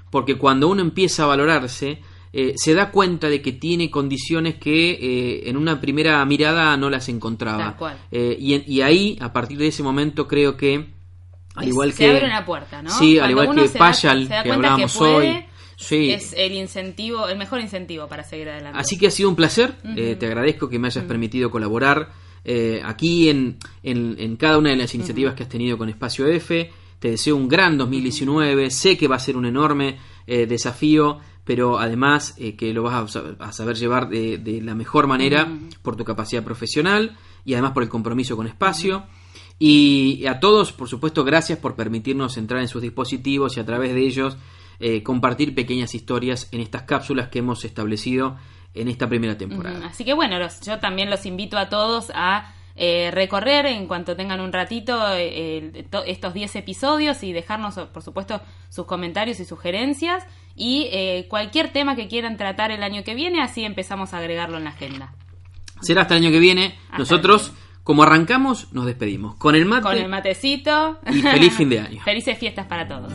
Porque 0.09 0.37
cuando 0.37 0.69
uno 0.69 0.83
empieza 0.83 1.25
a 1.25 1.27
valorarse, 1.27 1.99
eh, 2.33 2.53
se 2.55 2.75
da 2.75 2.93
cuenta 2.93 3.29
de 3.29 3.43
que 3.43 3.51
tiene 3.51 3.91
condiciones 3.91 4.55
que 4.55 4.93
eh, 4.93 5.51
en 5.51 5.57
una 5.57 5.81
primera 5.81 6.25
mirada 6.27 6.77
no 6.77 6.91
las 6.91 7.09
encontraba. 7.09 7.77
Eh, 8.13 8.37
y 8.39 8.81
ahí, 8.83 9.19
a 9.21 9.33
partir 9.33 9.59
de 9.59 9.67
ese 9.67 9.83
momento, 9.83 10.29
creo 10.29 10.57
que, 10.57 10.97
al 11.59 11.69
igual 11.69 11.93
se 11.93 11.99
que... 12.05 12.11
abre 12.11 12.27
una 12.27 12.45
puerta, 12.45 12.83
¿no? 12.83 12.91
Sí, 12.91 13.19
al 13.19 13.31
igual 13.31 13.55
que 13.55 13.69
se 13.69 13.79
da- 13.79 13.79
Payal, 13.87 14.27
se 14.27 14.33
da 14.35 14.43
que 14.43 14.53
hablábamos 14.53 14.97
puede, 14.97 15.15
hoy. 15.15 15.45
Sí. 15.77 16.11
Es 16.11 16.33
el 16.37 16.53
incentivo, 16.55 17.29
el 17.29 17.39
mejor 17.39 17.61
incentivo 17.61 18.09
para 18.09 18.25
seguir 18.25 18.49
adelante. 18.49 18.79
Así 18.79 18.99
que 18.99 19.07
ha 19.07 19.11
sido 19.11 19.29
un 19.29 19.37
placer. 19.37 19.77
Eh, 19.97 20.17
te 20.19 20.27
agradezco 20.27 20.69
que 20.69 20.79
me 20.79 20.89
hayas 20.89 21.05
permitido 21.05 21.51
colaborar 21.51 22.11
eh, 22.45 22.81
aquí 22.85 23.29
en, 23.29 23.59
en- 23.83 24.17
en 24.19 24.37
cada 24.37 24.59
una 24.59 24.71
de 24.71 24.77
las 24.77 24.95
iniciativas 24.95 25.35
que 25.35 25.45
has 25.45 25.49
tenido 25.49 25.79
con 25.79 25.89
Espacio 25.89 26.27
F. 26.27 26.71
Te 26.99 27.11
deseo 27.11 27.37
un 27.37 27.47
gran 27.49 27.79
2019. 27.79 28.71
Sé 28.71 28.97
que 28.99 29.07
va 29.07 29.17
a 29.17 29.21
ser 29.21 29.37
un 29.37 29.47
enorme 29.47 29.99
eh, 30.27 30.47
desafío, 30.47 31.21
pero 31.45 31.79
además 31.79 32.35
eh, 32.39 32.57
que 32.57 32.73
lo 32.73 32.83
vas 32.83 33.15
a, 33.17 33.23
a 33.39 33.53
saber 33.53 33.77
llevar 33.77 34.09
de, 34.09 34.39
de 34.39 34.61
la 34.61 34.75
mejor 34.75 35.07
manera 35.07 35.49
por 35.83 35.95
tu 35.97 36.05
capacidad 36.05 36.43
profesional 36.43 37.17
y 37.45 37.53
además 37.55 37.71
por 37.73 37.85
el 37.85 37.89
compromiso 37.89 38.37
con 38.37 38.49
Espacio. 38.49 39.05
Y 39.59 40.25
a 40.27 40.39
todos, 40.41 40.73
por 40.73 40.89
supuesto, 40.89 41.25
gracias 41.25 41.59
por 41.59 41.75
permitirnos 41.75 42.37
entrar 42.37 42.61
en 42.61 42.69
sus 42.69 42.83
dispositivos 42.83 43.57
y 43.57 43.61
a 43.61 43.67
través 43.67 43.93
de 43.95 44.07
ellos 44.07 44.37
eh, 44.81 45.03
compartir 45.03 45.55
pequeñas 45.55 45.95
historias 45.95 46.49
en 46.53 46.61
estas 46.61 46.83
cápsulas 46.83 47.29
que 47.29 47.41
hemos 47.41 47.65
establecido 47.65 48.37
en 48.75 48.87
esta 48.89 49.09
primera 49.09 49.37
temporada. 49.37 49.87
Así 49.89 50.05
que 50.05 50.15
bueno, 50.15 50.39
los- 50.39 50.61
yo 50.61 50.79
también 50.79 51.11
los 51.11 51.27
invito 51.27 51.59
a 51.59 51.69
todos 51.69 52.13
a 52.15 52.55
eh, 52.77 53.11
recorrer 53.13 53.67
en 53.67 53.89
cuanto 53.89 54.15
tengan 54.15 54.39
un 54.41 54.53
ratito 54.53 54.97
eh, 55.17 55.85
estos 56.07 56.33
10 56.33 56.55
episodios 56.55 57.25
y 57.25 57.33
dejarnos, 57.33 57.75
por 57.93 58.03
supuesto, 58.05 58.41
sus 58.69 58.87
comentarios 58.87 59.41
y 59.41 59.45
sugerencias 59.45 60.25
y 60.55 60.87
eh, 60.93 61.27
cualquier 61.29 61.73
tema 61.73 61.97
que 61.97 62.07
quieran 62.07 62.37
tratar 62.37 62.71
el 62.71 62.85
año 62.85 63.03
que 63.03 63.17
viene, 63.17 63.43
así 63.43 63.65
empezamos 63.65 64.15
a 64.15 64.19
agregarlo 64.19 64.59
en 64.59 64.65
la 64.65 64.71
agenda. 64.71 65.13
Será 65.81 66.03
hasta 66.03 66.17
el 66.17 66.23
año 66.23 66.31
que 66.33 66.39
viene. 66.39 66.79
Hasta 66.87 66.99
Nosotros, 66.99 67.53
Como 67.89 68.03
arrancamos, 68.03 68.71
nos 68.75 68.85
despedimos. 68.85 69.37
Con 69.37 69.55
el 69.55 69.65
mate 69.65 69.83
Con 69.85 69.97
el 69.97 70.11
matecito. 70.11 70.99
y 71.11 71.23
feliz 71.23 71.55
fin 71.55 71.71
de 71.71 71.81
año. 71.81 72.03
Felices 72.05 72.37
fiestas 72.37 72.67
para 72.67 72.87
todos. 72.87 73.11